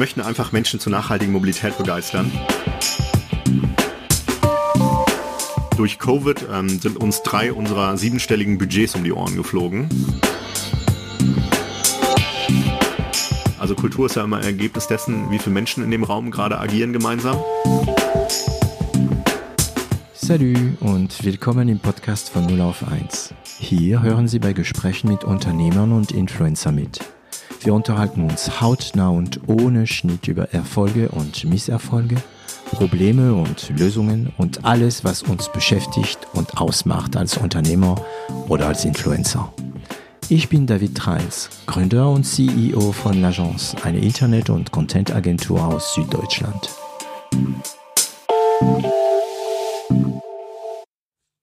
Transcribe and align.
möchten 0.00 0.22
einfach 0.22 0.50
Menschen 0.50 0.80
zur 0.80 0.92
nachhaltigen 0.92 1.30
Mobilität 1.30 1.76
begeistern. 1.76 2.32
Durch 5.76 5.98
Covid 5.98 6.46
ähm, 6.50 6.70
sind 6.70 6.96
uns 6.96 7.22
drei 7.22 7.52
unserer 7.52 7.98
siebenstelligen 7.98 8.56
Budgets 8.56 8.94
um 8.94 9.04
die 9.04 9.12
Ohren 9.12 9.36
geflogen. 9.36 9.90
Also 13.58 13.74
Kultur 13.74 14.06
ist 14.06 14.16
ja 14.16 14.24
immer 14.24 14.42
Ergebnis 14.42 14.86
dessen, 14.86 15.30
wie 15.30 15.38
viele 15.38 15.52
Menschen 15.52 15.84
in 15.84 15.90
dem 15.90 16.02
Raum 16.02 16.30
gerade 16.30 16.58
agieren 16.58 16.94
gemeinsam. 16.94 17.36
Salut 20.14 20.80
und 20.80 21.22
willkommen 21.24 21.68
im 21.68 21.78
Podcast 21.78 22.30
von 22.30 22.46
0 22.46 22.62
auf 22.62 22.90
1. 22.90 23.34
Hier 23.58 24.00
hören 24.00 24.28
Sie 24.28 24.38
bei 24.38 24.54
Gesprächen 24.54 25.10
mit 25.10 25.24
Unternehmern 25.24 25.92
und 25.92 26.10
Influencer 26.10 26.72
mit. 26.72 27.00
Wir 27.62 27.74
unterhalten 27.74 28.22
uns 28.22 28.62
hautnah 28.62 29.10
und 29.10 29.40
ohne 29.46 29.86
Schnitt 29.86 30.28
über 30.28 30.54
Erfolge 30.54 31.10
und 31.10 31.44
Misserfolge, 31.44 32.16
Probleme 32.72 33.34
und 33.34 33.70
Lösungen 33.78 34.32
und 34.38 34.64
alles, 34.64 35.04
was 35.04 35.22
uns 35.22 35.52
beschäftigt 35.52 36.26
und 36.32 36.56
ausmacht 36.56 37.18
als 37.18 37.36
Unternehmer 37.36 38.02
oder 38.48 38.66
als 38.68 38.86
Influencer. 38.86 39.52
Ich 40.30 40.48
bin 40.48 40.66
David 40.66 40.96
Treins, 40.96 41.50
Gründer 41.66 42.08
und 42.10 42.24
CEO 42.24 42.92
von 42.92 43.22
L'Agence, 43.22 43.76
eine 43.84 43.98
Internet- 43.98 44.48
und 44.48 44.72
Content-Agentur 44.72 45.62
aus 45.62 45.92
Süddeutschland. 45.92 46.70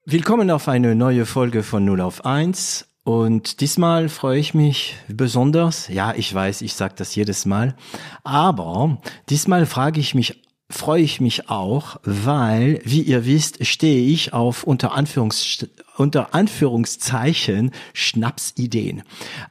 Willkommen 0.04 0.50
auf 0.50 0.68
eine 0.68 0.96
neue 0.96 1.28
Folge 1.28 1.62
von 1.62 1.86
0 1.86 2.02
auf 2.02 2.26
1. 2.26 2.88
Und 3.08 3.62
diesmal 3.62 4.10
freue 4.10 4.38
ich 4.38 4.54
mich 4.54 4.98
besonders. 5.08 5.88
Ja, 5.88 6.14
ich 6.14 6.34
weiß, 6.34 6.62
ich 6.62 6.74
sage 6.74 6.96
das 6.98 7.16
jedes 7.16 7.46
Mal. 7.46 7.74
Aber 8.26 8.98
diesmal 9.30 9.66
frage 9.66 10.02
ich 10.02 10.14
mich 10.14 10.44
freue 10.70 11.02
ich 11.02 11.22
mich 11.22 11.50
auch, 11.50 11.98
weil, 12.04 12.82
wie 12.84 13.02
ihr 13.02 13.26
wisst, 13.26 13.66
stehe 13.66 14.12
ich 14.12 14.34
auf 14.34 14.64
unter, 14.64 14.94
Anführungs 14.94 15.66
unter 15.96 16.36
Anführungszeichen 16.36 17.72
Schnapsideen. 17.94 19.04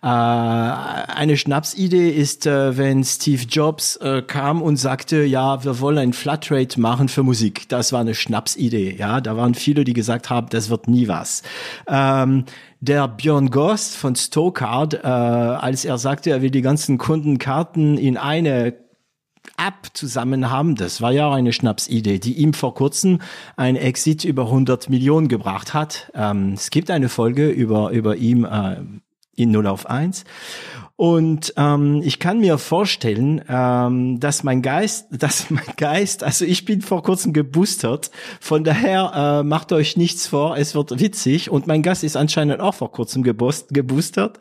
Äh, 0.02 0.06
eine 0.06 1.36
Schnapsidee 1.36 2.10
ist, 2.10 2.46
äh, 2.46 2.76
wenn 2.76 3.02
Steve 3.02 3.42
Jobs 3.44 3.96
äh, 3.96 4.22
kam 4.22 4.60
und 4.60 4.76
sagte, 4.76 5.24
ja, 5.24 5.64
wir 5.64 5.80
wollen 5.80 5.98
ein 5.98 6.12
Flatrate 6.12 6.78
machen 6.80 7.08
für 7.08 7.22
Musik. 7.22 7.68
Das 7.68 7.92
war 7.92 8.00
eine 8.00 8.14
Schnapsidee. 8.14 8.94
Ja, 8.96 9.20
da 9.20 9.36
waren 9.36 9.54
viele, 9.54 9.84
die 9.84 9.94
gesagt 9.94 10.28
haben, 10.30 10.48
das 10.50 10.68
wird 10.68 10.86
nie 10.86 11.08
was. 11.08 11.42
Ähm, 11.88 12.44
der 12.80 13.08
Björn 13.08 13.50
Gost 13.50 13.96
von 13.96 14.14
Stokard, 14.14 14.94
äh, 14.94 15.06
als 15.06 15.84
er 15.86 15.96
sagte, 15.96 16.30
er 16.30 16.42
will 16.42 16.50
die 16.50 16.62
ganzen 16.62 16.98
Kundenkarten 16.98 17.96
in 17.96 18.18
eine 18.18 18.85
App 19.58 19.90
zusammen 19.94 20.50
haben. 20.50 20.74
Das 20.74 21.00
war 21.00 21.12
ja 21.12 21.32
eine 21.32 21.52
Schnapsidee, 21.52 22.18
die 22.18 22.34
ihm 22.34 22.52
vor 22.52 22.74
kurzem 22.74 23.20
ein 23.56 23.76
Exit 23.76 24.24
über 24.24 24.44
100 24.44 24.88
Millionen 24.90 25.28
gebracht 25.28 25.74
hat. 25.74 26.10
Ähm, 26.14 26.52
es 26.54 26.70
gibt 26.70 26.90
eine 26.90 27.08
Folge 27.08 27.48
über, 27.48 27.90
über 27.90 28.16
ihm 28.16 28.44
äh, 28.44 28.76
in 29.36 29.50
0 29.50 29.66
auf 29.66 29.86
1. 29.86 30.24
Und 30.96 31.52
ähm, 31.58 32.00
ich 32.02 32.18
kann 32.18 32.40
mir 32.40 32.56
vorstellen, 32.56 33.42
ähm, 33.48 34.18
dass 34.18 34.42
mein 34.42 34.62
Geist, 34.62 35.08
dass 35.10 35.50
mein 35.50 35.76
Geist, 35.76 36.24
also 36.24 36.46
ich 36.46 36.64
bin 36.64 36.80
vor 36.80 37.02
kurzem 37.02 37.34
geboostert, 37.34 38.10
von 38.40 38.64
daher 38.64 39.12
äh, 39.14 39.42
macht 39.42 39.72
euch 39.72 39.98
nichts 39.98 40.26
vor, 40.26 40.56
es 40.56 40.74
wird 40.74 40.98
witzig 40.98 41.50
und 41.50 41.66
mein 41.66 41.82
Gast 41.82 42.02
ist 42.02 42.16
anscheinend 42.16 42.60
auch 42.60 42.74
vor 42.74 42.92
kurzem 42.92 43.22
geboost, 43.22 43.74
geboostert. 43.74 44.38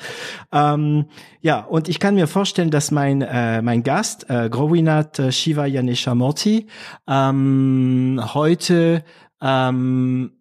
Ähm, 0.53 1.06
ja, 1.42 1.59
und 1.59 1.89
ich 1.89 2.00
kann 2.00 2.16
mir 2.16 2.27
vorstellen, 2.27 2.72
dass 2.72 2.89
mein 2.89 3.22
äh, 3.22 3.61
mein 3.61 3.83
Gast, 3.83 4.30
äh, 4.30 4.49
Growinat 4.49 5.33
Shiva 5.33 5.66
Yaneshamurti, 5.66 6.67
ähm, 7.05 8.22
heute 8.33 9.04
ähm, 9.42 10.32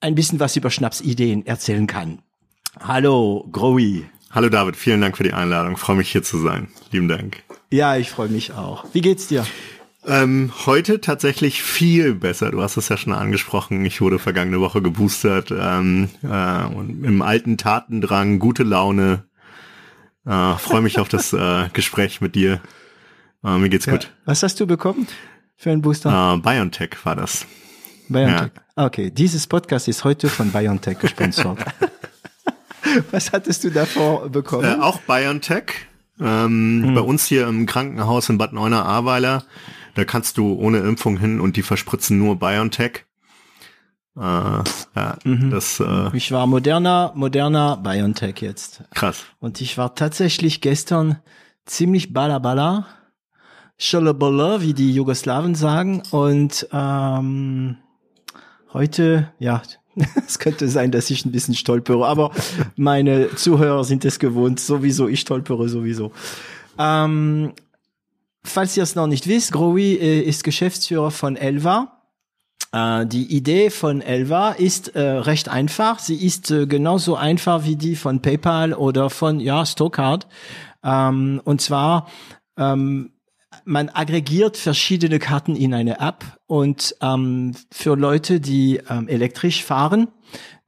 ein 0.00 0.14
bisschen 0.14 0.38
was 0.38 0.54
über 0.54 0.70
Schnapsideen 0.70 1.44
erzählen 1.46 1.88
kann. 1.88 2.22
Hallo, 2.78 3.48
Growi. 3.50 4.06
Hallo 4.36 4.50
David, 4.50 4.76
vielen 4.76 5.00
Dank 5.00 5.16
für 5.16 5.22
die 5.22 5.32
Einladung. 5.32 5.78
freue 5.78 5.96
mich 5.96 6.12
hier 6.12 6.22
zu 6.22 6.36
sein. 6.36 6.68
Lieben 6.90 7.08
Dank. 7.08 7.42
Ja, 7.70 7.96
ich 7.96 8.10
freue 8.10 8.28
mich 8.28 8.52
auch. 8.52 8.84
Wie 8.92 9.00
geht's 9.00 9.28
dir? 9.28 9.46
Ähm, 10.06 10.52
heute 10.66 11.00
tatsächlich 11.00 11.62
viel 11.62 12.14
besser. 12.14 12.50
Du 12.50 12.60
hast 12.60 12.76
es 12.76 12.90
ja 12.90 12.98
schon 12.98 13.14
angesprochen. 13.14 13.82
Ich 13.86 14.02
wurde 14.02 14.18
vergangene 14.18 14.60
Woche 14.60 14.82
geboostert 14.82 15.54
ähm, 15.58 16.10
äh, 16.22 16.64
und 16.66 17.02
im 17.02 17.22
alten 17.22 17.56
Tatendrang, 17.56 18.38
gute 18.38 18.62
Laune. 18.62 19.24
Äh, 20.26 20.56
freue 20.56 20.82
mich 20.82 20.98
auf 20.98 21.08
das 21.08 21.32
äh, 21.32 21.70
Gespräch 21.72 22.20
mit 22.20 22.34
dir. 22.34 22.60
Äh, 23.42 23.56
mir 23.56 23.70
geht's 23.70 23.86
ja. 23.86 23.94
gut. 23.94 24.12
Was 24.26 24.42
hast 24.42 24.60
du 24.60 24.66
bekommen 24.66 25.08
für 25.56 25.70
einen 25.70 25.80
Booster? 25.80 26.34
Äh, 26.34 26.40
BioNTech 26.40 26.90
war 27.04 27.16
das. 27.16 27.46
BioNTech. 28.10 28.50
Ja. 28.76 28.84
Okay, 28.84 29.10
dieses 29.10 29.46
Podcast 29.46 29.88
ist 29.88 30.04
heute 30.04 30.28
von 30.28 30.52
BioNTech 30.52 30.98
gesponsert. 30.98 31.58
Was 33.10 33.32
hattest 33.32 33.64
du 33.64 33.70
davor 33.70 34.28
bekommen? 34.28 34.64
Äh, 34.64 34.82
auch 34.82 35.00
BioNTech. 35.00 35.86
Ähm, 36.20 36.82
hm. 36.84 36.94
Bei 36.94 37.00
uns 37.00 37.26
hier 37.26 37.46
im 37.46 37.66
Krankenhaus 37.66 38.28
in 38.28 38.38
Bad 38.38 38.52
Neuenahr-Ahrweiler, 38.52 39.44
da 39.94 40.04
kannst 40.04 40.38
du 40.38 40.54
ohne 40.54 40.78
Impfung 40.78 41.18
hin 41.18 41.40
und 41.40 41.56
die 41.56 41.62
verspritzen 41.62 42.18
nur 42.18 42.38
BioNTech. 42.38 43.04
Äh, 44.16 44.20
ja, 44.20 45.18
mhm. 45.24 45.50
das, 45.50 45.78
äh, 45.78 46.16
ich 46.16 46.32
war 46.32 46.46
moderner, 46.46 47.12
moderner 47.14 47.76
BioNTech 47.76 48.36
jetzt. 48.40 48.84
Krass. 48.94 49.24
Und 49.40 49.60
ich 49.60 49.76
war 49.76 49.94
tatsächlich 49.94 50.62
gestern 50.62 51.18
ziemlich 51.66 52.14
balabala, 52.14 52.86
schalabala, 53.76 54.62
wie 54.62 54.72
die 54.72 54.94
Jugoslawen 54.94 55.54
sagen. 55.54 56.02
Und 56.10 56.66
ähm, 56.72 57.76
heute, 58.72 59.32
ja, 59.38 59.60
es 60.26 60.38
könnte 60.38 60.68
sein, 60.68 60.90
dass 60.90 61.10
ich 61.10 61.24
ein 61.24 61.32
bisschen 61.32 61.54
stolpere, 61.54 62.06
aber 62.06 62.32
meine 62.76 63.34
Zuhörer 63.34 63.84
sind 63.84 64.04
es 64.04 64.18
gewohnt, 64.18 64.60
sowieso, 64.60 65.08
ich 65.08 65.20
stolpere 65.20 65.68
sowieso. 65.68 66.12
Ähm, 66.78 67.52
falls 68.44 68.76
ihr 68.76 68.82
es 68.82 68.94
noch 68.94 69.06
nicht 69.06 69.26
wisst, 69.26 69.52
Growi 69.52 69.94
äh, 69.94 70.20
ist 70.20 70.44
Geschäftsführer 70.44 71.10
von 71.10 71.36
Elva. 71.36 72.02
Äh, 72.72 73.06
die 73.06 73.34
Idee 73.34 73.70
von 73.70 74.02
Elva 74.02 74.52
ist 74.52 74.94
äh, 74.94 75.00
recht 75.00 75.48
einfach. 75.48 75.98
Sie 75.98 76.16
ist 76.16 76.50
äh, 76.50 76.66
genauso 76.66 77.16
einfach 77.16 77.64
wie 77.64 77.76
die 77.76 77.96
von 77.96 78.20
PayPal 78.20 78.74
oder 78.74 79.10
von 79.10 79.40
ja 79.40 79.64
Stokard. 79.64 80.26
Ähm, 80.84 81.40
und 81.44 81.60
zwar 81.60 82.08
ähm, 82.58 83.10
man 83.66 83.88
aggregiert 83.88 84.56
verschiedene 84.56 85.18
Karten 85.18 85.56
in 85.56 85.74
eine 85.74 85.98
App 86.00 86.24
und 86.46 86.94
ähm, 87.02 87.52
für 87.70 87.96
Leute, 87.96 88.40
die 88.40 88.80
ähm, 88.88 89.08
elektrisch 89.08 89.64
fahren, 89.64 90.06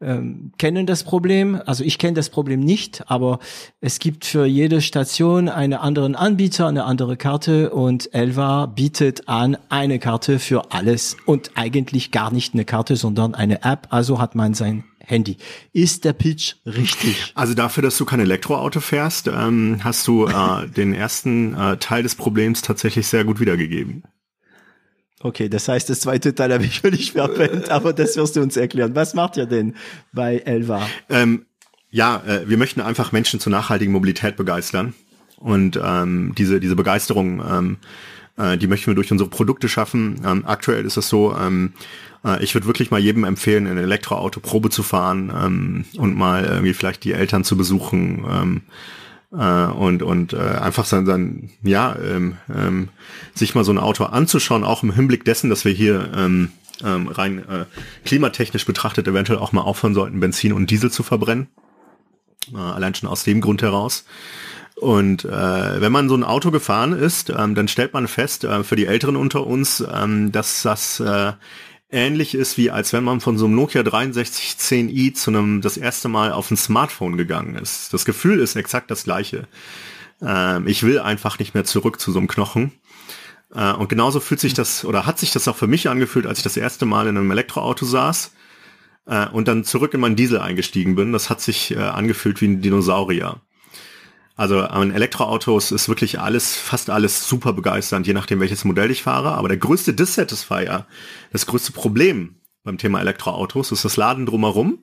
ähm, 0.01 0.53
kennen 0.59 0.85
das 0.85 1.05
Problem. 1.05 1.61
Also 1.65 1.85
ich 1.85 1.99
kenne 1.99 2.15
das 2.15 2.29
Problem 2.29 2.61
nicht, 2.61 3.09
aber 3.09 3.39
es 3.81 4.01
gibt 4.01 4.25
für 4.25 4.47
jede 4.47 4.81
Station 4.81 5.49
einen 5.49 5.75
anderen 5.75 6.17
Anbieter, 6.17 6.67
eine 6.67 6.85
andere 6.85 7.17
Karte 7.17 7.71
und 7.71 8.13
Elva 8.13 8.67
bietet 8.67 9.29
an 9.29 9.57
eine 9.69 10.01
Karte 10.01 10.41
für 10.41 10.73
alles 10.73 11.17
und 11.25 11.53
eigentlich 11.55 12.11
gar 12.11 12.33
nicht 12.33 12.55
eine 12.55 12.65
Karte, 12.65 12.97
sondern 12.97 13.35
eine 13.35 13.63
App. 13.63 13.87
Also 13.91 14.21
hat 14.21 14.35
man 14.35 14.55
sein 14.55 14.85
Handy. 15.09 15.39
Ist 15.73 16.05
der 16.05 16.13
Pitch 16.13 16.57
richtig? 16.67 17.17
Also 17.35 17.55
dafür, 17.55 17.83
dass 17.83 17.97
du 17.97 18.05
kein 18.05 18.21
Elektroauto 18.21 18.81
fährst, 18.81 19.29
ähm, 19.29 19.81
hast 19.83 20.07
du 20.07 20.27
äh, 20.27 20.69
den 20.77 20.93
ersten 20.93 21.55
äh, 21.55 21.77
Teil 21.79 22.03
des 22.03 22.15
Problems 22.15 22.63
tatsächlich 22.63 23.07
sehr 23.07 23.25
gut 23.25 23.41
wiedergegeben. 23.41 24.03
Okay, 25.21 25.49
das 25.49 25.67
heißt, 25.67 25.89
das 25.89 26.01
zweite 26.01 26.35
Teil 26.35 26.53
habe 26.53 26.65
ich 26.65 26.81
völlig 26.81 27.13
verpennt, 27.13 27.69
aber 27.71 27.93
das 27.93 28.17
wirst 28.17 28.37
du 28.37 28.43
uns 28.43 28.57
erklären. 28.57 28.95
Was 28.95 29.15
macht 29.15 29.37
ihr 29.37 29.47
denn 29.47 29.75
bei 30.13 30.39
Elva? 30.39 30.87
Ähm, 31.09 31.47
ja, 31.91 32.23
äh, 32.27 32.49
wir 32.49 32.59
möchten 32.59 32.81
einfach 32.81 33.13
Menschen 33.13 33.41
zur 33.41 33.51
nachhaltigen 33.51 33.93
Mobilität 33.93 34.37
begeistern. 34.37 34.95
Und 35.37 35.81
ähm, 35.83 36.35
diese, 36.37 36.61
diese 36.61 36.77
Begeisterung, 36.77 37.41
ähm, 37.49 37.77
äh, 38.37 38.59
die 38.59 38.67
möchten 38.67 38.89
wir 38.89 38.95
durch 38.95 39.11
unsere 39.11 39.31
Produkte 39.31 39.69
schaffen. 39.69 40.21
Ähm, 40.25 40.45
aktuell 40.47 40.85
ist 40.85 40.97
es 40.97 41.09
so, 41.09 41.35
ähm, 41.35 41.73
äh, 42.25 42.43
ich 42.43 42.55
würde 42.55 42.67
wirklich 42.67 42.91
mal 42.91 43.01
jedem 43.01 43.25
empfehlen, 43.25 43.67
ein 43.67 43.79
Elektroauto 43.79 44.41
Probe 44.41 44.71
zu 44.71 44.83
fahren 44.83 45.33
ähm, 45.35 45.85
und 45.97 46.17
mal 46.17 46.45
irgendwie 46.45 46.75
vielleicht 46.75 47.05
die 47.05 47.13
Eltern 47.13 47.45
zu 47.45 47.57
besuchen 47.57 48.25
ähm, 48.29 48.63
äh, 49.33 49.71
und 49.73 50.03
und 50.03 50.33
äh, 50.33 50.39
einfach 50.39 50.85
sein, 50.85 51.07
sein 51.07 51.51
ja 51.63 51.97
ähm, 51.97 52.37
ähm, 52.55 52.89
sich 53.35 53.55
mal 53.55 53.65
so 53.65 53.73
ein 53.73 53.79
Auto 53.79 54.05
anzuschauen, 54.05 54.65
auch 54.65 54.83
im 54.83 54.93
Hinblick 54.93 55.25
dessen, 55.25 55.51
dass 55.51 55.65
wir 55.65 55.73
hier 55.73 56.11
ähm, 56.17 56.53
ähm, 56.85 57.09
rein 57.09 57.39
äh, 57.49 57.65
klimatechnisch 58.05 58.65
betrachtet 58.65 59.09
eventuell 59.09 59.39
auch 59.39 59.53
mal 59.53 59.63
aufhören 59.63 59.95
sollten, 59.95 60.21
Benzin 60.21 60.53
und 60.53 60.71
Diesel 60.71 60.91
zu 60.91 61.03
verbrennen. 61.03 61.49
Äh, 62.53 62.59
allein 62.59 62.95
schon 62.95 63.09
aus 63.09 63.25
dem 63.25 63.41
Grund 63.41 63.63
heraus. 63.63 64.05
Und 64.77 65.25
äh, 65.25 65.81
wenn 65.81 65.91
man 65.91 66.09
so 66.09 66.15
ein 66.15 66.23
Auto 66.23 66.53
gefahren 66.53 66.93
ist, 66.93 67.31
ähm, 67.31 67.57
dann 67.57 67.67
stellt 67.67 67.95
man 67.95 68.07
fest, 68.07 68.45
äh, 68.45 68.63
für 68.63 68.77
die 68.77 68.87
Älteren 68.87 69.17
unter 69.17 69.45
uns, 69.47 69.85
ähm, 69.93 70.31
dass 70.31 70.63
das 70.63 71.01
äh, 71.01 71.33
ähnlich 71.91 72.35
ist, 72.35 72.59
wie 72.59 72.71
als 72.71 72.93
wenn 72.93 73.05
man 73.05 73.21
von 73.21 73.39
so 73.39 73.47
einem 73.47 73.55
Nokia 73.55 73.83
6310i 73.83 75.15
zu 75.15 75.31
einem 75.31 75.61
das 75.61 75.77
erste 75.77 76.09
Mal 76.09 76.33
auf 76.33 76.51
ein 76.51 76.57
Smartphone 76.57 77.17
gegangen 77.17 77.55
ist. 77.55 77.93
Das 77.95 78.05
Gefühl 78.05 78.41
ist 78.41 78.57
exakt 78.57 78.91
das 78.91 79.05
gleiche. 79.05 79.49
Ähm, 80.21 80.67
ich 80.67 80.83
will 80.83 80.99
einfach 80.99 81.39
nicht 81.39 81.55
mehr 81.55 81.65
zurück 81.65 82.01
zu 82.01 82.13
so 82.13 82.19
einem 82.19 82.29
Knochen. 82.29 82.73
Äh, 83.55 83.73
und 83.73 83.89
genauso 83.89 84.21
fühlt 84.21 84.41
sich 84.41 84.55
das 84.55 84.85
oder 84.85 85.07
hat 85.07 85.19
sich 85.19 85.33
das 85.33 85.49
auch 85.49 85.57
für 85.57 85.67
mich 85.67 85.89
angefühlt, 85.89 86.27
als 86.27 86.39
ich 86.39 86.45
das 86.45 86.57
erste 86.57 86.87
Mal 86.87 87.07
in 87.07 87.17
einem 87.17 87.31
Elektroauto 87.31 87.87
saß 87.87 88.33
äh, 89.07 89.27
und 89.29 89.49
dann 89.49 89.65
zurück 89.65 89.95
in 89.95 90.01
meinen 90.01 90.17
Diesel 90.17 90.39
eingestiegen 90.41 90.95
bin. 90.95 91.13
Das 91.13 91.31
hat 91.31 91.41
sich 91.41 91.71
äh, 91.71 91.79
angefühlt 91.79 92.41
wie 92.41 92.49
ein 92.49 92.61
Dinosaurier. 92.61 93.41
Also 94.39 94.61
an 94.61 94.93
Elektroautos 94.93 95.73
ist 95.73 95.89
wirklich 95.89 96.21
alles, 96.21 96.57
fast 96.57 96.91
alles 96.91 97.29
super 97.29 97.53
begeisternd, 97.53 98.07
je 98.07 98.13
nachdem 98.13 98.39
welches 98.39 98.65
Modell 98.65 98.93
ich 98.93 99.03
fahre. 99.03 99.33
Aber 99.33 99.49
der 99.49 99.57
größte 99.57 99.95
Dissatisfier, 99.95 100.87
das 101.33 101.47
größte 101.47 101.73
Problem 101.73 102.37
beim 102.63 102.79
Thema 102.79 103.01
Elektroautos 103.01 103.73
ist 103.73 103.85
das 103.85 103.97
Laden 103.97 104.27
drumherum. 104.27 104.79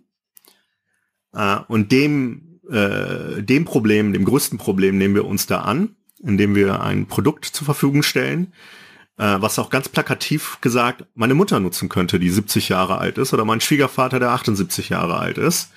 Äh, 1.31 1.59
und 1.69 1.93
dem, 1.93 2.59
äh, 2.69 3.41
dem 3.41 3.63
Problem, 3.63 4.11
dem 4.11 4.25
größten 4.25 4.57
Problem 4.57 4.97
nehmen 4.97 5.15
wir 5.15 5.23
uns 5.23 5.47
da 5.47 5.61
an, 5.61 5.95
indem 6.21 6.53
wir 6.53 6.81
ein 6.81 7.07
Produkt 7.07 7.45
zur 7.45 7.63
Verfügung 7.63 8.03
stellen, 8.03 8.51
äh, 9.17 9.37
was 9.39 9.57
auch 9.57 9.69
ganz 9.69 9.87
plakativ 9.87 10.57
gesagt 10.59 11.05
meine 11.13 11.33
Mutter 11.33 11.61
nutzen 11.61 11.87
könnte, 11.87 12.19
die 12.19 12.29
70 12.29 12.67
Jahre 12.67 12.97
alt 12.97 13.17
ist, 13.17 13.33
oder 13.33 13.45
mein 13.45 13.61
Schwiegervater, 13.61 14.19
der 14.19 14.31
78 14.31 14.89
Jahre 14.89 15.17
alt 15.17 15.37
ist. 15.37 15.69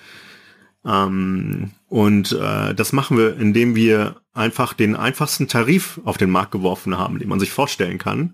Ähm, 0.85 1.71
und 1.87 2.31
äh, 2.31 2.73
das 2.73 2.93
machen 2.93 3.17
wir, 3.17 3.37
indem 3.37 3.75
wir 3.75 4.17
einfach 4.33 4.73
den 4.73 4.95
einfachsten 4.95 5.47
Tarif 5.47 5.99
auf 6.05 6.17
den 6.17 6.29
Markt 6.29 6.51
geworfen 6.51 6.97
haben, 6.97 7.19
den 7.19 7.27
man 7.27 7.39
sich 7.39 7.51
vorstellen 7.51 7.97
kann, 7.97 8.33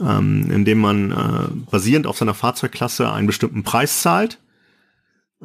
ähm, 0.00 0.50
indem 0.50 0.78
man 0.78 1.10
äh, 1.12 1.70
basierend 1.70 2.06
auf 2.06 2.18
seiner 2.18 2.34
Fahrzeugklasse 2.34 3.12
einen 3.12 3.26
bestimmten 3.26 3.62
Preis 3.62 4.02
zahlt. 4.02 4.40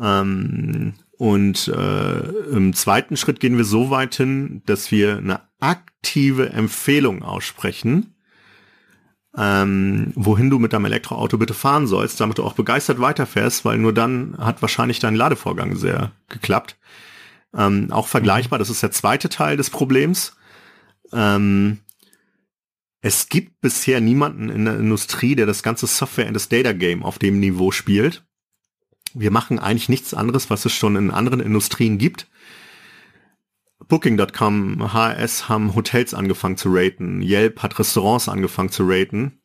Ähm, 0.02 0.94
und 1.18 1.68
äh, 1.70 2.20
im 2.52 2.74
zweiten 2.74 3.16
Schritt 3.16 3.40
gehen 3.40 3.58
wir 3.58 3.64
so 3.64 3.90
weit 3.90 4.16
hin, 4.16 4.62
dass 4.66 4.92
wir 4.92 5.18
eine 5.18 5.42
aktive 5.60 6.50
Empfehlung 6.50 7.24
aussprechen, 7.24 8.15
ähm, 9.38 10.12
wohin 10.16 10.50
du 10.50 10.60
mit 10.60 10.74
deinem 10.74 10.86
Elektroauto 10.86 11.38
bitte 11.38 11.54
fahren 11.54 11.88
sollst, 11.88 12.20
damit 12.20 12.38
du 12.38 12.44
auch 12.44 12.54
begeistert 12.54 13.00
weiterfährst, 13.00 13.66
weil 13.66 13.78
nur 13.78 13.94
dann 13.94 14.36
hat 14.38 14.62
wahrscheinlich 14.62 15.00
dein 15.00 15.16
Ladevorgang 15.16 15.76
sehr 15.76 16.12
geklappt. 16.30 16.78
Ähm, 17.54 17.92
auch 17.92 18.08
vergleichbar, 18.08 18.60
das 18.60 18.70
ist 18.70 18.84
der 18.84 18.92
zweite 18.92 19.30
Teil 19.30 19.58
des 19.58 19.70
Problems. 19.70 20.36
Ähm, 21.12 21.80
es 23.02 23.30
gibt 23.30 23.62
bisher 23.62 24.02
niemanden 24.02 24.50
in 24.50 24.66
der 24.66 24.80
Industrie, 24.80 25.36
der 25.36 25.46
das 25.46 25.64
ganze 25.64 25.86
Software 25.86 26.28
and 26.28 26.36
das 26.36 26.50
Data 26.50 26.74
Game 26.74 27.04
auf 27.04 27.20
dem 27.20 27.40
Niveau 27.40 27.72
spielt. 27.72 28.24
Wir 29.14 29.32
machen 29.32 29.60
eigentlich 29.60 29.90
nichts 29.90 30.14
anderes, 30.14 30.50
was 30.50 30.66
es 30.66 30.74
schon 30.74 30.96
in 30.96 31.12
anderen 31.12 31.40
Industrien 31.40 31.98
gibt. 31.98 32.28
Booking.com, 33.88 34.94
HRS 34.94 35.50
haben 35.50 35.76
Hotels 35.76 36.14
angefangen 36.14 36.58
zu 36.58 36.70
raten, 36.72 37.22
Yelp 37.22 37.62
hat 37.62 37.78
Restaurants 37.78 38.30
angefangen 38.30 38.70
zu 38.70 38.84
raten 38.86 39.40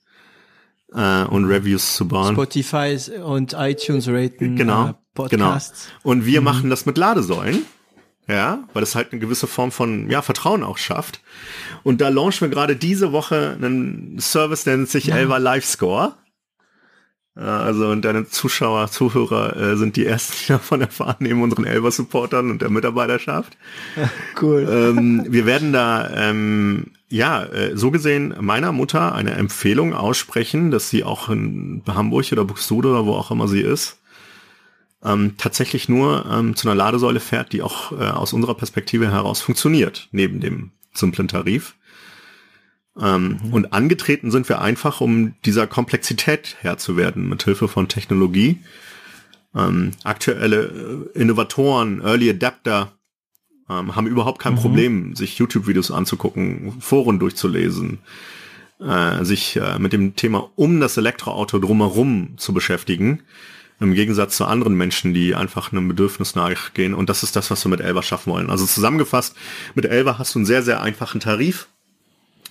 äh, 0.95 1.25
und 1.25 1.45
Reviews 1.45 1.97
zu 1.97 2.09
bauen. 2.09 2.35
Spotify 2.35 2.97
und 3.23 3.55
iTunes 3.55 4.09
raten 4.09 4.57
genau, 4.57 4.89
äh, 4.89 4.95
Podcasts. 5.15 5.89
Genau. 5.89 6.11
Und 6.11 6.27
wir 6.27 6.41
mhm. 6.41 6.45
machen 6.45 6.71
das 6.71 6.87
mit 6.87 6.97
Ladesäulen, 6.97 7.65
ja, 8.29 8.65
weil 8.73 8.81
das 8.81 8.95
halt 8.95 9.13
eine 9.13 9.21
gewisse 9.21 9.47
Form 9.47 9.73
von 9.73 10.09
ja, 10.11 10.23
Vertrauen 10.23 10.63
auch 10.63 10.79
schafft. 10.79 11.21
Und 11.83 12.01
da 12.01 12.09
launchen 12.09 12.49
wir 12.49 12.55
gerade 12.55 12.77
diese 12.77 13.13
Woche 13.13 13.57
einen 13.61 14.19
Service, 14.21 14.65
der 14.65 14.77
nennt 14.77 14.89
sich 14.89 15.07
ja. 15.07 15.17
Elva 15.17 15.39
Live 15.39 15.65
Score. 15.65 16.15
Also 17.35 17.89
und 17.89 18.05
deine 18.05 18.27
Zuschauer, 18.27 18.91
Zuhörer 18.91 19.57
äh, 19.57 19.77
sind 19.77 19.97
die 19.97 20.05
ersten, 20.05 20.35
die 20.41 20.49
davon 20.53 20.81
erfahren, 20.81 21.17
neben 21.21 21.43
unseren 21.43 21.65
Elber-Supportern 21.65 22.51
und 22.51 22.61
der 22.61 22.71
Mitarbeiterschaft. 22.71 23.57
cool. 24.43 24.69
Ähm, 24.69 25.27
wir 25.29 25.47
werden 25.47 25.73
da, 25.73 26.11
ähm, 26.11 26.89
ja, 27.09 27.45
äh, 27.45 27.77
so 27.77 27.91
gesehen 27.91 28.35
meiner 28.41 28.73
Mutter 28.73 29.15
eine 29.15 29.33
Empfehlung 29.33 29.95
aussprechen, 29.95 30.71
dass 30.71 30.91
sie 30.91 31.05
auch 31.05 31.29
in 31.29 31.83
Hamburg 31.87 32.33
oder 32.33 32.45
Buxtehude 32.45 32.91
oder 32.91 33.07
wo 33.07 33.15
auch 33.15 33.31
immer 33.31 33.49
sie 33.49 33.61
ist, 33.61 33.99
ähm, 35.05 35.35
tatsächlich 35.39 35.89
nur 35.89 36.27
ähm, 36.31 36.57
zu 36.57 36.69
einer 36.69 36.75
Ladesäule 36.75 37.21
fährt, 37.21 37.53
die 37.53 37.63
auch 37.63 37.93
äh, 37.93 38.05
aus 38.05 38.33
unserer 38.33 38.55
Perspektive 38.55 39.11
heraus 39.11 39.41
funktioniert, 39.41 40.09
neben 40.13 40.41
dem 40.41 40.73
simplen 40.93 41.29
Tarif. 41.29 41.75
Ähm, 42.99 43.41
mhm. 43.43 43.53
Und 43.53 43.73
angetreten 43.73 44.31
sind 44.31 44.49
wir 44.49 44.61
einfach, 44.61 45.01
um 45.01 45.35
dieser 45.45 45.67
Komplexität 45.67 46.57
Herr 46.61 46.79
zu 46.79 46.97
werden, 46.97 47.29
mit 47.29 47.43
Hilfe 47.43 47.69
von 47.69 47.89
Technologie. 47.89 48.59
Ähm, 49.55 49.93
aktuelle 50.05 51.11
äh, 51.15 51.19
Innovatoren, 51.19 52.01
Early 52.03 52.31
Adapter 52.31 52.93
ähm, 53.69 53.95
haben 53.95 54.07
überhaupt 54.07 54.41
kein 54.41 54.55
mhm. 54.55 54.59
Problem, 54.59 55.17
sich 55.17 55.39
YouTube-Videos 55.39 55.91
anzugucken, 55.91 56.81
Foren 56.81 57.19
durchzulesen, 57.19 57.99
äh, 58.81 59.25
sich 59.25 59.57
äh, 59.57 59.79
mit 59.79 59.93
dem 59.93 60.17
Thema 60.17 60.51
um 60.57 60.81
das 60.81 60.97
Elektroauto 60.97 61.59
drumherum 61.59 62.35
zu 62.37 62.53
beschäftigen. 62.53 63.23
Im 63.79 63.95
Gegensatz 63.95 64.37
zu 64.37 64.45
anderen 64.45 64.75
Menschen, 64.75 65.15
die 65.15 65.35
einfach 65.35 65.73
einem 65.73 65.89
Bedürfnis 65.89 66.35
nachgehen. 66.35 66.93
Und 66.93 67.09
das 67.09 67.23
ist 67.23 67.35
das, 67.35 67.51
was 67.51 67.65
wir 67.65 67.71
mit 67.71 67.81
Elva 67.81 68.03
schaffen 68.03 68.31
wollen. 68.31 68.51
Also 68.51 68.67
zusammengefasst, 68.67 69.35
mit 69.75 69.87
Elva 69.87 70.19
hast 70.19 70.35
du 70.35 70.41
einen 70.41 70.47
sehr, 70.47 70.63
sehr 70.63 70.83
einfachen 70.83 71.19
Tarif 71.19 71.69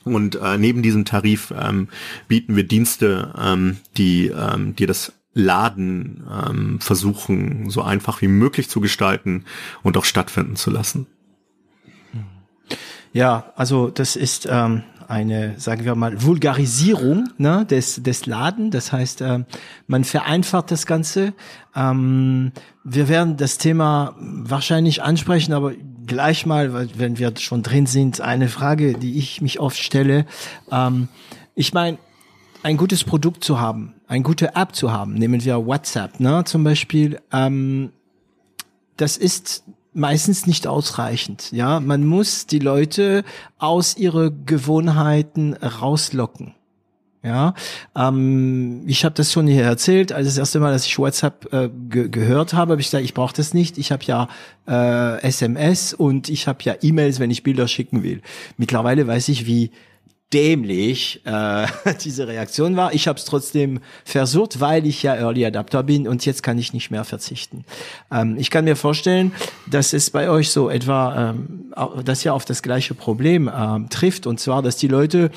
und 0.04 0.36
äh, 0.36 0.57
neben 0.57 0.81
diesem 0.81 1.06
Tarif 1.06 1.54
ähm, 1.57 1.90
bieten 2.28 2.56
wir 2.56 2.63
Dienste, 2.63 3.34
ähm, 3.40 3.78
die 3.98 4.28
ähm, 4.28 4.75
dir 4.75 4.88
das 4.88 5.13
Laden 5.34 6.24
ähm, 6.30 6.80
versuchen, 6.80 7.69
so 7.69 7.81
einfach 7.81 8.22
wie 8.22 8.28
möglich 8.28 8.69
zu 8.69 8.81
gestalten 8.81 9.46
und 9.84 9.98
auch 9.98 10.06
stattfinden 10.06 10.56
zu 10.56 10.72
lassen. 10.72 11.07
Ja, 13.13 13.54
also 13.56 13.90
das 13.90 14.16
ist 14.16 14.48
ähm, 14.50 14.84
eine, 15.10 15.56
sagen 15.58 15.86
wir 15.86 15.96
mal, 15.96 16.22
Vulgarisierung 16.22 17.30
ne, 17.40 17.66
des, 17.66 18.04
des 18.04 18.28
Laden. 18.28 18.70
Das 18.70 18.92
heißt, 18.92 19.22
äh, 19.22 19.44
man 19.88 20.04
vereinfacht 20.04 20.70
das 20.70 20.86
Ganze. 20.86 21.34
Ähm, 21.76 22.52
wir 22.84 23.10
werden 23.10 23.36
das 23.36 23.58
Thema 23.58 24.16
wahrscheinlich 24.20 25.02
ansprechen, 25.02 25.54
aber 25.54 25.74
gleich 26.06 26.46
mal, 26.46 26.90
wenn 26.96 27.18
wir 27.18 27.34
schon 27.38 27.64
drin 27.64 27.88
sind, 27.88 28.22
eine 28.22 28.50
Frage, 28.50 28.94
die 28.94 29.18
ich 29.18 29.42
mich 29.42 29.60
oft 29.60 29.80
stelle. 29.80 30.28
Ähm, 30.72 31.08
ich 31.56 31.74
meine, 31.74 31.98
ein 32.62 32.78
gutes 32.78 33.04
Produkt 33.04 33.44
zu 33.44 33.60
haben, 33.60 33.96
eine 34.08 34.24
gute 34.24 34.56
App 34.56 34.76
zu 34.76 34.92
haben, 34.92 35.16
nehmen 35.16 35.44
wir 35.44 35.66
WhatsApp, 35.66 36.20
ne, 36.20 36.44
zum 36.46 36.64
Beispiel, 36.64 37.20
ähm, 37.32 37.92
das 38.98 39.18
ist 39.18 39.63
meistens 39.93 40.48
nicht 40.48 40.67
ausreichend. 40.67 41.51
Ja, 41.51 41.79
man 41.79 42.05
muss 42.05 42.46
die 42.46 42.60
Leute 42.60 43.24
aus 43.58 43.98
ihre 43.98 44.31
Gewohnheiten 44.31 45.53
rauslocken. 45.53 46.53
Ja, 47.22 47.53
ähm, 47.98 48.84
ich 48.88 49.03
habe 49.03 49.13
das 49.13 49.34
schon 49.34 49.46
hier 49.46 49.65
erzählt. 49.65 50.13
als 50.13 50.27
das 50.27 50.38
erste 50.38 50.62
Mal, 50.62 50.72
dass 50.72 50.86
ich 50.86 50.98
WhatsApp 50.98 51.53
äh, 51.53 51.69
ge 51.89 52.08
gehört 52.08 52.53
habe, 52.53 52.72
habe 52.72 52.81
ich 52.81 52.88
gesagt, 52.88 53.03
ich 53.03 53.13
brauche 53.13 53.36
das 53.36 53.53
nicht. 53.53 53.77
Ich 53.77 53.91
habe 53.91 54.03
ja 54.05 54.29
äh, 54.69 55.22
SMS 55.22 55.93
und 55.93 56.29
ich 56.29 56.48
habe 56.48 56.60
ja 56.63 56.75
E-Mails, 56.81 57.19
wenn 57.19 57.29
ich 57.29 57.43
Bilder 57.43 57.67
schicken 57.67 58.03
will. 58.03 58.22
Mittlerweile 58.55 59.05
weiß 59.05 59.27
ich, 59.29 59.46
wie 59.46 59.72
dämlich 60.33 61.21
äh, 61.25 61.65
diese 62.03 62.27
Reaktion 62.27 62.75
war. 62.75 62.93
Ich 62.93 63.07
habe 63.07 63.17
es 63.17 63.25
trotzdem 63.25 63.79
versucht, 64.05 64.59
weil 64.59 64.86
ich 64.86 65.03
ja 65.03 65.15
Early 65.15 65.45
Adapter 65.45 65.83
bin 65.83 66.07
und 66.07 66.25
jetzt 66.25 66.43
kann 66.43 66.57
ich 66.57 66.74
nicht 66.74 66.91
mehr 66.91 67.03
verzichten. 67.03 67.65
Ähm, 68.12 68.36
ich 68.38 68.50
kann 68.51 68.65
mir 68.65 68.75
vorstellen, 68.75 69.31
dass 69.67 69.93
es 69.93 70.09
bei 70.09 70.29
euch 70.29 70.51
so 70.51 70.69
etwa, 70.69 71.31
ähm, 71.31 71.74
dass 72.03 72.24
ihr 72.24 72.33
auf 72.33 72.45
das 72.45 72.62
gleiche 72.62 72.93
Problem 72.93 73.50
ähm, 73.53 73.89
trifft 73.89 74.27
und 74.27 74.39
zwar, 74.39 74.62
dass 74.62 74.77
die 74.77 74.88
Leute 74.88 75.31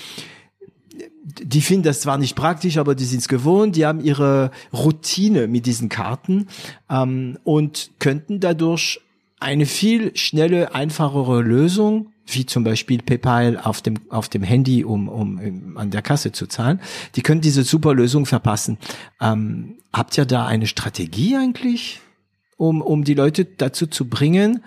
die 1.24 1.60
finden 1.60 1.84
das 1.84 2.00
zwar 2.00 2.18
nicht 2.18 2.34
praktisch, 2.34 2.78
aber 2.78 2.94
die 2.94 3.04
sind 3.04 3.20
es 3.20 3.28
gewohnt, 3.28 3.76
die 3.76 3.86
haben 3.86 4.00
ihre 4.00 4.50
Routine 4.72 5.46
mit 5.46 5.66
diesen 5.66 5.88
Karten 5.88 6.48
ähm, 6.90 7.38
und 7.44 7.92
könnten 8.00 8.40
dadurch 8.40 9.00
eine 9.38 9.66
viel 9.66 10.16
schnelle, 10.16 10.74
einfachere 10.74 11.40
Lösung, 11.40 12.11
wie 12.26 12.46
zum 12.46 12.64
Beispiel 12.64 13.02
PayPal 13.02 13.58
auf 13.58 13.82
dem, 13.82 13.98
auf 14.10 14.28
dem 14.28 14.42
Handy, 14.42 14.84
um, 14.84 15.08
um, 15.08 15.38
um 15.38 15.76
an 15.76 15.90
der 15.90 16.02
Kasse 16.02 16.32
zu 16.32 16.46
zahlen, 16.46 16.80
die 17.16 17.22
können 17.22 17.40
diese 17.40 17.64
super 17.64 17.94
Lösung 17.94 18.26
verpassen. 18.26 18.78
Ähm, 19.20 19.78
habt 19.92 20.16
ihr 20.16 20.24
da 20.24 20.46
eine 20.46 20.66
Strategie 20.66 21.36
eigentlich, 21.36 22.00
um, 22.56 22.80
um 22.80 23.04
die 23.04 23.14
Leute 23.14 23.44
dazu 23.44 23.86
zu 23.86 24.08
bringen, 24.08 24.62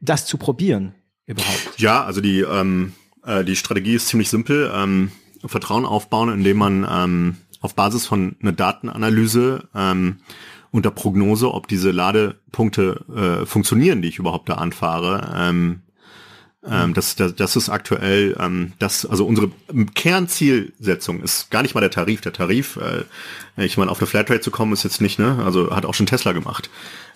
das 0.00 0.26
zu 0.26 0.38
probieren 0.38 0.94
überhaupt? 1.26 1.78
Ja, 1.78 2.04
also 2.04 2.20
die, 2.20 2.40
ähm, 2.40 2.92
äh, 3.24 3.44
die 3.44 3.56
Strategie 3.56 3.94
ist 3.94 4.08
ziemlich 4.08 4.30
simpel. 4.30 4.70
Ähm 4.74 5.10
Vertrauen 5.44 5.84
aufbauen, 5.84 6.30
indem 6.30 6.56
man 6.58 6.86
ähm, 6.88 7.36
auf 7.60 7.74
Basis 7.74 8.06
von 8.06 8.36
einer 8.40 8.52
Datenanalyse 8.52 9.68
ähm, 9.74 10.18
unter 10.70 10.90
Prognose, 10.90 11.52
ob 11.52 11.68
diese 11.68 11.90
Ladepunkte 11.90 13.42
äh, 13.42 13.46
funktionieren, 13.46 14.02
die 14.02 14.08
ich 14.08 14.18
überhaupt 14.18 14.48
da 14.48 14.54
anfahre, 14.54 15.34
ähm, 15.36 15.82
Ähm, 16.68 16.94
das, 16.94 17.16
das, 17.16 17.34
das 17.34 17.56
ist 17.56 17.68
aktuell, 17.68 18.36
ähm, 18.40 18.72
das, 18.78 19.06
also 19.06 19.26
unsere 19.26 19.50
Kernzielsetzung 19.94 21.22
ist 21.22 21.50
gar 21.50 21.62
nicht 21.62 21.74
mal 21.74 21.80
der 21.80 21.90
Tarif. 21.90 22.20
Der 22.20 22.32
Tarif, 22.32 22.76
äh, 22.76 23.64
ich 23.64 23.76
meine, 23.76 23.90
auf 23.90 23.98
eine 23.98 24.06
Flatrate 24.06 24.40
zu 24.40 24.50
kommen, 24.50 24.72
ist 24.72 24.82
jetzt 24.82 25.00
nicht, 25.00 25.18
ne? 25.18 25.42
Also 25.44 25.74
hat 25.74 25.86
auch 25.86 25.94
schon 25.94 26.06
Tesla 26.06 26.32
gemacht. 26.32 26.70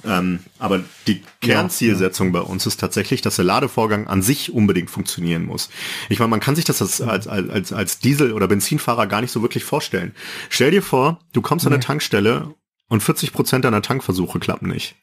Ähm, 0.05 0.41
aber 0.59 0.81
die 1.07 1.23
Kernzielsetzung 1.41 2.29
ja, 2.29 2.35
ja. 2.35 2.41
bei 2.41 2.47
uns 2.49 2.67
ist 2.67 2.81
tatsächlich, 2.81 3.21
dass 3.21 3.37
der 3.37 3.45
Ladevorgang 3.45 4.07
an 4.07 4.23
sich 4.23 4.53
unbedingt 4.53 4.91
funktionieren 4.91 5.45
muss. 5.45 5.69
Ich 6.09 6.19
meine, 6.19 6.31
man 6.31 6.41
kann 6.41 6.57
sich 6.57 6.65
das 6.65 6.81
als, 6.81 7.01
als, 7.01 7.27
als, 7.27 7.73
als 7.73 7.99
Diesel- 7.99 8.33
oder 8.33 8.49
Benzinfahrer 8.49 9.07
gar 9.07 9.21
nicht 9.21 9.31
so 9.33 9.43
wirklich 9.43 9.65
vorstellen. 9.65 10.15
Stell 10.49 10.71
dir 10.71 10.83
vor, 10.83 11.21
du 11.33 11.43
kommst 11.43 11.65
nee. 11.65 11.69
an 11.69 11.75
eine 11.75 11.83
Tankstelle 11.83 12.55
und 12.91 13.03
40 13.03 13.33
Prozent 13.33 13.65
deiner 13.65 13.81
Tankversuche 13.81 14.39
klappen 14.39 14.69
nicht. 14.69 14.97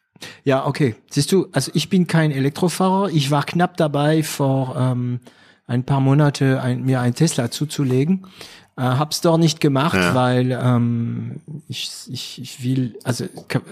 Ja, 0.43 0.65
okay. 0.65 0.95
Siehst 1.09 1.31
du, 1.31 1.47
also 1.53 1.71
ich 1.73 1.89
bin 1.89 2.05
kein 2.05 2.31
Elektrofahrer. 2.31 3.09
Ich 3.09 3.31
war 3.31 3.43
knapp 3.43 3.77
dabei, 3.77 4.23
vor 4.23 4.75
ähm, 4.77 5.19
ein 5.65 5.83
paar 5.83 6.01
Monate 6.01 6.61
ein, 6.61 6.83
mir 6.83 7.01
ein 7.01 7.15
Tesla 7.15 7.49
zuzulegen. 7.49 8.27
Äh, 8.75 8.81
hab's 8.81 9.21
doch 9.21 9.37
nicht 9.37 9.59
gemacht, 9.59 9.95
ja. 9.95 10.13
weil 10.13 10.51
ähm, 10.51 11.41
ich, 11.67 11.89
ich, 12.09 12.41
ich 12.41 12.63
will, 12.63 12.97
also, 13.03 13.25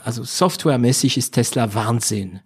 also 0.04 0.24
softwaremäßig 0.24 1.18
ist 1.18 1.34
Tesla 1.34 1.74
Wahnsinn. 1.74 2.40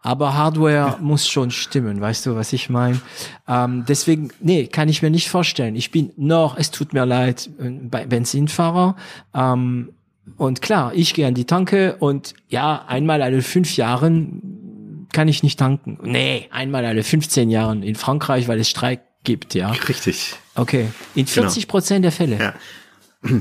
Aber 0.00 0.34
Hardware 0.34 0.74
ja. 0.74 0.98
muss 1.00 1.28
schon 1.28 1.50
stimmen, 1.50 2.00
weißt 2.00 2.26
du, 2.26 2.36
was 2.36 2.52
ich 2.52 2.70
meine? 2.70 3.00
Ähm, 3.46 3.84
deswegen, 3.86 4.30
nee, 4.40 4.66
kann 4.66 4.88
ich 4.88 5.02
mir 5.02 5.10
nicht 5.10 5.28
vorstellen. 5.28 5.76
Ich 5.76 5.90
bin 5.90 6.12
noch, 6.16 6.56
es 6.56 6.70
tut 6.70 6.92
mir 6.92 7.04
leid, 7.04 7.50
äh, 7.60 7.68
bei 7.68 8.06
Benzinfahrer. 8.06 8.96
Ähm, 9.34 9.92
und 10.36 10.62
klar, 10.62 10.92
ich 10.94 11.14
gehe 11.14 11.26
an 11.26 11.34
die 11.34 11.44
Tanke 11.44 11.96
und 11.98 12.34
ja, 12.48 12.84
einmal 12.86 13.22
alle 13.22 13.42
fünf 13.42 13.76
Jahren 13.76 15.06
kann 15.12 15.28
ich 15.28 15.42
nicht 15.42 15.58
tanken. 15.58 15.98
Nee, 16.02 16.48
einmal 16.50 16.84
alle 16.84 17.02
15 17.02 17.50
Jahren 17.50 17.82
in 17.82 17.94
Frankreich, 17.94 18.48
weil 18.48 18.60
es 18.60 18.68
Streik 18.68 19.00
gibt, 19.24 19.54
ja. 19.54 19.70
Richtig. 19.70 20.34
Okay. 20.54 20.88
In 21.14 21.26
40 21.26 21.62
genau. 21.62 21.70
Prozent 21.70 22.04
der 22.04 22.12
Fälle. 22.12 22.38
Ja. 22.38 23.40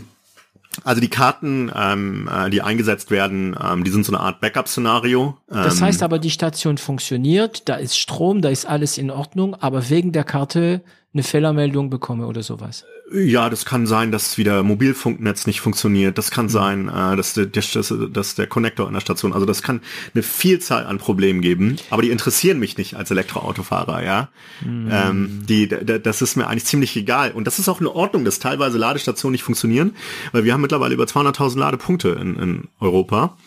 Also 0.83 1.01
die 1.01 1.09
Karten, 1.09 1.71
ähm, 1.75 2.29
äh, 2.31 2.49
die 2.49 2.61
eingesetzt 2.61 3.09
werden, 3.09 3.57
ähm, 3.61 3.83
die 3.83 3.89
sind 3.89 4.05
so 4.05 4.11
eine 4.11 4.21
Art 4.21 4.41
Backup-Szenario. 4.41 5.37
Ähm, 5.49 5.55
das 5.55 5.81
heißt 5.81 6.03
aber, 6.03 6.19
die 6.19 6.29
Station 6.29 6.77
funktioniert, 6.77 7.67
da 7.67 7.75
ist 7.75 7.97
Strom, 7.97 8.41
da 8.41 8.49
ist 8.49 8.65
alles 8.65 8.97
in 8.97 9.09
Ordnung, 9.09 9.55
aber 9.55 9.89
wegen 9.89 10.11
der 10.11 10.23
Karte 10.23 10.83
eine 11.13 11.23
Fehlermeldung 11.23 11.89
bekomme 11.89 12.27
oder 12.27 12.43
sowas. 12.43 12.85
Ja, 13.13 13.49
das 13.49 13.63
kann 13.63 13.87
sein, 13.87 14.11
dass 14.11 14.37
wieder 14.37 14.63
Mobilfunknetz 14.63 15.47
nicht 15.47 15.61
funktioniert. 15.61 16.17
Das 16.17 16.29
kann 16.29 16.47
mhm. 16.47 16.49
sein, 16.49 16.87
äh, 16.89 17.15
dass, 17.15 17.33
der, 17.33 17.45
dass, 17.45 17.93
dass 18.11 18.35
der 18.35 18.47
Connector 18.47 18.85
an 18.85 18.93
der 18.93 18.99
Station, 18.99 19.31
also 19.31 19.45
das 19.45 19.63
kann 19.63 19.81
eine 20.13 20.23
Vielzahl 20.23 20.85
an 20.85 20.97
Problemen 20.97 21.39
geben, 21.41 21.77
aber 21.89 22.01
die 22.01 22.09
interessieren 22.09 22.59
mich 22.59 22.77
nicht 22.77 22.95
als 22.95 23.09
Elektroautofahrer, 23.09 24.03
ja. 24.03 24.29
Mhm. 24.61 24.89
Ähm, 24.91 25.43
die, 25.47 25.69
das 25.69 26.21
ist 26.21 26.35
mir 26.35 26.47
eigentlich 26.47 26.65
ziemlich 26.65 26.97
egal. 26.97 27.31
Und 27.31 27.47
das 27.47 27.59
ist 27.59 27.69
auch 27.69 27.79
in 27.79 27.87
Ordnung, 27.87 28.25
dass 28.25 28.39
teilweise 28.39 28.77
Ladestationen 28.77 29.31
nicht 29.31 29.43
funktionieren, 29.43 29.95
weil 30.33 30.43
wir 30.43 30.51
haben 30.51 30.61
mittlerweile 30.61 30.93
über 30.93 31.05
200.000 31.05 31.59
Ladepunkte 31.59 32.09
in, 32.09 32.35
in 32.35 32.67
Europa. 32.81 33.37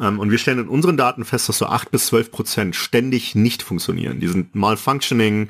Ähm, 0.00 0.18
und 0.18 0.30
wir 0.30 0.38
stellen 0.38 0.58
in 0.58 0.68
unseren 0.68 0.96
Daten 0.96 1.24
fest, 1.24 1.48
dass 1.48 1.58
so 1.58 1.66
acht 1.66 1.90
bis 1.90 2.06
zwölf 2.06 2.30
Prozent 2.30 2.74
ständig 2.76 3.34
nicht 3.34 3.62
funktionieren. 3.62 4.20
Die 4.20 4.28
sind 4.28 4.54
malfunctioning, 4.54 5.48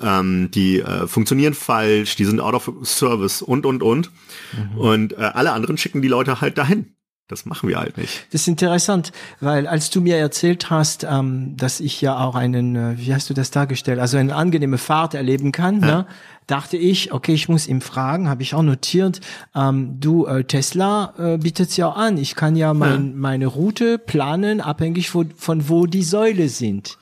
ähm, 0.00 0.50
die 0.50 0.80
äh, 0.80 1.06
funktionieren 1.06 1.54
falsch, 1.54 2.16
die 2.16 2.24
sind 2.24 2.40
out 2.40 2.54
of 2.54 2.70
service 2.84 3.42
und, 3.42 3.66
und, 3.66 3.82
und. 3.82 4.10
Mhm. 4.52 4.78
Und 4.78 5.12
äh, 5.12 5.16
alle 5.16 5.52
anderen 5.52 5.78
schicken 5.78 6.02
die 6.02 6.08
Leute 6.08 6.40
halt 6.40 6.58
dahin. 6.58 6.95
Das 7.28 7.44
machen 7.44 7.68
wir 7.68 7.80
halt 7.80 7.96
nicht. 7.98 8.26
Das 8.30 8.42
ist 8.42 8.48
interessant, 8.48 9.10
weil 9.40 9.66
als 9.66 9.90
du 9.90 10.00
mir 10.00 10.16
erzählt 10.16 10.70
hast, 10.70 11.02
ähm, 11.02 11.56
dass 11.56 11.80
ich 11.80 12.00
ja 12.00 12.18
auch 12.18 12.36
einen, 12.36 12.76
äh, 12.76 12.94
wie 12.98 13.12
hast 13.12 13.28
du 13.28 13.34
das 13.34 13.50
dargestellt, 13.50 13.98
also 13.98 14.16
eine 14.16 14.34
angenehme 14.34 14.78
Fahrt 14.78 15.14
erleben 15.14 15.50
kann, 15.50 15.80
ja. 15.80 15.86
ne, 15.86 16.06
dachte 16.46 16.76
ich, 16.76 17.12
okay, 17.12 17.34
ich 17.34 17.48
muss 17.48 17.66
ihm 17.66 17.80
fragen, 17.80 18.28
habe 18.28 18.44
ich 18.44 18.54
auch 18.54 18.62
notiert, 18.62 19.20
ähm, 19.56 19.98
du, 19.98 20.26
äh, 20.26 20.44
Tesla 20.44 21.14
äh, 21.18 21.38
bietet 21.38 21.76
ja 21.76 21.88
auch 21.88 21.96
an, 21.96 22.16
ich 22.16 22.36
kann 22.36 22.54
ja, 22.54 22.72
mein, 22.72 23.08
ja. 23.08 23.12
meine 23.16 23.46
Route 23.48 23.98
planen, 23.98 24.60
abhängig 24.60 25.10
von, 25.10 25.32
von 25.36 25.68
wo 25.68 25.86
die 25.86 26.04
Säule 26.04 26.48
sind, 26.48 26.96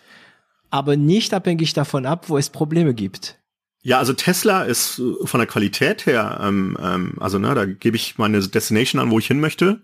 aber 0.71 0.97
nicht 0.97 1.35
abhängig 1.35 1.75
davon 1.75 2.07
ab, 2.07 2.31
wo 2.31 2.39
es 2.39 2.49
Probleme 2.49 2.95
gibt. 2.95 3.39
Ja, 3.83 3.99
also 3.99 4.15
Tesla 4.15 4.63
ist 4.63 4.99
äh, 4.99 5.27
von 5.27 5.39
der 5.41 5.47
Qualität 5.47 6.07
her, 6.07 6.41
ähm, 6.43 6.79
ähm, 6.83 7.13
also 7.21 7.39
ne, 7.39 7.55
da 7.55 7.67
gebe 7.67 7.97
ich 7.97 8.17
meine 8.17 8.41
Destination 8.41 9.03
an, 9.03 9.11
wo 9.11 9.19
ich 9.19 9.27
hin 9.27 9.41
möchte. 9.41 9.83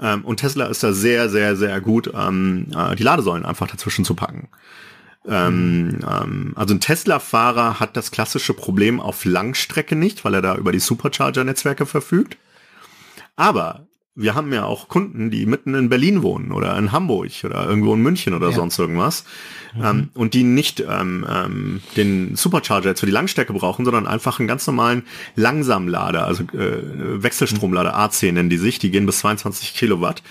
Ähm, 0.00 0.24
und 0.24 0.38
Tesla 0.38 0.66
ist 0.66 0.82
da 0.82 0.92
sehr, 0.92 1.28
sehr, 1.28 1.56
sehr 1.56 1.80
gut, 1.80 2.10
ähm, 2.14 2.66
äh, 2.76 2.96
die 2.96 3.02
Ladesäulen 3.02 3.44
einfach 3.44 3.68
dazwischen 3.68 4.04
zu 4.04 4.14
packen. 4.14 4.48
Ähm, 5.26 6.00
ähm, 6.08 6.52
also 6.56 6.74
ein 6.74 6.80
Tesla-Fahrer 6.80 7.78
hat 7.78 7.96
das 7.96 8.10
klassische 8.10 8.54
Problem 8.54 9.00
auf 9.00 9.24
Langstrecke 9.24 9.94
nicht, 9.94 10.24
weil 10.24 10.34
er 10.34 10.42
da 10.42 10.56
über 10.56 10.72
die 10.72 10.80
Supercharger-Netzwerke 10.80 11.86
verfügt. 11.86 12.36
Aber 13.36 13.86
wir 14.14 14.34
haben 14.34 14.52
ja 14.52 14.64
auch 14.64 14.88
Kunden, 14.88 15.30
die 15.30 15.46
mitten 15.46 15.74
in 15.74 15.88
Berlin 15.88 16.22
wohnen 16.22 16.52
oder 16.52 16.76
in 16.76 16.92
Hamburg 16.92 17.30
oder 17.44 17.66
irgendwo 17.66 17.94
in 17.94 18.02
München 18.02 18.34
oder 18.34 18.50
ja. 18.50 18.54
sonst 18.54 18.78
irgendwas 18.78 19.24
mhm. 19.74 19.84
ähm, 19.84 20.08
und 20.14 20.34
die 20.34 20.44
nicht 20.44 20.80
ähm, 20.80 21.26
ähm, 21.28 21.80
den 21.96 22.36
Supercharger 22.36 22.90
jetzt 22.90 23.00
für 23.00 23.06
die 23.06 23.12
Langstrecke 23.12 23.54
brauchen, 23.54 23.84
sondern 23.86 24.06
einfach 24.06 24.38
einen 24.38 24.48
ganz 24.48 24.66
normalen 24.66 25.04
Langsamlader, 25.34 26.26
also 26.26 26.44
äh, 26.52 27.22
Wechselstromlader 27.22 27.96
AC 27.96 28.24
nennen 28.24 28.50
die 28.50 28.58
sich, 28.58 28.78
die 28.78 28.90
gehen 28.90 29.06
bis 29.06 29.20
22 29.20 29.74
Kilowatt. 29.74 30.22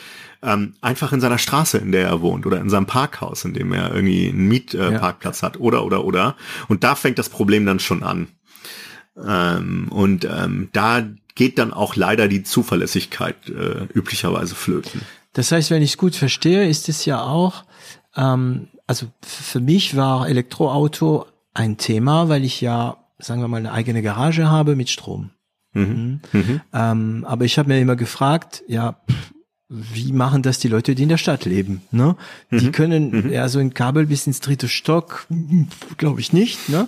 Ähm, 0.44 0.74
einfach 0.82 1.14
in 1.14 1.22
seiner 1.22 1.38
Straße, 1.38 1.78
in 1.78 1.92
der 1.92 2.08
er 2.08 2.22
wohnt, 2.22 2.48
oder 2.48 2.60
in 2.62 2.70
seinem 2.70 2.88
Parkhaus, 2.88 3.46
in 3.46 3.54
dem 3.54 3.74
er 3.74 3.94
irgendwie 3.94 4.30
einen 4.30 4.48
Mietparkplatz 4.48 5.40
äh, 5.40 5.46
ja. 5.46 5.48
hat, 5.48 5.60
oder, 5.60 5.86
oder, 5.86 6.04
oder. 6.04 6.36
Und 6.68 6.84
da 6.84 6.96
fängt 6.96 7.20
das 7.20 7.30
Problem 7.30 7.64
dann 7.68 7.80
schon 7.80 8.02
an. 8.02 8.28
Ähm, 9.24 9.88
und 9.90 10.26
ähm, 10.26 10.70
da 10.72 11.04
geht 11.36 11.58
dann 11.58 11.74
auch 11.74 11.96
leider 11.96 12.28
die 12.28 12.44
Zuverlässigkeit 12.44 13.36
äh, 13.50 13.86
üblicherweise 13.94 14.56
flöten. 14.56 15.02
Das 15.34 15.52
heißt, 15.52 15.72
wenn 15.72 15.82
ich 15.82 15.92
es 15.92 15.98
gut 15.98 16.16
verstehe, 16.16 16.68
ist 16.68 16.90
es 16.90 17.06
ja 17.06 17.22
auch, 17.24 17.64
ähm, 18.16 18.68
also 18.88 19.08
für 19.22 19.60
mich 19.60 19.96
war 19.96 20.28
Elektroauto 20.28 21.26
ein 21.54 21.78
Thema, 21.78 22.30
weil 22.30 22.44
ich 22.44 22.62
ja, 22.62 22.98
sagen 23.20 23.42
wir 23.42 23.48
mal, 23.48 23.58
eine 23.58 23.72
eigene 23.72 24.02
Garage 24.02 24.50
habe 24.50 24.76
mit 24.76 24.90
Strom. 24.90 25.32
Mhm. 25.74 26.22
Mhm. 26.32 26.40
mhm. 26.40 26.62
Ähm, 26.74 27.26
aber 27.28 27.46
ich 27.46 27.58
habe 27.58 27.70
mir 27.70 27.80
immer 27.80 27.96
gefragt, 27.96 28.64
ja, 28.68 29.02
wie 29.70 30.12
machen 30.12 30.42
das 30.44 30.60
die 30.60 30.68
Leute, 30.68 30.96
die 30.96 31.04
in 31.04 31.10
der 31.10 31.18
Stadt 31.18 31.46
leben? 31.46 31.82
Ne? 31.92 32.18
Die 32.52 32.68
mhm. 32.68 32.72
können 32.74 33.12
mhm. 33.12 33.32
ja 33.32 33.48
so 33.48 33.60
ein 33.60 33.74
Kabel 33.74 34.06
bis 34.06 34.28
ins 34.28 34.42
dritte 34.42 34.68
Stock, 34.68 35.28
glaube 35.98 36.20
ich 36.20 36.34
nicht. 36.34 36.68
Ne? 36.68 36.88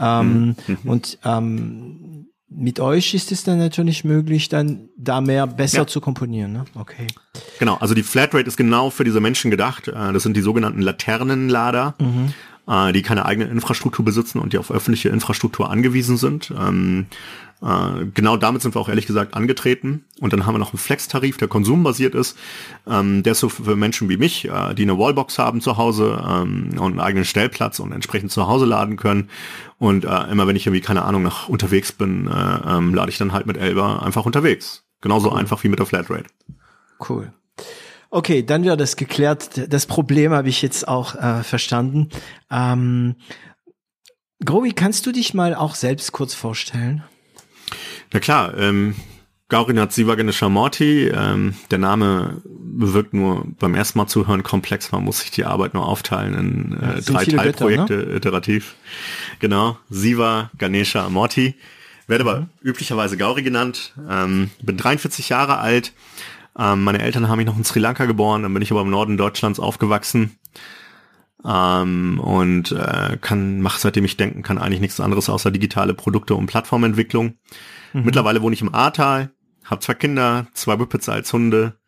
Ähm, 0.00 0.56
mhm. 0.66 0.78
Und 0.84 1.18
ähm, 1.24 2.26
mit 2.48 2.78
euch 2.80 3.14
ist 3.14 3.32
es 3.32 3.42
dann 3.44 3.58
natürlich 3.58 4.04
möglich, 4.04 4.48
dann 4.48 4.88
da 4.96 5.20
mehr 5.20 5.46
besser 5.46 5.78
ja. 5.78 5.86
zu 5.86 6.00
komponieren. 6.00 6.52
Ne? 6.52 6.64
Okay. 6.74 7.06
Genau, 7.58 7.76
also 7.76 7.94
die 7.94 8.02
Flatrate 8.02 8.46
ist 8.46 8.56
genau 8.56 8.90
für 8.90 9.04
diese 9.04 9.20
Menschen 9.20 9.50
gedacht. 9.50 9.88
Äh, 9.88 10.12
das 10.12 10.22
sind 10.22 10.36
die 10.36 10.42
sogenannten 10.42 10.80
Laternenlader. 10.80 11.94
Mhm 11.98 12.32
äh, 12.66 12.92
die 12.92 13.02
keine 13.02 13.26
eigene 13.26 13.46
Infrastruktur 13.46 14.04
besitzen 14.04 14.38
und 14.38 14.52
die 14.52 14.58
auf 14.58 14.70
öffentliche 14.70 15.08
Infrastruktur 15.10 15.70
angewiesen 15.70 16.16
sind. 16.16 16.50
Äh, 17.64 18.06
genau 18.12 18.36
damit 18.36 18.62
sind 18.62 18.74
wir 18.74 18.80
auch 18.80 18.88
ehrlich 18.88 19.06
gesagt 19.06 19.34
angetreten. 19.34 20.04
Und 20.20 20.32
dann 20.32 20.44
haben 20.44 20.54
wir 20.54 20.58
noch 20.58 20.72
einen 20.72 20.78
Flex-Tarif, 20.78 21.38
der 21.38 21.48
konsumbasiert 21.48 22.14
ist. 22.14 22.36
Ähm, 22.86 23.22
der 23.22 23.32
ist 23.32 23.40
so 23.40 23.48
für 23.48 23.76
Menschen 23.76 24.08
wie 24.08 24.18
mich, 24.18 24.46
äh, 24.46 24.74
die 24.74 24.82
eine 24.82 24.98
Wallbox 24.98 25.38
haben 25.38 25.60
zu 25.60 25.76
Hause 25.76 26.22
ähm, 26.28 26.70
und 26.78 26.92
einen 26.92 27.00
eigenen 27.00 27.24
Stellplatz 27.24 27.78
und 27.78 27.92
entsprechend 27.92 28.32
zu 28.32 28.46
Hause 28.46 28.66
laden 28.66 28.96
können. 28.96 29.30
Und 29.78 30.04
äh, 30.04 30.30
immer 30.30 30.46
wenn 30.46 30.56
ich 30.56 30.66
irgendwie, 30.66 30.82
keine 30.82 31.02
Ahnung, 31.02 31.22
nach 31.22 31.48
unterwegs 31.48 31.92
bin, 31.92 32.26
äh, 32.26 32.30
ähm, 32.30 32.94
lade 32.94 33.10
ich 33.10 33.18
dann 33.18 33.32
halt 33.32 33.46
mit 33.46 33.56
Elba 33.56 34.00
einfach 34.00 34.26
unterwegs. 34.26 34.84
Genauso 35.00 35.30
cool. 35.30 35.38
einfach 35.38 35.64
wie 35.64 35.68
mit 35.68 35.78
der 35.78 35.86
Flatrate. 35.86 36.24
Cool. 37.08 37.32
Okay, 38.10 38.44
dann 38.44 38.64
wird 38.64 38.80
das 38.80 38.96
geklärt. 38.96 39.72
Das 39.72 39.86
Problem 39.86 40.32
habe 40.32 40.48
ich 40.48 40.62
jetzt 40.62 40.86
auch 40.86 41.14
äh, 41.16 41.42
verstanden. 41.42 42.10
Ähm, 42.50 43.16
Grovi, 44.44 44.72
kannst 44.72 45.06
du 45.06 45.12
dich 45.12 45.34
mal 45.34 45.54
auch 45.54 45.74
selbst 45.74 46.12
kurz 46.12 46.34
vorstellen? 46.34 47.02
Na 48.12 48.20
klar, 48.20 48.56
ähm, 48.56 48.94
Gaurinat 49.48 49.92
Sivaganisha 49.92 50.48
Morty, 50.48 51.08
ähm, 51.08 51.54
der 51.70 51.78
Name 51.78 52.42
wirkt 52.44 53.14
nur 53.14 53.46
beim 53.58 53.74
ersten 53.74 53.98
Mal 53.98 54.06
zuhören 54.06 54.42
komplex, 54.42 54.90
man 54.90 55.04
muss 55.04 55.20
sich 55.20 55.30
die 55.30 55.44
Arbeit 55.44 55.74
nur 55.74 55.86
aufteilen 55.86 56.34
in 56.34 56.80
äh, 56.80 57.02
drei 57.02 57.24
Teilprojekte 57.24 57.94
ne? 57.94 58.14
iterativ. 58.16 58.74
Genau, 59.40 59.76
Siva, 59.90 60.50
Ganesha, 60.58 61.08
Morty. 61.08 61.54
Werde 62.06 62.24
mhm. 62.24 62.30
aber 62.30 62.48
üblicherweise 62.62 63.16
Gauri 63.16 63.42
genannt, 63.42 63.94
ähm, 64.08 64.50
bin 64.62 64.76
43 64.76 65.28
Jahre 65.28 65.58
alt, 65.58 65.92
ähm, 66.58 66.84
meine 66.84 67.00
Eltern 67.00 67.28
haben 67.28 67.38
mich 67.38 67.46
noch 67.46 67.56
in 67.56 67.64
Sri 67.64 67.80
Lanka 67.80 68.06
geboren, 68.06 68.42
dann 68.42 68.54
bin 68.54 68.62
ich 68.62 68.70
aber 68.70 68.82
im 68.82 68.90
Norden 68.90 69.16
Deutschlands 69.16 69.58
aufgewachsen. 69.58 70.38
Ähm, 71.44 72.18
und 72.20 72.72
äh, 72.72 73.18
kann, 73.20 73.60
mach 73.60 73.78
seitdem 73.78 74.04
ich 74.04 74.16
denken 74.16 74.42
kann, 74.42 74.58
eigentlich 74.58 74.80
nichts 74.80 75.00
anderes 75.00 75.28
außer 75.28 75.50
digitale 75.50 75.92
Produkte 75.92 76.34
und 76.34 76.46
Plattformentwicklung. 76.46 77.34
Mhm. 77.94 78.04
Mittlerweile 78.04 78.42
wohne 78.42 78.54
ich 78.54 78.60
im 78.60 78.74
Ahrtal, 78.74 79.30
habe 79.64 79.80
zwei 79.80 79.94
Kinder, 79.94 80.46
zwei 80.52 80.78
Whippets 80.78 81.08
als 81.08 81.32
Hunde. 81.32 81.78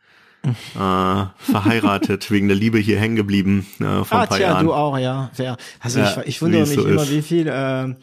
äh, 0.45 1.25
verheiratet, 1.39 2.31
wegen 2.31 2.47
der 2.47 2.57
Liebe 2.57 2.79
hier 2.79 2.99
hängen 3.01 3.17
geblieben 3.17 3.67
äh, 3.81 4.05
vor 4.05 4.19
ah, 4.19 4.23
ein 4.23 4.29
paar 4.29 4.39
tja, 4.39 4.49
Jahren. 4.49 4.67
du 4.67 4.73
auch, 4.73 4.97
ja. 4.97 5.31
Wer, 5.35 5.57
also 5.81 5.99
Ja, 5.99 6.21
ich, 6.21 6.29
ich 6.29 6.43
wundere 6.43 6.63
mich 6.63 6.75
so 6.75 6.87
immer, 6.87 7.03
ist. 7.03 7.11
wie 7.11 7.23
viel 7.23 7.49
äh, 7.49 7.95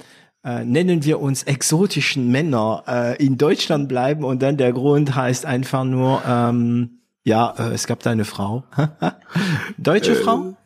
äh, 0.43 0.65
nennen 0.65 1.05
wir 1.05 1.21
uns 1.21 1.43
exotischen 1.43 2.29
Männer 2.29 2.83
äh, 2.85 3.25
in 3.25 3.37
Deutschland 3.37 3.87
bleiben 3.87 4.25
und 4.25 4.41
dann 4.41 4.57
der 4.57 4.73
Grund 4.73 5.15
heißt 5.15 5.45
einfach 5.45 5.85
nur, 5.85 6.21
ähm, 6.27 6.99
ja, 7.23 7.53
äh, 7.57 7.73
es 7.73 7.87
gab 7.87 8.01
da 8.01 8.11
eine 8.11 8.25
Frau. 8.25 8.65
Deutsche 9.77 10.15
Frau? 10.15 10.57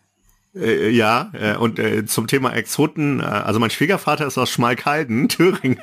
Äh, 0.62 0.90
ja, 0.90 1.32
äh, 1.34 1.56
und 1.56 1.80
äh, 1.80 2.06
zum 2.06 2.28
Thema 2.28 2.54
Exoten, 2.54 3.20
äh, 3.20 3.24
also 3.24 3.60
mein 3.60 3.70
Schwiegervater 3.70 4.26
ist 4.28 4.38
aus 4.38 4.50
Schmalkalden, 4.50 5.30
Thüringen. 5.30 5.78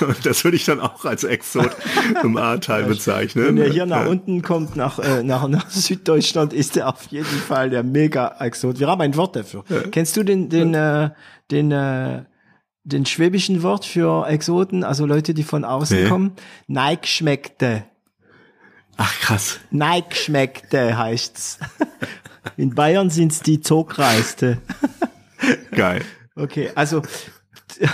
und 0.00 0.26
das 0.26 0.44
würde 0.44 0.56
ich 0.56 0.64
dann 0.64 0.80
auch 0.80 1.04
als 1.04 1.24
Exot 1.24 1.70
im 2.22 2.36
A-Teil 2.36 2.84
bezeichnen. 2.84 3.46
Wenn 3.46 3.56
er 3.58 3.70
hier 3.70 3.86
nach 3.86 4.04
Äh, 4.04 4.08
unten 4.08 4.42
kommt, 4.42 4.76
nach, 4.76 4.98
äh, 4.98 5.22
nach, 5.22 5.46
nach 5.48 5.70
Süddeutschland, 5.70 6.52
ist 6.52 6.76
er 6.76 6.88
auf 6.88 7.04
jeden 7.06 7.24
Fall 7.26 7.70
der 7.70 7.82
Mega-Exot. 7.82 8.78
Wir 8.78 8.88
haben 8.88 9.00
ein 9.00 9.16
Wort 9.16 9.36
dafür. 9.36 9.64
Kennst 9.90 10.16
du 10.16 10.22
den, 10.22 10.48
den, 10.48 10.74
äh, 10.74 11.10
den, 11.50 11.70
äh, 11.72 12.24
den 12.84 13.06
schwäbischen 13.06 13.62
Wort 13.62 13.84
für 13.84 14.26
Exoten, 14.26 14.84
also 14.84 15.06
Leute, 15.06 15.34
die 15.34 15.44
von 15.44 15.64
außen 15.64 16.02
Nee. 16.04 16.08
kommen? 16.08 16.32
Neig 16.66 17.06
schmeckte. 17.06 17.84
Ach 18.96 19.18
krass. 19.20 19.60
Neig 19.70 20.14
schmeckte 20.14 20.98
heißt's. 20.98 21.58
In 22.56 22.74
Bayern 22.74 23.10
sind's 23.10 23.40
die 23.40 23.60
Zogreiste. 23.60 24.58
Geil. 25.72 26.02
Okay, 26.36 26.70
also 26.74 27.02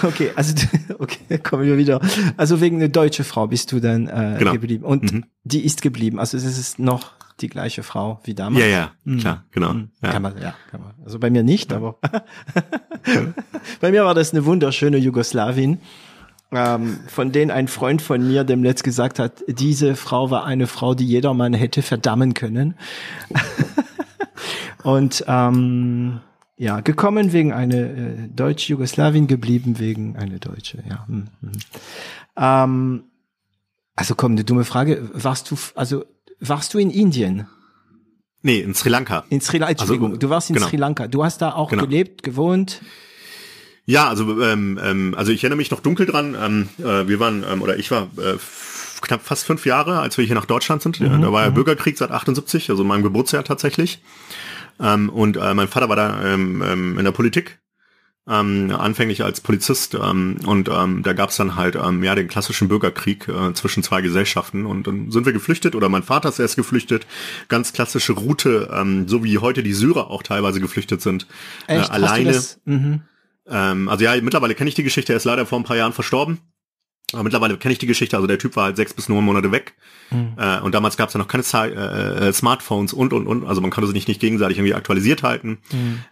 okay, 0.02 0.30
also 0.36 0.54
okay, 0.98 1.38
kommen 1.38 1.64
wir 1.64 1.78
wieder. 1.78 2.00
Also 2.36 2.60
wegen 2.60 2.76
einer 2.76 2.88
deutschen 2.88 3.24
Frau 3.24 3.46
bist 3.46 3.72
du 3.72 3.80
dann 3.80 4.06
äh, 4.08 4.36
Genau. 4.38 4.52
geblieben 4.52 4.84
und 4.84 5.24
die 5.44 5.64
ist 5.64 5.82
geblieben. 5.82 6.18
Also 6.18 6.36
es 6.36 6.44
ist 6.44 6.78
noch 6.78 7.14
die 7.40 7.48
gleiche 7.48 7.82
Frau 7.82 8.20
wie 8.24 8.34
damals. 8.34 8.64
Ja, 8.64 8.66
ja, 8.70 8.92
klar, 9.18 9.44
genau. 9.50 9.70
Hm, 9.70 9.90
Ja. 10.02 10.10
Kann 10.12 10.22
man, 10.22 10.40
ja, 10.40 10.54
kann 10.70 10.80
man. 10.80 10.94
Also 11.04 11.18
bei 11.18 11.28
mir 11.30 11.42
nicht, 11.42 11.72
aber 11.72 11.98
bei 13.80 13.90
mir 13.90 14.04
war 14.04 14.14
das 14.14 14.32
eine 14.32 14.44
wunderschöne 14.46 14.96
Jugoslawin, 14.96 15.78
ähm, 16.52 16.98
von 17.08 17.32
denen 17.32 17.50
ein 17.50 17.68
Freund 17.68 18.00
von 18.00 18.26
mir 18.26 18.44
dem 18.44 18.62
letzt 18.64 18.84
gesagt 18.84 19.18
hat, 19.18 19.42
diese 19.48 19.96
Frau 19.96 20.30
war 20.30 20.44
eine 20.46 20.66
Frau, 20.66 20.94
die 20.94 21.06
jedermann 21.06 21.52
hätte 21.52 21.82
verdammen 21.82 22.32
können. 22.34 22.74
Und 24.82 25.24
ähm, 25.26 26.20
ja, 26.56 26.80
gekommen 26.80 27.32
wegen 27.32 27.52
eine 27.52 27.76
äh, 27.76 28.28
deutsche 28.34 28.72
Jugoslawin, 28.72 29.26
geblieben 29.26 29.78
wegen 29.78 30.16
eine 30.16 30.38
Deutsche. 30.38 30.82
Ja. 30.88 31.06
Hm, 31.06 31.28
hm. 31.40 31.52
Ähm, 32.36 33.04
also 33.94 34.14
komm, 34.14 34.32
eine 34.32 34.44
dumme 34.44 34.64
Frage. 34.64 35.08
Warst 35.12 35.50
du, 35.50 35.56
also 35.74 36.04
warst 36.40 36.74
du 36.74 36.78
in 36.78 36.90
Indien? 36.90 37.46
Nee, 38.42 38.60
in 38.60 38.74
Sri 38.74 38.90
Lanka. 38.90 39.24
In 39.28 39.40
Sri 39.40 39.58
Lanka, 39.58 39.72
Entschuldigung, 39.72 40.18
du 40.18 40.30
warst 40.30 40.50
in 40.50 40.54
genau. 40.54 40.68
Sri 40.68 40.76
Lanka. 40.76 41.08
Du 41.08 41.24
hast 41.24 41.42
da 41.42 41.52
auch 41.52 41.70
Genau. 41.70 41.84
gelebt, 41.84 42.22
gewohnt. 42.22 42.80
Ja, 43.86 44.08
also 44.08 44.42
ähm, 44.42 44.78
ähm, 44.82 45.14
also 45.16 45.32
ich 45.32 45.42
erinnere 45.44 45.58
mich 45.58 45.70
noch 45.70 45.80
dunkel 45.80 46.06
dran. 46.06 46.36
Ähm, 46.40 46.68
äh, 46.78 47.08
wir 47.08 47.20
waren 47.20 47.44
ähm, 47.48 47.62
oder 47.62 47.76
ich 47.78 47.90
war 47.90 48.08
äh, 48.18 48.36
knapp 49.00 49.22
fast 49.22 49.44
fünf 49.44 49.64
Jahre, 49.66 50.00
als 50.00 50.18
wir 50.18 50.24
hier 50.24 50.34
nach 50.34 50.46
Deutschland 50.46 50.82
sind. 50.82 51.00
Mhm, 51.00 51.22
da 51.22 51.32
war 51.32 51.44
ja 51.44 51.50
Bürgerkrieg 51.50 51.96
seit 51.96 52.10
78, 52.10 52.70
also 52.70 52.84
meinem 52.84 53.02
Geburtsjahr 53.02 53.44
tatsächlich. 53.44 54.00
Ähm, 54.80 55.08
und 55.08 55.36
äh, 55.36 55.54
mein 55.54 55.68
Vater 55.68 55.88
war 55.88 55.96
da 55.96 56.22
ähm, 56.24 56.62
ähm, 56.62 56.98
in 56.98 57.04
der 57.04 57.12
Politik. 57.12 57.60
Ähm, 58.28 58.74
anfänglich 58.76 59.22
als 59.22 59.40
Polizist 59.40 59.94
ähm, 59.94 60.38
und 60.46 60.68
ähm, 60.68 61.04
da 61.04 61.12
gab's 61.12 61.36
dann 61.36 61.54
halt 61.54 61.76
ähm, 61.76 62.02
ja 62.02 62.16
den 62.16 62.26
klassischen 62.26 62.66
Bürgerkrieg 62.66 63.28
äh, 63.28 63.54
zwischen 63.54 63.84
zwei 63.84 64.00
Gesellschaften 64.00 64.66
und 64.66 64.88
dann 64.88 65.12
sind 65.12 65.26
wir 65.26 65.32
geflüchtet 65.32 65.76
oder 65.76 65.88
mein 65.88 66.02
Vater 66.02 66.30
ist 66.30 66.40
erst 66.40 66.56
geflüchtet, 66.56 67.06
ganz 67.46 67.72
klassische 67.72 68.14
Route, 68.14 68.68
ähm, 68.72 69.06
so 69.06 69.22
wie 69.22 69.38
heute 69.38 69.62
die 69.62 69.72
Syrer 69.72 70.10
auch 70.10 70.24
teilweise 70.24 70.58
geflüchtet 70.58 71.02
sind, 71.02 71.28
Echt? 71.68 71.78
Äh, 71.78 71.80
Hast 71.82 71.88
du 71.90 71.92
alleine. 71.92 72.42
Mhm. 72.64 73.02
Ähm, 73.46 73.88
also 73.88 74.04
ja, 74.04 74.20
mittlerweile 74.20 74.56
kenne 74.56 74.70
ich 74.70 74.74
die 74.74 74.82
Geschichte, 74.82 75.12
er 75.12 75.18
ist 75.18 75.24
leider 75.24 75.46
vor 75.46 75.60
ein 75.60 75.64
paar 75.64 75.76
Jahren 75.76 75.92
verstorben. 75.92 76.40
Aber 77.12 77.22
mittlerweile 77.22 77.56
kenne 77.56 77.70
ich 77.72 77.78
die 77.78 77.86
Geschichte, 77.86 78.16
also 78.16 78.26
der 78.26 78.38
Typ 78.38 78.56
war 78.56 78.64
halt 78.64 78.76
sechs 78.76 78.92
bis 78.92 79.08
neun 79.08 79.24
Monate 79.24 79.52
weg. 79.52 79.74
Äh, 80.36 80.60
und 80.60 80.74
damals 80.74 80.96
gab 80.96 81.08
es 81.08 81.14
ja 81.14 81.18
noch 81.18 81.28
keine 81.28 81.44
äh, 81.44 82.28
äh, 82.28 82.32
Smartphones 82.32 82.92
und 82.92 83.12
und 83.12 83.26
und. 83.28 83.44
Also 83.46 83.60
man 83.60 83.70
konnte 83.70 83.88
sich 83.90 84.08
nicht 84.08 84.20
gegenseitig 84.20 84.58
irgendwie 84.58 84.74
aktualisiert 84.74 85.22
halten. 85.22 85.58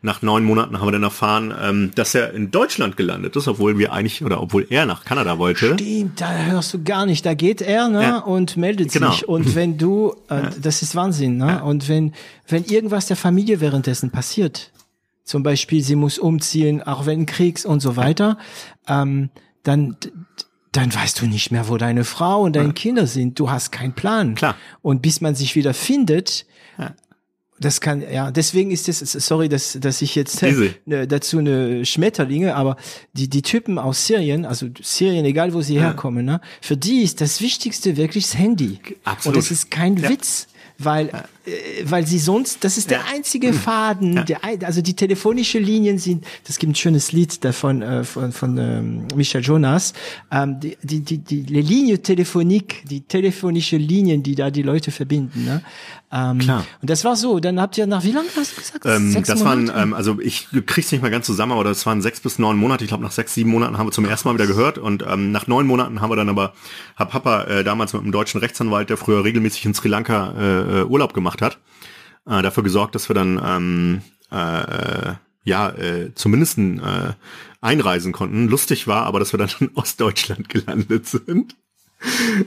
Nach 0.02 0.22
neun 0.22 0.44
Monaten 0.44 0.78
haben 0.78 0.87
wir 0.87 0.92
dann 0.92 1.02
erfahren, 1.02 1.52
ähm, 1.61 1.90
dass 1.96 2.14
er 2.14 2.33
in 2.33 2.50
Deutschland 2.52 2.96
gelandet 2.96 3.35
ist, 3.35 3.48
obwohl 3.48 3.76
wir 3.78 3.92
eigentlich, 3.92 4.24
oder 4.24 4.40
obwohl 4.40 4.66
er 4.70 4.87
nach 4.87 5.04
Kanada 5.04 5.38
wollte. 5.38 5.74
Stimmt, 5.74 6.20
da 6.20 6.30
hörst 6.33 6.72
du 6.74 6.83
gar 6.85 7.07
nicht. 7.07 7.26
Da 7.26 7.35
geht 7.35 7.61
er 7.61 7.88
ne, 7.88 8.02
Ja. 8.02 8.18
und 8.18 8.57
meldet 8.57 8.92
Genau. 8.92 9.11
sich. 9.11 9.26
Und 9.28 9.54
wenn 9.57 9.78
du, 9.78 10.14
äh, 10.28 10.42
das 10.61 10.83
ist 10.83 10.94
Wahnsinn, 10.94 11.37
ne? 11.38 11.62
Und 11.64 11.88
wenn, 11.88 12.14
wenn 12.48 12.64
irgendwas 12.64 13.07
der 13.07 13.16
Familie 13.16 13.61
währenddessen 13.61 14.11
passiert, 14.11 14.70
zum 15.24 15.42
Beispiel 15.42 15.83
sie 15.83 15.96
muss 15.96 16.18
umziehen, 16.18 16.83
auch 16.83 17.07
wenn 17.07 17.26
Kriegs 17.26 17.64
und 17.64 17.80
so 17.80 17.96
weiter, 17.96 18.38
ähm, 18.88 19.30
dann, 19.64 19.96
dann 20.76 20.94
weißt 20.94 21.20
du 21.20 21.26
nicht 21.26 21.50
mehr, 21.50 21.68
wo 21.68 21.76
deine 21.76 22.04
Frau 22.04 22.42
und 22.42 22.56
deine 22.56 22.72
Kinder 22.72 23.06
sind. 23.06 23.38
Du 23.38 23.50
hast 23.50 23.70
keinen 23.72 23.92
Plan. 23.92 24.34
Klar. 24.34 24.56
Und 24.82 25.02
bis 25.02 25.20
man 25.20 25.34
sich 25.34 25.54
wieder 25.56 25.72
findet, 25.74 26.46
das 27.60 27.80
kann, 27.80 28.02
ja, 28.12 28.32
deswegen 28.32 28.72
ist 28.72 28.88
es, 28.88 28.98
sorry, 29.12 29.48
dass, 29.48 29.78
dass 29.80 30.02
ich 30.02 30.16
jetzt 30.16 30.42
äh, 30.42 30.74
ne, 30.87 31.06
dazu 31.06 31.38
eine 31.38 31.87
Schmetterlinge, 31.87 32.56
aber 32.56 32.76
die, 33.12 33.28
die 33.28 33.42
Typen 33.42 33.78
aus 33.78 34.06
Syrien, 34.06 34.44
also 34.44 34.66
Syrien, 34.82 35.24
egal 35.24 35.54
wo 35.54 35.60
sie 35.60 35.78
herkommen, 35.78 36.26
ne, 36.26 36.40
für 36.60 36.76
die 36.76 37.02
ist 37.02 37.20
das 37.20 37.40
Wichtigste 37.40 37.96
wirklich 37.96 38.24
das 38.24 38.38
Handy. 38.38 38.80
Absolut. 39.04 39.37
Und 39.37 39.42
es 39.44 39.50
ist 39.52 39.70
kein 39.70 39.96
Ja. 39.96 40.08
Witz, 40.08 40.48
weil, 40.78 41.10
weil 41.85 42.07
sie 42.07 42.18
sonst, 42.18 42.64
das 42.64 42.78
ist 42.78 42.90
der 42.90 43.07
einzige 43.07 43.52
Faden, 43.52 44.24
der, 44.24 44.40
also 44.64 44.80
die 44.80 44.94
telefonische 44.94 45.59
Linien 45.59 45.98
sind, 45.98 46.24
das 46.46 46.59
gibt 46.59 46.72
ein 46.72 46.74
schönes 46.74 47.12
Lied 47.12 47.44
davon, 47.44 47.83
äh, 47.83 48.04
von, 48.04 48.33
von 48.33 48.57
ähm, 48.57 49.09
Michel 49.14 49.42
Jonas, 49.42 49.92
ähm, 50.30 50.59
die, 50.61 50.76
die, 50.83 51.00
die, 51.00 51.18
die 51.18 51.61
Linie 51.61 52.00
Telefonik, 52.00 52.85
die 52.88 53.02
telefonische 53.02 53.76
Linien, 53.76 54.22
die 54.22 54.35
da 54.35 54.50
die 54.50 54.62
Leute 54.62 54.90
verbinden, 54.90 55.44
ne? 55.44 55.62
Ähm, 56.14 56.38
Klar. 56.38 56.64
Und 56.80 56.90
das 56.90 57.04
war 57.04 57.16
so, 57.16 57.40
dann 57.40 57.61
habt 57.61 57.76
ihr 57.76 57.88
nach 57.88 58.04
wie 58.04 58.12
lange 58.12 58.28
hast 58.37 58.52
du 58.52 58.61
gesagt? 58.61 58.87
Ähm, 58.87 59.11
Sechs 59.11 59.26
das 59.26 59.44
waren, 59.44 59.64
Monate? 59.64 59.80
ähm, 59.80 59.94
also 59.94 60.20
ich 60.20 60.46
krieg's 60.64 60.92
nicht 60.92 61.02
mehr 61.02 61.11
ganz 61.11 61.26
zusammen, 61.26 61.50
aber 61.50 61.64
das 61.64 61.85
waren 61.87 62.02
sechs 62.02 62.20
bis 62.20 62.38
neun 62.38 62.57
Monate. 62.57 62.85
Ich 62.85 62.88
glaube, 62.88 63.02
nach 63.02 63.11
sechs, 63.11 63.35
sieben 63.35 63.50
Monaten 63.50 63.78
haben 63.78 63.88
wir 63.88 63.90
zum 63.90 64.04
ersten 64.04 64.28
Mal 64.28 64.35
wieder 64.35 64.46
gehört. 64.46 64.78
Und 64.78 65.04
ähm, 65.09 65.33
nach 65.33 65.48
neun 65.48 65.66
Monaten 65.66 66.00
haben 66.00 66.11
wir 66.11 66.16
dann 66.16 66.28
aber, 66.28 66.52
hat 66.94 67.11
Papa 67.11 67.44
äh, 67.44 67.64
damals 67.64 67.94
mit 67.94 68.02
einem 68.02 68.12
deutschen 68.12 68.38
Rechtsanwalt, 68.38 68.90
der 68.90 68.96
früher 68.96 69.24
regelmäßig 69.24 69.64
in 69.64 69.74
Sri 69.74 69.88
Lanka 69.88 70.35
äh, 70.38 70.80
äh, 70.80 70.85
Urlaub 70.85 71.14
gemacht 71.14 71.34
hat, 71.42 71.59
äh, 72.27 72.42
dafür 72.42 72.62
gesorgt, 72.62 72.94
dass 72.94 73.09
wir 73.09 73.14
dann 73.14 73.40
ähm, 73.44 74.03
äh, 74.31 75.11
äh, 75.11 75.14
ja 75.44 75.70
äh, 75.70 76.14
zumindest 76.14 76.59
äh, 76.59 77.12
einreisen 77.61 78.12
konnten. 78.12 78.49
Lustig 78.49 78.87
war 78.87 79.05
aber, 79.05 79.18
dass 79.18 79.33
wir 79.33 79.38
dann 79.38 79.51
in 79.61 79.70
Ostdeutschland 79.75 80.49
gelandet 80.49 81.07
sind. 81.07 81.57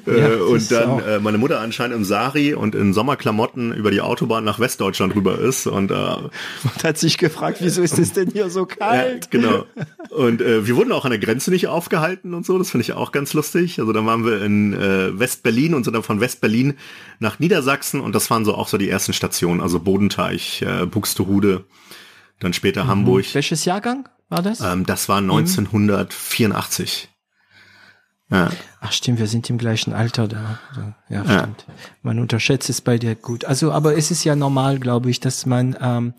Ja, 0.05 0.13
äh, 0.13 0.35
und 0.35 0.71
dann 0.71 0.99
äh, 0.99 1.19
meine 1.19 1.37
Mutter 1.37 1.59
anscheinend 1.59 1.95
im 1.95 2.05
Sari 2.05 2.53
und 2.53 2.75
in 2.75 2.93
Sommerklamotten 2.93 3.73
über 3.73 3.91
die 3.91 4.01
Autobahn 4.01 4.43
nach 4.43 4.59
Westdeutschland 4.59 5.15
rüber 5.15 5.39
ist 5.39 5.67
und 5.67 5.91
äh, 5.91 5.95
und 5.95 6.83
hat 6.83 6.97
sich 6.97 7.17
gefragt, 7.17 7.57
wieso 7.61 7.81
ist 7.81 7.97
es 7.97 8.13
denn 8.13 8.29
hier 8.31 8.49
so 8.49 8.61
ja, 8.61 8.75
kalt? 8.75 9.31
genau. 9.31 9.65
Und 10.09 10.41
äh, 10.41 10.65
wir 10.65 10.75
wurden 10.75 10.91
auch 10.93 11.05
an 11.05 11.11
der 11.11 11.19
Grenze 11.19 11.51
nicht 11.51 11.67
aufgehalten 11.67 12.33
und 12.33 12.45
so. 12.45 12.57
Das 12.57 12.71
finde 12.71 12.83
ich 12.83 12.93
auch 12.93 13.11
ganz 13.11 13.33
lustig. 13.33 13.79
Also 13.79 13.91
dann 13.93 14.05
waren 14.05 14.25
wir 14.25 14.41
in 14.41 14.73
äh, 14.73 15.19
West-Berlin 15.19 15.73
und 15.73 15.83
sind 15.83 15.93
dann 15.93 16.01
von 16.01 16.21
West-Berlin 16.21 16.75
nach 17.19 17.39
Niedersachsen 17.39 17.99
und 17.99 18.15
das 18.15 18.29
waren 18.31 18.45
so 18.45 18.55
auch 18.55 18.67
so 18.67 18.77
die 18.77 18.89
ersten 18.89 19.13
Stationen. 19.13 19.61
Also 19.61 19.79
Bodenteich, 19.79 20.61
äh, 20.63 20.85
Buxtehude, 20.85 21.65
dann 22.39 22.53
später 22.53 22.87
Hamburg. 22.87 23.25
Welches 23.33 23.65
Jahrgang 23.65 24.07
war 24.29 24.41
das? 24.41 24.61
Ähm, 24.61 24.85
das 24.85 25.09
war 25.09 25.17
1984. 25.17 27.09
Ja. 28.29 28.49
Ach 28.81 28.91
stimmt, 28.91 29.19
wir 29.19 29.27
sind 29.27 29.49
im 29.49 29.57
gleichen 29.57 29.93
Alter 29.93 30.27
da. 30.27 30.59
Ja, 31.09 31.23
stimmt. 31.23 31.65
Man 32.01 32.19
unterschätzt 32.19 32.69
es 32.69 32.81
bei 32.81 32.97
dir 32.97 33.15
gut. 33.15 33.45
Also, 33.45 33.71
aber 33.71 33.97
es 33.97 34.11
ist 34.11 34.23
ja 34.23 34.35
normal, 34.35 34.79
glaube 34.79 35.09
ich, 35.09 35.19
dass 35.19 35.45
man 35.45 35.77
ähm, 35.81 36.13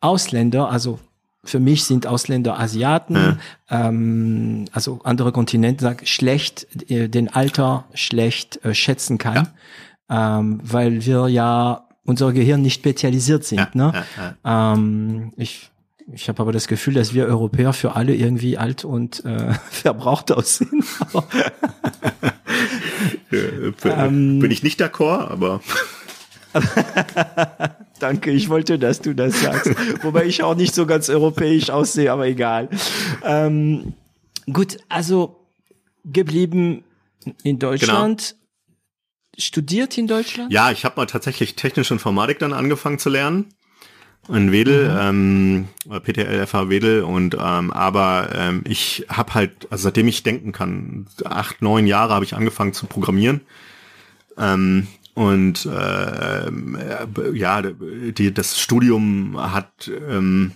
Ausländer, 0.00 0.70
also 0.70 0.98
für 1.44 1.60
mich 1.60 1.84
sind 1.84 2.06
Ausländer 2.06 2.58
Asiaten, 2.58 3.38
ähm, 3.70 4.66
also 4.72 5.00
andere 5.04 5.32
Kontinente, 5.32 5.82
sag, 5.82 6.06
schlecht, 6.06 6.66
äh, 6.90 7.08
den 7.08 7.28
Alter 7.28 7.84
schlecht 7.94 8.64
äh, 8.64 8.74
schätzen 8.74 9.18
kann, 9.18 9.48
ähm, 10.08 10.60
weil 10.62 11.04
wir 11.04 11.28
ja 11.28 11.86
unser 12.04 12.32
Gehirn 12.32 12.62
nicht 12.62 12.74
spezialisiert 12.74 13.44
sind. 13.44 13.58
Ja, 13.58 13.68
ne? 13.74 14.04
ja, 14.44 14.72
Ähm, 14.72 15.32
ich 15.36 15.70
ich 16.12 16.28
habe 16.28 16.40
aber 16.42 16.52
das 16.52 16.68
Gefühl, 16.68 16.94
dass 16.94 17.14
wir 17.14 17.26
Europäer 17.26 17.72
für 17.72 17.96
alle 17.96 18.14
irgendwie 18.14 18.58
alt 18.58 18.84
und 18.84 19.24
äh, 19.24 19.54
verbraucht 19.70 20.32
aussehen. 20.32 20.84
Aber 21.12 21.26
Äh, 23.32 23.72
bin 23.80 24.50
ich 24.50 24.62
nicht 24.62 24.80
d'accord, 24.80 25.28
aber 25.30 25.60
Danke, 28.00 28.30
ich 28.30 28.48
wollte, 28.48 28.78
dass 28.78 29.00
du 29.00 29.14
das 29.14 29.40
sagst. 29.40 29.70
Wobei 30.02 30.24
ich 30.24 30.42
auch 30.42 30.56
nicht 30.56 30.74
so 30.74 30.84
ganz 30.84 31.08
europäisch 31.08 31.70
aussehe, 31.70 32.10
aber 32.10 32.26
egal. 32.26 32.68
Ähm, 33.22 33.94
gut, 34.52 34.78
also 34.88 35.46
geblieben 36.04 36.82
in 37.44 37.58
Deutschland. 37.58 38.36
studiert 39.38 39.96
in 39.96 40.06
Deutschland? 40.06 40.52
Ja, 40.52 40.72
ich 40.72 40.84
habe 40.84 40.96
mal 40.96 41.06
tatsächlich 41.06 41.54
technische 41.54 41.94
Informatik 41.94 42.38
dann 42.40 42.52
angefangen 42.52 42.98
zu 42.98 43.10
lernen 43.10 43.54
in 44.28 44.52
Wedel, 44.52 44.90
mhm. 44.90 45.68
ähm, 45.88 46.02
PTL 46.02 46.46
FH 46.46 46.68
Wedel 46.68 47.02
und 47.02 47.36
ähm, 47.40 47.72
aber 47.72 48.28
ähm, 48.34 48.62
ich 48.66 49.06
habe 49.08 49.34
halt, 49.34 49.66
also 49.70 49.84
seitdem 49.84 50.08
ich 50.08 50.22
denken 50.22 50.52
kann, 50.52 51.06
acht, 51.24 51.62
neun 51.62 51.86
Jahre 51.86 52.14
habe 52.14 52.24
ich 52.24 52.34
angefangen 52.34 52.72
zu 52.72 52.86
programmieren. 52.86 53.40
Ähm, 54.38 54.86
und 55.14 55.66
äh, 55.66 56.50
ja, 57.32 57.62
die, 57.62 58.32
das 58.32 58.60
Studium 58.60 59.36
hat 59.38 59.90
ähm, 60.08 60.52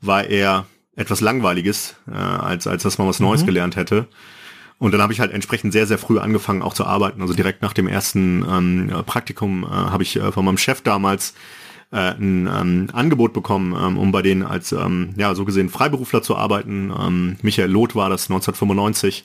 war 0.00 0.24
eher 0.24 0.66
etwas 0.94 1.20
langweiliges, 1.20 1.96
äh, 2.06 2.14
als 2.14 2.66
als 2.66 2.82
dass 2.82 2.98
man 2.98 3.08
was 3.08 3.20
Neues 3.20 3.42
mhm. 3.42 3.46
gelernt 3.46 3.76
hätte. 3.76 4.06
Und 4.78 4.92
dann 4.92 5.02
habe 5.02 5.12
ich 5.12 5.20
halt 5.20 5.32
entsprechend 5.32 5.72
sehr, 5.72 5.86
sehr 5.86 5.98
früh 5.98 6.20
angefangen 6.20 6.62
auch 6.62 6.74
zu 6.74 6.84
arbeiten. 6.84 7.20
Also 7.20 7.34
direkt 7.34 7.62
nach 7.62 7.72
dem 7.72 7.88
ersten 7.88 8.44
ähm, 8.48 9.04
Praktikum 9.06 9.64
äh, 9.64 9.66
habe 9.66 10.04
ich 10.04 10.16
äh, 10.16 10.30
von 10.30 10.44
meinem 10.44 10.58
Chef 10.58 10.82
damals 10.82 11.34
äh, 11.90 12.12
ein 12.12 12.46
ähm, 12.46 12.88
Angebot 12.92 13.32
bekommen, 13.32 13.74
ähm, 13.78 13.98
um 13.98 14.12
bei 14.12 14.22
denen 14.22 14.42
als 14.42 14.72
ähm, 14.72 15.14
ja 15.16 15.34
so 15.34 15.44
gesehen 15.44 15.68
Freiberufler 15.68 16.22
zu 16.22 16.36
arbeiten. 16.36 16.92
Ähm, 16.98 17.36
Michael 17.42 17.70
Loth 17.70 17.94
war 17.94 18.10
das 18.10 18.30
1995. 18.30 19.24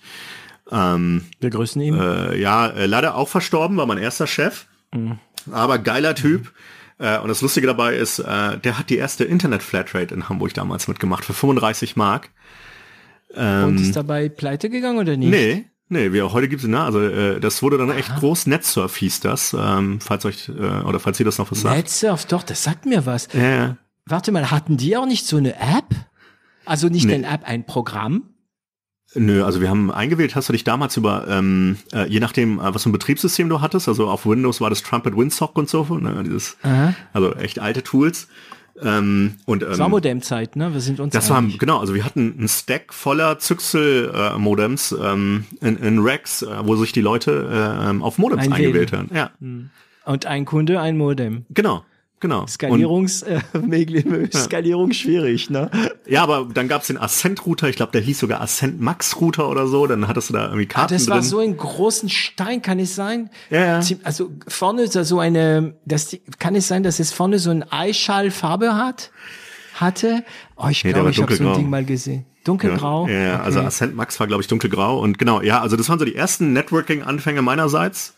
Ähm, 0.71 1.26
Wir 1.39 1.49
grüßen 1.49 1.82
ihn. 1.82 1.95
Äh, 1.95 2.38
ja, 2.38 2.67
äh, 2.67 2.86
leider 2.86 3.15
auch 3.15 3.28
verstorben, 3.28 3.78
war 3.78 3.86
mein 3.86 3.97
erster 3.97 4.28
Chef. 4.28 4.65
Mhm. 4.93 5.19
Aber 5.52 5.78
geiler 5.78 6.15
Typ. 6.15 6.43
Mhm. 6.99 7.06
Äh, 7.06 7.19
und 7.19 7.28
das 7.28 7.41
Lustige 7.41 7.67
dabei 7.67 7.95
ist, 7.95 8.19
äh, 8.19 8.58
der 8.58 8.80
hat 8.80 8.89
die 8.89 8.97
erste 8.97 9.23
Internet-Flatrate 9.26 10.13
in 10.13 10.30
Hamburg 10.30 10.54
damals 10.54 10.88
mitgemacht 10.88 11.26
für 11.26 11.34
35 11.34 11.95
Mark. 11.95 12.30
Ähm, 13.36 13.65
und 13.65 13.82
ist 13.82 13.95
dabei 13.95 14.30
pleite 14.30 14.69
gegangen 14.69 14.99
oder 14.99 15.17
nicht? 15.17 15.30
Nee, 15.30 15.65
Nee, 15.89 16.22
auch 16.22 16.34
heute 16.34 16.48
gibt 16.48 16.63
es, 16.63 16.67
ne? 16.67 16.82
Also 16.82 17.02
äh, 17.02 17.39
das 17.39 17.62
wurde 17.62 17.78
dann 17.78 17.91
Aha. 17.91 17.98
echt 17.98 18.15
groß. 18.15 18.48
Netsurf 18.48 18.96
hieß 18.98 19.19
das, 19.19 19.56
ähm, 19.58 20.00
falls 20.00 20.26
euch 20.26 20.50
äh, 20.50 20.52
oder 20.52 21.00
falls 21.00 21.19
ihr 21.19 21.26
das 21.26 21.38
noch 21.38 21.52
was 21.52 21.62
sagt. 21.62 21.76
Netsurf, 21.76 22.26
doch, 22.26 22.43
das 22.43 22.63
sagt 22.63 22.86
mir 22.86 23.06
was. 23.06 23.28
Ja, 23.34 23.41
ja. 23.41 23.78
Warte 24.06 24.32
mal, 24.32 24.50
hatten 24.52 24.78
die 24.78 24.98
auch 24.98 25.06
nicht 25.06 25.26
so 25.26 25.38
eine 25.38 25.56
App? 25.56 25.96
Also 26.65 26.88
nicht 26.88 27.06
nee. 27.06 27.15
eine 27.15 27.28
App, 27.28 27.41
ein 27.43 27.65
Programm? 27.65 28.34
Nö, 29.15 29.43
also 29.43 29.62
wir 29.62 29.69
haben 29.69 29.91
eingewählt, 29.91 30.36
hast 30.36 30.50
du 30.50 30.54
dich 30.54 30.63
damals 30.63 30.98
über, 30.98 31.28
ähm, 31.28 31.78
äh, 31.93 32.08
je 32.08 32.19
nachdem, 32.19 32.60
äh, 32.60 32.74
was 32.74 32.84
für 32.84 32.89
ein 32.89 32.93
Betriebssystem 32.93 33.48
du 33.48 33.62
hattest, 33.62 33.88
also 33.88 34.10
auf 34.10 34.26
Windows 34.26 34.60
war 34.60 34.69
das 34.69 34.82
Trumpet 34.82 35.15
Windsock 35.15 35.58
und 35.58 35.69
so, 35.69 35.84
ne, 35.84 36.24
dieses, 36.24 36.58
Aha. 36.63 36.96
also 37.13 37.34
echt 37.36 37.60
alte 37.60 37.84
Tools. 37.84 38.28
Ähm, 38.82 39.36
und, 39.46 39.62
ähm, 39.62 39.70
das 39.70 39.80
war 39.80 39.90
Modem-Zeit, 39.90 40.56
ne? 40.56 40.74
Wir 40.74 40.82
sind 40.82 41.00
uns 41.00 41.14
Das 41.14 41.30
war, 41.30 41.44
genau, 41.44 41.80
also 41.80 41.94
wir 41.94 42.04
hatten 42.04 42.36
einen 42.38 42.48
Stack 42.48 42.94
voller 42.94 43.38
Zyxel-Modems 43.38 44.94
äh, 44.94 44.96
ähm, 44.96 45.46
in, 45.62 45.78
in 45.78 46.00
Racks, 46.00 46.42
äh, 46.42 46.48
wo 46.64 46.76
sich 46.76 46.92
die 46.92 47.02
Leute 47.02 47.50
äh, 47.52 47.90
ähm, 47.90 48.02
auf 48.02 48.18
Modems 48.18 48.46
ein 48.46 48.54
eingewählt 48.54 48.92
haben. 48.94 49.10
Ja. 49.14 49.32
Hm. 49.40 49.70
Und 50.06 50.26
ein 50.26 50.46
Kunde, 50.46 50.82
ein 50.82 50.98
Modem. 50.98 51.46
Genau. 51.50 51.86
Genau. 52.24 52.48
Skalierungs, 52.48 53.22
äh, 53.24 53.42
Skalierung 54.34 54.94
schwierig, 54.94 55.50
ne? 55.50 55.70
Ja, 56.08 56.24
aber 56.24 56.48
dann 56.54 56.70
gab's 56.70 56.88
den 56.88 56.98
Ascent-Router, 56.98 57.68
ich 57.68 57.76
glaube, 57.76 57.92
der 57.92 58.00
hieß 58.00 58.18
sogar 58.18 58.40
Ascent 58.40 58.80
Max-Router 58.80 59.50
oder 59.50 59.68
so, 59.68 59.88
dann 59.88 60.08
hattest 60.08 60.30
du 60.30 60.34
da 60.34 60.46
irgendwie 60.46 60.68
ah, 60.70 60.74
Karten 60.74 60.94
ah, 60.94 60.96
das 60.96 61.06
drin. 61.08 61.16
war 61.16 61.22
so 61.22 61.40
ein 61.40 61.58
großen 61.58 62.08
Stein, 62.08 62.62
kann 62.62 62.80
es 62.80 62.96
sein? 62.96 63.30
Ja, 63.50 63.82
ja. 63.82 63.82
Also 64.06 64.32
vorne 64.48 64.84
ist 64.84 64.96
da 64.96 65.04
so 65.04 65.20
eine, 65.20 65.74
das, 65.84 66.16
kann 66.40 66.56
es 66.56 66.70
sein, 66.70 66.84
dass 66.84 67.02
es 67.02 67.12
vorne 67.12 67.40
so 67.40 67.50
ein 67.50 67.70
Eischallfarbe 67.70 68.78
hat? 68.78 69.12
Hatte? 69.76 70.24
Oh, 70.56 70.70
ich 70.70 70.86
nee, 70.86 70.94
glaube, 70.94 71.10
ich 71.10 71.22
habe 71.22 71.36
so 71.36 71.46
ein 71.46 71.56
Ding 71.58 71.70
mal 71.70 71.84
gesehen. 71.84 72.26
Dunkelgrau? 72.46 73.10
Ja, 73.10 73.14
ja 73.14 73.34
okay. 73.34 73.44
also 73.44 73.60
Ascent 73.60 73.98
Max 73.98 74.18
war, 74.18 74.28
glaube 74.28 74.42
ich, 74.42 74.48
dunkelgrau. 74.48 74.98
Und 75.02 75.18
genau, 75.18 75.42
ja, 75.42 75.60
also 75.60 75.76
das 75.76 75.90
waren 75.90 76.00
so 76.00 76.06
die 76.06 76.16
ersten 76.16 76.54
Networking-Anfänge 76.54 77.42
meinerseits. 77.42 78.14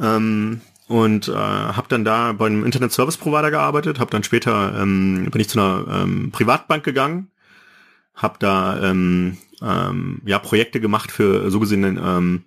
Ähm, 0.00 0.60
und 0.88 1.28
äh, 1.28 1.32
habe 1.32 1.88
dann 1.88 2.04
da 2.04 2.32
bei 2.32 2.46
einem 2.46 2.64
Internet 2.64 2.92
Service 2.92 3.16
Provider 3.16 3.50
gearbeitet, 3.50 3.98
habe 3.98 4.10
dann 4.10 4.22
später 4.22 4.80
ähm, 4.80 5.28
bin 5.30 5.40
ich 5.40 5.48
zu 5.48 5.58
einer 5.58 6.02
ähm, 6.02 6.30
Privatbank 6.30 6.84
gegangen, 6.84 7.30
habe 8.14 8.36
da 8.38 8.82
ähm, 8.82 9.38
ähm, 9.62 10.22
ja 10.24 10.38
Projekte 10.38 10.80
gemacht 10.80 11.10
für 11.10 11.50
so 11.50 11.58
gesehen 11.58 11.98
ähm, 12.02 12.44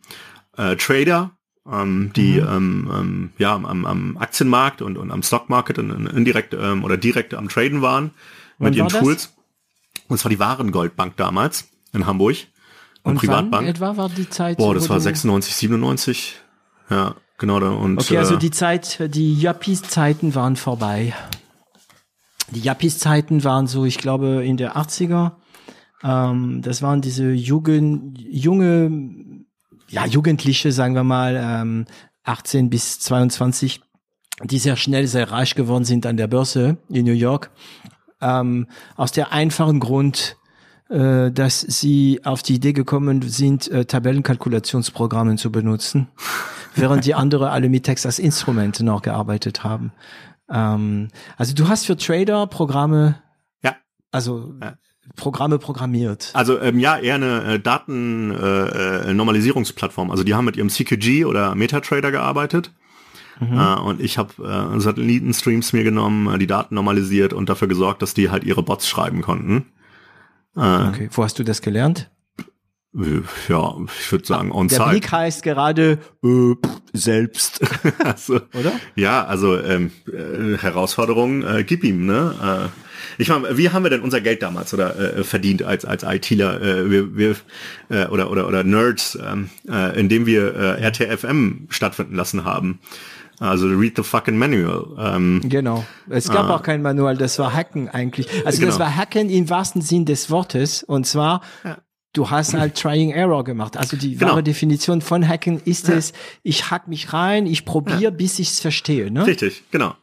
äh, 0.58 0.76
Trader, 0.78 1.32
ähm, 1.70 2.12
die 2.16 2.40
mhm. 2.40 2.48
ähm, 2.48 2.92
ähm, 2.94 3.30
ja 3.38 3.56
am, 3.56 3.86
am 3.86 4.18
Aktienmarkt 4.18 4.82
und, 4.82 4.98
und 4.98 5.12
am 5.12 5.22
Stockmarket 5.22 5.78
und, 5.78 5.92
und 5.92 6.08
indirekt 6.08 6.54
ähm, 6.54 6.84
oder 6.84 6.98
direkt 6.98 7.34
am 7.34 7.50
Traden 7.50 7.82
waren 7.82 8.12
mit 8.58 8.76
ihren 8.76 8.90
Tools. 8.90 9.34
Und 10.08 10.16
es 10.16 10.26
war 10.26 10.30
die 10.30 10.40
Warengoldbank 10.40 11.16
damals 11.18 11.70
in 11.94 12.06
Hamburg. 12.06 12.38
Und 13.04 13.16
Privatbank. 13.16 13.64
Wann 13.64 13.66
etwa 13.66 13.98
war 13.98 14.10
die 14.10 14.30
Zeit? 14.30 14.58
Boah, 14.58 14.74
das 14.74 14.90
war 14.90 15.00
96, 15.00 15.56
97. 15.56 16.42
Ja. 16.90 17.16
Genau, 17.40 17.60
da 17.60 17.70
und. 17.70 17.98
Okay, 17.98 18.18
also 18.18 18.36
äh, 18.36 18.38
die 18.38 18.52
Zeit, 18.52 19.00
die 19.16 19.34
Yuppies-Zeiten 19.34 20.36
waren 20.36 20.58
vorbei. 20.58 21.14
Die 22.52 22.60
Yuppies-Zeiten 22.60 23.44
waren 23.44 23.66
so, 23.66 23.86
ich 23.86 23.98
glaube, 23.98 24.44
in 24.46 24.58
der 24.58 24.76
80er. 24.76 25.32
Ähm, 26.04 26.62
das 26.62 26.82
waren 26.82 27.02
diese 27.02 27.32
Jugend, 27.32 28.20
junge, 28.20 29.46
ja, 29.88 30.06
Jugendliche, 30.06 30.72
sagen 30.74 30.96
wir 30.96 31.06
mal, 31.06 31.40
ähm, 31.42 31.86
18 32.24 32.70
bis 32.70 33.00
22, 33.00 33.82
die 34.44 34.60
sehr 34.60 34.76
schnell 34.76 35.08
sehr 35.08 35.32
reich 35.32 35.56
geworden 35.56 35.86
sind 35.86 36.06
an 36.06 36.18
der 36.18 36.28
Börse 36.28 36.78
in 36.90 37.06
New 37.06 37.14
York. 37.14 37.52
Ähm, 38.22 38.68
aus 38.98 39.14
der 39.14 39.32
einfachen 39.32 39.80
Grund, 39.80 40.36
äh, 40.90 41.32
dass 41.32 41.62
sie 41.62 42.20
auf 42.26 42.44
die 42.44 42.56
Idee 42.56 42.74
gekommen 42.74 43.22
sind, 43.22 43.70
äh, 43.72 43.86
Tabellenkalkulationsprogramme 43.86 45.38
zu 45.38 45.54
benutzen 45.54 46.10
während 46.80 47.06
die 47.06 47.16
andere 47.16 47.52
alle 47.52 47.70
mit 47.70 47.84
Texas 47.84 48.20
Instrumente 48.20 48.84
noch 48.84 49.02
gearbeitet 49.02 49.64
haben. 49.64 49.92
Ähm, 50.50 51.10
also 51.38 51.54
du 51.54 51.68
hast 51.68 51.86
für 51.86 51.98
Trader 51.98 52.48
Programme, 52.48 53.22
ja, 53.64 53.76
also 54.12 54.54
ja. 54.62 54.76
Programme 55.16 55.60
programmiert. 55.60 56.32
Also 56.34 56.60
ähm, 56.60 56.80
ja, 56.80 56.98
eher 56.98 57.16
eine 57.16 57.44
äh, 57.44 57.60
Daten-Normalisierungsplattform. 57.60 60.10
Äh, 60.10 60.12
also 60.12 60.24
die 60.24 60.36
haben 60.36 60.46
mit 60.46 60.58
ihrem 60.58 60.70
CQG 60.70 61.26
oder 61.26 61.56
MetaTrader 61.56 62.12
gearbeitet. 62.12 62.72
Mhm. 63.40 63.58
Äh, 63.58 63.76
und 63.76 64.02
ich 64.02 64.18
habe 64.18 64.34
äh, 64.44 64.80
Satellitenstreams 64.80 65.74
mir 65.74 65.84
genommen, 65.84 66.34
äh, 66.34 66.38
die 66.38 66.48
Daten 66.48 66.76
normalisiert 66.76 67.34
und 67.34 67.50
dafür 67.50 67.68
gesorgt, 67.68 68.02
dass 68.02 68.14
die 68.14 68.30
halt 68.30 68.44
ihre 68.44 68.64
Bots 68.64 68.88
schreiben 68.88 69.22
konnten. 69.22 69.66
Äh, 70.56 70.88
okay, 70.88 71.10
wo 71.12 71.24
hast 71.24 71.40
du 71.40 71.44
das 71.44 71.62
gelernt? 71.62 72.10
Ja, 72.92 73.76
ich 74.00 74.12
würde 74.12 74.26
sagen 74.26 74.52
on 74.52 74.68
Der 74.68 74.80
Blick 74.90 75.12
heißt 75.12 75.44
gerade 75.44 76.00
äh, 76.24 76.56
selbst, 76.92 77.62
also, 78.04 78.42
oder? 78.58 78.72
Ja, 78.96 79.26
also 79.26 79.60
ähm, 79.60 79.92
äh, 80.08 80.58
Herausforderung, 80.58 81.44
äh, 81.44 81.64
gib 81.64 81.84
ihm, 81.84 82.08
ne? 82.08 82.34
Äh, 82.42 83.22
ich 83.22 83.30
meine, 83.30 83.58
wie 83.58 83.70
haben 83.70 83.84
wir 83.84 83.92
denn 83.92 84.02
unser 84.02 84.22
Geld 84.22 84.42
damals 84.42 84.74
oder 84.74 85.18
äh, 85.18 85.24
verdient 85.24 85.62
als 85.62 85.86
als 85.86 86.02
ITler, 86.02 86.62
äh, 86.62 86.90
wir, 86.90 87.16
wir 87.16 87.36
äh, 87.90 88.08
oder 88.08 88.32
oder 88.32 88.48
oder 88.48 88.64
Nerds, 88.64 89.20
ähm, 89.24 89.52
äh, 89.70 90.00
indem 90.00 90.26
wir 90.26 90.56
äh, 90.56 90.82
RTFM 90.82 91.68
stattfinden 91.70 92.16
lassen 92.16 92.44
haben. 92.44 92.80
Also 93.40 93.68
read 93.68 93.96
the 93.98 94.04
fucking 94.04 94.38
manual. 94.38 94.88
Ähm, 95.00 95.42
genau. 95.46 95.86
Es 96.10 96.28
gab 96.28 96.50
äh, 96.50 96.52
auch 96.52 96.64
kein 96.64 96.82
Manual, 96.82 97.16
das 97.16 97.40
war 97.40 97.54
Hacken 97.54 97.88
eigentlich. 97.88 98.28
Also 98.46 98.60
genau. 98.60 98.72
das 98.72 98.80
war 98.80 98.96
Hacken 98.96 99.30
im 99.30 99.50
wahrsten 99.50 99.82
Sinn 99.82 100.06
des 100.06 100.30
Wortes. 100.30 100.84
Und 100.84 101.06
zwar 101.06 101.42
ja 101.64 101.78
du 102.14 102.30
hast 102.30 102.54
halt 102.54 102.76
Trying 102.76 103.12
Error 103.12 103.44
gemacht. 103.44 103.78
Also 103.78 103.98
die 103.98 104.16
genau. 104.16 104.32
wahre 104.32 104.44
Definition 104.44 105.02
von 105.02 105.28
Hacken 105.28 105.62
ist 105.64 105.88
ja. 105.88 105.96
es, 105.96 106.14
ich 106.44 106.72
hack 106.72 106.88
mich 106.88 107.14
rein, 107.14 107.46
ich 107.46 107.66
probiere, 107.66 108.02
ja. 108.02 108.10
bis 108.10 108.40
ich 108.40 108.50
es 108.50 108.60
verstehe. 108.60 109.12
Ne? 109.12 109.26
Richtig, 109.26 109.64
genau. 109.72 109.96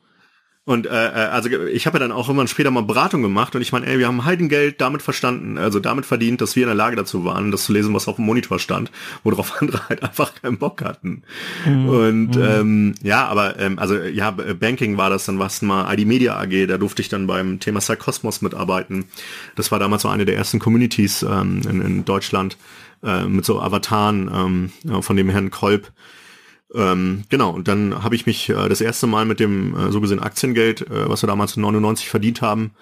Und 0.66 0.87
äh, 0.87 0.90
äh, 0.90 1.29
also 1.29 1.48
ich 1.48 1.87
habe 1.87 1.98
ja 1.98 2.00
dann 2.00 2.11
auch 2.11 2.29
immer 2.29 2.44
später 2.48 2.72
mal 2.72 2.83
Beratung 2.83 3.22
gemacht 3.22 3.55
und 3.55 3.62
ich 3.62 3.70
meine, 3.70 3.87
ey, 3.87 4.00
wir 4.00 4.09
haben 4.09 4.24
Heidengeld 4.24 4.81
damit 4.81 5.00
verstanden, 5.00 5.59
also 5.59 5.79
damit 5.79 6.07
verdient, 6.07 6.40
dass 6.40 6.57
wir 6.57 6.64
in 6.64 6.68
der 6.68 6.74
Lage 6.74 6.96
dazu 6.96 7.24
waren, 7.24 7.52
das 7.52 7.66
zu 7.66 7.72
lesen, 7.72 7.94
was 7.94 8.09
auf 8.09 8.16
dem 8.16 8.24
Monitor 8.24 8.59
stand, 8.59 8.90
worauf 9.22 9.52
andere 9.62 9.88
halt 9.88 10.02
einfach 10.02 10.35
keinen 10.35 10.59
Bock 10.59 10.83
hatten. 10.83 11.22
Mhm. 11.64 11.88
Und 11.88 12.37
mhm. 12.37 12.42
ähm, 12.42 12.94
ja, 13.00 13.29
aber 13.29 13.61
ähm, 13.61 13.79
also 13.79 13.94
ja, 13.94 14.33
Banking 14.33 14.96
war 14.96 15.09
das, 15.09 15.26
dann 15.26 15.38
was 15.38 15.62
mal 15.62 15.96
ID 15.96 16.05
Media 16.05 16.37
AG, 16.37 16.66
da 16.66 16.79
durfte 16.79 17.00
ich 17.00 17.09
dann 17.09 17.29
beim 17.29 17.61
Thema 17.61 17.79
Psychosmos 17.79 18.42
mitarbeiten. 18.42 19.05
Das 19.55 19.70
war 19.70 19.79
damals 19.79 20.02
so 20.02 20.09
eine 20.09 20.24
der 20.24 20.37
ersten 20.37 20.59
Communities 20.59 21.22
ähm, 21.22 21.62
in, 21.70 21.81
in 21.81 22.05
Deutschland 22.05 22.57
äh, 23.05 23.22
mit 23.22 23.44
so 23.44 23.61
Avataren 23.61 24.72
ähm, 24.85 25.02
von 25.02 25.16
dem 25.16 25.29
Herrn 25.29 25.52
Kolb 25.52 25.92
ähm, 26.74 27.24
genau, 27.29 27.50
und 27.50 27.68
dann 27.68 28.02
habe 28.02 28.14
ich 28.14 28.26
mich 28.26 28.48
äh, 28.48 28.68
das 28.68 28.81
erste 28.81 29.07
Mal 29.07 29.24
mit 29.24 29.40
dem 29.40 29.76
äh, 29.76 29.92
so 29.92 30.00
gesehen 30.00 30.20
Aktiengeld, 30.20 30.83
äh, 30.83 31.09
was 31.09 31.22
wir 31.22 31.29
damals 31.29 31.57
99 31.57 32.09
verdient 32.09 32.42
haben, 32.42 32.72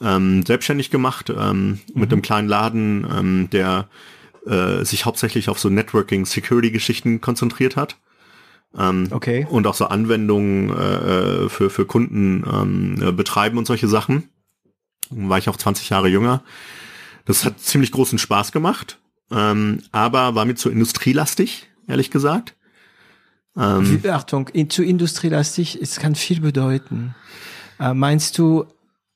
ähm, 0.00 0.44
selbstständig 0.44 0.90
gemacht, 0.90 1.30
ähm, 1.30 1.68
mhm. 1.68 1.80
mit 1.94 2.12
einem 2.12 2.22
kleinen 2.22 2.48
Laden, 2.48 3.06
ähm, 3.10 3.50
der 3.50 3.88
äh, 4.46 4.84
sich 4.84 5.06
hauptsächlich 5.06 5.48
auf 5.48 5.58
so 5.58 5.68
Networking-Security-Geschichten 5.70 7.20
konzentriert 7.20 7.76
hat. 7.76 7.96
Ähm, 8.76 9.08
okay. 9.10 9.46
Und 9.48 9.66
auch 9.66 9.74
so 9.74 9.86
Anwendungen 9.86 10.70
äh, 10.70 11.44
äh 11.44 11.48
für, 11.48 11.70
für 11.70 11.86
Kunden 11.86 12.44
ähm, 12.50 13.02
äh, 13.02 13.12
betreiben 13.12 13.58
und 13.58 13.66
solche 13.66 13.88
Sachen. 13.88 14.28
War 15.10 15.38
ich 15.38 15.48
auch 15.48 15.56
20 15.56 15.90
Jahre 15.90 16.08
jünger. 16.08 16.42
Das 17.24 17.44
hat 17.44 17.60
ziemlich 17.60 17.92
großen 17.92 18.18
Spaß 18.18 18.50
gemacht, 18.50 18.98
ähm, 19.30 19.82
aber 19.92 20.34
war 20.34 20.44
mir 20.44 20.54
zu 20.54 20.70
industrielastig, 20.70 21.68
ehrlich 21.86 22.10
gesagt. 22.10 22.56
Ähm, 23.56 24.02
Wie- 24.02 24.08
Achtung, 24.10 24.48
in, 24.48 24.70
zu 24.70 24.82
industrielastig, 24.82 25.78
es 25.80 25.96
kann 25.96 26.14
viel 26.14 26.40
bedeuten. 26.40 27.14
Äh, 27.78 27.94
meinst 27.94 28.38
du 28.38 28.64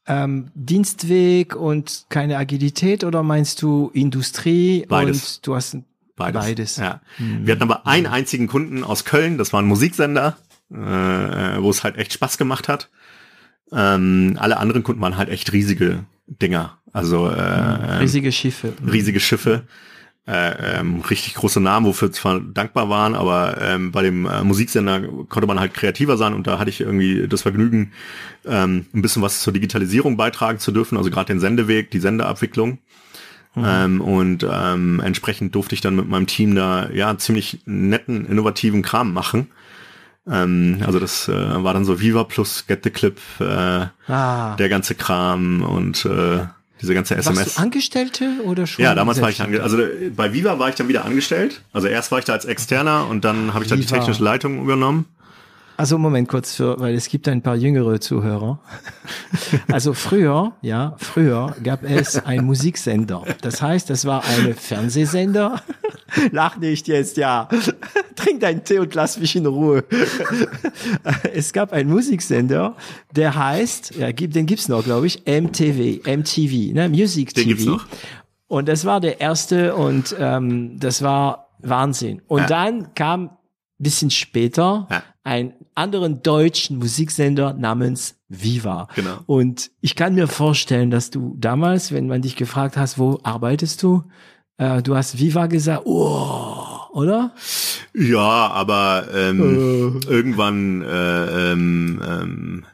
ähm, 0.07 0.49
Dienstweg 0.55 1.57
und 1.57 2.07
keine 2.11 2.37
Agilität 2.37 3.03
oder 3.05 3.23
meinst 3.23 3.63
du 3.63 3.91
Industrie 3.95 4.85
Beides. 4.89 5.37
und 5.39 5.47
du 5.47 5.55
hast 5.57 5.77
Beides. 6.17 6.45
Beides. 6.45 6.77
Ja. 6.77 7.01
Wir 7.19 7.53
hatten 7.53 7.63
aber 7.63 7.87
einen 7.87 8.07
einzigen 8.07 8.47
Kunden 8.47 8.85
aus 8.85 9.05
Köln, 9.05 9.37
das 9.37 9.53
war 9.53 9.61
ein 9.61 9.67
Musiksender, 9.67 10.37
äh, 10.71 10.77
wo 10.77 11.69
es 11.71 11.85
halt 11.85 11.97
echt 11.99 12.13
Spaß 12.15 12.39
gemacht 12.39 12.69
hat. 12.69 12.89
Ähm, 13.73 14.37
alle 14.41 14.57
anderen 14.59 14.83
Kunden 14.83 15.01
waren 15.03 15.17
halt 15.17 15.29
echt 15.29 15.53
riesige 15.53 16.05
Dinger. 16.27 16.79
Also 16.93 17.29
äh, 17.29 17.35
ähm, 17.35 17.99
riesige 17.99 18.33
Schiffe. 18.33 18.73
riesige 18.91 19.21
Schiffe, 19.21 19.65
äh, 20.27 20.79
ähm, 20.81 21.03
richtig 21.09 21.35
große 21.35 21.61
Namen, 21.61 21.87
wofür 21.87 22.11
zwar 22.11 22.41
dankbar 22.41 22.89
waren, 22.89 23.15
aber 23.15 23.61
ähm, 23.61 23.93
bei 23.93 24.03
dem 24.03 24.27
äh, 24.27 24.43
Musiksender 24.43 25.01
konnte 25.29 25.47
man 25.47 25.61
halt 25.61 25.73
kreativer 25.75 26.17
sein 26.17 26.35
und 26.35 26.47
da 26.47 26.59
hatte 26.59 26.71
ich 26.71 26.81
irgendwie 26.81 27.29
das 27.29 27.43
Vergnügen, 27.43 27.93
ähm, 28.45 28.87
ein 28.93 29.03
bisschen 29.03 29.23
was 29.23 29.41
zur 29.41 29.53
Digitalisierung 29.53 30.17
beitragen 30.17 30.59
zu 30.59 30.73
dürfen, 30.73 30.99
also 30.99 31.11
gerade 31.11 31.27
den 31.33 31.41
Sendeweg, 31.41 31.91
die 31.91 32.01
Sendeabwicklung. 32.01 32.79
Ähm, 33.59 34.03
und 34.03 34.47
ähm, 34.51 35.01
entsprechend 35.03 35.55
durfte 35.55 35.75
ich 35.75 35.81
dann 35.81 35.97
mit 35.97 36.07
meinem 36.09 36.27
Team 36.27 36.55
da 36.55 36.91
ja 36.91 37.17
ziemlich 37.17 37.61
netten, 37.65 38.27
innovativen 38.27 38.83
Kram 38.83 39.15
machen. 39.15 39.47
Ähm, 40.29 40.83
also 40.85 40.99
das 41.01 41.27
äh, 41.29 41.65
war 41.65 41.73
dann 41.73 41.87
so 41.87 41.99
Viva 41.99 42.25
plus 42.25 42.67
Get 42.67 42.85
the 42.85 42.91
Clip, 42.91 43.19
äh, 43.41 43.87
Ah. 44.09 44.57
der 44.57 44.69
ganze 44.69 44.95
Kram 44.95 45.63
und 45.63 46.05
äh, 46.05 46.41
diese 46.81 46.95
ganze 46.95 47.17
SMS. 47.17 47.39
Warst 47.39 47.59
du 47.59 47.63
Angestellte 47.63 48.31
oder 48.45 48.67
schon? 48.67 48.85
Ja, 48.85 48.95
damals 48.95 49.21
war 49.21 49.31
ich 49.31 49.41
angestellt. 49.41 49.63
Also 49.65 49.83
bei 50.15 50.33
Viva 50.33 50.59
war 50.59 50.69
ich 50.69 50.75
dann 50.75 50.89
wieder 50.89 51.05
angestellt. 51.05 51.63
Also 51.73 51.89
erst 51.89 52.11
war 52.13 52.19
ich 52.19 52.25
da 52.25 52.33
als 52.35 52.45
Externer 52.45 53.07
und 53.09 53.25
dann 53.25 53.55
habe 53.55 53.65
ich 53.65 53.71
da 53.71 53.77
die 53.77 53.87
technische 53.87 54.23
Leitung 54.23 54.63
übernommen. 54.63 55.07
Also 55.79 55.99
Moment 55.99 56.29
kurz 56.29 56.55
für, 56.55 56.79
weil 56.81 56.95
es 56.95 57.09
gibt 57.09 57.29
ein 57.29 57.43
paar 57.43 57.57
jüngere 57.57 58.01
Zuhörer. 58.01 58.61
Also 59.71 59.93
früher, 59.93 60.53
ja, 60.63 60.95
früher 60.99 61.55
gab 61.63 61.83
es 61.83 62.25
einen 62.25 62.47
Musiksender. 62.47 63.23
Das 63.43 63.61
heißt, 63.61 63.91
das 63.91 64.05
war 64.07 64.25
eine 64.25 64.55
Fernsehsender. 64.55 65.61
Lach 66.33 66.57
nicht 66.57 66.89
jetzt, 66.89 67.17
ja. 67.19 67.49
Trink 68.15 68.41
deinen 68.41 68.65
Tee 68.65 68.79
und 68.79 68.95
lass 68.95 69.19
mich 69.19 69.37
in 69.37 69.45
Ruhe. 69.47 69.85
Es 71.35 71.53
gab 71.53 71.73
einen 71.73 71.91
Musiksender, 71.91 72.75
der 73.15 73.35
heißt, 73.35 73.97
ja, 73.97 74.13
gibt- 74.13 74.35
den 74.35 74.47
gibt's 74.47 74.69
noch, 74.69 74.83
glaube 74.85 75.07
ich, 75.07 75.23
MTV, 75.27 76.01
MTV, 76.07 76.73
ne, 76.75 76.89
Music 76.89 77.35
Den 77.35 77.45
TV. 77.45 77.49
gibt's 77.49 77.65
noch. 77.67 77.87
Und 78.49 78.69
das 78.69 78.85
war 78.85 79.01
der 79.01 79.21
erste 79.21 79.75
und 79.75 80.15
ähm, 80.19 80.79
das 80.79 81.03
war 81.03 81.49
Wahnsinn. 81.59 82.23
Und 82.29 82.43
Ja. 82.43 82.47
dann 82.47 82.95
kam 82.95 83.31
bisschen 83.79 84.11
später 84.11 84.87
Ja. 84.91 85.03
einen 85.25 85.53
anderen 85.77 86.23
deutschen 86.23 86.79
Musiksender 86.79 87.53
namens 87.53 88.17
Viva. 88.29 88.89
Genau. 88.97 89.19
Und 89.27 89.71
ich 89.81 89.95
kann 89.95 90.15
mir 90.15 90.27
vorstellen, 90.27 90.91
dass 90.91 91.11
du 91.11 91.37
damals, 91.39 91.93
wenn 91.93 92.09
man 92.09 92.23
dich 92.23 92.35
gefragt 92.37 92.77
hast, 92.77 92.99
wo 92.99 93.21
arbeitest 93.23 93.83
du, 93.83 94.05
äh, 94.59 94.83
du 94.83 94.97
hast 94.97 95.19
Viva 95.19 95.47
gesagt, 95.47 95.83
oh, 95.85 96.57
oder? 96.93 97.33
Ja, 97.95 98.49
aber 98.49 99.07
ähm, 99.15 100.01
Äh. 100.03 100.11
irgendwann, 100.11 100.83
äh, 100.83 101.53
ähm, 101.53 102.03
ähm, 102.05 102.65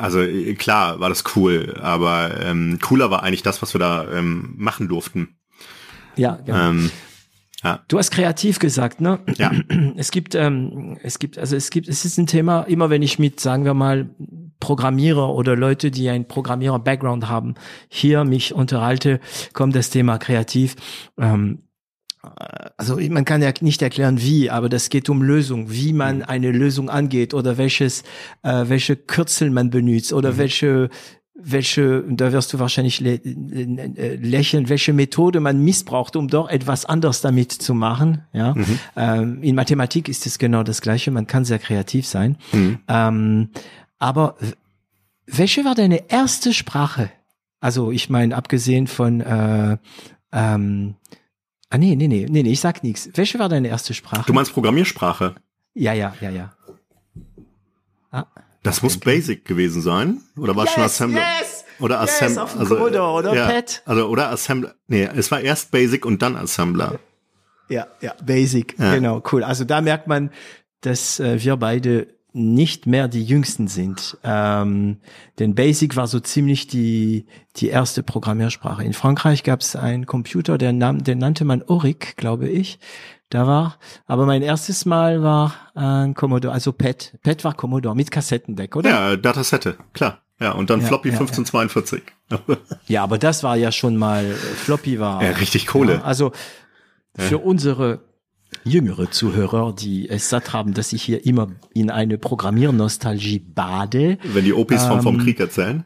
also 0.00 0.20
äh, 0.20 0.54
klar 0.54 0.98
war 0.98 1.08
das 1.10 1.24
cool, 1.36 1.76
aber 1.80 2.40
ähm, 2.42 2.78
cooler 2.80 3.10
war 3.10 3.22
eigentlich 3.22 3.42
das, 3.42 3.60
was 3.62 3.74
wir 3.74 3.78
da 3.78 4.10
ähm, 4.10 4.54
machen 4.56 4.88
durften. 4.88 5.36
Ja, 6.16 6.38
genau. 6.44 6.70
Ähm, 6.70 6.90
Du 7.88 7.98
hast 7.98 8.10
kreativ 8.10 8.58
gesagt, 8.58 9.00
ne? 9.00 9.18
ja, 9.36 9.52
Es 9.96 10.10
gibt, 10.10 10.34
ähm, 10.34 10.98
es 11.02 11.18
gibt, 11.18 11.38
also 11.38 11.56
es 11.56 11.70
gibt, 11.70 11.88
es 11.88 12.04
ist 12.04 12.18
ein 12.18 12.26
Thema, 12.26 12.62
immer 12.62 12.90
wenn 12.90 13.02
ich 13.02 13.18
mit, 13.18 13.40
sagen 13.40 13.64
wir 13.64 13.74
mal, 13.74 14.10
Programmierer 14.60 15.34
oder 15.34 15.54
Leute, 15.54 15.90
die 15.90 16.08
einen 16.08 16.26
Programmierer-Background 16.26 17.28
haben, 17.28 17.54
hier 17.88 18.24
mich 18.24 18.54
unterhalte, 18.54 19.20
kommt 19.52 19.74
das 19.76 19.90
Thema 19.90 20.18
kreativ. 20.18 20.76
Ähm, 21.18 21.62
äh, 22.22 22.70
also 22.76 22.96
man 22.96 23.24
kann 23.24 23.42
ja 23.42 23.52
nicht 23.60 23.82
erklären 23.82 24.20
wie, 24.20 24.50
aber 24.50 24.68
das 24.68 24.88
geht 24.88 25.08
um 25.08 25.22
Lösung, 25.22 25.70
wie 25.70 25.92
man 25.92 26.22
eine 26.22 26.52
Lösung 26.52 26.88
angeht 26.88 27.34
oder 27.34 27.58
welches, 27.58 28.02
äh, 28.42 28.64
welche 28.66 28.96
Kürzel 28.96 29.50
man 29.50 29.70
benutzt 29.70 30.12
oder 30.12 30.38
welche 30.38 30.88
welche, 31.38 32.04
da 32.08 32.32
wirst 32.32 32.52
du 32.52 32.58
wahrscheinlich 32.58 33.00
lä 33.00 33.14
äh, 33.16 34.16
lächeln, 34.16 34.68
welche 34.68 34.92
Methode 34.92 35.40
man 35.40 35.62
missbraucht, 35.62 36.16
um 36.16 36.28
doch 36.28 36.48
etwas 36.48 36.84
anders 36.86 37.20
damit 37.20 37.52
zu 37.52 37.74
machen. 37.74 38.22
Ja, 38.32 38.54
ähm, 38.96 39.42
in 39.42 39.54
Mathematik 39.54 40.08
ist 40.08 40.26
es 40.26 40.38
genau 40.38 40.62
das 40.62 40.80
Gleiche. 40.80 41.10
Man 41.10 41.26
kann 41.26 41.44
sehr 41.44 41.58
kreativ 41.58 42.06
sein. 42.06 42.36
Ähm, 42.88 43.50
aber 43.98 44.36
welche 45.26 45.64
war 45.64 45.74
deine 45.74 46.10
erste 46.10 46.52
Sprache? 46.52 47.10
Also 47.60 47.90
ich 47.90 48.08
meine, 48.10 48.36
abgesehen 48.36 48.86
von 48.86 49.20
äh, 49.20 49.76
ähm, 50.32 50.94
Ah 51.68 51.78
nee, 51.78 51.96
nee, 51.96 52.06
nee, 52.06 52.26
nee, 52.28 52.42
nee, 52.42 52.52
ich 52.52 52.60
sag 52.60 52.84
nichts. 52.84 53.10
Welche 53.14 53.38
war 53.38 53.48
deine 53.48 53.68
erste 53.68 53.92
Sprache? 53.92 54.24
du 54.26 54.32
meinst 54.32 54.52
Programmiersprache? 54.52 55.34
ja, 55.74 55.92
ja, 55.92 56.14
ja, 56.20 56.30
ja. 56.30 56.52
Ah. 58.10 58.26
Das 58.66 58.82
muss 58.82 58.98
Basic 58.98 59.44
gewesen 59.44 59.80
sein 59.82 60.20
oder 60.36 60.54
war 60.56 60.66
schon 60.66 60.82
Assembler? 60.82 61.22
yes! 61.40 61.64
Oder 61.78 62.00
Yes, 62.02 62.22
Assembler? 62.22 62.42
auf 62.44 62.52
dem 62.56 62.66
Commodore, 62.66 63.12
oder, 63.18 63.34
ja, 63.34 63.46
Pat? 63.50 63.82
Also 63.84 64.08
oder 64.08 64.30
Assembler? 64.30 64.74
Nee, 64.88 65.08
es 65.14 65.30
war 65.30 65.40
erst 65.40 65.70
Basic 65.70 66.06
und 66.06 66.22
dann 66.22 66.34
Assembler. 66.36 66.98
Ja, 67.68 67.86
ja, 68.00 68.14
Basic, 68.24 68.78
Ja. 68.78 68.94
genau, 68.94 69.22
cool. 69.32 69.42
Also 69.44 69.64
da 69.64 69.80
merkt 69.80 70.06
man, 70.06 70.30
dass 70.80 71.20
äh, 71.20 71.42
wir 71.42 71.56
beide 71.56 72.06
nicht 72.32 72.86
mehr 72.86 73.08
die 73.08 73.24
Jüngsten 73.24 73.66
sind. 73.66 74.18
Ähm, 74.22 74.98
denn 75.38 75.54
Basic 75.54 75.96
war 75.96 76.06
so 76.06 76.20
ziemlich 76.20 76.66
die, 76.66 77.24
die 77.56 77.68
erste 77.68 78.02
Programmiersprache. 78.02 78.84
In 78.84 78.92
Frankreich 78.92 79.42
gab 79.42 79.60
es 79.62 79.74
einen 79.74 80.04
Computer, 80.06 80.58
der 80.58 80.72
nam, 80.72 81.02
den 81.02 81.18
nannte 81.18 81.44
man 81.46 81.62
Auric, 81.66 82.16
glaube 82.18 82.48
ich. 82.48 82.78
Da 83.28 83.46
war, 83.46 83.78
aber 84.06 84.24
mein 84.24 84.42
erstes 84.42 84.86
Mal 84.86 85.22
war 85.22 85.52
ein 85.74 86.14
Commodore, 86.14 86.54
also 86.54 86.72
PET. 86.72 87.18
PET 87.22 87.42
war 87.42 87.54
Commodore 87.54 87.96
mit 87.96 88.10
Kassettendeck, 88.12 88.76
oder? 88.76 88.90
Ja, 88.90 89.16
Datasette, 89.16 89.76
klar. 89.92 90.22
Ja, 90.38 90.52
und 90.52 90.70
dann 90.70 90.80
Ja, 90.80 90.86
Floppy 90.86 91.08
ja, 91.08 91.14
ja. 91.14 91.20
1542. 91.20 92.02
Ja, 92.86 93.02
aber 93.02 93.18
das 93.18 93.42
war 93.42 93.56
ja 93.56 93.72
schon 93.72 93.96
mal, 93.96 94.24
äh, 94.26 94.34
Floppy 94.34 95.00
war. 95.00 95.24
Ja, 95.24 95.30
richtig 95.30 95.66
Kohle. 95.66 95.94
Ja, 95.94 96.02
also 96.02 96.32
für 97.16 97.38
unsere 97.38 98.00
jüngere 98.62 99.10
Zuhörer, 99.10 99.72
die 99.72 100.08
es 100.08 100.28
satt 100.28 100.52
haben, 100.52 100.74
dass 100.74 100.92
ich 100.92 101.02
hier 101.02 101.24
immer 101.24 101.48
in 101.72 101.90
eine 101.90 102.18
Programmiernostalgie 102.18 103.38
bade. 103.40 104.18
Wenn 104.22 104.44
die 104.44 104.52
Opis 104.52 104.84
vom, 104.84 105.02
vom 105.02 105.14
Ähm, 105.16 105.22
Krieg 105.22 105.40
erzählen. 105.40 105.84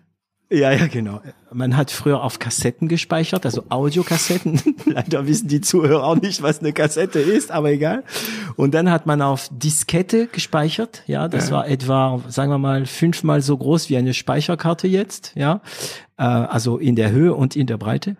Ja, 0.52 0.72
ja, 0.72 0.88
genau. 0.88 1.20
Man 1.52 1.76
hat 1.76 1.92
früher 1.92 2.24
auf 2.24 2.40
Kassetten 2.40 2.88
gespeichert, 2.88 3.46
also 3.46 3.62
Audiokassetten. 3.68 4.60
Leider 4.84 5.28
wissen 5.28 5.46
die 5.46 5.60
Zuhörer 5.60 6.02
auch 6.02 6.16
nicht, 6.16 6.42
was 6.42 6.58
eine 6.58 6.72
Kassette 6.72 7.20
ist, 7.20 7.52
aber 7.52 7.70
egal. 7.70 8.02
Und 8.56 8.74
dann 8.74 8.90
hat 8.90 9.06
man 9.06 9.22
auf 9.22 9.48
Diskette 9.52 10.26
gespeichert. 10.26 11.04
Ja, 11.06 11.28
das 11.28 11.52
war 11.52 11.68
etwa, 11.68 12.20
sagen 12.28 12.50
wir 12.50 12.58
mal, 12.58 12.84
fünfmal 12.86 13.42
so 13.42 13.56
groß 13.56 13.90
wie 13.90 13.96
eine 13.96 14.12
Speicherkarte 14.12 14.88
jetzt. 14.88 15.32
Ja, 15.36 15.60
äh, 16.18 16.24
also 16.24 16.78
in 16.78 16.96
der 16.96 17.12
Höhe 17.12 17.32
und 17.32 17.54
in 17.54 17.68
der 17.68 17.76
Breite. 17.76 18.16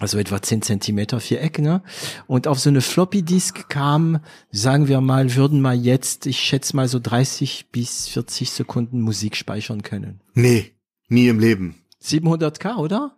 Also 0.00 0.18
etwa 0.18 0.42
10 0.42 0.60
Zentimeter 0.60 1.18
Viereck, 1.20 1.60
ne? 1.60 1.80
Und 2.26 2.46
auf 2.46 2.58
so 2.58 2.68
eine 2.68 2.80
Floppy 2.80 3.22
Disk 3.22 3.70
kam, 3.70 4.18
sagen 4.50 4.88
wir 4.88 5.00
mal, 5.00 5.34
würden 5.34 5.60
mal 5.62 5.76
jetzt, 5.76 6.26
ich 6.26 6.40
schätze 6.40 6.76
mal 6.76 6.88
so 6.88 6.98
30 6.98 7.66
bis 7.70 8.08
40 8.08 8.50
Sekunden 8.50 9.00
Musik 9.00 9.36
speichern 9.36 9.82
können. 9.82 10.20
Nee, 10.34 10.73
nie 11.14 11.28
im 11.28 11.38
Leben. 11.38 11.76
700k, 12.02 12.76
oder? 12.76 13.16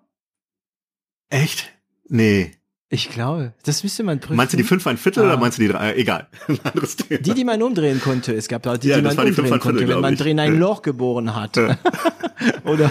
Echt? 1.29 1.73
Nee. 2.09 2.53
Ich 2.89 3.11
glaube, 3.11 3.53
das 3.65 3.83
müsste 3.83 4.05
man 4.05 4.21
prüfen. 4.21 4.37
Meinst 4.37 4.53
du 4.53 4.57
die 4.57 4.63
fünf 4.63 4.87
ein 4.87 4.97
Viertel 4.97 5.25
Ah. 5.25 5.27
oder 5.27 5.37
meinst 5.39 5.59
du 5.59 5.63
die 5.63 5.69
drei? 5.69 5.91
Äh, 5.91 6.01
egal. 6.01 6.29
Ein 6.47 6.61
anderes 6.63 6.95
Thema. 6.95 7.21
Die, 7.21 7.35
die 7.35 7.43
man 7.45 7.61
umdrehen 7.61 8.01
konnte. 8.01 8.33
Es 8.33 8.47
gab 8.47 8.63
da 8.63 8.77
die, 8.79 8.87
Ja, 8.89 8.97
die 8.99 9.03
man 9.03 9.11
die 9.17 9.19
umdrehen 9.23 9.35
Viertel, 9.35 9.59
konnte, 9.59 9.89
wenn 9.89 10.01
man 10.01 10.15
drin 10.15 10.39
ein. 10.39 10.57
Loch 10.57 10.83
geboren 10.83 11.35
hat. 11.35 11.59
Oder 12.65 12.89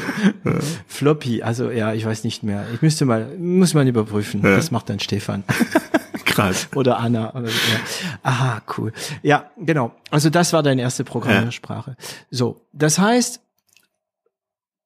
Floppy. 0.88 1.41
Also 1.44 1.72
ja, 1.72 1.94
ich 1.94 2.06
weiß 2.06 2.26
nicht 2.26 2.44
mehr. 2.44 2.65
Ich 2.74 2.82
müsste 2.82 3.06
mal, 3.06 3.38
muss 3.38 3.74
man 3.74 3.88
überprüfen. 3.88 4.41
Das 4.41 4.70
macht 4.70 4.89
dann 4.89 5.00
Stefan. 5.00 5.46
Krass. 6.26 6.68
Oder 6.76 6.98
Anna. 6.98 7.34
Oder, 7.34 7.48
so, 7.48 7.54
ja. 7.54 7.80
Aha, 8.24 8.62
cool. 8.78 8.91
Ja, 9.24 9.50
genau. 9.58 9.94
Also 10.12 10.30
das 10.30 10.52
war 10.52 10.62
deine 10.62 10.82
erste 10.82 11.06
Programmiersprache. 11.06 11.96
So, 12.30 12.60
das 12.74 13.00
heißt, 13.00 13.39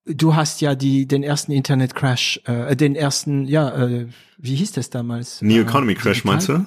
du 0.10 0.36
hast 0.36 0.62
ja 0.62 0.76
die 0.76 1.08
den 1.08 1.24
ersten 1.24 1.52
Internet 1.52 1.95
Crash, 1.95 2.39
äh, 2.45 2.76
den 2.76 2.95
ersten, 2.95 3.45
ja, 3.48 3.69
äh, 3.86 4.08
wie 4.38 4.56
hieß 4.56 4.74
das 4.74 4.89
damals? 4.89 5.41
New 5.41 5.58
Äh, 5.58 5.62
Economy 5.62 5.95
Crash 5.95 6.17
digital? 6.24 6.34
meinst 6.34 6.50
du? 6.50 6.65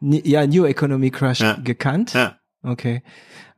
Ni- 0.00 0.22
Ja, 0.28 0.46
New 0.46 0.64
Economy 0.64 1.10
Crash 1.10 1.40
Ja. 1.40 1.54
gekannt. 1.54 2.12
Ja. 2.14 2.38
Okay. 2.62 3.02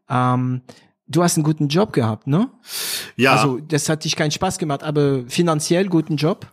Ähm, 0.09 0.63
du 1.07 1.23
hast 1.23 1.37
einen 1.37 1.45
guten 1.45 1.69
Job 1.69 1.93
gehabt, 1.93 2.27
ne? 2.27 2.49
Ja, 3.17 3.33
Also 3.33 3.59
das 3.59 3.89
hat 3.89 4.05
dich 4.05 4.17
keinen 4.17 4.31
Spaß 4.31 4.59
gemacht, 4.59 4.83
aber 4.83 5.25
finanziell 5.29 5.89
guten 5.89 6.17
Job. 6.17 6.51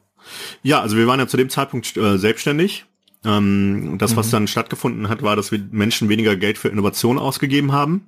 ja, 0.64 0.82
also 0.82 0.98
wir 0.98 1.06
waren 1.08 1.20
ja 1.20 1.28
zu 1.28 1.38
dem 1.38 1.50
Zeitpunkt 1.50 1.96
äh, 1.98 2.18
selbstständig 2.18 2.86
Ähm, 3.28 3.96
das, 3.98 4.16
was 4.16 4.30
dann 4.30 4.48
stattgefunden 4.48 5.10
hat, 5.10 5.24
war, 5.24 5.36
dass 5.36 5.52
wir 5.52 5.60
Menschen 5.72 6.10
weniger 6.10 6.36
Geld 6.36 6.60
für 6.60 6.68
Innovation 6.70 7.18
ausgegeben 7.18 7.72
haben 7.72 8.08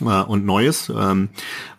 äh, 0.00 0.04
und 0.22 0.44
Neues. 0.44 0.88
Ähm, 0.94 1.28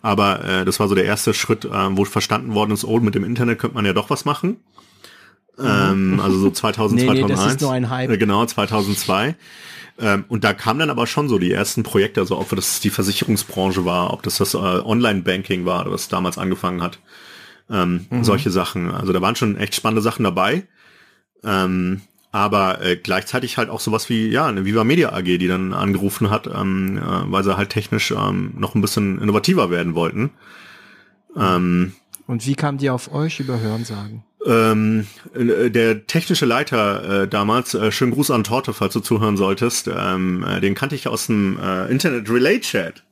aber 0.02 0.44
äh, 0.44 0.64
das 0.64 0.80
war 0.80 0.88
so 0.88 0.94
der 0.94 1.04
erste 1.04 1.34
Schritt, 1.34 1.64
äh, 1.64 1.68
wo 1.96 2.04
verstanden 2.04 2.54
worden 2.54 2.72
ist, 2.72 2.84
oh, 2.84 2.98
mit 3.00 3.14
dem 3.14 3.24
Internet 3.24 3.58
könnte 3.58 3.74
man 3.74 3.84
ja 3.84 3.92
doch 3.92 4.10
was 4.10 4.24
machen. 4.24 4.56
Ähm, 5.58 6.20
also 6.22 6.38
so 6.38 6.50
2000, 6.52 7.00
Nee, 7.00 7.06
nee, 7.06 7.20
2001. 7.20 7.40
das 7.44 7.54
ist 7.54 7.60
nur 7.60 7.72
ein 7.72 7.90
Hype. 7.90 8.10
Äh, 8.10 8.18
Genau, 8.18 8.44
2002. 8.46 9.34
Ähm, 9.98 10.24
und 10.28 10.42
da 10.44 10.54
kamen 10.54 10.80
dann 10.80 10.90
aber 10.90 11.06
schon 11.06 11.28
so 11.28 11.38
die 11.38 11.52
ersten 11.52 11.82
Projekte, 11.82 12.20
also 12.20 12.38
ob 12.38 12.48
das 12.50 12.80
die 12.80 12.88
Versicherungsbranche 12.90 13.84
war, 13.84 14.12
ob 14.12 14.22
das 14.22 14.38
das 14.38 14.54
äh, 14.54 14.56
Online-Banking 14.56 15.66
war, 15.66 15.90
was 15.90 16.08
damals 16.08 16.38
angefangen 16.38 16.80
hat. 16.82 16.98
Ähm, 17.70 18.06
Solche 18.22 18.50
Sachen. 18.50 18.90
Also 18.90 19.12
da 19.12 19.20
waren 19.20 19.36
schon 19.36 19.56
echt 19.56 19.74
spannende 19.74 20.02
Sachen 20.02 20.24
dabei. 20.24 20.66
Ähm, 21.44 22.00
aber 22.32 22.82
äh, 22.82 22.96
gleichzeitig 22.96 23.58
halt 23.58 23.70
auch 23.70 23.80
sowas 23.80 24.08
wie, 24.08 24.28
ja, 24.28 24.46
eine 24.46 24.64
Viva 24.64 24.84
Media 24.84 25.12
AG, 25.12 25.24
die 25.24 25.46
dann 25.48 25.72
angerufen 25.74 26.30
hat, 26.30 26.46
ähm, 26.46 26.98
äh, 26.98 27.02
weil 27.30 27.44
sie 27.44 27.56
halt 27.56 27.70
technisch 27.70 28.10
ähm, 28.10 28.54
noch 28.56 28.74
ein 28.74 28.80
bisschen 28.80 29.20
innovativer 29.20 29.70
werden 29.70 29.94
wollten. 29.94 30.30
Ähm, 31.36 31.92
Und 32.26 32.46
wie 32.46 32.54
kam 32.54 32.78
die 32.78 32.90
auf 32.90 33.12
euch 33.12 33.38
über 33.38 33.60
Hörensagen? 33.60 34.24
ähm, 34.46 35.06
äh, 35.34 35.70
der 35.70 36.06
technische 36.06 36.46
Leiter 36.46 37.22
äh, 37.22 37.28
damals, 37.28 37.74
äh, 37.74 37.92
schönen 37.92 38.12
Gruß 38.12 38.30
an 38.30 38.44
Torte, 38.44 38.72
falls 38.72 38.94
du 38.94 39.00
zuhören 39.00 39.36
solltest, 39.36 39.88
ähm, 39.94 40.44
äh, 40.44 40.60
den 40.60 40.74
kannte 40.74 40.94
ich 40.94 41.08
aus 41.08 41.26
dem 41.26 41.58
äh, 41.60 41.86
Internet 41.86 42.28
Relay 42.28 42.60
Chat. 42.60 43.04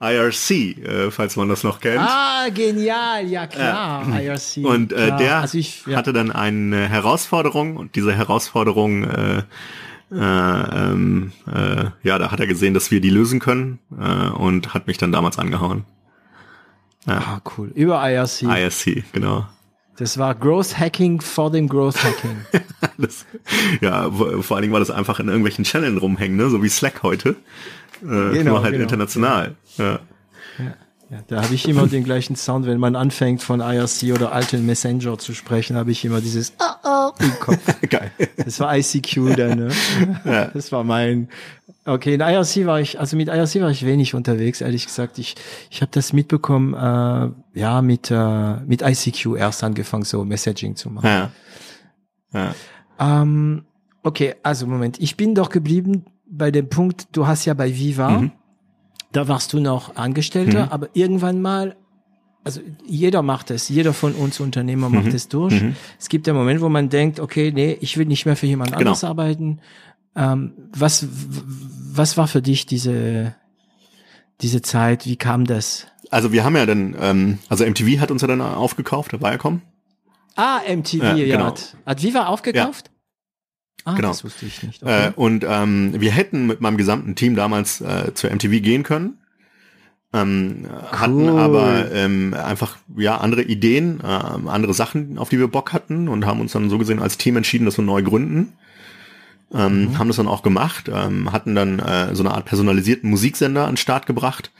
IRC, 0.00 0.50
äh, 0.50 1.10
falls 1.10 1.36
man 1.36 1.48
das 1.48 1.64
noch 1.64 1.80
kennt. 1.80 2.00
Ah, 2.00 2.48
genial, 2.52 3.26
ja 3.26 3.46
klar, 3.46 4.06
IRC. 4.20 4.56
Und 4.64 4.92
äh, 4.92 5.06
klar. 5.06 5.18
der 5.18 5.36
also 5.38 5.56
ich, 5.56 5.86
ja. 5.86 5.96
hatte 5.96 6.12
dann 6.12 6.30
eine 6.30 6.88
Herausforderung 6.88 7.76
und 7.76 7.96
diese 7.96 8.12
Herausforderung, 8.12 9.04
äh, 9.04 9.42
äh, 10.12 10.14
ähm, 10.14 11.32
äh, 11.52 11.86
ja, 12.02 12.18
da 12.18 12.30
hat 12.30 12.40
er 12.40 12.46
gesehen, 12.46 12.74
dass 12.74 12.90
wir 12.90 13.00
die 13.00 13.10
lösen 13.10 13.40
können 13.40 13.78
äh, 13.98 14.28
und 14.28 14.74
hat 14.74 14.86
mich 14.86 14.98
dann 14.98 15.12
damals 15.12 15.38
angehauen. 15.38 15.84
Ah, 17.06 17.40
cool. 17.56 17.70
Über 17.74 18.08
IRC. 18.08 18.42
IRC, 18.42 19.04
genau. 19.12 19.46
Das 19.96 20.18
war 20.18 20.34
Growth 20.34 20.78
Hacking 20.78 21.22
vor 21.22 21.50
dem 21.50 21.68
Growth 21.68 22.02
Hacking. 22.02 22.44
Das, 22.98 23.26
ja, 23.82 24.10
vor 24.10 24.56
allen 24.56 24.62
Dingen, 24.62 24.72
weil 24.72 24.80
das 24.80 24.90
einfach 24.90 25.20
in 25.20 25.28
irgendwelchen 25.28 25.64
Channeln 25.64 25.98
rumhängen, 25.98 26.38
ne? 26.38 26.48
so 26.48 26.62
wie 26.62 26.68
Slack 26.70 27.02
heute. 27.02 27.36
Äh, 28.02 28.32
Genau, 28.32 28.52
nur 28.52 28.62
halt 28.62 28.72
genau. 28.72 28.82
international. 28.84 29.54
Ja. 29.78 30.00
ja, 31.10 31.18
da 31.28 31.42
habe 31.42 31.54
ich 31.54 31.68
immer 31.68 31.86
den 31.86 32.04
gleichen 32.04 32.36
Sound, 32.36 32.66
wenn 32.66 32.78
man 32.78 32.96
anfängt 32.96 33.42
von 33.42 33.60
IRC 33.60 34.14
oder 34.14 34.32
alten 34.32 34.66
Messenger 34.66 35.18
zu 35.18 35.34
sprechen, 35.34 35.76
habe 35.76 35.90
ich 35.90 36.04
immer 36.04 36.20
dieses 36.20 36.52
oh, 36.58 36.88
oh 36.88 37.10
im 37.20 37.38
Kopf. 37.38 37.58
Geil. 37.88 38.10
Das 38.36 38.60
war 38.60 38.76
ICQ 38.76 39.36
dann, 39.36 39.58
ne? 39.58 39.68
Das 40.54 40.72
war 40.72 40.84
mein. 40.84 41.28
Okay, 41.84 42.14
in 42.14 42.20
IRC 42.20 42.66
war 42.66 42.80
ich, 42.80 42.98
also 42.98 43.16
mit 43.16 43.28
IRC 43.28 43.60
war 43.60 43.70
ich 43.70 43.86
wenig 43.86 44.14
unterwegs, 44.14 44.60
ehrlich 44.60 44.86
gesagt. 44.86 45.18
Ich, 45.18 45.36
ich 45.70 45.82
habe 45.82 45.92
das 45.92 46.12
mitbekommen, 46.12 46.74
äh, 46.74 47.58
ja, 47.58 47.80
mit, 47.80 48.10
äh, 48.10 48.56
mit 48.66 48.82
ICQ 48.82 49.36
erst 49.36 49.62
angefangen, 49.62 50.02
so 50.02 50.24
Messaging 50.24 50.74
zu 50.74 50.90
machen. 50.90 51.06
Ja. 51.06 51.30
Ja. 52.32 52.54
Ähm, 52.98 53.64
okay, 54.02 54.34
also 54.42 54.66
Moment, 54.66 54.98
ich 55.00 55.16
bin 55.16 55.36
doch 55.36 55.48
geblieben 55.48 56.06
bei 56.28 56.50
dem 56.50 56.68
Punkt, 56.68 57.08
du 57.12 57.26
hast 57.26 57.44
ja 57.44 57.54
bei 57.54 57.74
Viva, 57.74 58.10
Mhm. 58.20 58.32
da 59.12 59.28
warst 59.28 59.52
du 59.52 59.60
noch 59.60 59.96
Angestellter, 59.96 60.72
aber 60.72 60.88
irgendwann 60.94 61.40
mal, 61.40 61.76
also 62.44 62.60
jeder 62.84 63.22
macht 63.22 63.50
es, 63.50 63.68
jeder 63.68 63.92
von 63.92 64.12
uns 64.14 64.40
Unternehmer 64.40 64.88
macht 64.88 65.12
es 65.14 65.28
durch. 65.28 65.62
Es 65.98 66.08
gibt 66.08 66.28
einen 66.28 66.36
Moment, 66.38 66.60
wo 66.60 66.68
man 66.68 66.88
denkt, 66.88 67.20
okay, 67.20 67.52
nee, 67.52 67.76
ich 67.80 67.96
will 67.96 68.06
nicht 68.06 68.26
mehr 68.26 68.36
für 68.36 68.46
jemand 68.46 68.70
Genau. 68.70 68.78
anderes 68.80 69.04
arbeiten. 69.04 69.60
Ähm, 70.14 70.52
was, 70.72 71.06
was 71.92 72.16
war 72.16 72.26
für 72.28 72.42
dich 72.42 72.66
diese, 72.66 73.34
diese 74.40 74.62
Zeit? 74.62 75.06
Wie 75.06 75.16
kam 75.16 75.44
das? 75.44 75.86
Also 76.10 76.32
wir 76.32 76.44
haben 76.44 76.56
ja 76.56 76.66
dann, 76.66 76.96
ähm, 77.00 77.38
also 77.48 77.64
MTV 77.64 78.00
hat 78.00 78.10
uns 78.10 78.22
ja 78.22 78.28
dann 78.28 78.40
aufgekauft, 78.40 79.12
Viacom. 79.20 79.62
Ah, 80.36 80.60
MTV, 80.68 81.02
Ja, 81.02 81.14
ja. 81.16 81.36
genau. 81.36 81.46
Hat, 81.46 81.76
hat 81.84 82.02
Viva 82.02 82.26
aufgekauft? 82.26 82.90
Ah, 83.86 83.94
Genau. 83.94 84.08
das 84.08 84.24
wusste 84.24 84.44
ich 84.46 84.62
nicht. 84.62 84.82
Okay. 84.82 85.06
Äh, 85.06 85.12
und 85.14 85.44
ähm, 85.48 85.94
wir 85.98 86.10
hätten 86.10 86.46
mit 86.46 86.60
meinem 86.60 86.76
gesamten 86.76 87.14
Team 87.14 87.36
damals 87.36 87.80
äh, 87.80 88.12
zur 88.14 88.30
MTV 88.30 88.60
gehen 88.62 88.82
können. 88.82 89.18
Ähm, 90.12 90.66
hatten 90.92 91.28
Cool. 91.28 91.38
aber 91.38 91.92
ähm, 91.92 92.34
einfach 92.34 92.76
ja 92.96 93.18
andere 93.18 93.42
Ideen, 93.42 94.00
äh, 94.00 94.06
andere 94.06 94.74
Sachen, 94.74 95.18
auf 95.18 95.28
die 95.28 95.38
wir 95.38 95.48
Bock 95.48 95.72
hatten 95.72 96.08
und 96.08 96.26
haben 96.26 96.40
uns 96.40 96.52
dann 96.52 96.68
so 96.70 96.78
gesehen 96.78 97.00
als 97.00 97.16
Team 97.16 97.36
entschieden, 97.36 97.64
dass 97.64 97.78
wir 97.78 97.84
neu 97.84 98.02
gründen. 98.02 98.52
Ähm, 99.54 99.96
Haben 99.96 100.08
das 100.08 100.16
dann 100.16 100.26
auch 100.26 100.42
gemacht, 100.42 100.90
ähm, 100.92 101.30
hatten 101.30 101.54
dann 101.54 101.78
äh, 101.78 102.12
so 102.16 102.24
eine 102.24 102.34
Art 102.34 102.46
personalisierten 102.46 103.08
Musiksender 103.08 103.64
an 103.66 103.72
den 103.72 103.76
Start 103.76 104.06
gebracht, 104.06 104.50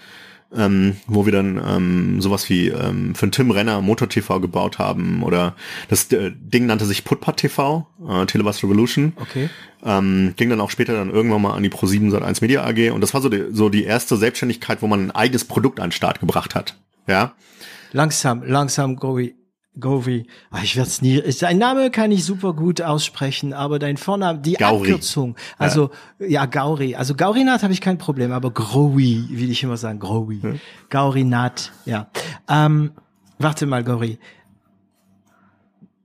ähm, 0.55 0.97
wo 1.07 1.25
wir 1.27 1.33
dann 1.33 1.61
ähm, 1.65 2.21
sowas 2.21 2.49
wie 2.49 2.69
ähm, 2.69 3.15
für 3.15 3.31
Tim 3.31 3.51
Renner 3.51 3.81
Motor 3.81 4.09
TV 4.09 4.41
gebaut 4.41 4.79
haben 4.79 5.23
oder 5.23 5.55
das 5.89 6.11
äh, 6.13 6.33
Ding 6.35 6.67
nannte 6.67 6.87
sich 6.87 7.05
Putpat 7.05 7.39
TV, 7.39 7.87
äh, 8.09 8.27
Televast 8.27 8.63
Revolution. 8.63 9.13
okay. 9.17 9.49
Ähm, 9.85 10.35
ging 10.37 10.51
dann 10.51 10.61
auch 10.61 10.71
später 10.71 10.95
dann 10.95 11.11
irgendwann 11.11 11.43
mal 11.43 11.55
an 11.55 11.63
die 11.63 11.71
Pro7 11.71 12.11
Sat1 12.11 12.39
Media 12.41 12.65
AG 12.65 12.93
und 12.93 13.01
das 13.01 13.15
war 13.15 13.21
so 13.21 13.29
die, 13.29 13.47
so 13.53 13.69
die 13.69 13.85
erste 13.85 14.17
Selbstständigkeit, 14.17 14.83
wo 14.83 14.87
man 14.87 15.07
ein 15.07 15.11
eigenes 15.11 15.45
Produkt 15.45 15.81
an 15.81 15.89
den 15.89 15.93
Start 15.93 16.19
gebracht 16.21 16.55
hat. 16.55 16.77
Ja, 17.07 17.35
Langsam, 17.93 18.43
langsam, 18.43 18.97
Govi. 18.97 19.35
Govi. 19.79 20.27
Ah, 20.51 20.61
ich 20.63 20.77
werde 20.77 20.89
es 20.89 21.03
nie. 21.03 21.23
Dein 21.41 21.59
Name 21.59 21.91
kann 21.91 22.11
ich 22.11 22.25
super 22.25 22.55
gut 22.55 22.81
aussprechen, 22.81 23.53
aber 23.53 23.79
dein 23.79 23.97
Vorname, 23.97 24.39
die 24.39 24.55
Gauri. 24.55 24.89
Abkürzung. 24.89 25.37
Also 25.59 25.91
ja, 26.19 26.47
Gauri. 26.47 26.95
Also 26.95 27.15
Gaurinat 27.15 27.63
habe 27.63 27.73
ich 27.73 27.81
kein 27.81 27.99
Problem, 27.99 28.33
aber 28.33 28.51
Growi 28.51 29.27
will 29.31 29.51
ich 29.51 29.63
immer 29.63 29.77
sagen. 29.77 29.99
Growi. 29.99 30.41
Gaurinat. 30.89 31.73
Ja. 31.85 32.09
Ähm, 32.49 32.93
warte 33.39 33.67
mal, 33.67 33.85
Gauri. 33.85 34.19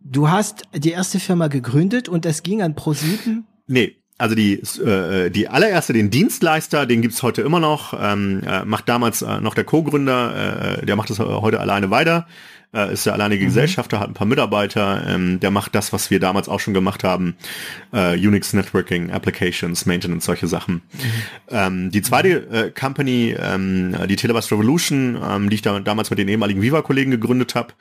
Du 0.03 0.29
hast 0.29 0.63
die 0.75 0.91
erste 0.91 1.19
Firma 1.19 1.47
gegründet 1.47 2.09
und 2.09 2.25
es 2.25 2.43
ging 2.43 2.61
an 2.61 2.75
Pro7. 2.75 3.43
nee. 3.67 3.95
Also 4.17 4.35
die, 4.35 4.53
äh, 4.53 5.31
die 5.31 5.47
allererste, 5.47 5.93
den 5.93 6.11
Dienstleister, 6.11 6.85
den 6.85 7.01
gibt's 7.01 7.23
heute 7.23 7.41
immer 7.41 7.59
noch, 7.59 7.95
ähm, 7.99 8.43
äh, 8.45 8.63
macht 8.65 8.87
damals 8.87 9.23
äh, 9.23 9.41
noch 9.41 9.55
der 9.55 9.63
Co-Gründer, 9.63 10.77
äh, 10.77 10.85
der 10.85 10.95
macht 10.95 11.09
das 11.09 11.17
heute 11.17 11.59
alleine 11.59 11.89
weiter, 11.89 12.27
äh, 12.73 12.93
ist 12.93 13.05
der 13.05 13.13
alleinige 13.13 13.45
Gesellschafter, 13.45 13.99
hat 13.99 14.09
ein 14.09 14.13
paar 14.13 14.27
Mitarbeiter, 14.27 15.03
ähm, 15.07 15.39
der 15.39 15.51
macht 15.51 15.75
das, 15.75 15.93
was 15.93 16.09
wir 16.09 16.19
damals 16.19 16.47
auch 16.47 16.59
schon 16.59 16.73
gemacht 16.73 17.03
haben, 17.03 17.35
äh, 17.93 18.15
Unix 18.15 18.53
Networking, 18.53 19.11
Applications, 19.11 19.85
Maintenance, 19.85 20.25
solche 20.25 20.47
Sachen. 20.47 20.81
Ähm, 21.49 21.91
die 21.91 22.01
zweite 22.01 22.47
äh, 22.49 22.71
Company, 22.71 23.35
ähm, 23.37 23.95
die 24.07 24.15
Televast 24.15 24.51
Revolution, 24.51 25.19
ähm, 25.21 25.49
die 25.49 25.55
ich 25.55 25.61
da 25.61 25.79
damals 25.79 26.09
mit 26.09 26.19
den 26.19 26.27
ehemaligen 26.27 26.61
Viva-Kollegen 26.61 27.11
gegründet 27.11 27.55
habe, 27.55 27.73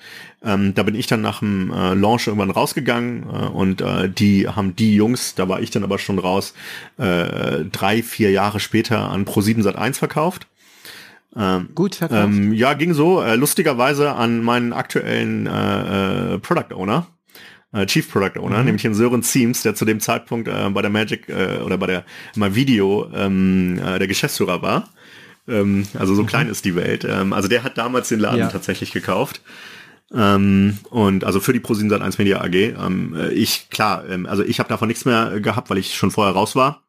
ähm, 0.42 0.74
da 0.74 0.83
bin 0.83 0.94
ich 0.94 1.07
dann 1.07 1.20
nach 1.20 1.40
dem 1.40 1.72
äh, 1.72 1.94
Launch 1.94 2.26
irgendwann 2.26 2.50
rausgegangen 2.50 3.24
äh, 3.24 3.46
und 3.48 3.81
äh, 3.81 4.09
die 4.09 4.48
haben 4.48 4.74
die 4.74 4.94
Jungs, 4.94 5.35
da 5.35 5.48
war 5.48 5.61
ich 5.61 5.70
dann 5.70 5.85
aber 5.85 5.98
schon 5.98 6.18
raus, 6.18 6.55
äh, 6.98 7.64
drei, 7.70 8.03
vier 8.03 8.31
Jahre 8.31 8.61
später 8.61 9.11
an 9.11 9.24
Pro7 9.24 9.62
Sat1 9.62 9.94
verkauft. 9.94 10.46
Gut 11.74 11.94
verkauft. 11.96 12.24
Ähm, 12.24 12.52
ja, 12.52 12.74
ging 12.74 12.92
so, 12.92 13.22
äh, 13.22 13.36
lustigerweise 13.36 14.12
an 14.12 14.42
meinen 14.42 14.72
aktuellen 14.72 15.46
äh, 15.46 16.34
äh, 16.34 16.38
Product 16.38 16.74
Owner, 16.74 17.06
äh, 17.72 17.86
Chief 17.86 18.10
Product 18.10 18.40
Owner, 18.40 18.64
nämlich 18.64 18.82
den 18.82 18.94
Sören 18.94 19.22
Siems, 19.22 19.62
der 19.62 19.74
zu 19.76 19.84
dem 19.84 20.00
Zeitpunkt 20.00 20.48
äh, 20.48 20.70
bei 20.70 20.82
der 20.82 20.90
Magic 20.90 21.28
äh, 21.28 21.58
oder 21.64 21.78
bei 21.78 21.86
der 21.86 22.04
My 22.34 22.54
Video 22.56 23.08
ähm, 23.14 23.78
äh, 23.78 23.98
der 24.00 24.08
Geschäftsführer 24.08 24.60
war. 24.62 24.88
Ähm, 25.46 25.86
also 25.98 26.14
so 26.16 26.24
klein 26.24 26.48
ist 26.48 26.64
die 26.64 26.74
Welt. 26.74 27.04
Ähm, 27.08 27.32
also 27.32 27.46
der 27.48 27.62
hat 27.62 27.78
damals 27.78 28.08
den 28.08 28.18
Laden 28.20 28.38
Ja. 28.40 28.48
tatsächlich 28.48 28.90
gekauft. 28.92 29.40
Ähm, 30.12 30.78
und 30.90 31.22
also 31.22 31.38
für 31.38 31.52
die 31.52 31.60
ProSieben 31.60 31.90
Sat 31.90 32.02
1 32.02 32.18
Media 32.18 32.40
AG. 32.40 32.54
Ähm, 32.54 33.14
äh, 33.14 33.28
ich, 33.30 33.70
klar, 33.70 34.04
ähm, 34.08 34.26
also 34.26 34.42
ich 34.42 34.58
habe 34.58 34.68
davon 34.68 34.88
nichts 34.88 35.04
mehr 35.04 35.38
gehabt, 35.40 35.70
weil 35.70 35.78
ich 35.78 35.94
schon 35.94 36.10
vorher 36.10 36.34
raus 36.34 36.56
war. 36.56 36.82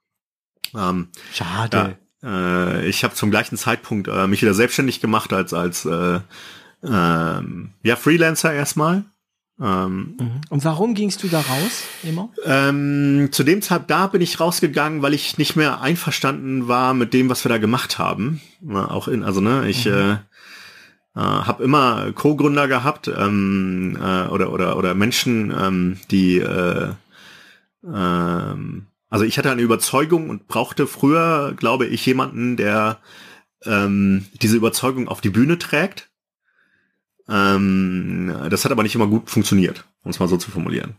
Ähm, 0.75 1.09
Schade. 1.31 1.77
ja, 1.77 1.93
äh, 2.23 2.87
ich 2.87 3.03
habe 3.03 3.13
zum 3.13 3.31
gleichen 3.31 3.57
Zeitpunkt 3.57 4.07
äh, 4.07 4.27
mich 4.27 4.41
wieder 4.41 4.53
selbstständig 4.53 5.01
gemacht 5.01 5.33
als 5.33 5.53
als 5.53 5.85
äh, 5.85 6.19
ähm, 6.83 7.71
ja 7.83 7.95
Freelancer 7.95 8.53
erstmal. 8.53 9.03
Ähm, 9.59 10.17
Und 10.49 10.63
warum 10.65 10.95
gingst 10.95 11.21
du 11.21 11.27
da 11.27 11.39
raus 11.41 11.83
immer? 12.03 12.29
ähm, 12.45 13.29
zu 13.31 13.43
dem 13.43 13.61
Zeitpunkt 13.61 13.91
da 13.91 14.07
bin 14.07 14.21
ich 14.21 14.39
rausgegangen, 14.39 15.03
weil 15.03 15.13
ich 15.13 15.37
nicht 15.37 15.55
mehr 15.55 15.81
einverstanden 15.81 16.67
war 16.67 16.95
mit 16.95 17.13
dem, 17.13 17.29
was 17.29 17.45
wir 17.45 17.49
da 17.49 17.59
gemacht 17.59 17.99
haben. 17.99 18.41
Ja, 18.67 18.89
auch 18.89 19.07
in, 19.07 19.21
also 19.23 19.39
ne, 19.39 19.69
ich 19.69 19.85
äh, 19.85 20.13
äh, 20.13 20.17
habe 21.15 21.63
immer 21.63 22.11
Co-Gründer 22.13 22.67
gehabt 22.67 23.07
ähm, 23.07 23.95
äh, 24.01 24.27
oder 24.27 24.51
oder 24.51 24.77
oder 24.77 24.95
Menschen, 24.95 25.53
ähm, 25.55 25.97
die 26.09 26.39
äh, 26.39 26.93
ähm, 27.85 28.87
also 29.11 29.25
ich 29.25 29.37
hatte 29.37 29.51
eine 29.51 29.61
Überzeugung 29.61 30.29
und 30.29 30.47
brauchte 30.47 30.87
früher, 30.87 31.53
glaube 31.55 31.85
ich, 31.85 32.03
jemanden, 32.05 32.57
der 32.57 32.99
ähm, 33.65 34.25
diese 34.41 34.55
Überzeugung 34.57 35.07
auf 35.07 35.21
die 35.21 35.29
Bühne 35.29 35.59
trägt. 35.59 36.09
Ähm, 37.29 38.33
das 38.49 38.65
hat 38.65 38.71
aber 38.71 38.83
nicht 38.83 38.95
immer 38.95 39.07
gut 39.07 39.29
funktioniert, 39.29 39.85
um 40.03 40.11
es 40.11 40.19
mal 40.19 40.27
so 40.27 40.37
zu 40.37 40.49
formulieren. 40.49 40.95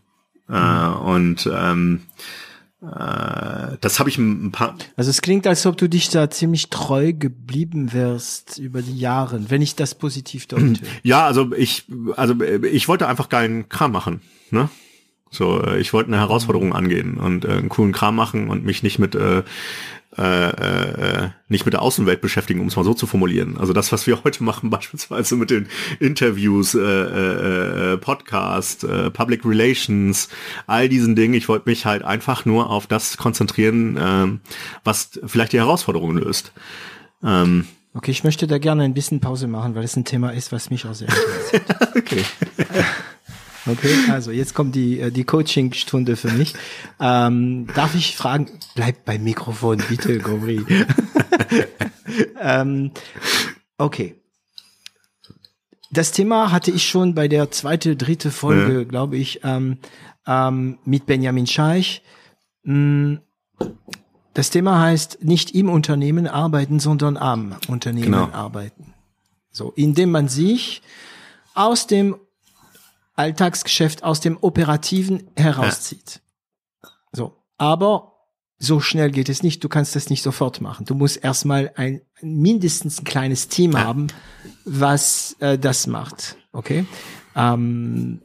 Mhm. 0.49 0.97
und 1.05 1.51
ähm, 1.51 2.03
äh, 2.83 3.77
das 3.81 4.01
habe 4.01 4.11
ich 4.11 4.19
ein 4.19 4.51
paar. 4.51 4.77
Also 4.97 5.09
es 5.09 5.23
klingt, 5.23 5.47
als 5.47 5.65
ob 5.67 5.77
du 5.77 5.89
dich 5.89 6.11
da 6.11 6.29
ziemlich 6.31 6.69
treu 6.69 7.13
geblieben 7.13 7.93
wärst 7.93 8.59
über 8.59 8.83
die 8.83 8.99
Jahre, 8.99 9.51
wenn 9.51 9.63
ich 9.63 9.77
das 9.77 9.95
positiv 9.95 10.47
deute. 10.49 10.81
Ja, 11.03 11.27
also 11.27 11.53
ich, 11.55 11.85
also 12.17 12.35
ich 12.41 12.89
wollte 12.89 13.07
einfach 13.07 13.29
geilen 13.29 13.69
Kram 13.69 13.93
machen, 13.93 14.21
ne? 14.51 14.69
So, 15.33 15.61
äh, 15.63 15.81
ich 15.81 15.93
wollte 15.93 16.09
eine 16.09 16.19
Herausforderung 16.19 16.69
mhm. 16.69 16.77
angehen 16.77 17.17
und 17.17 17.45
äh, 17.45 17.49
einen 17.49 17.69
coolen 17.71 17.93
Kram 17.93 18.15
machen 18.15 18.49
und 18.49 18.65
mich 18.65 18.85
nicht 18.85 19.01
mit 19.01 19.17
äh, 19.17 19.43
äh, 20.19 20.51
äh, 20.51 21.31
nicht 21.49 21.65
mit 21.65 21.73
der 21.73 21.81
Außenwelt 21.81 22.21
beschäftigen, 22.21 22.61
um 22.61 22.67
es 22.67 22.77
mal 22.77 22.85
so 22.85 22.93
zu 22.93 23.07
formulieren. 23.07 23.57
Also 23.57 23.73
das, 23.73 23.93
was 23.93 24.07
wir 24.07 24.23
heute 24.25 24.45
machen, 24.45 24.69
beispielsweise 24.69 25.37
mit 25.37 25.51
den 25.51 25.69
Interviews, 26.01 26.75
äh, 26.75 26.81
äh, 26.81 27.93
äh, 27.95 27.97
Podcast, 27.97 28.85
äh, 28.85 29.11
Public 29.11 29.43
Relations, 29.47 30.29
all 30.67 30.91
diesen 30.91 31.17
Dingen. 31.17 31.33
Ich 31.33 31.49
wollte 31.49 31.69
mich 31.69 31.87
halt 31.87 32.03
einfach 32.03 32.45
nur 32.45 32.69
auf 32.69 32.87
das 32.87 33.17
konzentrieren, 33.17 33.97
äh, 33.97 34.51
was 34.85 35.19
vielleicht 35.25 35.55
die 35.55 35.59
Herausforderungen 35.59 36.19
löst. 36.19 36.53
Ähm, 37.25 37.65
okay, 37.95 38.11
ich 38.11 38.23
möchte 38.23 38.47
da 38.47 38.59
gerne 38.59 38.83
ein 38.83 38.93
bisschen 38.93 39.21
Pause 39.21 39.47
machen, 39.47 39.75
weil 39.75 39.85
es 39.85 39.97
ein 39.97 40.05
Thema 40.05 40.29
ist, 40.31 40.53
was 40.53 40.69
mich 40.69 40.85
auch 40.85 40.95
sehr 40.95 41.09
interessiert. 41.53 41.97
okay. 41.97 42.25
Okay, 43.67 43.95
also 44.11 44.31
jetzt 44.31 44.55
kommt 44.55 44.75
die, 44.75 45.01
äh, 45.01 45.11
die 45.11 45.25
Coaching-Stunde 45.25 46.17
für 46.17 46.31
mich. 46.31 46.55
Ähm, 47.01 47.69
darf 47.75 47.95
ich 47.95 48.17
fragen, 48.17 48.49
bleib 48.75 49.05
beim 49.05 49.23
Mikrofon, 49.23 49.83
bitte, 49.89 50.19
Gori. 50.19 50.65
ähm, 52.41 52.91
okay. 53.79 54.17
Das 55.91 56.11
Thema 56.13 56.51
hatte 56.51 56.71
ich 56.71 56.89
schon 56.89 57.15
bei 57.15 57.29
der 57.29 57.51
zweite, 57.51 57.97
dritte 57.97 58.31
Folge, 58.31 58.79
ja. 58.79 58.85
glaube 58.85 59.17
ich, 59.17 59.41
ähm, 59.45 59.79
ähm, 60.27 60.79
mit 60.85 61.07
Benjamin 61.07 61.47
Scheich. 61.47 62.03
Mm, 62.65 63.17
das 64.35 64.51
Thema 64.51 64.81
heißt 64.81 65.23
nicht 65.23 65.55
im 65.55 65.69
Unternehmen 65.69 66.27
arbeiten, 66.27 66.81
sondern 66.81 67.17
am 67.17 67.57
Unternehmen 67.69 68.07
genau. 68.07 68.31
arbeiten. 68.33 68.95
So, 69.51 69.73
indem 69.77 70.11
man 70.11 70.29
sich 70.29 70.83
aus 71.55 71.87
dem 71.87 72.17
Alltagsgeschäft 73.15 74.05
aus 74.05 74.21
dem 74.21 74.39
Operativen 74.41 75.31
herauszieht. 75.37 76.21
Ja. 76.83 76.89
So. 77.13 77.37
Aber 77.59 78.13
so 78.59 78.81
schnell 78.81 79.11
geht 79.11 79.29
es 79.29 79.43
nicht. 79.43 79.63
Du 79.65 79.69
kannst 79.69 79.97
das 79.97 80.09
nicht 80.09 80.23
sofort 80.23 80.61
machen. 80.61 80.87
Du 80.87 80.95
musst 80.95 81.23
erstmal 81.23 81.73
ein 81.75 82.01
mindestens 82.21 83.01
ein 83.01 83.05
kleines 83.05 83.49
Team 83.49 83.73
ja. 83.73 83.81
haben, 83.81 84.07
was 84.65 85.37
äh, 85.41 85.59
das 85.59 85.87
macht. 85.87 86.37
Okay. 86.53 86.87
Ähm, 87.35 88.21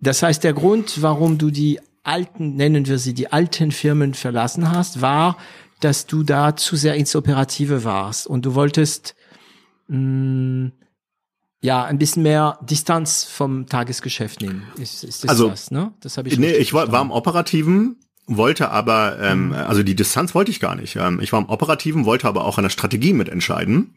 das 0.00 0.22
heißt, 0.22 0.44
der 0.44 0.52
Grund, 0.52 1.00
warum 1.02 1.38
du 1.38 1.50
die 1.50 1.80
alten, 2.02 2.56
nennen 2.56 2.86
wir 2.86 2.98
sie 2.98 3.14
die 3.14 3.32
alten 3.32 3.72
Firmen 3.72 4.12
verlassen 4.12 4.70
hast, 4.70 5.00
war, 5.00 5.38
dass 5.80 6.06
du 6.06 6.22
da 6.22 6.56
zu 6.56 6.76
sehr 6.76 6.94
ins 6.94 7.16
Operative 7.16 7.84
warst 7.84 8.26
und 8.26 8.44
du 8.44 8.54
wolltest 8.54 9.14
mh, 9.88 10.72
ja, 11.64 11.82
ein 11.82 11.96
bisschen 11.96 12.22
mehr 12.22 12.58
Distanz 12.60 13.24
vom 13.24 13.66
Tagesgeschäft 13.66 14.42
nehmen. 14.42 14.64
Ist, 14.76 15.02
ist 15.02 15.24
das 15.24 15.30
also, 15.30 15.48
das, 15.48 15.70
ne? 15.70 15.94
Das 16.00 16.18
habe 16.18 16.28
ich 16.28 16.38
Nee, 16.38 16.52
ich 16.52 16.74
war, 16.74 16.92
war 16.92 17.00
im 17.00 17.10
Operativen, 17.10 17.96
wollte 18.26 18.70
aber, 18.70 19.18
ähm, 19.18 19.46
mhm. 19.46 19.54
also 19.54 19.82
die 19.82 19.94
Distanz 19.94 20.34
wollte 20.34 20.50
ich 20.50 20.60
gar 20.60 20.74
nicht. 20.74 20.96
Ähm, 20.96 21.20
ich 21.22 21.32
war 21.32 21.40
im 21.40 21.48
Operativen, 21.48 22.04
wollte 22.04 22.28
aber 22.28 22.44
auch 22.44 22.58
an 22.58 22.64
der 22.64 22.68
Strategie 22.68 23.14
mitentscheiden. 23.14 23.94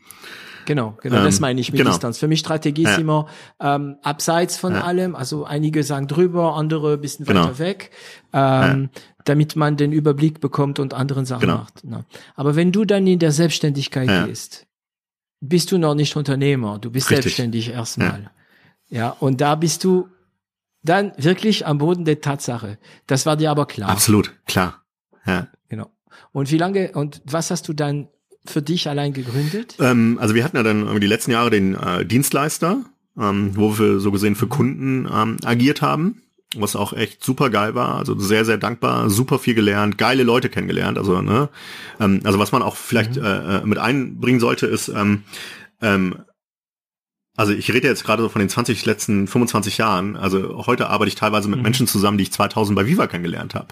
Genau, 0.64 0.98
genau, 1.02 1.18
ähm, 1.18 1.26
das 1.26 1.42
meine 1.42 1.60
ich 1.60 1.74
mit 1.74 1.80
genau. 1.80 1.92
Distanz. 1.92 2.18
Für 2.20 2.30
mich 2.30 2.40
Strategie 2.40 2.84
ja. 2.84 2.92
ist 2.92 3.00
immer 3.00 3.28
ähm, 3.60 3.98
abseits 4.02 4.58
von 4.58 4.72
ja. 4.72 4.86
allem, 4.86 5.14
also 5.14 5.44
einige 5.44 5.84
sagen 5.84 6.08
drüber, 6.08 6.56
andere 6.56 6.94
ein 6.94 7.02
bisschen 7.02 7.26
genau. 7.26 7.48
weiter 7.48 7.60
weg, 7.60 7.92
ähm, 8.32 8.90
ja. 8.94 9.02
damit 9.26 9.58
man 9.58 9.76
den 9.76 9.92
Überblick 9.92 10.40
bekommt 10.40 10.80
und 10.80 10.94
anderen 10.94 11.26
Sachen 11.26 11.42
genau. 11.42 11.58
macht. 11.58 11.84
Ne? 11.84 12.06
Aber 12.38 12.56
wenn 12.56 12.72
du 12.72 12.86
dann 12.86 13.06
in 13.08 13.20
der 13.20 13.34
Selbstständigkeit 13.34 14.26
gehst, 14.26 14.68
bist 15.40 15.72
du 15.72 15.78
noch 15.78 15.96
nicht 15.96 16.16
Unternehmer, 16.16 16.80
du 16.80 16.92
bist 16.92 17.10
Richtig. 17.10 17.24
selbstständig 17.24 17.70
erstmal. 17.70 18.32
Ja. 18.90 18.98
ja, 18.98 19.10
und 19.10 19.42
da 19.42 19.56
bist 19.56 19.84
du 19.84 20.10
dann 20.84 21.12
wirklich 21.18 21.66
am 21.66 21.78
Boden 21.78 22.06
der 22.06 22.22
Tatsache. 22.22 22.78
Das 23.08 23.26
war 23.26 23.38
dir 23.38 23.52
aber 23.52 23.66
klar. 23.66 23.90
Absolut, 23.90 24.34
klar. 24.46 24.84
Ja. 25.26 25.48
Genau. 25.70 25.92
Und 26.32 26.52
wie 26.52 26.58
lange 26.58 26.92
und 26.94 27.22
was 27.26 27.52
hast 27.52 27.68
du 27.68 27.74
dann 27.74 28.08
für 28.46 28.62
dich 28.62 28.88
allein 28.88 29.14
gegründet? 29.14 29.76
Ähm, 29.80 30.18
also 30.22 30.34
wir 30.34 30.44
hatten 30.44 30.58
ja 30.58 30.64
dann 30.64 31.00
die 31.00 31.08
letzten 31.08 31.32
Jahre 31.32 31.50
den 31.50 31.76
äh, 31.76 32.06
Dienstleister, 32.06 32.84
ähm, 33.20 33.56
wo 33.56 33.78
wir 33.78 34.00
so 34.00 34.12
gesehen 34.12 34.36
für 34.36 34.48
Kunden 34.48 35.08
ähm, 35.12 35.38
agiert 35.44 35.82
haben 35.82 36.22
was 36.56 36.76
auch 36.76 36.94
echt 36.94 37.24
super 37.24 37.50
geil 37.50 37.76
war. 37.76 37.96
Also 37.96 38.18
sehr, 38.18 38.46
sehr 38.46 38.58
dankbar, 38.58 39.10
super 39.10 39.40
viel 39.40 39.54
gelernt, 39.54 39.98
geile 39.98 40.24
Leute 40.24 40.50
kennengelernt. 40.50 40.98
Also, 40.98 41.22
ne, 41.22 41.50
ähm, 42.00 42.22
also 42.24 42.40
was 42.40 42.52
man 42.52 42.62
auch 42.62 42.76
vielleicht 42.76 43.18
mhm. 43.18 43.26
äh, 43.26 43.58
äh 43.58 43.66
mit 43.66 43.78
einbringen 43.78 44.40
sollte, 44.40 44.68
ist, 44.68 44.88
ähm, 44.90 45.24
ähm, 45.82 46.20
also 47.36 47.54
ich 47.54 47.72
rede 47.72 47.88
jetzt 47.88 48.04
gerade 48.04 48.24
so 48.24 48.30
von 48.30 48.40
den 48.40 48.50
20 48.50 48.84
letzten 48.86 49.28
25 49.28 49.78
Jahren. 49.78 50.16
Also 50.16 50.66
heute 50.66 50.90
arbeite 50.90 51.10
ich 51.10 51.16
teilweise 51.16 51.48
mit 51.50 51.58
mhm. 51.58 51.64
Menschen 51.64 51.88
zusammen, 51.88 52.18
die 52.18 52.24
ich 52.24 52.34
2000 52.34 52.76
bei 52.76 52.88
Viva 52.88 53.08
kennengelernt 53.08 53.54
habe. 53.54 53.68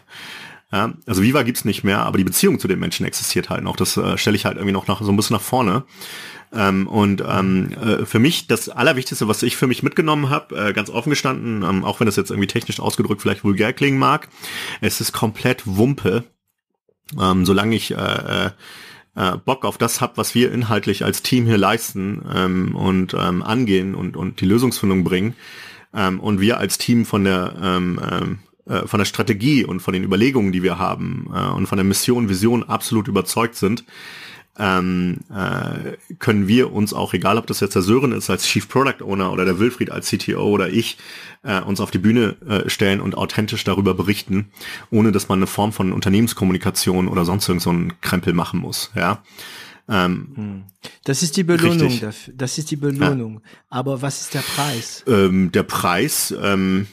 Ja, 0.71 0.93
also 1.05 1.21
Viva 1.21 1.43
gibt's 1.43 1.63
nicht 1.63 1.83
mehr, 1.83 1.99
aber 1.99 2.17
die 2.17 2.23
Beziehung 2.23 2.59
zu 2.59 2.67
den 2.67 2.79
Menschen 2.79 3.05
existiert 3.05 3.49
halt 3.49 3.63
noch. 3.63 3.75
Das 3.75 3.97
äh, 3.97 4.17
stelle 4.17 4.35
ich 4.35 4.45
halt 4.45 4.57
irgendwie 4.57 4.73
noch 4.73 4.87
nach, 4.87 5.01
so 5.01 5.11
ein 5.11 5.15
bisschen 5.15 5.35
nach 5.35 5.41
vorne. 5.41 5.83
Ähm, 6.53 6.87
und 6.87 7.23
ähm, 7.27 7.71
äh, 7.73 8.05
für 8.05 8.19
mich 8.19 8.47
das 8.47 8.69
Allerwichtigste, 8.69 9.27
was 9.27 9.43
ich 9.43 9.57
für 9.57 9.67
mich 9.67 9.83
mitgenommen 9.83 10.29
habe, 10.29 10.55
äh, 10.55 10.73
ganz 10.73 10.89
offen 10.89 11.09
gestanden, 11.09 11.63
ähm, 11.63 11.83
auch 11.83 11.99
wenn 11.99 12.05
das 12.05 12.15
jetzt 12.15 12.31
irgendwie 12.31 12.47
technisch 12.47 12.79
ausgedrückt 12.79 13.21
vielleicht 13.21 13.43
vulgär 13.43 13.73
klingen 13.73 13.99
mag, 13.99 14.29
es 14.81 15.01
ist 15.01 15.11
komplett 15.11 15.63
Wumpe, 15.65 16.23
ähm, 17.19 17.45
solange 17.45 17.75
ich 17.75 17.91
äh, 17.91 17.95
äh, 17.95 18.49
äh 19.15 19.37
Bock 19.37 19.65
auf 19.65 19.77
das 19.77 20.01
hab, 20.01 20.17
was 20.17 20.33
wir 20.33 20.51
inhaltlich 20.51 21.03
als 21.03 21.21
Team 21.21 21.45
hier 21.45 21.57
leisten 21.57 22.23
ähm, 22.33 22.75
und 22.75 23.13
ähm, 23.13 23.43
angehen 23.43 23.93
und, 23.93 24.15
und 24.15 24.39
die 24.39 24.45
Lösungsfindung 24.45 25.03
bringen 25.03 25.35
ähm, 25.93 26.19
und 26.19 26.39
wir 26.39 26.57
als 26.57 26.77
Team 26.77 27.05
von 27.05 27.23
der 27.23 27.55
ähm, 27.61 27.99
ähm, 28.11 28.39
äh, 28.65 28.87
von 28.87 28.97
der 28.97 29.05
Strategie 29.05 29.63
und 29.65 29.79
von 29.79 29.93
den 29.93 30.03
Überlegungen, 30.03 30.51
die 30.51 30.63
wir 30.63 30.77
haben 30.79 31.27
äh, 31.33 31.47
und 31.49 31.67
von 31.67 31.77
der 31.77 31.85
Mission, 31.85 32.29
Vision 32.29 32.63
absolut 32.63 33.07
überzeugt 33.07 33.55
sind, 33.55 33.83
ähm, 34.57 35.19
äh, 35.29 35.97
können 36.19 36.47
wir 36.47 36.71
uns 36.71 36.93
auch, 36.93 37.13
egal 37.13 37.37
ob 37.37 37.47
das 37.47 37.59
jetzt 37.59 37.75
der 37.75 37.81
Sören 37.81 38.13
ist 38.13 38.29
als 38.29 38.45
Chief 38.45 38.67
Product 38.69 39.03
Owner 39.03 39.33
oder 39.33 39.43
der 39.43 39.59
Wilfried 39.59 39.91
als 39.91 40.09
CTO 40.09 40.43
oder 40.43 40.69
ich, 40.69 40.97
äh, 41.43 41.59
uns 41.59 41.81
auf 41.81 41.91
die 41.91 41.97
Bühne 41.97 42.37
äh, 42.47 42.69
stellen 42.69 43.01
und 43.01 43.17
authentisch 43.17 43.63
darüber 43.65 43.93
berichten, 43.93 44.49
ohne 44.91 45.11
dass 45.11 45.27
man 45.27 45.39
eine 45.39 45.47
Form 45.47 45.73
von 45.73 45.91
Unternehmenskommunikation 45.91 47.07
oder 47.09 47.25
sonst 47.25 47.49
irgend 47.49 47.63
so 47.63 47.69
einen 47.69 47.99
Krempel 47.99 48.33
machen 48.33 48.61
muss. 48.61 48.91
Ja. 48.95 49.23
Ähm, 49.87 50.31
hm. 50.35 50.63
das 51.03 51.21
ist 51.21 51.37
die 51.37 51.43
Belohnung 51.43 51.99
dafür. 51.99 52.33
Das 52.35 52.57
ist 52.57 52.71
die 52.71 52.75
Belohnung. 52.75 53.35
Ja. 53.43 53.49
Aber 53.69 54.01
was 54.01 54.21
ist 54.21 54.33
der 54.33 54.39
Preis? 54.39 55.03
Ähm, 55.05 55.51
der 55.51 55.63
Preis 55.63 56.33
ähm, 56.41 56.87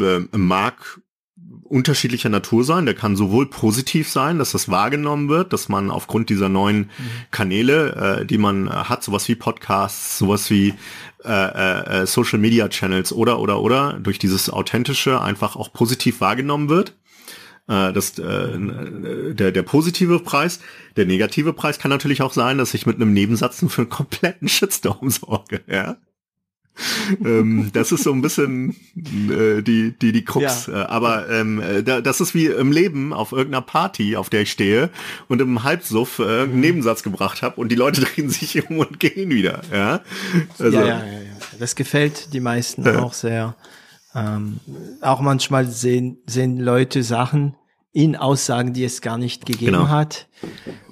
äh, 0.00 0.36
mag 0.36 1.00
unterschiedlicher 1.62 2.28
Natur 2.28 2.64
sein. 2.64 2.86
Der 2.86 2.94
kann 2.94 3.16
sowohl 3.16 3.50
positiv 3.50 4.08
sein, 4.08 4.38
dass 4.38 4.52
das 4.52 4.68
wahrgenommen 4.68 5.28
wird, 5.28 5.52
dass 5.52 5.68
man 5.68 5.90
aufgrund 5.90 6.30
dieser 6.30 6.48
neuen 6.48 6.78
mhm. 6.78 6.90
Kanäle, 7.30 8.20
äh, 8.20 8.26
die 8.26 8.38
man 8.38 8.70
hat, 8.70 9.02
sowas 9.02 9.28
wie 9.28 9.34
Podcasts, 9.34 10.18
sowas 10.18 10.50
wie 10.50 10.74
äh, 11.24 11.30
äh, 11.30 12.02
äh, 12.02 12.06
Social 12.06 12.38
Media 12.38 12.68
Channels 12.68 13.12
oder 13.12 13.40
oder 13.40 13.60
oder 13.60 13.94
durch 13.94 14.18
dieses 14.18 14.50
authentische 14.50 15.20
einfach 15.20 15.56
auch 15.56 15.72
positiv 15.72 16.20
wahrgenommen 16.20 16.68
wird. 16.68 16.96
Äh, 17.66 17.92
das, 17.92 18.18
äh, 18.18 19.32
der, 19.34 19.52
der 19.52 19.62
positive 19.62 20.20
Preis, 20.20 20.60
der 20.96 21.06
negative 21.06 21.52
Preis 21.52 21.78
kann 21.78 21.90
natürlich 21.90 22.20
auch 22.22 22.32
sein, 22.32 22.58
dass 22.58 22.74
ich 22.74 22.86
mit 22.86 22.96
einem 22.96 23.12
Nebensatz 23.12 23.64
für 23.68 23.82
einen 23.82 23.88
kompletten 23.88 24.48
Shitstorm 24.48 25.10
sorge. 25.10 25.62
Ja? 25.66 25.96
ähm, 27.24 27.70
das 27.72 27.92
ist 27.92 28.04
so 28.04 28.12
ein 28.12 28.22
bisschen 28.22 28.76
äh, 28.96 29.62
die 29.62 29.94
die 30.00 30.12
die 30.12 30.24
Krux. 30.24 30.66
Ja. 30.66 30.82
Äh, 30.82 30.86
aber 30.86 31.28
ähm, 31.30 31.60
äh, 31.60 31.82
da, 31.82 32.00
das 32.00 32.20
ist 32.20 32.34
wie 32.34 32.46
im 32.46 32.72
Leben 32.72 33.12
auf 33.12 33.32
irgendeiner 33.32 33.62
Party, 33.62 34.16
auf 34.16 34.30
der 34.30 34.42
ich 34.42 34.50
stehe 34.50 34.90
und 35.28 35.40
im 35.40 35.62
Halbsuff 35.62 36.18
äh, 36.18 36.42
einen 36.42 36.54
mhm. 36.54 36.60
Nebensatz 36.60 37.02
gebracht 37.02 37.42
habe 37.42 37.60
und 37.60 37.70
die 37.70 37.76
Leute 37.76 38.00
drehen 38.04 38.30
sich 38.30 38.68
um 38.68 38.78
und 38.78 38.98
gehen 39.00 39.30
wieder. 39.30 39.62
Ja, 39.72 40.00
also, 40.58 40.78
ja, 40.78 40.86
ja, 40.86 40.98
ja, 40.98 41.20
ja. 41.20 41.36
Das 41.58 41.76
gefällt 41.76 42.32
die 42.32 42.40
meisten 42.40 42.84
ja. 42.84 43.00
auch 43.00 43.12
sehr. 43.12 43.56
Ähm, 44.14 44.60
auch 45.00 45.20
manchmal 45.20 45.66
sehen 45.66 46.18
sehen 46.26 46.58
Leute 46.58 47.02
Sachen 47.02 47.56
in 47.92 48.16
Aussagen, 48.16 48.72
die 48.72 48.84
es 48.84 49.00
gar 49.00 49.18
nicht 49.18 49.46
gegeben 49.46 49.72
genau. 49.72 49.88
hat. 49.88 50.28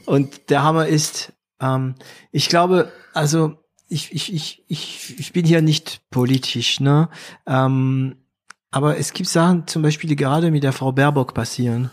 Und 0.06 0.50
der 0.50 0.62
Hammer 0.62 0.86
ist, 0.86 1.32
ähm, 1.60 1.96
ich 2.30 2.48
glaube, 2.48 2.92
also 3.12 3.61
ich, 3.92 4.12
ich, 4.12 4.32
ich, 4.32 4.64
ich, 4.68 5.18
ich 5.18 5.32
bin 5.32 5.44
hier 5.44 5.62
nicht 5.62 6.00
politisch, 6.10 6.80
ne? 6.80 7.08
Ähm, 7.46 8.16
aber 8.70 8.96
es 8.96 9.12
gibt 9.12 9.28
Sachen, 9.28 9.66
zum 9.66 9.82
Beispiel, 9.82 10.08
die 10.08 10.16
gerade 10.16 10.50
mit 10.50 10.64
der 10.64 10.72
Frau 10.72 10.92
Baerbock 10.92 11.34
passieren. 11.34 11.90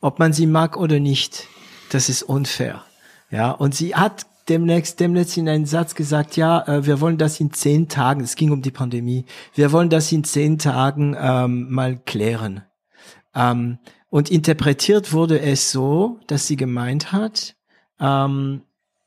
Ob 0.00 0.18
man 0.18 0.32
sie 0.32 0.46
mag 0.46 0.76
oder 0.78 0.98
nicht, 0.98 1.46
das 1.90 2.08
ist 2.08 2.22
unfair. 2.22 2.82
Ja, 3.30 3.50
und 3.50 3.74
sie 3.74 3.94
hat 3.94 4.26
demnächst, 4.48 4.98
demnächst 4.98 5.36
in 5.36 5.48
einen 5.48 5.66
Satz 5.66 5.94
gesagt, 5.94 6.36
ja, 6.36 6.66
äh, 6.66 6.86
wir 6.86 7.00
wollen 7.00 7.18
das 7.18 7.38
in 7.38 7.52
zehn 7.52 7.88
Tagen, 7.88 8.22
es 8.22 8.34
ging 8.34 8.50
um 8.50 8.62
die 8.62 8.70
Pandemie, 8.70 9.26
wir 9.54 9.72
wollen 9.72 9.90
das 9.90 10.10
in 10.10 10.24
zehn 10.24 10.58
Tagen 10.58 11.14
ähm, 11.18 11.70
mal 11.70 11.98
klären. 11.98 12.62
Ähm, 13.34 13.78
und 14.08 14.30
interpretiert 14.30 15.12
wurde 15.12 15.40
es 15.40 15.70
so, 15.70 16.18
dass 16.26 16.46
sie 16.46 16.56
gemeint 16.56 17.12
hat, 17.12 17.56
ähm, 18.00 18.62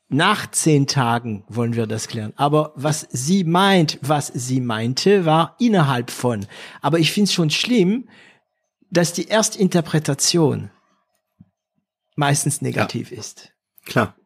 nach 0.08 0.50
zehn 0.50 0.86
Tagen 0.86 1.44
wollen 1.48 1.74
wir 1.74 1.86
das 1.86 2.06
klären. 2.06 2.32
Aber 2.36 2.72
was 2.76 3.08
sie 3.10 3.44
meint, 3.44 3.98
was 4.02 4.28
sie 4.28 4.60
meinte, 4.60 5.24
war 5.24 5.56
innerhalb 5.58 6.10
von. 6.10 6.46
Aber 6.80 6.98
ich 6.98 7.12
finde 7.12 7.28
es 7.28 7.32
schon 7.32 7.50
schlimm, 7.50 8.08
dass 8.90 9.12
die 9.12 9.28
Erstinterpretation 9.28 10.70
meistens 12.14 12.62
negativ 12.62 13.10
ja. 13.10 13.18
ist. 13.18 13.52
Klar. 13.84 14.16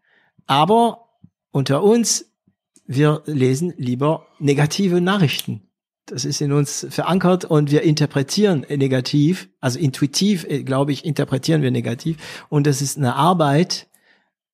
Aber 0.47 1.09
unter 1.51 1.83
uns, 1.83 2.31
wir 2.87 3.22
lesen 3.26 3.72
lieber 3.76 4.26
negative 4.39 5.01
Nachrichten. 5.01 5.62
Das 6.07 6.24
ist 6.24 6.41
in 6.41 6.53
uns 6.53 6.87
verankert 6.91 7.45
und 7.45 7.70
wir 7.70 7.83
interpretieren 7.83 8.66
negativ, 8.68 9.49
also 9.61 9.78
intuitiv, 9.78 10.45
äh, 10.45 10.62
glaube 10.64 10.93
ich, 10.93 11.05
interpretieren 11.05 11.62
wir 11.62 11.70
negativ. 11.70 12.45
Und 12.49 12.66
das 12.66 12.83
ist 12.83 12.99
eine 12.99 13.14
Arbeit, 13.14 13.87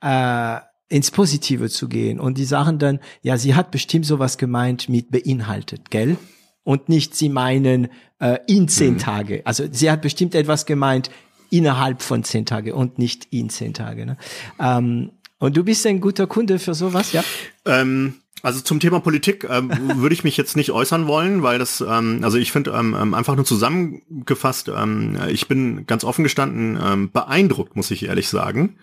äh, 0.02 0.60
ins 0.88 1.10
Positive 1.10 1.68
zu 1.68 1.88
gehen 1.88 2.20
und 2.20 2.38
die 2.38 2.44
Sachen 2.44 2.78
dann, 2.78 3.00
ja, 3.22 3.36
sie 3.38 3.54
hat 3.54 3.70
bestimmt 3.70 4.06
sowas 4.06 4.38
gemeint 4.38 4.88
mit 4.88 5.10
beinhaltet, 5.10 5.90
gell? 5.90 6.16
Und 6.62 6.88
nicht 6.88 7.14
sie 7.14 7.28
meinen 7.28 7.88
äh, 8.18 8.38
in 8.48 8.68
zehn 8.68 8.94
mhm. 8.94 8.98
Tage. 8.98 9.42
Also 9.44 9.64
sie 9.70 9.90
hat 9.90 10.02
bestimmt 10.02 10.34
etwas 10.34 10.66
gemeint 10.66 11.10
innerhalb 11.50 12.02
von 12.02 12.24
zehn 12.24 12.44
Tage 12.44 12.74
und 12.74 12.98
nicht 12.98 13.28
in 13.30 13.50
zehn 13.50 13.72
Tage. 13.72 14.04
Ne? 14.04 14.16
Ähm, 14.58 15.12
und 15.38 15.56
du 15.56 15.62
bist 15.62 15.86
ein 15.86 16.00
guter 16.00 16.26
Kunde 16.26 16.58
für 16.58 16.74
sowas, 16.74 17.12
ja? 17.12 17.22
Ähm 17.64 18.14
also 18.42 18.60
zum 18.60 18.80
Thema 18.80 19.00
Politik 19.00 19.46
ähm, 19.48 19.70
würde 19.96 20.14
ich 20.14 20.22
mich 20.22 20.36
jetzt 20.36 20.56
nicht 20.56 20.70
äußern 20.70 21.06
wollen, 21.06 21.42
weil 21.42 21.58
das, 21.58 21.80
ähm, 21.80 22.20
also 22.22 22.38
ich 22.38 22.52
finde 22.52 22.72
ähm, 22.72 22.96
ähm, 22.98 23.14
einfach 23.14 23.34
nur 23.34 23.44
zusammengefasst, 23.44 24.68
ähm, 24.68 25.18
ich 25.28 25.48
bin 25.48 25.86
ganz 25.86 26.04
offen 26.04 26.22
gestanden 26.22 26.78
ähm, 26.80 27.10
beeindruckt, 27.10 27.76
muss 27.76 27.90
ich 27.90 28.06
ehrlich 28.06 28.28
sagen, 28.28 28.76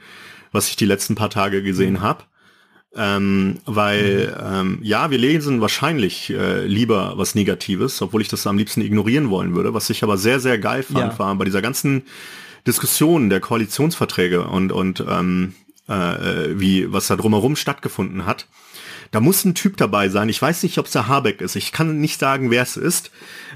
was 0.54 0.70
ich 0.70 0.78
die 0.78 0.86
letzten 0.86 1.16
paar 1.16 1.30
Tage 1.30 1.62
gesehen 1.62 2.00
habe. 2.00 2.24
Ähm, 2.96 3.60
weil 3.66 4.28
mhm. 4.28 4.54
ähm, 4.54 4.80
ja, 4.84 5.10
wir 5.10 5.18
lesen 5.18 5.62
wahrscheinlich 5.62 6.30
äh, 6.30 6.66
lieber 6.66 7.14
was 7.18 7.34
Negatives, 7.34 8.02
obwohl 8.02 8.22
ich 8.22 8.28
das 8.28 8.46
am 8.46 8.58
liebsten 8.58 8.82
ignorieren 8.82 9.30
wollen 9.32 9.56
würde. 9.56 9.74
Was 9.74 9.90
ich 9.90 10.04
aber 10.04 10.18
sehr, 10.18 10.40
sehr 10.40 10.60
geil 10.60 10.84
fand, 10.84 11.14
ja. 11.14 11.20
war 11.20 11.36
bei 11.36 11.46
dieser 11.46 11.64
ganzen 11.64 12.04
Diskussion 12.68 13.30
der 13.30 13.40
Koalitionsverträge 13.40 14.44
und 14.44 14.72
und 14.72 15.04
ähm, 15.10 15.56
äh, 15.88 16.50
wie 16.54 16.94
was 16.94 17.08
da 17.08 17.16
drumherum 17.16 17.56
stattgefunden 17.56 18.26
hat 18.26 18.48
da 19.14 19.20
muss 19.20 19.46
ein 19.46 19.54
Typ 19.54 19.78
dabei 19.78 20.10
sein. 20.10 20.28
Ich 20.28 20.42
weiß 20.42 20.64
nicht, 20.64 20.80
ob 20.80 20.88
es 20.88 20.94
der 20.94 21.08
Habeck 21.08 21.40
ist. 21.40 21.56
Ich 21.56 21.72
kann 21.72 22.02
nicht 22.02 22.20
sagen, 22.20 22.50
wer 22.50 22.64
es 22.64 22.78
ist. 22.78 23.12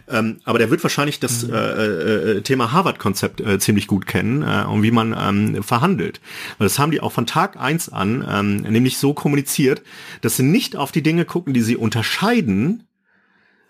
Ähm, 0.08 0.40
aber 0.44 0.60
der 0.60 0.70
wird 0.70 0.84
wahrscheinlich 0.84 1.20
das 1.20 1.48
mhm. 1.48 1.54
äh, 1.54 1.58
äh, 1.58 2.42
Thema 2.44 2.72
Harvard-Konzept 2.74 3.42
äh, 3.42 3.58
ziemlich 3.58 3.88
gut 3.88 4.06
kennen 4.06 4.44
äh, 4.44 4.66
und 4.68 4.84
wie 4.84 4.92
man 4.92 5.16
ähm, 5.20 5.64
verhandelt. 5.64 6.22
Weil 6.60 6.68
das 6.68 6.78
haben 6.78 6.92
die 6.92 7.02
auch 7.02 7.12
von 7.12 7.26
Tag 7.26 7.58
eins 7.58 7.90
an 7.90 8.24
ähm, 8.30 8.58
nämlich 8.72 9.00
so 9.00 9.16
kommuniziert, 9.16 9.82
dass 10.22 10.38
sie 10.38 10.44
nicht 10.44 10.76
auf 10.76 10.92
die 10.92 11.02
Dinge 11.02 11.26
gucken, 11.26 11.56
die 11.56 11.64
sie 11.64 11.76
unterscheiden, 11.76 12.88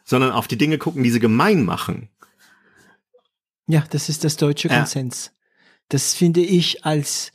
sondern 0.03 0.31
auf 0.31 0.49
die 0.49 0.57
Dinge 0.57 0.77
gucken, 0.79 1.03
die 1.03 1.09
sie 1.09 1.21
gemein 1.21 1.63
machen. 1.63 2.09
Ja, 3.65 3.85
das 3.89 4.09
ist 4.09 4.25
das 4.25 4.35
deutsche 4.35 4.67
Konsens. 4.67 5.31
Das 5.87 6.13
finde 6.13 6.41
ich 6.41 6.83
als, 6.83 7.31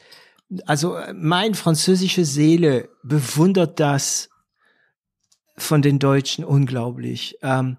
also 0.67 0.99
mein 1.15 1.55
französische 1.55 2.27
Seele 2.27 2.91
bewundert 3.03 3.81
das 3.81 4.29
von 5.57 5.83
den 5.83 5.99
Deutschen 5.99 6.45
unglaublich. 6.45 7.39
Ähm, 7.43 7.77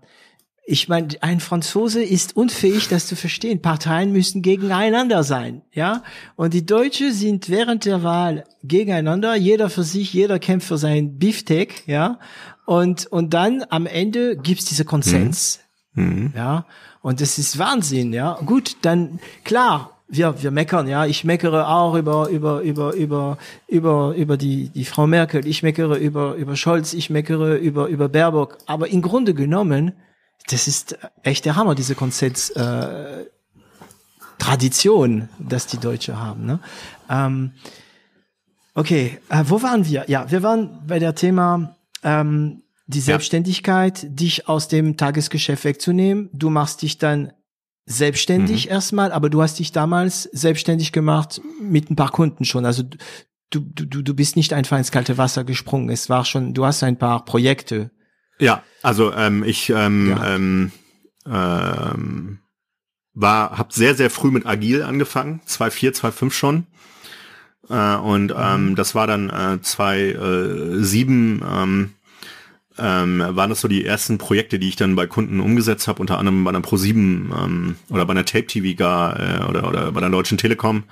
ich 0.65 0.87
meine, 0.87 1.09
ein 1.19 1.41
Franzose 1.41 2.01
ist 2.01 2.37
unfähig, 2.37 2.87
das 2.87 3.07
zu 3.07 3.17
verstehen. 3.17 3.61
Parteien 3.61 4.13
müssen 4.13 4.41
gegeneinander 4.41 5.23
sein, 5.23 5.61
ja. 5.73 6.03
Und 6.37 6.53
die 6.53 6.65
Deutschen 6.65 7.11
sind 7.11 7.49
während 7.49 7.83
der 7.83 8.01
Wahl 8.03 8.45
gegeneinander, 8.63 9.35
jeder 9.35 9.69
für 9.69 9.83
sich, 9.83 10.13
jeder 10.13 10.39
kämpft 10.39 10.67
für 10.67 10.77
sein 10.77 11.19
Beefsteak, 11.19 11.83
ja. 11.85 12.19
Und 12.65 13.07
und 13.07 13.33
dann 13.33 13.65
am 13.69 13.85
Ende 13.85 14.37
gibt's 14.37 14.65
diese 14.65 14.85
Konsens, 14.85 15.59
mhm. 15.95 16.05
mhm. 16.05 16.33
ja. 16.35 16.65
Und 17.01 17.19
das 17.19 17.37
ist 17.37 17.59
Wahnsinn, 17.59 18.13
ja. 18.13 18.39
Gut, 18.45 18.77
dann 18.83 19.19
klar, 19.43 19.92
wir, 20.13 20.41
wir 20.41 20.51
meckern, 20.51 20.87
ja. 20.87 21.05
Ich 21.05 21.23
meckere 21.23 21.67
auch 21.67 21.95
über, 21.95 22.29
über, 22.29 22.61
über, 22.61 22.93
über, 22.93 23.37
über, 23.67 24.13
über 24.15 24.37
die, 24.37 24.69
die 24.69 24.85
Frau 24.85 25.07
Merkel. 25.07 25.45
Ich 25.47 25.63
meckere 25.63 25.97
über, 25.97 26.35
über 26.35 26.55
Scholz. 26.55 26.93
Ich 26.93 27.09
meckere 27.09 27.55
über, 27.55 27.87
über 27.87 28.09
Baerbock. 28.09 28.57
Aber 28.67 28.87
im 28.89 29.01
Grunde 29.01 29.33
genommen, 29.33 29.93
das 30.49 30.67
ist 30.67 30.97
echt 31.23 31.45
der 31.45 31.55
Hammer, 31.55 31.75
diese 31.75 31.95
Konsens, 31.95 32.51
äh, 32.51 33.25
Tradition, 34.37 35.29
dass 35.39 35.67
die 35.67 35.77
Deutsche 35.77 36.19
haben, 36.19 36.45
ne? 36.45 36.59
Ähm, 37.09 37.51
okay, 38.73 39.19
äh, 39.29 39.43
wo 39.47 39.61
waren 39.61 39.85
wir? 39.85 40.05
Ja, 40.09 40.29
wir 40.29 40.43
waren 40.43 40.81
bei 40.85 40.99
der 40.99 41.15
Thema, 41.15 41.77
ähm, 42.03 42.63
die 42.87 42.99
Selbstständigkeit, 42.99 44.03
ja. 44.03 44.09
dich 44.09 44.49
aus 44.49 44.67
dem 44.67 44.97
Tagesgeschäft 44.97 45.63
wegzunehmen. 45.63 46.29
Du 46.33 46.49
machst 46.49 46.81
dich 46.81 46.97
dann 46.97 47.31
selbstständig 47.85 48.65
mhm. 48.65 48.71
erstmal, 48.71 49.11
aber 49.11 49.29
du 49.29 49.41
hast 49.41 49.59
dich 49.59 49.71
damals 49.71 50.23
selbstständig 50.23 50.91
gemacht 50.91 51.41
mit 51.61 51.89
ein 51.89 51.95
paar 51.95 52.11
Kunden 52.11 52.45
schon. 52.45 52.65
Also 52.65 52.83
du, 53.49 53.59
du, 53.59 54.01
du 54.01 54.13
bist 54.13 54.35
nicht 54.35 54.53
einfach 54.53 54.77
ins 54.77 54.91
kalte 54.91 55.17
Wasser 55.17 55.43
gesprungen. 55.43 55.89
Es 55.89 56.09
war 56.09 56.25
schon, 56.25 56.53
du 56.53 56.65
hast 56.65 56.83
ein 56.83 56.97
paar 56.97 57.25
Projekte. 57.25 57.91
Ja, 58.39 58.63
also 58.81 59.13
ähm, 59.13 59.43
ich 59.43 59.69
ähm, 59.69 60.09
ja. 60.09 60.35
ähm, 60.35 60.71
ähm, 61.25 62.39
war, 63.13 63.57
habe 63.57 63.73
sehr, 63.73 63.95
sehr 63.95 64.09
früh 64.09 64.31
mit 64.31 64.45
Agil 64.45 64.81
angefangen, 64.81 65.41
2.4, 65.47 66.01
2.5 66.01 66.31
schon. 66.31 66.67
Äh, 67.69 67.95
und 67.97 68.33
ähm, 68.35 68.69
mhm. 68.69 68.75
das 68.75 68.95
war 68.95 69.07
dann 69.07 69.29
äh, 69.29 69.59
2.7 69.61 71.41
ähm, 71.45 71.93
ähm, 72.77 73.23
waren 73.27 73.49
das 73.49 73.61
so 73.61 73.67
die 73.67 73.85
ersten 73.85 74.17
Projekte, 74.17 74.59
die 74.59 74.69
ich 74.69 74.75
dann 74.75 74.95
bei 74.95 75.07
Kunden 75.07 75.39
umgesetzt 75.39 75.87
habe, 75.87 76.01
unter 76.01 76.17
anderem 76.17 76.43
bei 76.43 76.49
einer 76.49 76.61
Pro7 76.61 76.95
ähm, 76.95 77.75
oder 77.89 78.05
bei 78.05 78.11
einer 78.11 78.25
Tape 78.25 78.47
TV 78.47 78.75
gar 78.77 79.19
äh, 79.19 79.45
oder, 79.45 79.67
oder 79.67 79.91
bei 79.91 79.99
der 79.99 80.09
Deutschen 80.09 80.37
Telekom 80.37 80.83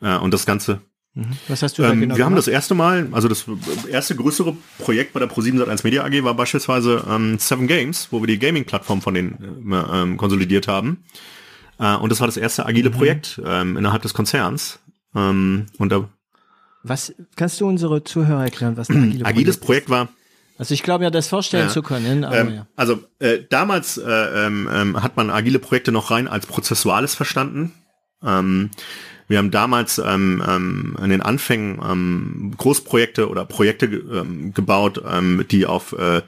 äh, 0.00 0.16
und 0.16 0.32
das 0.32 0.46
Ganze. 0.46 0.80
Mhm. 1.14 1.26
Was 1.48 1.62
hast 1.62 1.78
du 1.78 1.82
da 1.82 1.92
ähm, 1.92 2.00
genau 2.00 2.16
Wir 2.16 2.24
haben 2.24 2.36
das 2.36 2.48
erste 2.48 2.74
Mal, 2.74 3.08
also 3.12 3.28
das 3.28 3.46
erste 3.90 4.14
größere 4.14 4.56
Projekt 4.78 5.14
bei 5.14 5.20
der 5.20 5.30
Pro7 5.30 5.62
Sat1 5.62 5.80
Media 5.82 6.04
AG 6.04 6.24
war 6.24 6.34
beispielsweise 6.34 7.04
ähm, 7.08 7.38
Seven 7.38 7.66
Games, 7.66 8.08
wo 8.10 8.20
wir 8.20 8.26
die 8.26 8.38
Gaming-Plattform 8.38 9.02
von 9.02 9.14
denen 9.14 9.72
äh, 9.72 10.02
ähm, 10.02 10.16
konsolidiert 10.16 10.68
haben. 10.68 11.04
Äh, 11.78 11.96
und 11.96 12.10
das 12.10 12.20
war 12.20 12.26
das 12.26 12.36
erste 12.36 12.66
agile 12.66 12.90
mhm. 12.90 12.94
Projekt 12.94 13.40
ähm, 13.44 13.76
innerhalb 13.76 14.02
des 14.02 14.14
Konzerns. 14.14 14.78
Ähm, 15.14 15.66
und 15.78 15.90
da 15.90 16.08
was 16.88 17.12
kannst 17.34 17.60
du 17.60 17.66
unsere 17.66 18.04
Zuhörer 18.04 18.44
erklären, 18.44 18.76
was 18.76 18.88
ein 18.88 19.02
agile 19.10 19.26
Agiles 19.26 19.56
Projekt, 19.56 19.86
Projekt 19.86 19.90
war? 19.90 20.08
Also 20.58 20.74
ich 20.74 20.82
glaube 20.82 21.04
ja, 21.04 21.10
das 21.10 21.28
vorstellen 21.28 21.66
ja. 21.66 21.72
zu 21.72 21.82
können. 21.82 22.26
Ähm, 22.30 22.54
ja. 22.54 22.66
Also 22.76 23.00
äh, 23.18 23.40
damals 23.48 23.98
äh, 23.98 24.10
ähm, 24.10 24.68
ähm, 24.72 25.02
hat 25.02 25.16
man 25.16 25.30
agile 25.30 25.58
Projekte 25.58 25.92
noch 25.92 26.10
rein 26.10 26.28
als 26.28 26.46
prozessuales 26.46 27.14
verstanden. 27.14 27.72
Ähm, 28.22 28.70
wir 29.28 29.38
haben 29.38 29.50
damals 29.50 29.98
ähm, 29.98 30.42
ähm, 30.46 30.96
in 31.02 31.10
den 31.10 31.22
Anfängen 31.22 31.80
ähm, 31.84 32.54
Großprojekte 32.56 33.28
oder 33.28 33.44
Projekte 33.44 33.86
ähm, 33.86 34.54
gebaut, 34.54 35.02
ähm, 35.06 35.44
die 35.50 35.66
auf 35.66 35.92
äh, 35.92 36.22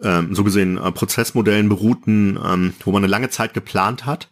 ähm, 0.00 0.34
so 0.34 0.44
gesehen 0.44 0.78
äh, 0.78 0.92
Prozessmodellen 0.92 1.68
beruhten, 1.68 2.38
ähm, 2.42 2.74
wo 2.80 2.92
man 2.92 3.02
eine 3.02 3.10
lange 3.10 3.30
Zeit 3.30 3.54
geplant 3.54 4.06
hat, 4.06 4.30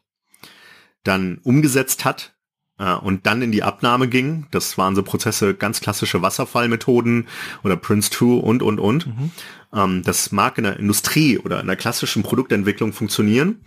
dann 1.03 1.39
umgesetzt 1.43 2.05
hat 2.05 2.33
äh, 2.33 2.36
und 2.85 3.27
dann 3.27 3.41
in 3.41 3.53
die 3.53 3.63
Abnahme 3.63 4.09
ging. 4.09 4.47
Das 4.51 4.77
waren 4.77 4.95
so 4.95 5.03
Prozesse, 5.03 5.55
ganz 5.55 5.81
klassische 5.81 6.21
Wasserfallmethoden 6.21 7.27
oder 7.65 7.77
Prince 7.77 8.11
2 8.11 8.27
und, 8.27 8.63
und, 8.63 8.79
und. 8.79 9.07
Mhm. 9.07 9.31
Ähm, 9.73 10.03
das 10.03 10.33
mag 10.33 10.59
in 10.59 10.65
der 10.65 10.79
Industrie 10.79 11.39
oder 11.39 11.61
in 11.61 11.67
der 11.67 11.77
klassischen 11.77 12.23
Produktentwicklung 12.23 12.93
funktionieren. 12.93 13.61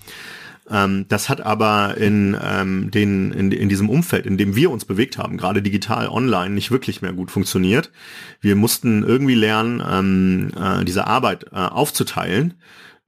Ähm, 0.69 1.05
das 1.07 1.29
hat 1.29 1.41
aber 1.41 1.97
in, 1.97 2.37
ähm, 2.41 2.91
den, 2.91 3.31
in, 3.31 3.51
in 3.51 3.69
diesem 3.69 3.89
Umfeld, 3.89 4.25
in 4.25 4.37
dem 4.37 4.55
wir 4.55 4.71
uns 4.71 4.85
bewegt 4.85 5.17
haben, 5.17 5.37
gerade 5.37 5.61
digital, 5.61 6.07
online, 6.07 6.53
nicht 6.53 6.71
wirklich 6.71 7.01
mehr 7.01 7.13
gut 7.13 7.31
funktioniert. 7.31 7.91
Wir 8.41 8.55
mussten 8.55 9.03
irgendwie 9.03 9.35
lernen, 9.35 10.53
äh, 10.53 10.85
diese 10.85 11.07
Arbeit 11.07 11.45
äh, 11.51 11.55
aufzuteilen 11.55 12.55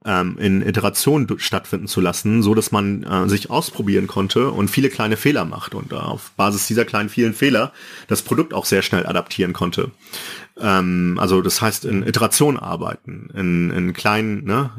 ähm, 0.04 0.36
in 0.38 0.66
Iterationen 0.66 1.28
stattfinden 1.38 1.86
zu 1.86 2.00
lassen, 2.00 2.42
so 2.42 2.54
dass 2.54 2.72
man 2.72 3.02
äh, 3.04 3.28
sich 3.28 3.50
ausprobieren 3.50 4.06
konnte 4.06 4.50
und 4.50 4.68
viele 4.68 4.88
kleine 4.88 5.16
Fehler 5.16 5.44
macht 5.44 5.74
und 5.74 5.92
äh, 5.92 5.96
auf 5.96 6.32
Basis 6.36 6.66
dieser 6.66 6.84
kleinen 6.84 7.08
vielen 7.08 7.34
Fehler 7.34 7.72
das 8.08 8.22
Produkt 8.22 8.54
auch 8.54 8.64
sehr 8.64 8.82
schnell 8.82 9.06
adaptieren 9.06 9.52
konnte. 9.52 9.90
Ähm, 10.60 11.18
also 11.20 11.42
das 11.42 11.60
heißt 11.60 11.84
in 11.84 12.06
Iterationen 12.06 12.58
arbeiten, 12.58 13.30
in, 13.34 13.70
in 13.70 13.92
kleinen, 13.92 14.44
ne, 14.44 14.70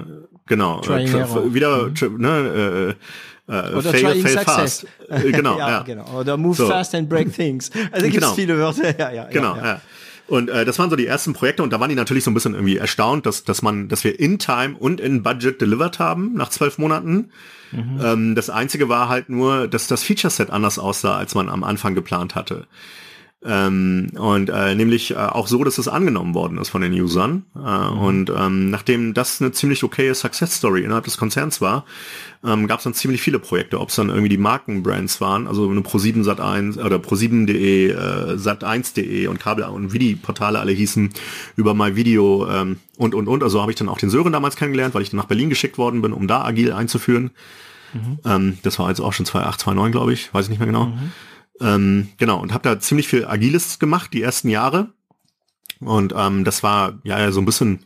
genau, 0.46 0.82
äh, 0.84 1.54
wieder, 1.54 1.90
mhm. 1.90 2.18
ne, 2.18 2.96
äh, 2.96 2.96
äh, 3.48 3.74
Oder 3.74 3.92
fail, 3.92 4.22
fail 4.22 4.38
fast. 4.40 4.88
Äh, 5.10 5.32
genau, 5.32 5.60
ja, 5.60 5.70
ja, 5.70 5.82
genau. 5.84 6.06
Oder 6.18 6.38
move 6.38 6.56
so. 6.56 6.68
fast 6.68 6.96
and 6.96 7.08
break 7.10 7.32
things. 7.34 7.70
Also 7.92 8.06
gibt 8.10 8.16
es 8.16 8.22
genau. 8.22 8.34
viele 8.34 8.58
Wörter. 8.58 8.98
Ja, 9.00 9.12
ja, 9.12 9.26
genau, 9.26 9.56
ja. 9.58 9.66
ja. 9.66 9.82
Und 10.28 10.50
äh, 10.50 10.64
das 10.64 10.80
waren 10.80 10.90
so 10.90 10.96
die 10.96 11.06
ersten 11.06 11.34
Projekte 11.34 11.64
und 11.64 11.74
da 11.74 11.80
waren 11.80 11.90
die 11.90 11.96
natürlich 11.96 12.24
so 12.24 12.32
ein 12.32 12.34
bisschen 12.34 12.54
irgendwie 12.54 12.78
erstaunt, 12.78 13.26
dass, 13.26 13.44
dass 13.44 13.62
man, 13.62 13.90
dass 13.90 14.04
wir 14.04 14.20
in 14.20 14.40
Time 14.40 14.76
und 14.78 15.02
in 15.02 15.22
Budget 15.22 15.60
delivered 15.60 16.00
haben 16.00 16.34
nach 16.34 16.50
zwölf 16.50 16.78
Monaten. 16.78 17.30
Mhm. 17.72 18.00
Ähm, 18.02 18.36
das 18.36 18.50
einzige 18.50 18.88
war 18.88 19.10
halt 19.10 19.30
nur, 19.30 19.68
dass 19.68 19.88
das 19.88 20.04
Feature 20.04 20.32
Set 20.32 20.50
anders 20.50 20.80
aussah, 20.80 21.18
als 21.18 21.36
man 21.36 21.50
am 21.50 21.64
Anfang 21.64 21.94
geplant 21.94 22.36
hatte. 22.36 22.68
Ähm, 23.46 24.12
und 24.16 24.50
äh, 24.50 24.74
nämlich 24.76 25.12
äh, 25.12 25.16
auch 25.16 25.48
so, 25.48 25.64
dass 25.64 25.78
es 25.78 25.88
angenommen 25.88 26.34
worden 26.34 26.58
ist 26.58 26.70
von 26.70 26.82
den 26.82 26.94
Usern. 26.94 27.44
Äh, 27.56 27.60
mhm. 27.60 28.00
Und 28.00 28.30
ähm, 28.36 28.70
nachdem 28.70 29.14
das 29.14 29.42
eine 29.42 29.52
ziemlich 29.52 29.84
okaye 29.84 30.14
Success 30.16 30.56
Story 30.56 30.84
innerhalb 30.84 31.04
des 31.04 31.18
Konzerns 31.18 31.60
war, 31.60 31.86
ähm, 32.46 32.68
gab 32.68 32.80
es 32.80 32.86
dann 32.86 32.94
ziemlich 32.94 33.22
viele 33.22 33.40
Projekte, 33.40 33.80
ob 33.80 33.90
es 33.90 33.96
dann 33.96 34.10
irgendwie 34.10 34.30
die 34.30 34.38
Markenbrands 34.38 35.20
waren, 35.20 35.48
also 35.48 35.70
eine 35.70 35.82
Pro7 35.82 36.24
Sat1 36.24 36.84
oder 36.84 36.98
Pro7.de, 36.98 37.92
äh, 37.92 37.96
Sat1.de 38.38 39.28
und 39.28 39.40
Kabel- 39.40 39.66
und 39.66 39.94
Vidi-Portale 39.94 40.60
alle 40.60 40.72
hießen 40.72 41.10
über 41.58 41.74
MyVideo 41.74 42.48
ähm, 42.50 42.80
und 42.98 43.14
und 43.14 43.28
und. 43.28 43.44
Also 43.44 43.62
habe 43.62 43.72
ich 43.72 43.78
dann 43.78 43.90
auch 43.90 43.98
den 43.98 44.10
Sören 44.10 44.32
damals 44.32 44.56
kennengelernt, 44.56 44.96
weil 44.96 45.02
ich 45.02 45.10
dann 45.10 45.18
nach 45.18 45.26
Berlin 45.26 45.50
geschickt 45.50 45.78
worden 45.78 46.02
bin, 46.02 46.14
um 46.14 46.28
da 46.28 46.44
agil 46.44 46.72
einzuführen. 46.72 47.32
Mhm. 47.94 48.20
Ähm, 48.26 48.58
das 48.64 48.80
war 48.80 48.90
jetzt 48.90 49.02
auch 49.02 49.14
schon 49.14 49.26
2008, 49.26 49.60
2009, 49.60 49.92
glaube 49.92 50.14
ich, 50.14 50.34
weiß 50.34 50.46
ich 50.46 50.50
nicht 50.50 50.60
mehr 50.60 50.68
genau. 50.68 50.86
Mhm. 50.86 51.12
Ähm, 51.64 52.10
genau, 52.18 52.40
und 52.40 52.54
habe 52.54 52.64
da 52.64 52.80
ziemlich 52.80 53.08
viel 53.08 53.26
Agiles 53.26 53.80
gemacht, 53.80 54.14
die 54.14 54.22
ersten 54.22 54.50
Jahre. 54.50 54.90
Und 55.80 56.14
ähm, 56.16 56.44
das 56.44 56.62
war 56.64 57.00
ja 57.04 57.32
so 57.32 57.42
ein 57.42 57.46
bisschen 57.46 57.80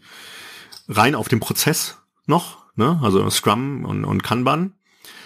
rein 0.87 1.15
auf 1.15 1.27
dem 1.27 1.39
Prozess 1.39 1.97
noch, 2.25 2.65
ne? 2.75 2.99
Also 3.01 3.29
Scrum 3.29 3.85
und, 3.85 4.03
und 4.03 4.23
Kanban. 4.23 4.73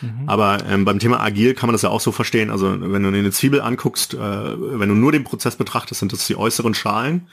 Mhm. 0.01 0.27
Aber 0.27 0.65
ähm, 0.67 0.85
beim 0.85 0.99
Thema 0.99 1.19
Agil 1.21 1.53
kann 1.53 1.67
man 1.67 1.73
das 1.73 1.81
ja 1.81 1.89
auch 1.89 2.01
so 2.01 2.11
verstehen. 2.11 2.49
Also 2.49 2.79
wenn 2.79 3.03
du 3.03 3.09
eine 3.09 3.31
Zwiebel 3.31 3.61
anguckst, 3.61 4.13
äh, 4.13 4.19
wenn 4.19 4.89
du 4.89 4.95
nur 4.95 5.11
den 5.11 5.23
Prozess 5.23 5.55
betrachtest, 5.55 5.99
sind 5.99 6.13
das 6.13 6.27
die 6.27 6.35
äußeren 6.35 6.73
Schalen 6.73 7.27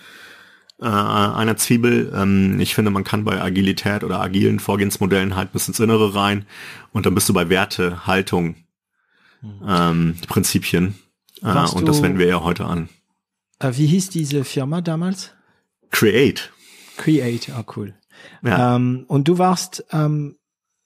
äh, 0.81 0.87
einer 0.87 1.57
Zwiebel. 1.57 2.13
Ähm, 2.15 2.61
ich 2.61 2.75
finde, 2.75 2.91
man 2.91 3.05
kann 3.05 3.25
bei 3.25 3.41
Agilität 3.41 4.05
oder 4.05 4.21
agilen 4.21 4.61
Vorgehensmodellen 4.61 5.37
halt 5.37 5.53
bis 5.53 5.69
ins 5.69 5.81
Innere 5.81 6.15
rein 6.15 6.47
und 6.93 7.07
dann 7.07 7.15
bist 7.15 7.29
du 7.29 7.33
bei 7.33 7.49
Werte, 7.49 8.07
Haltung, 8.07 8.57
ähm, 9.67 10.17
Prinzipien. 10.27 10.95
Äh, 11.43 11.77
und 11.77 11.87
das 11.87 12.03
wenden 12.03 12.19
wir 12.19 12.27
ja 12.27 12.43
heute 12.43 12.65
an. 12.65 12.89
Äh, 13.59 13.73
wie 13.75 13.87
hieß 13.87 14.11
diese 14.11 14.45
Firma 14.45 14.81
damals? 14.81 15.33
Create. 15.91 16.53
Create, 16.97 17.51
ah 17.51 17.65
cool. 17.77 17.95
Ja. 18.43 18.77
Ähm, 18.77 19.05
und 19.09 19.29
du 19.29 19.39
warst 19.39 19.85
ähm, 19.93 20.37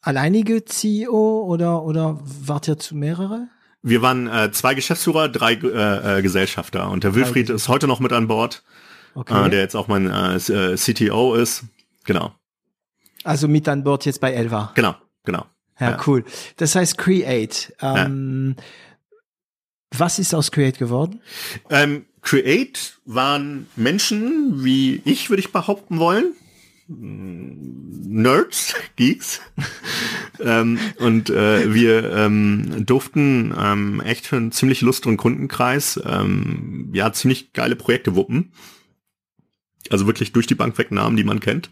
alleinige 0.01 0.65
CEO 0.65 1.45
oder 1.47 1.83
oder 1.83 2.21
wart 2.23 2.69
ihr 2.69 2.79
zu 2.79 2.95
mehrere? 2.95 3.49
Wir 3.83 4.03
waren 4.03 4.29
äh, 4.29 4.53
zwei 4.53 4.75
Geschäftsführer, 4.75 5.29
drei 5.29 5.55
äh, 5.55 6.19
äh, 6.19 6.23
Gesellschafter 6.23 6.91
und 6.91 7.05
der 7.05 7.15
Wilfried 7.15 7.51
ist 7.51 7.69
heute 7.69 7.89
noch 7.89 8.01
mit 8.01 8.13
an 8.13 8.29
Bord, 8.29 8.63
okay. 9.15 9.47
äh, 9.47 9.51
der 9.51 9.61
jetzt 9.61 9.75
auch 9.75 9.89
mein 9.89 10.09
äh, 10.09 10.37
äh 10.37 10.77
CTO 10.77 11.35
ist. 11.35 11.65
Genau. 12.05 12.33
Also 13.25 13.49
mit 13.49 13.69
an 13.69 13.85
Bord 13.85 14.05
jetzt 14.05 14.21
bei 14.21 14.33
Elva. 14.33 14.73
Genau, 14.75 14.95
genau. 15.25 15.47
Ja, 15.81 15.91
ja. 15.91 15.99
cool. 16.07 16.25
Das 16.57 16.75
heißt 16.75 16.99
Create. 16.99 17.75
Ähm, 17.81 18.55
ja. 18.57 18.65
Was 19.97 20.19
ist 20.19 20.35
aus 20.35 20.51
Create 20.51 20.79
geworden? 20.79 21.21
Ähm, 21.71 22.07
Create 22.23 22.99
waren 23.05 23.67
Menschen, 23.77 24.65
wie 24.65 25.03
ich, 25.05 25.29
würde 25.29 25.41
ich 25.41 25.53
behaupten 25.53 25.99
wollen. 25.99 26.35
Nerds, 26.89 28.75
Geeks. 28.97 29.41
ähm, 30.41 30.79
und 30.99 31.31
äh, 31.31 31.73
wir 31.73 32.13
ähm, 32.13 32.85
durften 32.87 33.55
ähm, 33.59 34.01
echt 34.01 34.27
für 34.27 34.37
einen 34.37 34.53
ziemlich 34.53 34.81
lusteren 34.81 35.17
Kundenkreis 35.17 36.01
ähm, 36.05 36.91
ja 36.93 37.13
ziemlich 37.13 37.53
geile 37.53 37.77
Projekte 37.77 38.15
wuppen. 38.15 38.53
Also 39.91 40.07
wirklich 40.07 40.33
durch 40.33 40.47
die 40.47 40.55
Bank 40.55 40.79
weg 40.79 40.91
Namen, 40.91 41.17
die 41.17 41.25
man 41.25 41.41
kennt. 41.41 41.71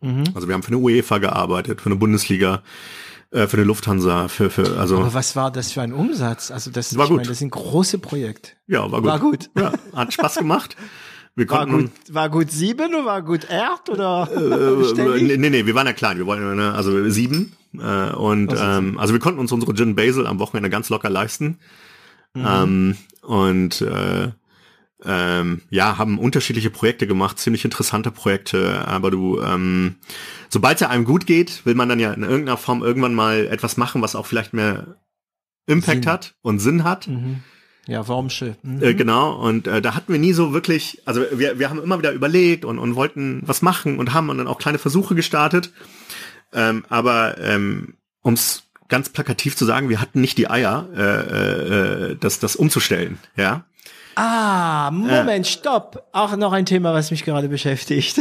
Mhm. 0.00 0.24
Also 0.34 0.48
wir 0.48 0.54
haben 0.54 0.62
für 0.62 0.68
eine 0.68 0.78
UEFA 0.78 1.18
gearbeitet, 1.18 1.80
für 1.80 1.86
eine 1.86 1.96
Bundesliga, 1.96 2.62
äh, 3.30 3.46
für 3.46 3.56
eine 3.56 3.64
Lufthansa, 3.64 4.28
für, 4.28 4.50
für, 4.50 4.78
also. 4.78 4.98
Aber 4.98 5.14
was 5.14 5.36
war 5.36 5.50
das 5.50 5.72
für 5.72 5.82
ein 5.82 5.92
Umsatz? 5.92 6.50
Also 6.50 6.70
das, 6.70 6.96
war 6.96 7.06
gut. 7.06 7.18
Meine, 7.18 7.28
das 7.28 7.38
sind 7.38 7.50
große 7.50 7.98
Projekte. 7.98 8.50
Ja, 8.66 8.90
war 8.90 9.00
gut. 9.00 9.10
War 9.10 9.18
gut. 9.18 9.50
Ja, 9.56 9.72
hat 9.94 10.12
Spaß 10.12 10.34
gemacht. 10.38 10.76
Wir 11.36 11.48
war 11.48 11.66
gut, 11.66 11.90
war 12.10 12.28
gut 12.28 12.50
sieben 12.50 12.92
oder 12.92 13.04
war 13.06 13.22
gut 13.22 13.48
acht 13.50 13.88
oder? 13.88 14.28
Äh, 14.34 15.36
nee, 15.36 15.48
nee, 15.48 15.64
wir 15.64 15.74
waren 15.74 15.86
ja 15.86 15.92
klein. 15.92 16.18
Wir 16.18 16.26
wollten, 16.26 16.56
ne, 16.56 16.74
also 16.74 17.08
sieben. 17.08 17.52
Äh, 17.78 18.12
und, 18.12 18.52
ähm, 18.58 18.98
also 18.98 19.12
wir 19.14 19.20
konnten 19.20 19.38
uns 19.38 19.52
unsere 19.52 19.74
Gin 19.74 19.94
Basil 19.94 20.26
am 20.26 20.40
Wochenende 20.40 20.70
ganz 20.70 20.88
locker 20.88 21.08
leisten. 21.08 21.58
Mhm. 22.34 22.46
Ähm, 22.46 22.96
und, 23.22 23.80
äh, 23.80 24.32
ähm, 25.04 25.62
ja, 25.70 25.98
haben 25.98 26.18
unterschiedliche 26.18 26.70
Projekte 26.70 27.06
gemacht, 27.06 27.38
ziemlich 27.38 27.64
interessante 27.64 28.10
Projekte, 28.10 28.86
aber 28.86 29.10
du, 29.10 29.40
ähm, 29.40 29.96
sobald 30.48 30.76
es 30.76 30.80
ja 30.80 30.88
einem 30.88 31.04
gut 31.04 31.26
geht, 31.26 31.64
will 31.64 31.74
man 31.74 31.88
dann 31.88 32.00
ja 32.00 32.12
in 32.12 32.22
irgendeiner 32.22 32.56
Form 32.56 32.82
irgendwann 32.82 33.14
mal 33.14 33.46
etwas 33.46 33.76
machen, 33.76 34.02
was 34.02 34.14
auch 34.14 34.26
vielleicht 34.26 34.52
mehr 34.52 34.96
Impact 35.66 36.04
Sinn. 36.04 36.12
hat 36.12 36.34
und 36.42 36.58
Sinn 36.58 36.84
hat. 36.84 37.08
Mhm. 37.08 37.42
Ja, 37.86 38.06
Wormsche. 38.06 38.56
Mhm. 38.62 38.82
Äh, 38.82 38.94
genau, 38.94 39.32
und 39.40 39.66
äh, 39.66 39.80
da 39.80 39.94
hatten 39.94 40.12
wir 40.12 40.20
nie 40.20 40.32
so 40.32 40.52
wirklich, 40.52 41.02
also 41.06 41.24
wir, 41.32 41.58
wir 41.58 41.70
haben 41.70 41.82
immer 41.82 41.98
wieder 41.98 42.12
überlegt 42.12 42.64
und, 42.64 42.78
und 42.78 42.94
wollten 42.94 43.42
was 43.44 43.62
machen 43.62 43.98
und 43.98 44.12
haben 44.12 44.28
dann 44.28 44.48
auch 44.48 44.58
kleine 44.58 44.78
Versuche 44.78 45.14
gestartet. 45.14 45.72
Ähm, 46.52 46.84
aber 46.88 47.38
ähm, 47.38 47.94
um 48.22 48.34
es 48.34 48.64
ganz 48.88 49.08
plakativ 49.08 49.56
zu 49.56 49.64
sagen, 49.64 49.88
wir 49.88 50.00
hatten 50.00 50.20
nicht 50.20 50.36
die 50.36 50.50
Eier, 50.50 50.88
äh, 50.94 51.00
äh, 51.00 52.10
äh 52.12 52.16
das, 52.18 52.38
das 52.38 52.56
umzustellen, 52.56 53.18
ja. 53.36 53.64
Ah, 54.14 54.90
Moment, 54.92 55.46
äh. 55.46 55.48
stopp. 55.48 56.08
Auch 56.12 56.36
noch 56.36 56.52
ein 56.52 56.66
Thema, 56.66 56.92
was 56.92 57.10
mich 57.10 57.24
gerade 57.24 57.48
beschäftigt. 57.48 58.20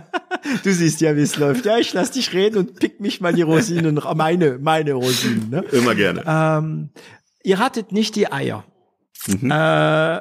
du 0.64 0.72
siehst 0.72 1.00
ja, 1.00 1.16
wie 1.16 1.22
es 1.22 1.36
läuft. 1.36 1.64
Ja, 1.66 1.78
ich 1.78 1.92
lass 1.92 2.10
dich 2.10 2.32
reden 2.32 2.58
und 2.58 2.78
pick 2.78 3.00
mich 3.00 3.20
mal 3.20 3.32
die 3.32 3.42
Rosinen, 3.42 4.00
meine, 4.14 4.58
meine 4.58 4.92
Rosinen. 4.92 5.50
Ne? 5.50 5.64
Immer 5.72 5.94
gerne. 5.94 6.24
Ähm, 6.26 6.90
ihr 7.42 7.58
hattet 7.58 7.92
nicht 7.92 8.16
die 8.16 8.30
Eier. 8.30 8.64
Mhm. 9.26 9.50
Äh, 9.50 10.20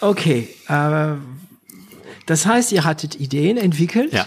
okay. 0.00 0.48
Äh, 0.68 1.14
das 2.26 2.44
heißt, 2.44 2.72
ihr 2.72 2.84
hattet 2.84 3.18
Ideen 3.18 3.56
entwickelt. 3.56 4.12
Ja. 4.12 4.26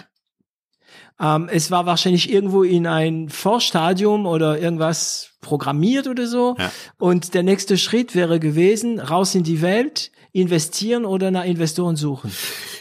Ähm, 1.22 1.50
es 1.52 1.70
war 1.70 1.86
wahrscheinlich 1.86 2.32
irgendwo 2.32 2.64
in 2.64 2.88
ein 2.88 3.30
Vorstadium 3.30 4.26
oder 4.26 4.60
irgendwas 4.60 5.32
programmiert 5.42 6.08
oder 6.08 6.28
so. 6.28 6.56
Ja. 6.58 6.72
Und 6.98 7.34
der 7.34 7.44
nächste 7.44 7.78
Schritt 7.78 8.16
wäre 8.16 8.40
gewesen, 8.40 9.00
raus 9.00 9.36
in 9.36 9.44
die 9.44 9.62
Welt, 9.62 10.12
investieren 10.34 11.06
oder 11.06 11.30
nach 11.30 11.44
Investoren 11.44 11.96
suchen. 11.96 12.32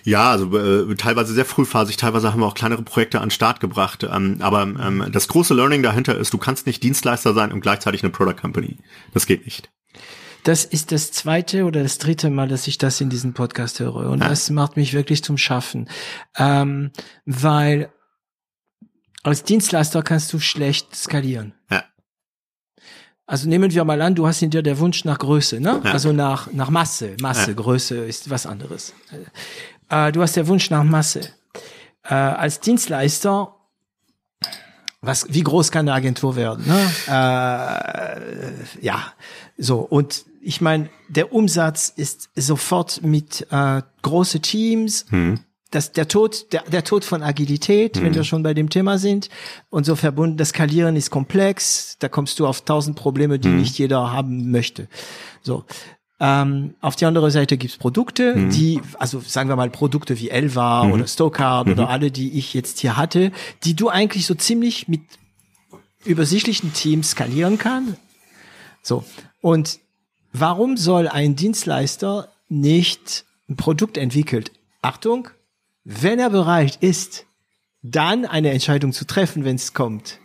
Ja, 0.04 0.30
also 0.30 0.56
äh, 0.56 0.94
teilweise 0.94 1.34
sehr 1.34 1.44
frühphasig, 1.44 1.96
teilweise 1.96 2.32
haben 2.32 2.40
wir 2.40 2.46
auch 2.46 2.54
kleinere 2.54 2.82
Projekte 2.82 3.18
an 3.18 3.26
den 3.26 3.30
Start 3.32 3.60
gebracht. 3.60 4.06
Ähm, 4.10 4.36
aber 4.40 4.62
ähm, 4.62 5.06
das 5.12 5.28
große 5.28 5.52
Learning 5.52 5.82
dahinter 5.82 6.16
ist, 6.16 6.32
du 6.32 6.38
kannst 6.38 6.66
nicht 6.66 6.82
Dienstleister 6.82 7.34
sein 7.34 7.52
und 7.52 7.60
gleichzeitig 7.60 8.02
eine 8.02 8.10
Product 8.10 8.40
Company. 8.40 8.78
Das 9.12 9.26
geht 9.26 9.44
nicht. 9.44 9.68
Das 10.44 10.64
ist 10.64 10.90
das 10.90 11.12
zweite 11.12 11.64
oder 11.64 11.82
das 11.82 11.98
dritte 11.98 12.30
Mal, 12.30 12.48
dass 12.48 12.66
ich 12.66 12.78
das 12.78 13.00
in 13.00 13.10
diesem 13.10 13.34
Podcast 13.34 13.80
höre. 13.80 14.08
Und 14.08 14.20
ja. 14.20 14.28
das 14.28 14.48
macht 14.48 14.76
mich 14.76 14.94
wirklich 14.94 15.22
zum 15.22 15.36
Schaffen. 15.36 15.90
Ähm, 16.38 16.92
weil 17.26 17.90
als 19.22 19.42
Dienstleister 19.42 20.02
kannst 20.02 20.32
du 20.32 20.38
schlecht 20.38 20.94
skalieren. 20.94 21.54
Ja. 21.70 21.84
Also 23.26 23.48
nehmen 23.48 23.72
wir 23.72 23.84
mal 23.84 24.00
an, 24.02 24.14
du 24.14 24.26
hast 24.26 24.42
in 24.42 24.50
dir 24.50 24.62
der 24.62 24.78
Wunsch 24.78 25.04
nach 25.04 25.18
Größe, 25.18 25.60
ne? 25.60 25.80
Ja. 25.84 25.92
Also 25.92 26.12
nach, 26.12 26.50
nach 26.52 26.70
Masse. 26.70 27.16
Masse, 27.20 27.50
ja. 27.50 27.56
Größe 27.56 27.96
ist 27.98 28.28
was 28.30 28.46
anderes. 28.46 28.92
Äh, 29.88 30.10
du 30.12 30.22
hast 30.22 30.36
der 30.36 30.48
Wunsch 30.48 30.70
nach 30.70 30.82
Masse. 30.82 31.20
Äh, 32.02 32.14
als 32.14 32.60
Dienstleister, 32.60 33.54
was, 35.00 35.26
wie 35.28 35.42
groß 35.42 35.70
kann 35.70 35.88
eine 35.88 35.94
Agentur 35.94 36.34
werden? 36.34 36.66
Ne? 36.66 36.90
Äh, 37.06 38.84
ja, 38.84 39.12
so. 39.56 39.78
Und 39.78 40.24
ich 40.40 40.60
meine, 40.60 40.90
der 41.08 41.32
Umsatz 41.32 41.92
ist 41.94 42.30
sofort 42.34 43.02
mit 43.02 43.46
äh, 43.50 43.82
große 44.02 44.40
Teams. 44.40 45.06
Mhm 45.10 45.40
das, 45.70 45.92
der 45.92 46.08
Tod, 46.08 46.52
der, 46.52 46.62
der 46.62 46.84
Tod 46.84 47.04
von 47.04 47.22
Agilität, 47.22 47.96
mhm. 47.96 48.02
wenn 48.02 48.14
wir 48.14 48.24
schon 48.24 48.42
bei 48.42 48.54
dem 48.54 48.70
Thema 48.70 48.98
sind, 48.98 49.28
und 49.70 49.86
so 49.86 49.96
verbunden, 49.96 50.36
das 50.36 50.50
Skalieren 50.50 50.96
ist 50.96 51.10
komplex, 51.10 51.96
da 52.00 52.08
kommst 52.08 52.40
du 52.40 52.46
auf 52.46 52.62
tausend 52.62 52.96
Probleme, 52.96 53.38
die 53.38 53.48
mhm. 53.48 53.58
nicht 53.58 53.78
jeder 53.78 54.12
haben 54.12 54.50
möchte. 54.50 54.88
So. 55.42 55.64
Ähm, 56.22 56.74
auf 56.82 56.96
die 56.96 57.06
andere 57.06 57.30
Seite 57.30 57.56
gibt's 57.56 57.78
Produkte, 57.78 58.36
mhm. 58.36 58.50
die, 58.50 58.80
also 58.98 59.20
sagen 59.20 59.48
wir 59.48 59.56
mal 59.56 59.70
Produkte 59.70 60.18
wie 60.18 60.28
Elva 60.28 60.84
mhm. 60.84 60.92
oder 60.92 61.06
Stokard 61.06 61.68
oder 61.68 61.84
mhm. 61.84 61.88
alle, 61.88 62.10
die 62.10 62.36
ich 62.38 62.52
jetzt 62.52 62.80
hier 62.80 62.98
hatte, 62.98 63.32
die 63.64 63.74
du 63.74 63.88
eigentlich 63.88 64.26
so 64.26 64.34
ziemlich 64.34 64.86
mit 64.86 65.00
übersichtlichen 66.04 66.74
Teams 66.74 67.12
skalieren 67.12 67.58
kann. 67.58 67.96
So. 68.82 69.04
Und 69.40 69.80
warum 70.32 70.76
soll 70.76 71.08
ein 71.08 71.36
Dienstleister 71.36 72.28
nicht 72.48 73.24
ein 73.48 73.56
Produkt 73.56 73.96
entwickelt? 73.96 74.52
Achtung, 74.82 75.28
wenn 75.84 76.18
er 76.18 76.30
bereit 76.30 76.76
ist, 76.80 77.26
dann 77.82 78.26
eine 78.26 78.50
Entscheidung 78.50 78.92
zu 78.92 79.06
treffen, 79.06 79.44
wenn 79.44 79.56
es 79.56 79.72
kommt. 79.72 80.18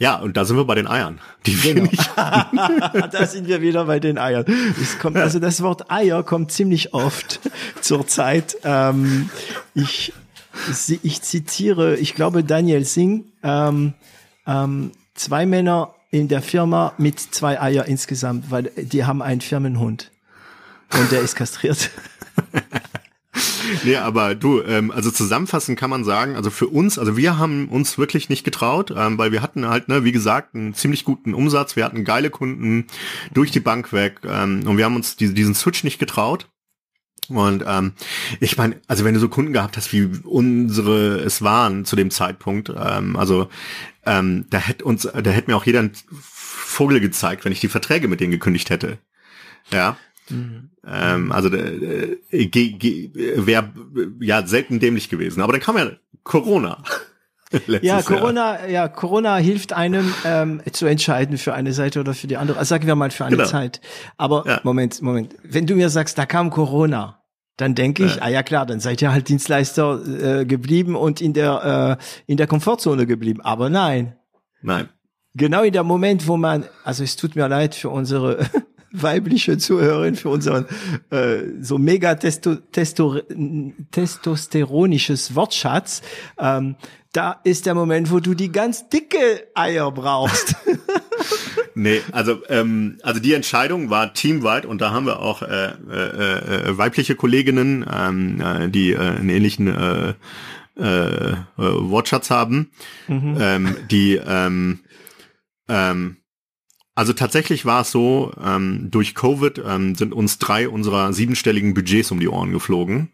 Ja, 0.00 0.16
und 0.16 0.36
da 0.36 0.44
sind 0.44 0.56
wir 0.56 0.64
bei 0.64 0.74
den 0.74 0.88
Eiern. 0.88 1.20
Die 1.46 1.54
Genau. 1.54 1.88
da 2.16 3.26
sind 3.26 3.46
wir 3.46 3.60
wieder 3.60 3.84
bei 3.84 4.00
den 4.00 4.18
Eiern. 4.18 4.44
Es 4.82 4.98
kommt, 4.98 5.16
also 5.16 5.38
das 5.38 5.62
Wort 5.62 5.90
Eier 5.90 6.24
kommt 6.24 6.50
ziemlich 6.50 6.94
oft 6.94 7.40
zur 7.80 8.06
Zeit. 8.06 8.56
Ähm, 8.64 9.30
ich, 9.72 10.12
ich 11.02 11.22
zitiere, 11.22 11.96
ich 11.96 12.16
glaube 12.16 12.42
Daniel 12.42 12.84
Singh, 12.84 13.24
ähm, 13.44 13.94
ähm, 14.48 14.90
zwei 15.14 15.46
Männer 15.46 15.94
in 16.10 16.26
der 16.26 16.42
Firma 16.42 16.92
mit 16.98 17.20
zwei 17.20 17.60
Eier 17.60 17.86
insgesamt, 17.86 18.50
weil 18.50 18.72
die 18.76 19.04
haben 19.04 19.22
einen 19.22 19.40
Firmenhund 19.40 20.10
und 20.92 21.12
der 21.12 21.20
ist 21.20 21.36
kastriert. 21.36 21.90
Nee, 23.84 23.96
aber 23.96 24.34
du, 24.34 24.62
ähm, 24.62 24.90
also 24.90 25.10
zusammenfassend 25.10 25.78
kann 25.78 25.90
man 25.90 26.04
sagen, 26.04 26.36
also 26.36 26.50
für 26.50 26.68
uns, 26.68 26.98
also 26.98 27.16
wir 27.16 27.38
haben 27.38 27.68
uns 27.68 27.98
wirklich 27.98 28.28
nicht 28.28 28.44
getraut, 28.44 28.92
ähm, 28.96 29.18
weil 29.18 29.32
wir 29.32 29.42
hatten 29.42 29.66
halt, 29.66 29.88
ne, 29.88 30.04
wie 30.04 30.12
gesagt, 30.12 30.54
einen 30.54 30.74
ziemlich 30.74 31.04
guten 31.04 31.34
Umsatz, 31.34 31.76
wir 31.76 31.84
hatten 31.84 32.04
geile 32.04 32.30
Kunden 32.30 32.86
durch 33.32 33.50
die 33.50 33.60
Bank 33.60 33.92
weg 33.92 34.20
ähm, 34.24 34.66
und 34.66 34.76
wir 34.76 34.84
haben 34.84 34.96
uns 34.96 35.16
die, 35.16 35.34
diesen 35.34 35.54
Switch 35.54 35.84
nicht 35.84 35.98
getraut. 35.98 36.48
Und 37.28 37.64
ähm, 37.66 37.92
ich 38.40 38.58
meine, 38.58 38.80
also 38.86 39.04
wenn 39.04 39.14
du 39.14 39.20
so 39.20 39.28
Kunden 39.28 39.54
gehabt 39.54 39.76
hast, 39.76 39.92
wie 39.92 40.10
unsere 40.24 41.20
es 41.20 41.40
waren 41.40 41.84
zu 41.86 41.96
dem 41.96 42.10
Zeitpunkt, 42.10 42.70
ähm, 42.76 43.16
also 43.16 43.48
ähm, 44.04 44.46
da 44.50 44.58
hätte 44.58 44.84
uns, 44.84 45.02
da 45.02 45.30
hätte 45.30 45.50
mir 45.50 45.56
auch 45.56 45.64
jeder 45.64 45.80
einen 45.80 45.92
Vogel 46.12 47.00
gezeigt, 47.00 47.44
wenn 47.44 47.52
ich 47.52 47.60
die 47.60 47.68
Verträge 47.68 48.08
mit 48.08 48.20
denen 48.20 48.32
gekündigt 48.32 48.68
hätte. 48.68 48.98
Ja. 49.72 49.96
Ähm, 50.30 51.32
also 51.32 51.48
äh, 51.48 52.18
wäre 52.30 53.72
ja 54.20 54.46
selten 54.46 54.80
dämlich 54.80 55.08
gewesen. 55.08 55.42
Aber 55.42 55.52
dann 55.52 55.60
kam 55.60 55.76
ja 55.76 55.90
Corona. 56.22 56.82
ja, 57.82 58.02
Corona, 58.02 58.60
Jahr. 58.60 58.68
ja, 58.68 58.88
Corona 58.88 59.36
hilft 59.36 59.72
einem 59.72 60.12
ähm, 60.24 60.62
zu 60.72 60.86
entscheiden 60.86 61.38
für 61.38 61.54
eine 61.54 61.72
Seite 61.72 62.00
oder 62.00 62.14
für 62.14 62.26
die 62.26 62.36
andere. 62.36 62.58
Also 62.58 62.70
sagen 62.70 62.86
wir 62.86 62.94
mal 62.94 63.10
für 63.10 63.24
eine 63.24 63.36
genau. 63.36 63.48
Zeit. 63.48 63.80
Aber 64.16 64.44
ja. 64.46 64.60
Moment, 64.64 65.02
Moment. 65.02 65.34
Wenn 65.42 65.66
du 65.66 65.74
mir 65.76 65.90
sagst, 65.90 66.18
da 66.18 66.26
kam 66.26 66.50
Corona, 66.50 67.22
dann 67.56 67.74
denke 67.74 68.04
ich, 68.04 68.16
ja. 68.16 68.22
ah 68.22 68.28
ja 68.28 68.42
klar, 68.42 68.66
dann 68.66 68.80
seid 68.80 69.00
ihr 69.02 69.12
halt 69.12 69.28
Dienstleister 69.28 70.40
äh, 70.40 70.44
geblieben 70.44 70.96
und 70.96 71.20
in 71.20 71.32
der 71.34 71.98
äh, 72.00 72.04
in 72.26 72.36
der 72.36 72.46
Komfortzone 72.46 73.06
geblieben. 73.06 73.40
Aber 73.42 73.70
nein. 73.70 74.16
Nein. 74.62 74.88
Genau 75.34 75.62
in 75.62 75.72
der 75.72 75.82
Moment, 75.82 76.26
wo 76.28 76.36
man, 76.36 76.64
also 76.84 77.02
es 77.02 77.16
tut 77.16 77.36
mir 77.36 77.48
leid 77.48 77.74
für 77.74 77.90
unsere 77.90 78.38
weibliche 78.94 79.58
Zuhörerin 79.58 80.14
für 80.14 80.28
unseren 80.28 80.66
äh, 81.10 81.38
so 81.60 81.78
mega 81.78 82.14
testo, 82.14 82.54
testo, 82.56 83.20
testosteronisches 83.90 85.34
Wortschatz. 85.34 86.02
Ähm, 86.38 86.76
da 87.12 87.40
ist 87.44 87.66
der 87.66 87.74
Moment, 87.74 88.10
wo 88.10 88.20
du 88.20 88.34
die 88.34 88.50
ganz 88.50 88.88
dicke 88.88 89.46
Eier 89.54 89.92
brauchst. 89.92 90.56
nee, 91.74 92.00
also 92.10 92.42
ähm, 92.48 92.98
also 93.02 93.20
die 93.20 93.34
Entscheidung 93.34 93.88
war 93.88 94.14
teamweit 94.14 94.66
und 94.66 94.80
da 94.80 94.90
haben 94.90 95.06
wir 95.06 95.20
auch 95.20 95.42
äh, 95.42 95.72
äh, 95.90 96.70
äh, 96.70 96.78
weibliche 96.78 97.14
Kolleginnen, 97.14 97.86
ähm, 97.92 98.40
äh, 98.40 98.68
die 98.68 98.92
äh, 98.92 98.98
einen 98.98 99.28
ähnlichen 99.28 99.68
äh, 99.68 100.14
äh, 100.76 101.36
Wortschatz 101.56 102.30
haben, 102.30 102.72
mhm. 103.06 103.36
ähm, 103.40 103.76
die 103.90 104.16
ähm, 104.16 104.80
ähm, 105.68 106.16
also 106.94 107.12
tatsächlich 107.12 107.64
war 107.64 107.82
es 107.82 107.90
so, 107.90 108.32
ähm, 108.42 108.88
durch 108.90 109.14
Covid 109.14 109.62
ähm, 109.66 109.94
sind 109.94 110.12
uns 110.12 110.38
drei 110.38 110.68
unserer 110.68 111.12
siebenstelligen 111.12 111.74
Budgets 111.74 112.10
um 112.10 112.20
die 112.20 112.28
Ohren 112.28 112.52
geflogen. 112.52 113.10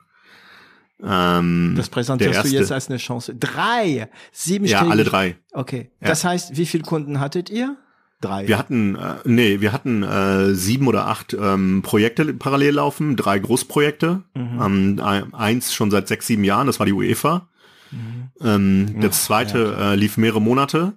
Ähm, 1.03 1.75
das 1.77 1.89
präsentierst 1.89 2.45
du 2.45 2.49
jetzt 2.49 2.73
als 2.73 2.89
eine 2.89 2.99
Chance. 2.99 3.35
Drei! 3.35 4.09
Siebenstellige. 4.33 4.87
Ja, 4.87 4.93
alle 4.93 5.05
drei. 5.05 5.37
Okay. 5.53 5.91
Ja. 6.01 6.09
Das 6.09 6.25
heißt, 6.25 6.57
wie 6.57 6.67
viele 6.67 6.83
Kunden 6.83 7.21
hattet 7.21 7.49
ihr? 7.49 7.77
Drei. 8.21 8.47
Wir 8.47 8.59
hatten, 8.59 8.97
äh, 8.97 9.15
nee, 9.25 9.63
wir 9.63 9.73
hatten 9.73 10.03
äh, 10.03 10.55
sieben 10.55 10.87
oder 10.89 11.07
acht 11.07 11.33
ähm, 11.33 11.81
Projekte 11.83 12.35
parallel 12.35 12.75
laufen, 12.75 13.17
drei 13.17 13.39
Großprojekte. 13.39 14.25
Mhm. 14.35 15.01
Ähm, 15.01 15.33
eins 15.33 15.73
schon 15.73 15.91
seit 15.91 16.07
sechs, 16.07 16.27
sieben 16.27 16.45
Jahren, 16.45 16.67
das 16.67 16.79
war 16.79 16.85
die 16.85 16.93
UEFA. 16.93 17.49
Mhm. 17.91 18.31
Ähm, 18.43 19.01
das 19.01 19.25
zweite 19.25 19.75
ja, 19.79 19.93
äh, 19.93 19.97
lief 19.97 20.19
mehrere 20.19 20.43
Monate. 20.43 20.93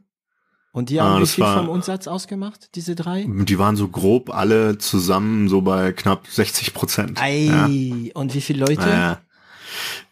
Und 0.74 0.90
die 0.90 1.00
haben 1.00 1.18
ah, 1.18 1.22
wie 1.22 1.28
viel 1.28 1.44
war, 1.44 1.60
vom 1.60 1.70
Umsatz 1.70 2.08
ausgemacht, 2.08 2.70
diese 2.74 2.96
drei? 2.96 3.28
Die 3.28 3.60
waren 3.60 3.76
so 3.76 3.88
grob 3.88 4.34
alle 4.34 4.80
zusammen 4.80 5.48
so 5.48 5.62
bei 5.62 5.94
knapp 5.94 6.26
60 6.28 6.74
Prozent. 6.74 7.22
Ei, 7.22 7.46
ja. 7.46 7.70
und 8.16 8.34
wie 8.34 8.42
viele 8.42 8.66
Leute? 8.66 9.20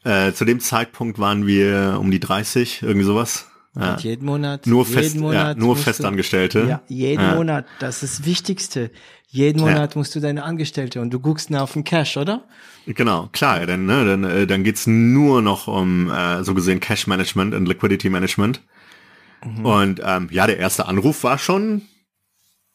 Äh, 0.04 0.28
äh, 0.28 0.34
zu 0.34 0.46
dem 0.46 0.60
Zeitpunkt 0.60 1.18
waren 1.18 1.48
wir 1.48 1.98
um 2.00 2.12
die 2.12 2.20
30, 2.20 2.84
irgendwie 2.84 3.06
sowas. 3.06 3.48
Ja. 3.76 3.94
Und 3.94 4.04
jeden 4.04 4.24
Monat. 4.24 4.68
Nur 4.68 4.86
jeden 4.86 5.02
fest, 5.02 5.18
Monat 5.18 5.58
ja, 5.58 5.64
nur 5.64 5.76
Festangestellte. 5.76 6.68
ja, 6.68 6.82
jeden 6.88 7.24
ja. 7.24 7.34
Monat. 7.34 7.66
Das 7.80 8.04
ist 8.04 8.20
das 8.20 8.26
Wichtigste. 8.28 8.92
Jeden 9.30 9.62
Monat 9.62 9.96
musst 9.96 10.14
du 10.14 10.20
deine 10.20 10.44
Angestellte 10.44 11.02
und 11.02 11.10
du 11.12 11.20
guckst 11.20 11.50
nach 11.50 11.62
auf 11.62 11.74
den 11.74 11.86
Cash, 11.86 12.18
oder? 12.18 12.44
Genau, 12.86 13.30
klar, 13.32 13.66
dann, 13.66 13.86
ne, 13.86 14.06
dann, 14.06 14.24
äh, 14.26 14.46
dann 14.46 14.64
geht's 14.64 14.86
nur 14.86 15.42
noch 15.42 15.68
um 15.68 16.12
äh, 16.12 16.44
so 16.44 16.54
gesehen 16.54 16.82
Cash 16.82 17.08
Management 17.08 17.56
und 17.56 17.66
Liquidity 17.66 18.10
Management. 18.10 18.62
Mhm. 19.44 19.66
Und 19.66 20.02
ähm, 20.04 20.30
ja, 20.32 20.48
der 20.48 20.58
erste 20.58 20.88
Anruf 20.88 21.24
war 21.24 21.38
schon, 21.38 21.84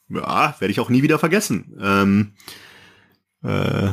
ja, 0.09 0.55
werde 0.59 0.71
ich 0.71 0.81
auch 0.81 0.89
nie 0.89 1.03
wieder 1.03 1.19
vergessen. 1.19 1.77
Ähm, 1.81 2.33
äh, 3.45 3.93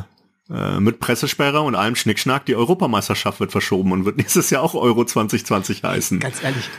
äh, 0.49 0.79
mit 0.79 0.99
Pressesperre 0.99 1.61
und 1.61 1.75
allem 1.75 1.95
Schnickschnack, 1.95 2.45
die 2.45 2.55
Europameisterschaft 2.55 3.39
wird 3.39 3.51
verschoben 3.51 3.91
und 3.91 4.05
wird 4.05 4.17
nächstes 4.17 4.49
Jahr 4.49 4.61
auch 4.61 4.75
Euro 4.75 5.05
2020 5.05 5.83
heißen. 5.83 6.19
Ganz 6.19 6.43
ehrlich, 6.43 6.69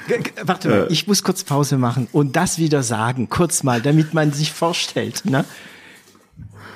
warte 0.43 0.69
mal, 0.69 0.79
äh, 0.83 0.93
ich 0.93 1.07
muss 1.07 1.23
kurz 1.23 1.45
Pause 1.45 1.79
machen 1.79 2.07
und 2.13 2.37
das 2.37 2.59
wieder 2.59 2.83
sagen, 2.83 3.29
kurz 3.31 3.63
mal, 3.63 3.81
damit 3.81 4.13
man 4.13 4.33
sich 4.33 4.53
vorstellt. 4.53 5.25
Ne? 5.25 5.45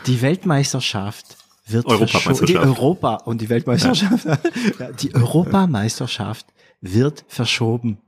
Die 0.07 0.23
Weltmeisterschaft 0.23 1.37
wird 1.67 1.85
Europameisterschaft. 1.87 2.49
Die 2.49 2.57
Europa 2.57 3.17
und 3.17 3.43
die 3.43 3.51
Weltmeisterschaft, 3.51 4.25
ja. 4.25 4.91
die 5.01 5.15
Europameisterschaft 5.15 6.47
wird 6.81 7.25
verschoben. 7.29 7.99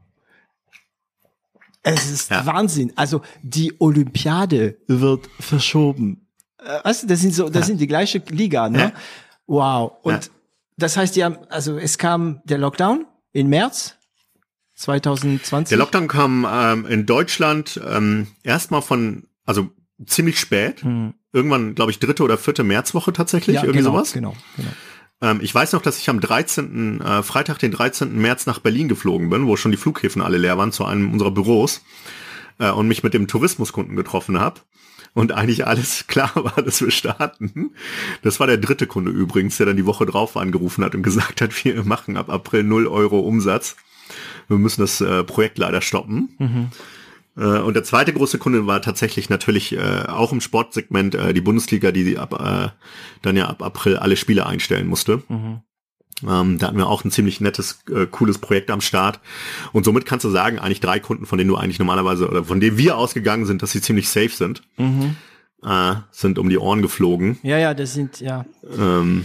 Es 1.83 2.11
ist 2.11 2.31
ja. 2.31 2.45
Wahnsinn. 2.45 2.93
Also 2.97 3.23
die 3.43 3.75
Olympiade 3.79 4.79
wird 4.87 5.29
verschoben. 5.39 6.29
Äh, 6.59 6.85
weißt 6.85 7.05
du, 7.05 7.07
das 7.07 7.21
sind 7.21 7.35
so, 7.35 7.49
das 7.49 7.63
ja. 7.63 7.67
sind 7.67 7.81
die 7.81 7.87
gleiche 7.87 8.23
Liga, 8.29 8.69
ne? 8.69 8.79
Ja. 8.79 8.93
Wow. 9.47 9.93
Und 10.03 10.31
das 10.77 10.97
heißt, 10.97 11.17
die 11.17 11.25
haben, 11.25 11.39
also 11.49 11.79
es 11.79 11.99
kam 11.99 12.41
der 12.45 12.59
Lockdown 12.59 13.07
in 13.33 13.49
März 13.49 13.97
2020. 14.75 15.69
Der 15.69 15.79
Lockdown 15.79 16.09
kam 16.09 16.47
ähm, 16.51 16.87
in 16.87 17.07
Deutschland 17.07 17.81
ähm, 17.87 18.29
erstmal 18.43 18.83
von, 18.83 19.27
also 19.45 19.71
ziemlich 20.07 20.39
spät. 20.39 20.83
Hm. 20.83 21.15
Irgendwann, 21.33 21.75
glaube 21.75 21.93
ich, 21.93 21.99
dritte 21.99 22.25
oder 22.25 22.37
vierte 22.39 22.65
Märzwoche 22.65 23.13
tatsächlich, 23.13 23.57
irgendwie 23.57 23.79
genau, 23.79 23.93
sowas. 23.93 24.13
Genau, 24.13 24.35
genau. 24.57 24.71
Ähm, 25.23 25.41
ich 25.43 25.55
weiß 25.55 25.73
noch, 25.73 25.83
dass 25.83 25.99
ich 25.99 26.09
am 26.09 26.21
13. 26.21 27.01
Äh, 27.01 27.23
Freitag, 27.23 27.59
den 27.59 27.73
13. 27.73 28.17
März 28.21 28.47
nach 28.47 28.59
Berlin 28.59 28.89
geflogen 28.89 29.31
bin, 29.31 29.47
wo 29.47 29.57
schon 29.57 29.71
die 29.71 29.77
Flughäfen 29.77 30.23
alle 30.23 30.39
leer 30.39 30.59
waren, 30.59 30.73
zu 30.73 30.85
einem 30.85 31.13
unserer 31.13 31.31
Büros 31.31 31.83
äh, 32.59 32.71
und 32.71 32.89
mich 32.89 33.03
mit 33.03 33.15
dem 33.15 33.29
Tourismuskunden 33.29 33.97
getroffen 33.97 34.41
habe. 34.41 34.61
Und 35.13 35.33
eigentlich 35.33 35.67
alles 35.67 36.07
klar 36.09 36.33
war, 36.35 36.63
dass 36.63 36.81
wir 36.81 36.91
starten. 36.91 37.73
Das 38.23 38.41
war 38.41 38.47
der 38.47 38.59
dritte 38.59 38.87
Kunde 38.87 39.11
übrigens, 39.11 39.57
der 39.57 39.67
dann 39.67 39.77
die 39.77 39.87
Woche 39.87 40.07
drauf 40.07 40.37
angerufen 40.37 40.85
hat 40.85 40.95
und 40.95 41.03
gesagt 41.03 41.41
hat, 41.41 41.65
wir 41.65 41.85
machen 41.85 42.17
ab 42.17 42.31
April 42.31 42.63
0 42.63 42.87
Euro 42.87 43.21
Umsatz. 43.21 43.77
Wir 44.49 44.59
müssen 44.59 44.81
das 44.81 45.01
äh, 45.01 45.23
Projekt 45.25 45.59
leider 45.59 45.81
stoppen. 45.81 46.35
Mhm. 46.39 46.69
Äh, 47.41 47.61
und 47.61 47.75
der 47.75 47.85
zweite 47.85 48.13
große 48.13 48.39
Kunde 48.39 48.67
war 48.67 48.83
tatsächlich 48.83 49.31
natürlich 49.31 49.73
äh, 49.73 50.05
auch 50.07 50.33
im 50.33 50.41
Sportsegment 50.41 51.15
äh, 51.15 51.33
die 51.33 51.41
Bundesliga, 51.41 51.91
die 51.91 52.19
ab, 52.19 52.35
äh, 52.39 52.69
dann 53.23 53.37
ja 53.37 53.49
ab 53.49 53.63
April 53.63 53.97
alle 53.97 54.17
Spiele 54.17 54.47
einstellen 54.47 54.87
musste. 54.87 55.23
Mhm. 55.29 55.63
Ähm, 56.29 56.59
da 56.59 56.67
hatten 56.67 56.77
wir 56.77 56.87
auch 56.87 57.03
ein 57.03 57.11
ziemlich 57.11 57.41
nettes, 57.41 57.83
äh, 57.91 58.05
cooles 58.07 58.39
Projekt 58.39 58.71
am 58.71 58.83
Start. 58.83 59.21
Und 59.73 59.85
somit 59.85 60.05
kannst 60.05 60.25
du 60.25 60.29
sagen, 60.29 60.59
eigentlich 60.59 60.81
drei 60.81 61.01
Kunden, 61.01 61.25
von 61.25 61.39
denen 61.39 61.49
du 61.49 61.57
eigentlich 61.57 61.79
normalerweise, 61.79 62.29
oder 62.29 62.45
von 62.45 62.61
denen 62.61 62.77
wir 62.77 62.99
ausgegangen 62.99 63.47
sind, 63.47 63.63
dass 63.63 63.73
sie 63.73 63.81
ziemlich 63.81 64.11
safe 64.11 64.29
sind, 64.29 64.63
mhm. 64.77 65.17
äh, 65.65 65.95
sind 66.11 66.39
um 66.39 66.51
die 66.51 66.59
Ohren 66.59 66.83
geflogen. 66.83 67.39
Ja, 67.43 67.57
ja, 67.57 67.73
das 67.73 67.95
sind, 67.95 68.21
ja. 68.21 68.45
Ähm, 68.79 69.25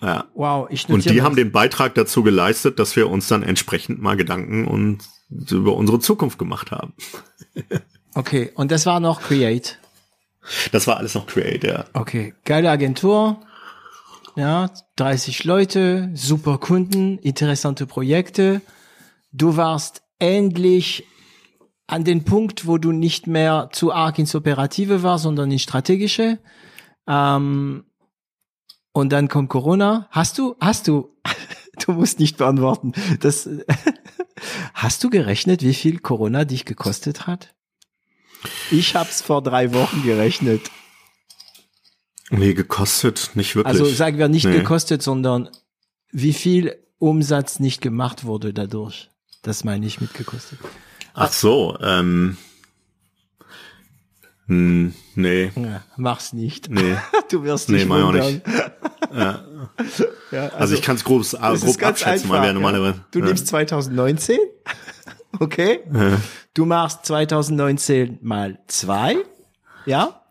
ja. 0.00 0.26
Wow, 0.34 0.68
ich 0.70 0.88
Und 0.88 1.10
die 1.10 1.22
haben 1.22 1.34
den 1.34 1.50
Beitrag 1.50 1.96
dazu 1.96 2.22
geleistet, 2.22 2.78
dass 2.78 2.94
wir 2.94 3.10
uns 3.10 3.26
dann 3.26 3.42
entsprechend 3.42 4.00
mal 4.00 4.16
Gedanken 4.16 4.68
und 4.68 5.00
über 5.28 5.74
unsere 5.74 5.98
Zukunft 5.98 6.38
gemacht 6.38 6.70
haben. 6.70 6.94
okay, 8.14 8.52
und 8.54 8.70
das 8.70 8.86
war 8.86 9.00
noch 9.00 9.20
Create. 9.20 9.78
Das 10.72 10.86
war 10.86 10.98
alles 10.98 11.14
noch 11.14 11.26
Create, 11.26 11.64
ja. 11.64 11.84
Okay, 11.92 12.34
geile 12.44 12.70
Agentur. 12.70 13.40
Ja, 14.36 14.70
30 14.96 15.44
Leute, 15.44 16.10
super 16.14 16.58
Kunden, 16.58 17.18
interessante 17.18 17.86
Projekte. 17.86 18.60
Du 19.32 19.56
warst 19.56 20.02
endlich 20.18 21.04
an 21.86 22.04
den 22.04 22.24
Punkt, 22.24 22.66
wo 22.66 22.78
du 22.78 22.92
nicht 22.92 23.26
mehr 23.26 23.70
zu 23.72 23.92
arg 23.92 24.18
ins 24.18 24.34
Operative 24.34 25.02
war, 25.02 25.18
sondern 25.18 25.50
ins 25.50 25.62
Strategische. 25.62 26.38
Ähm, 27.06 27.84
und 28.92 29.12
dann 29.12 29.28
kommt 29.28 29.50
Corona. 29.50 30.08
Hast 30.10 30.38
du, 30.38 30.56
hast 30.60 30.88
du, 30.88 31.16
du 31.86 31.92
musst 31.92 32.18
nicht 32.18 32.36
beantworten. 32.36 32.92
Das, 33.20 33.48
Hast 34.74 35.02
du 35.04 35.10
gerechnet, 35.10 35.62
wie 35.62 35.74
viel 35.74 35.98
Corona 35.98 36.44
dich 36.44 36.64
gekostet 36.64 37.26
hat? 37.26 37.54
Ich 38.70 38.94
hab's 38.94 39.22
vor 39.22 39.42
drei 39.42 39.72
Wochen 39.72 40.02
gerechnet. 40.02 40.70
Nee, 42.30 42.54
gekostet, 42.54 43.30
nicht 43.34 43.54
wirklich. 43.54 43.80
Also 43.80 43.84
sagen 43.86 44.18
wir 44.18 44.28
nicht 44.28 44.46
nee. 44.46 44.58
gekostet, 44.58 45.02
sondern 45.02 45.48
wie 46.10 46.32
viel 46.32 46.76
Umsatz 46.98 47.60
nicht 47.60 47.80
gemacht 47.80 48.24
wurde 48.24 48.52
dadurch. 48.52 49.10
Das 49.42 49.64
meine 49.64 49.86
ich 49.86 50.00
mit 50.00 50.14
gekostet. 50.14 50.58
Ach 51.14 51.32
so, 51.32 51.78
ähm, 51.80 52.36
hm, 54.46 54.94
nee. 55.16 55.50
Ja, 55.56 55.82
mach's 55.96 56.32
nicht. 56.32 56.70
Nee. 56.70 56.96
Du 57.28 57.42
wirst 57.42 57.68
dich 57.68 57.78
nee, 57.78 57.84
mach 57.84 58.06
wundern. 58.06 58.22
Auch 58.22 58.30
nicht. 58.30 58.46
Ja. 59.12 59.44
ja 60.30 60.42
also, 60.42 60.56
also, 60.56 60.74
ich 60.74 60.82
kann 60.82 60.94
es 60.94 61.02
grob, 61.02 61.22
grob 61.28 61.82
abschätzen, 61.82 62.28
mal, 62.28 62.54
normalerweise. 62.54 63.04
Du 63.10 63.18
nimmst 63.20 63.48
2019, 63.48 64.38
okay? 65.40 65.80
Du 66.54 66.66
machst 66.66 67.04
2019 67.06 68.18
mal 68.22 68.60
zwei, 68.68 69.16
ja? 69.86 70.22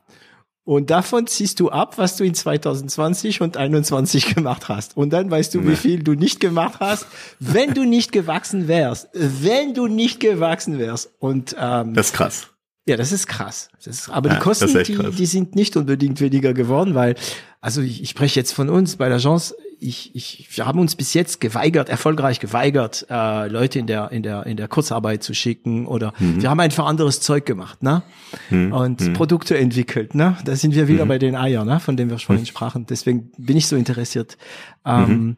Und 0.63 0.89
davon 0.89 1.27
ziehst 1.27 1.59
du 1.59 1.69
ab, 1.69 1.99
was 1.99 2.17
du 2.17 2.23
in 2.23 2.33
2020 2.33 3.41
und 3.41 3.53
2021 3.53 4.33
gemacht 4.35 4.67
hast. 4.67 4.97
Und 4.97 5.11
dann 5.11 5.29
weißt 5.29 5.53
du, 5.53 5.61
nee. 5.61 5.71
wie 5.71 5.75
viel 5.75 6.03
du 6.03 6.13
nicht 6.13 6.39
gemacht 6.39 6.79
hast, 6.79 7.05
wenn 7.39 7.75
du 7.75 7.83
nicht 7.83 8.11
gewachsen 8.11 8.67
wärst. 8.67 9.09
Wenn 9.13 9.75
du 9.75 9.87
nicht 9.87 10.19
gewachsen 10.19 10.79
wärst. 10.79 11.11
Und 11.19 11.55
ähm, 11.59 11.93
das 11.93 12.07
ist 12.07 12.13
krass. 12.13 12.47
Ja, 12.87 12.97
das 12.97 13.11
ist 13.11 13.25
krass. 13.25 13.69
Das 13.77 13.87
ist, 13.87 14.09
aber 14.09 14.29
ja, 14.29 14.35
die 14.35 14.41
Kosten, 14.41 14.83
die, 14.83 15.11
die 15.11 15.25
sind 15.25 15.55
nicht 15.55 15.75
unbedingt 15.75 16.21
weniger 16.21 16.53
geworden, 16.53 16.93
weil, 16.93 17.15
also 17.59 17.81
ich, 17.81 18.03
ich 18.03 18.11
spreche 18.11 18.39
jetzt 18.39 18.53
von 18.53 18.69
uns 18.69 18.97
bei 18.97 19.09
der 19.09 19.17
Chance, 19.17 19.55
ich, 19.79 20.15
ich, 20.15 20.47
wir 20.55 20.65
haben 20.67 20.79
uns 20.79 20.95
bis 20.95 21.13
jetzt 21.15 21.41
geweigert, 21.41 21.89
erfolgreich 21.89 22.39
geweigert, 22.39 23.07
äh, 23.09 23.47
Leute 23.47 23.79
in 23.79 23.87
der, 23.87 24.11
in 24.11 24.21
der, 24.23 24.45
in 24.45 24.55
der 24.55 24.67
Kurzarbeit 24.67 25.23
zu 25.23 25.33
schicken 25.33 25.87
oder 25.87 26.13
mhm. 26.19 26.41
wir 26.41 26.49
haben 26.49 26.59
einfach 26.59 26.85
anderes 26.85 27.21
Zeug 27.21 27.45
gemacht, 27.45 27.81
ne? 27.81 28.03
Mhm. 28.51 28.71
Und 28.71 29.01
mhm. 29.01 29.13
Produkte 29.13 29.57
entwickelt, 29.57 30.13
ne? 30.13 30.37
Da 30.45 30.55
sind 30.55 30.75
wir 30.75 30.87
wieder 30.87 31.05
mhm. 31.05 31.09
bei 31.09 31.17
den 31.17 31.35
Eiern, 31.35 31.67
ne? 31.67 31.79
Von 31.79 31.97
denen 31.97 32.11
wir 32.11 32.19
vorhin 32.19 32.43
mhm. 32.43 32.47
sprachen. 32.47 32.85
Deswegen 32.85 33.31
bin 33.37 33.57
ich 33.57 33.67
so 33.67 33.75
interessiert. 33.75 34.37
Ähm, 34.85 35.09
mhm. 35.09 35.37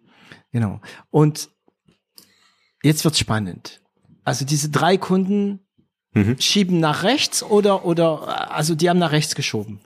Genau. 0.52 0.82
Und 1.10 1.50
jetzt 2.84 3.04
wird's 3.06 3.20
spannend. 3.20 3.82
Also 4.24 4.46
diese 4.46 4.70
drei 4.70 4.98
Kunden, 4.98 5.62
mhm. 6.18 6.36
schieben 6.40 6.80
nach 6.80 7.04
rechts 7.04 7.44
oder, 7.44 7.86
oder, 7.86 8.52
also 8.54 8.76
die 8.76 8.90
haben 8.90 9.00
nach 9.00 9.12
rechts 9.12 9.36
geschoben? 9.36 9.80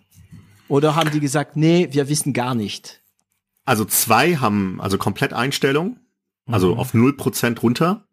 Oder 0.68 0.96
haben 0.96 1.12
die 1.12 1.20
gesagt, 1.20 1.58
nee, 1.58 1.90
wir 1.92 2.08
wissen 2.08 2.34
gar 2.34 2.56
nicht? 2.56 3.02
Also 3.66 3.86
zwei 3.86 4.38
haben 4.38 4.80
also 4.80 4.98
komplett 4.98 5.34
Einstellung, 5.34 5.98
also 6.48 6.74
mhm. 6.74 6.80
auf 6.80 6.94
null 6.94 7.16
Prozent 7.18 7.62
runter. 7.62 8.06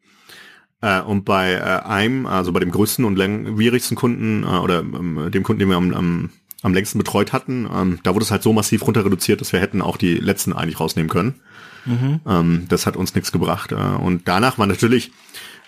Äh, 0.81 1.01
und 1.01 1.25
bei 1.25 1.55
äh, 1.55 1.87
einem, 1.87 2.27
also 2.27 2.53
bei 2.53 2.61
dem 2.61 2.71
größten 2.71 3.05
und 3.05 3.17
langwierigsten 3.17 3.97
Kunden 3.97 4.45
äh, 4.45 4.47
oder 4.47 4.81
ähm, 4.81 5.31
dem 5.31 5.43
Kunden, 5.43 5.61
den 5.61 5.69
wir 5.69 5.77
am, 5.77 5.93
am, 5.93 6.31
am 6.63 6.75
längsten 6.75 6.99
betreut 6.99 7.33
hatten, 7.33 7.69
ähm, 7.73 7.99
da 8.03 8.15
wurde 8.15 8.25
es 8.25 8.31
halt 8.31 8.43
so 8.43 8.53
massiv 8.53 8.87
runter 8.87 9.05
reduziert, 9.05 9.41
dass 9.41 9.53
wir 9.53 9.61
hätten 9.61 9.83
auch 9.83 9.97
die 9.97 10.15
letzten 10.15 10.53
eigentlich 10.53 10.79
rausnehmen 10.79 11.11
können. 11.11 11.41
Mhm. 11.85 12.21
Ähm, 12.27 12.67
das 12.69 12.87
hat 12.87 12.97
uns 12.97 13.15
nichts 13.15 13.33
gebracht. 13.33 13.73
Äh, 13.73 13.75
und 13.75 14.29
danach 14.29 14.59
war 14.59 14.67
natürlich 14.67 15.11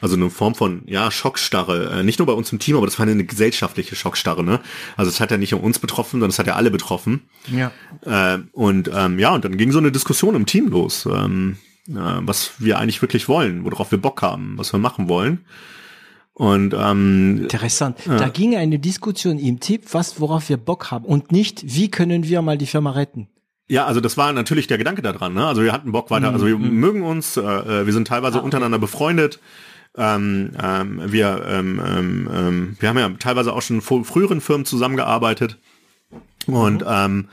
also 0.01 0.17
eine 0.17 0.31
Form 0.31 0.55
von, 0.55 0.83
ja, 0.87 1.11
Schockstarre. 1.11 2.01
Äh, 2.01 2.03
nicht 2.03 2.19
nur 2.19 2.27
bei 2.27 2.33
uns 2.33 2.53
im 2.53 2.59
Team, 2.59 2.77
aber 2.77 2.87
das 2.87 2.99
war 2.99 3.07
eine 3.07 3.25
gesellschaftliche 3.25 3.97
Schockstarre, 3.97 4.43
ne? 4.43 4.61
Also 4.97 5.11
es 5.11 5.21
hat 5.21 5.31
ja 5.31 5.37
nicht 5.37 5.53
nur 5.53 5.63
uns 5.63 5.79
betroffen, 5.79 6.13
sondern 6.13 6.31
es 6.31 6.39
hat 6.39 6.47
ja 6.47 6.55
alle 6.55 6.71
betroffen. 6.71 7.23
Ja. 7.51 7.73
Äh, 8.05 8.39
und 8.53 8.91
ähm, 8.95 9.19
ja, 9.19 9.35
und 9.35 9.45
dann 9.45 9.57
ging 9.57 9.73
so 9.73 9.79
eine 9.79 9.93
Diskussion 9.93 10.35
im 10.35 10.47
Team 10.47 10.69
los, 10.69 11.07
ähm, 11.07 11.57
äh, 11.89 11.93
was 11.95 12.53
wir 12.59 12.79
eigentlich 12.79 13.03
wirklich 13.03 13.29
wollen, 13.29 13.65
worauf 13.65 13.91
wir 13.91 14.01
Bock 14.01 14.23
haben, 14.23 14.55
was 14.57 14.73
wir 14.73 14.79
machen 14.79 15.09
wollen. 15.09 15.45
Und 16.33 16.75
ähm, 16.75 17.43
interessant. 17.43 17.99
Ja. 18.07 18.17
Da 18.17 18.29
ging 18.29 18.57
eine 18.57 18.79
Diskussion 18.79 19.39
im 19.39 19.61
Team, 19.61 19.81
was 19.91 20.21
worauf 20.21 20.49
wir 20.49 20.57
Bock 20.57 20.91
haben 20.91 21.05
und 21.05 21.33
nicht, 21.33 21.63
wie 21.77 21.91
können 21.91 22.25
wir 22.25 22.41
mal 22.41 22.57
die 22.57 22.67
Firma 22.67 22.93
retten. 22.93 23.29
Ja, 23.69 23.87
also 23.87 24.01
das 24.01 24.17
war 24.17 24.33
natürlich 24.33 24.67
der 24.67 24.79
Gedanke 24.79 25.01
daran. 25.01 25.35
Ne? 25.35 25.47
Also 25.47 25.63
wir 25.63 25.73
hatten 25.73 25.93
Bock 25.93 26.11
weiter. 26.11 26.33
Also 26.33 26.47
wir 26.47 26.59
mhm. 26.59 26.75
mögen 26.81 27.03
uns. 27.03 27.37
Äh, 27.37 27.43
äh 27.43 27.87
wir 27.87 27.93
sind 27.93 28.09
teilweise 28.09 28.37
ah, 28.37 28.39
okay. 28.39 28.45
untereinander 28.47 28.79
befreundet. 28.79 29.39
Ähm, 29.97 30.53
ähm, 30.63 31.01
wir, 31.13 31.45
ähm, 31.49 31.83
ähm, 31.85 32.31
ähm, 32.33 32.77
wir 32.79 32.89
haben 32.89 32.99
ja 32.99 33.11
teilweise 33.19 33.53
auch 33.53 33.63
schon 33.63 33.77
in 33.81 34.05
früheren 34.05 34.41
Firmen 34.41 34.65
zusammengearbeitet. 34.65 35.59
Und 36.47 36.83
mhm. 36.83 36.89
ähm, 36.89 37.29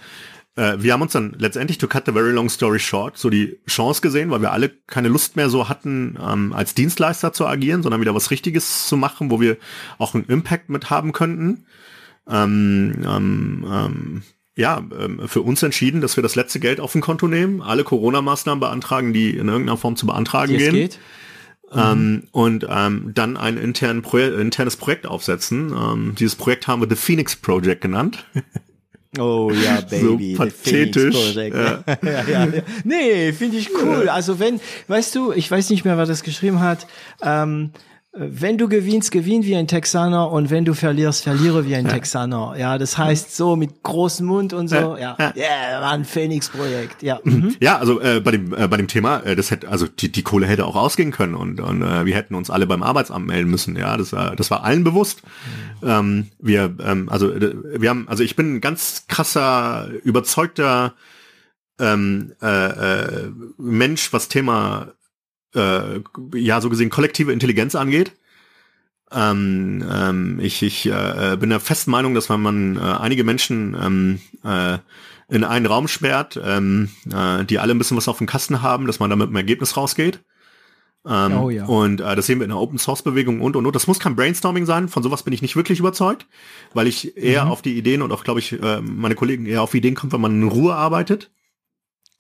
äh, 0.55 0.75
wir 0.79 0.93
haben 0.93 1.03
uns 1.03 1.13
dann 1.13 1.35
letztendlich, 1.37 1.77
to 1.77 1.87
cut 1.87 2.05
the 2.07 2.11
very 2.11 2.31
long 2.31 2.49
story 2.49 2.79
short, 2.79 3.17
so 3.17 3.29
die 3.29 3.59
Chance 3.67 4.01
gesehen, 4.01 4.31
weil 4.31 4.41
wir 4.41 4.51
alle 4.51 4.69
keine 4.87 5.07
Lust 5.07 5.35
mehr 5.35 5.49
so 5.49 5.69
hatten, 5.69 6.17
als 6.53 6.73
Dienstleister 6.73 7.31
zu 7.31 7.45
agieren, 7.45 7.83
sondern 7.83 8.01
wieder 8.01 8.15
was 8.15 8.31
Richtiges 8.31 8.87
zu 8.87 8.97
machen, 8.97 9.29
wo 9.29 9.39
wir 9.39 9.57
auch 9.99 10.15
einen 10.15 10.25
Impact 10.25 10.69
mit 10.69 10.89
haben 10.89 11.13
könnten. 11.13 11.65
Ja, 14.55 14.83
für 15.27 15.41
uns 15.43 15.61
entschieden, 15.61 16.01
dass 16.01 16.17
wir 16.17 16.23
das 16.23 16.33
letzte 16.33 16.59
Geld 16.59 16.79
auf 16.79 16.95
ein 16.95 17.01
Konto 17.01 17.27
nehmen, 17.27 17.61
alle 17.61 17.83
Corona-Maßnahmen 17.83 18.59
beantragen, 18.59 19.13
die 19.13 19.29
in 19.29 19.47
irgendeiner 19.47 19.77
Form 19.77 19.95
zu 19.95 20.07
beantragen 20.07 20.53
die 20.53 20.57
gehen. 20.57 20.73
Geht. 20.73 20.99
Ähm, 21.73 22.23
und 22.31 22.65
ähm, 22.69 23.11
dann 23.13 23.35
ein 23.35 23.57
intern 23.57 24.01
Pro 24.01 24.17
internes 24.17 24.77
Projekt 24.77 25.05
aufsetzen. 25.05 25.73
Ähm, 25.73 26.15
dieses 26.17 26.35
Projekt 26.35 26.67
haben 26.67 26.81
wir 26.81 26.89
The 26.89 26.95
Phoenix 26.95 27.35
Project 27.35 27.81
genannt. 27.81 28.25
Oh 29.17 29.51
ja, 29.51 29.81
Baby. 29.81 30.35
So 30.35 30.43
pathetisch. 30.43 31.35
Ja. 31.35 31.49
ja, 31.51 31.97
ja, 32.03 32.45
ja. 32.45 32.61
Nee, 32.83 33.31
finde 33.33 33.57
ich 33.57 33.69
cool. 33.81 34.09
Also 34.09 34.39
wenn, 34.39 34.59
weißt 34.87 35.15
du, 35.15 35.31
ich 35.31 35.49
weiß 35.49 35.69
nicht 35.69 35.85
mehr, 35.85 35.97
wer 35.97 36.05
das 36.05 36.23
geschrieben 36.23 36.59
hat. 36.59 36.85
Ähm, 37.23 37.71
wenn 38.19 38.57
du 38.57 38.67
gewinnst, 38.67 39.11
gewinn 39.11 39.43
wie 39.43 39.55
ein 39.55 39.67
Texaner 39.67 40.31
und 40.31 40.49
wenn 40.49 40.65
du 40.65 40.73
verlierst, 40.73 41.23
verliere 41.23 41.65
wie 41.65 41.75
ein 41.75 41.85
ja. 41.85 41.93
Texaner. 41.93 42.55
Ja, 42.57 42.77
das 42.77 42.97
heißt 42.97 43.35
so 43.35 43.55
mit 43.55 43.83
großem 43.83 44.25
Mund 44.25 44.53
und 44.53 44.67
so. 44.67 44.75
Ja, 44.75 45.15
ja, 45.19 45.33
yeah, 45.35 45.81
war 45.81 45.91
ein 45.91 46.05
Phoenix-Projekt. 46.05 47.03
Ja, 47.03 47.19
mhm. 47.23 47.33
mhm. 47.33 47.55
ja, 47.59 47.77
also 47.77 48.01
äh, 48.01 48.19
bei 48.19 48.31
dem 48.31 48.53
äh, 48.53 48.67
bei 48.67 48.77
dem 48.77 48.87
Thema, 48.87 49.19
äh, 49.19 49.35
das 49.35 49.51
hätte 49.51 49.69
also 49.69 49.87
die, 49.87 50.11
die 50.11 50.23
Kohle 50.23 50.47
hätte 50.47 50.65
auch 50.65 50.75
ausgehen 50.75 51.11
können 51.11 51.35
und 51.35 51.59
und 51.59 51.81
äh, 51.81 52.05
wir 52.05 52.15
hätten 52.15 52.35
uns 52.35 52.49
alle 52.49 52.65
beim 52.65 52.83
Arbeitsamt 52.83 53.27
melden 53.27 53.49
müssen. 53.49 53.75
Ja, 53.75 53.97
das 53.97 54.13
war 54.13 54.35
das 54.35 54.49
war 54.49 54.63
allen 54.63 54.83
bewusst. 54.83 55.21
Mhm. 55.81 55.87
Ähm, 55.87 56.27
wir 56.39 56.75
ähm, 56.83 57.09
also 57.09 57.31
äh, 57.31 57.81
wir 57.81 57.89
haben 57.89 58.07
also 58.07 58.23
ich 58.23 58.35
bin 58.35 58.55
ein 58.55 58.61
ganz 58.61 59.05
krasser 59.07 59.89
überzeugter 60.03 60.93
ähm, 61.79 62.33
äh, 62.41 62.47
äh, 62.47 63.31
Mensch, 63.57 64.11
was 64.11 64.29
Thema 64.29 64.93
äh, 65.57 66.01
ja 66.35 66.61
so 66.61 66.69
gesehen 66.69 66.89
kollektive 66.89 67.33
Intelligenz 67.33 67.75
angeht. 67.75 68.13
Ähm, 69.11 69.85
ähm, 69.89 70.39
ich 70.41 70.61
ich 70.63 70.85
äh, 70.85 71.37
bin 71.39 71.49
der 71.49 71.59
festen 71.59 71.91
Meinung, 71.91 72.13
dass 72.13 72.29
wenn 72.29 72.41
man 72.41 72.77
äh, 72.77 72.79
einige 72.79 73.23
Menschen 73.23 73.75
ähm, 73.81 74.19
äh, 74.43 74.77
in 75.29 75.43
einen 75.43 75.65
Raum 75.65 75.87
sperrt, 75.87 76.39
ähm, 76.43 76.89
äh, 77.13 77.43
die 77.45 77.59
alle 77.59 77.73
ein 77.73 77.77
bisschen 77.77 77.97
was 77.97 78.07
auf 78.07 78.17
dem 78.17 78.27
Kasten 78.27 78.61
haben, 78.61 78.87
dass 78.87 78.99
man 78.99 79.09
damit 79.09 79.29
ein 79.29 79.35
Ergebnis 79.35 79.75
rausgeht. 79.75 80.19
Ähm, 81.05 81.37
oh, 81.37 81.49
ja. 81.49 81.65
Und 81.65 82.01
äh, 82.01 82.15
das 82.15 82.25
sehen 82.25 82.39
wir 82.39 82.43
in 82.43 82.49
der 82.49 82.59
Open 82.59 82.77
Source 82.77 83.01
Bewegung 83.01 83.39
und 83.41 83.55
und 83.55 83.65
und. 83.65 83.75
Das 83.75 83.87
muss 83.87 83.99
kein 83.99 84.15
Brainstorming 84.15 84.65
sein. 84.65 84.89
Von 84.89 85.03
sowas 85.03 85.23
bin 85.23 85.33
ich 85.33 85.41
nicht 85.41 85.55
wirklich 85.55 85.79
überzeugt, 85.79 86.25
weil 86.73 86.87
ich 86.87 87.15
eher 87.15 87.45
mhm. 87.45 87.51
auf 87.51 87.61
die 87.61 87.77
Ideen 87.77 88.01
und 88.01 88.11
auch, 88.11 88.23
glaube 88.23 88.39
ich, 88.39 88.61
äh, 88.61 88.81
meine 88.81 89.15
Kollegen 89.15 89.45
eher 89.45 89.61
auf 89.61 89.73
Ideen 89.73 89.95
kommt, 89.95 90.11
wenn 90.11 90.21
man 90.21 90.41
in 90.41 90.47
Ruhe 90.47 90.75
arbeitet. 90.75 91.31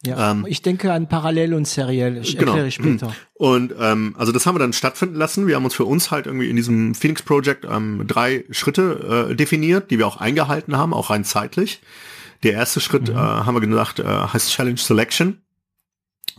Ja, 0.05 0.31
ähm, 0.31 0.45
ich 0.47 0.61
denke 0.61 0.93
an 0.93 1.09
parallel 1.09 1.53
und 1.55 1.67
seriell. 1.67 2.17
Ich 2.17 2.37
genau. 2.37 2.51
erkläre 2.51 2.71
später. 2.71 3.15
Und 3.33 3.73
ähm, 3.79 4.15
also 4.17 4.31
das 4.31 4.45
haben 4.45 4.55
wir 4.55 4.59
dann 4.59 4.73
stattfinden 4.73 5.15
lassen. 5.15 5.47
Wir 5.47 5.55
haben 5.55 5.65
uns 5.65 5.73
für 5.73 5.85
uns 5.85 6.11
halt 6.11 6.27
irgendwie 6.27 6.49
in 6.49 6.55
diesem 6.55 6.93
Phoenix 6.93 7.23
Project 7.23 7.65
ähm, 7.69 8.03
drei 8.05 8.45
Schritte 8.51 9.29
äh, 9.31 9.35
definiert, 9.35 9.89
die 9.89 9.97
wir 9.97 10.07
auch 10.07 10.17
eingehalten 10.17 10.77
haben, 10.77 10.93
auch 10.93 11.09
rein 11.09 11.23
zeitlich. 11.23 11.81
Der 12.43 12.53
erste 12.53 12.79
Schritt, 12.79 13.09
mhm. 13.09 13.15
äh, 13.15 13.19
haben 13.19 13.55
wir 13.55 13.61
gesagt, 13.61 13.99
äh, 13.99 14.03
heißt 14.03 14.51
Challenge 14.51 14.77
Selection. 14.77 15.41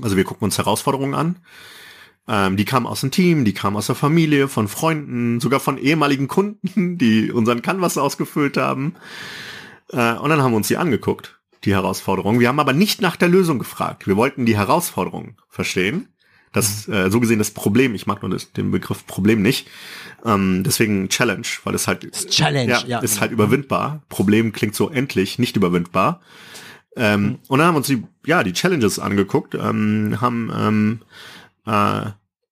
Also 0.01 0.17
wir 0.17 0.25
gucken 0.25 0.45
uns 0.45 0.59
Herausforderungen 0.59 1.15
an. 1.15 1.37
Ähm, 2.29 2.57
die 2.57 2.65
kamen 2.65 2.87
aus 2.87 3.01
dem 3.01 3.11
Team, 3.11 3.45
die 3.45 3.55
kamen 3.55 3.77
aus 3.77 3.87
der 3.87 3.97
Familie, 3.97 4.47
von 4.47 4.69
Freunden, 4.69 5.41
sogar 5.41 5.59
von 5.59 5.79
ehemaligen 5.79 6.29
Kunden, 6.29 6.99
die 6.99 7.33
unseren 7.33 7.63
Canvas 7.63 7.99
ausgefüllt 7.99 8.57
haben. 8.57 8.95
Äh, 9.91 10.15
und 10.15 10.31
dann 10.31 10.43
haben 10.43 10.53
wir 10.53 10.59
uns 10.59 10.69
die 10.69 10.77
angeguckt 10.77 11.38
die 11.65 11.73
Herausforderung. 11.73 12.41
Wir 12.41 12.49
haben 12.49 12.61
aber 12.61 12.73
nicht 12.73 13.01
nach 13.01 13.17
der 13.17 13.29
Lösung 13.29 13.59
gefragt. 13.59 14.07
Wir 14.07 14.17
wollten 14.17 14.47
die 14.47 14.57
Herausforderung 14.57 15.37
verstehen. 15.49 16.09
Das, 16.53 16.87
mhm. 16.87 16.95
äh, 16.95 17.11
so 17.11 17.21
gesehen 17.21 17.39
das 17.39 17.51
Problem, 17.51 17.95
ich 17.95 18.07
mag 18.07 18.23
nur 18.23 18.31
das, 18.31 18.53
den 18.53 18.71
Begriff 18.71 19.07
Problem 19.07 19.43
nicht. 19.43 19.69
Ähm, 20.25 20.63
deswegen 20.65 21.09
Challenge, 21.09 21.47
weil 21.65 21.75
es 21.75 21.87
halt 21.87 22.11
Challenge, 22.31 22.71
ja, 22.71 22.85
ja, 22.87 22.99
ist 23.01 23.21
halt 23.21 23.33
überwindbar. 23.33 24.03
Problem 24.09 24.53
klingt 24.53 24.75
so 24.75 24.89
endlich 24.89 25.39
nicht 25.39 25.57
überwindbar. 25.57 26.21
Ähm, 26.97 27.23
mhm. 27.23 27.39
Und 27.49 27.59
dann 27.59 27.69
haben 27.69 27.75
wir 27.75 27.79
uns 27.79 27.87
die, 27.87 28.03
ja, 28.27 28.43
die 28.43 28.53
Challenges 28.53 28.99
angeguckt, 28.99 29.55
ähm, 29.55 30.21
haben 30.21 30.51
ähm, 30.55 31.01
äh, 31.67 32.11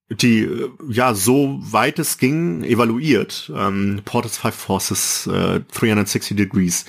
die 0.08 0.48
ja 0.88 1.14
so 1.14 1.58
weit 1.60 1.98
es 1.98 2.18
ging 2.18 2.62
evaluiert. 2.62 3.50
Ähm, 3.54 4.02
Portals 4.04 4.38
Five 4.38 4.54
Forces, 4.54 5.26
äh, 5.26 5.60
360 5.72 6.36
Degrees 6.36 6.84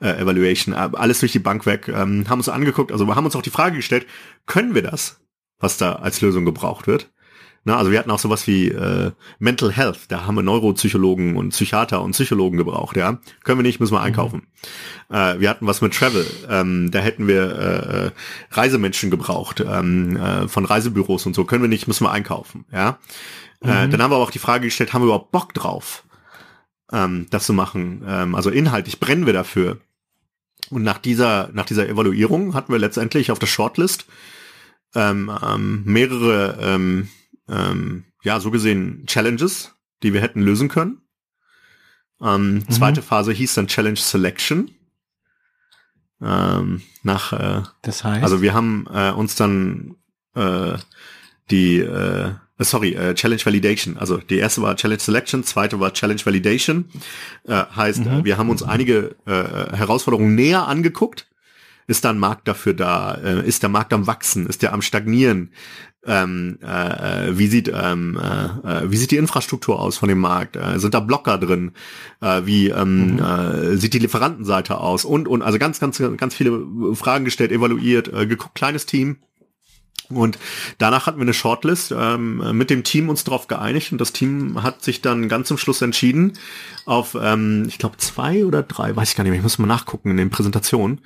äh, 0.00 0.20
Evaluation, 0.20 0.74
äh, 0.74 0.88
alles 0.92 1.20
durch 1.20 1.32
die 1.32 1.38
Bank 1.38 1.66
weg, 1.66 1.88
ähm, 1.88 2.28
haben 2.28 2.38
uns 2.38 2.48
angeguckt, 2.48 2.92
also 2.92 3.06
wir 3.06 3.16
haben 3.16 3.24
uns 3.24 3.36
auch 3.36 3.42
die 3.42 3.50
Frage 3.50 3.76
gestellt, 3.76 4.06
können 4.46 4.74
wir 4.74 4.82
das, 4.82 5.20
was 5.58 5.78
da 5.78 5.94
als 5.94 6.20
Lösung 6.20 6.44
gebraucht 6.44 6.86
wird? 6.86 7.10
Na, 7.68 7.78
also 7.78 7.90
wir 7.90 7.98
hatten 7.98 8.12
auch 8.12 8.20
sowas 8.20 8.46
wie 8.46 8.68
äh, 8.68 9.10
Mental 9.40 9.72
Health, 9.72 10.02
da 10.06 10.24
haben 10.24 10.36
wir 10.36 10.42
Neuropsychologen 10.42 11.36
und 11.36 11.48
Psychiater 11.48 12.00
und 12.00 12.12
Psychologen 12.12 12.58
gebraucht, 12.58 12.96
ja. 12.96 13.18
Können 13.42 13.58
wir 13.58 13.64
nicht, 13.64 13.80
müssen 13.80 13.94
wir 13.94 14.02
einkaufen. 14.02 14.46
Mhm. 15.08 15.16
Äh, 15.16 15.40
wir 15.40 15.50
hatten 15.50 15.66
was 15.66 15.80
mit 15.80 15.92
Travel, 15.92 16.24
ähm, 16.48 16.92
da 16.92 17.00
hätten 17.00 17.26
wir 17.26 17.58
äh, 17.58 18.06
äh, 18.06 18.10
Reisemenschen 18.52 19.10
gebraucht, 19.10 19.64
ähm, 19.68 20.16
äh, 20.16 20.46
von 20.46 20.64
Reisebüros 20.64 21.26
und 21.26 21.34
so. 21.34 21.44
Können 21.44 21.62
wir 21.62 21.68
nicht, 21.68 21.88
müssen 21.88 22.04
wir 22.04 22.12
einkaufen, 22.12 22.66
ja. 22.70 23.00
Äh, 23.60 23.66
mhm. 23.66 23.72
Äh, 23.72 23.88
dann 23.88 24.00
haben 24.00 24.12
wir 24.12 24.16
aber 24.16 24.24
auch 24.24 24.30
die 24.30 24.38
Frage 24.38 24.66
gestellt, 24.66 24.92
haben 24.92 25.02
wir 25.02 25.06
überhaupt 25.06 25.32
Bock 25.32 25.52
drauf, 25.52 26.04
ähm, 26.92 27.26
das 27.30 27.46
zu 27.46 27.52
machen? 27.52 28.04
Ähm, 28.06 28.36
also 28.36 28.50
inhaltlich 28.50 29.00
brennen 29.00 29.26
wir 29.26 29.32
dafür. 29.32 29.78
Und 30.70 30.82
nach 30.82 30.98
dieser, 30.98 31.50
nach 31.52 31.66
dieser 31.66 31.88
Evaluierung 31.88 32.54
hatten 32.54 32.72
wir 32.72 32.78
letztendlich 32.78 33.30
auf 33.30 33.38
der 33.38 33.46
Shortlist 33.46 34.06
ähm, 34.94 35.30
ähm, 35.42 35.82
mehrere 35.84 36.58
ähm, 36.60 37.08
ähm, 37.48 38.04
ja, 38.22 38.40
so 38.40 38.50
gesehen 38.50 39.04
Challenges, 39.06 39.74
die 40.02 40.12
wir 40.12 40.20
hätten 40.20 40.42
lösen 40.42 40.68
können. 40.68 41.02
Ähm, 42.20 42.54
mhm. 42.54 42.70
Zweite 42.70 43.02
Phase 43.02 43.32
hieß 43.32 43.54
dann 43.54 43.68
Challenge 43.68 43.98
Selection. 43.98 44.70
Ähm, 46.20 46.82
nach, 47.02 47.32
äh, 47.32 47.62
das 47.82 48.02
heißt? 48.02 48.22
Also 48.22 48.40
wir 48.40 48.54
haben 48.54 48.86
äh, 48.92 49.10
uns 49.10 49.36
dann 49.36 49.96
äh, 50.34 50.78
die, 51.50 51.78
äh, 51.78 52.34
sorry, 52.58 52.94
äh, 52.94 53.14
Challenge 53.14 53.44
Validation. 53.44 53.96
Also 53.96 54.18
die 54.18 54.38
erste 54.38 54.62
war 54.62 54.76
Challenge 54.76 55.00
Selection, 55.00 55.44
zweite 55.44 55.80
war 55.80 55.92
Challenge 55.92 56.20
Validation. 56.24 56.86
Äh, 57.44 57.64
heißt, 57.74 58.04
mhm. 58.04 58.24
wir 58.24 58.38
haben 58.38 58.50
uns 58.50 58.62
einige 58.62 59.16
äh, 59.26 59.76
Herausforderungen 59.76 60.34
näher 60.34 60.66
angeguckt. 60.66 61.26
Ist 61.88 62.04
da 62.04 62.10
ein 62.10 62.18
Markt 62.18 62.48
dafür 62.48 62.74
da? 62.74 63.14
Äh, 63.14 63.46
ist 63.46 63.62
der 63.62 63.70
Markt 63.70 63.92
am 63.92 64.06
wachsen? 64.06 64.46
Ist 64.46 64.62
der 64.62 64.72
am 64.72 64.82
stagnieren? 64.82 65.50
ähm, 66.06 66.58
äh, 66.62 67.28
äh, 67.28 67.38
wie 67.38 67.46
sieht 67.48 67.70
ähm, 67.74 68.18
äh, 68.20 68.84
äh, 68.84 68.90
wie 68.90 68.96
sieht 68.96 69.10
die 69.10 69.16
Infrastruktur 69.16 69.80
aus 69.80 69.98
von 69.98 70.08
dem 70.08 70.18
Markt? 70.18 70.56
Äh, 70.56 70.78
sind 70.78 70.94
da 70.94 71.00
Blocker 71.00 71.38
drin? 71.38 71.72
Äh, 72.20 72.42
wie 72.44 72.68
ähm, 72.68 73.14
mhm. 73.14 73.18
äh, 73.18 73.76
sieht 73.76 73.92
die 73.94 73.98
Lieferantenseite 73.98 74.78
aus? 74.78 75.04
Und 75.04 75.28
und 75.28 75.42
also 75.42 75.58
ganz 75.58 75.80
ganz 75.80 76.00
ganz 76.16 76.34
viele 76.34 76.64
Fragen 76.94 77.24
gestellt, 77.24 77.52
evaluiert, 77.52 78.12
äh, 78.12 78.26
geguckt, 78.26 78.54
kleines 78.54 78.86
Team. 78.86 79.18
Und 80.08 80.38
danach 80.78 81.06
hatten 81.06 81.18
wir 81.18 81.22
eine 81.22 81.34
Shortlist 81.34 81.92
ähm, 81.96 82.56
mit 82.56 82.70
dem 82.70 82.84
Team 82.84 83.08
uns 83.08 83.24
darauf 83.24 83.48
geeinigt 83.48 83.92
und 83.92 84.00
das 84.00 84.12
Team 84.12 84.62
hat 84.62 84.82
sich 84.82 85.02
dann 85.02 85.28
ganz 85.28 85.48
zum 85.48 85.58
Schluss 85.58 85.82
entschieden 85.82 86.34
auf, 86.84 87.16
ähm, 87.20 87.64
ich 87.66 87.78
glaube 87.78 87.96
zwei 87.96 88.44
oder 88.44 88.62
drei, 88.62 88.94
weiß 88.94 89.10
ich 89.10 89.16
gar 89.16 89.24
nicht 89.24 89.30
mehr, 89.30 89.38
ich 89.38 89.42
muss 89.42 89.58
mal 89.58 89.66
nachgucken 89.66 90.10
in 90.10 90.16
den 90.16 90.30
Präsentationen. 90.30 91.00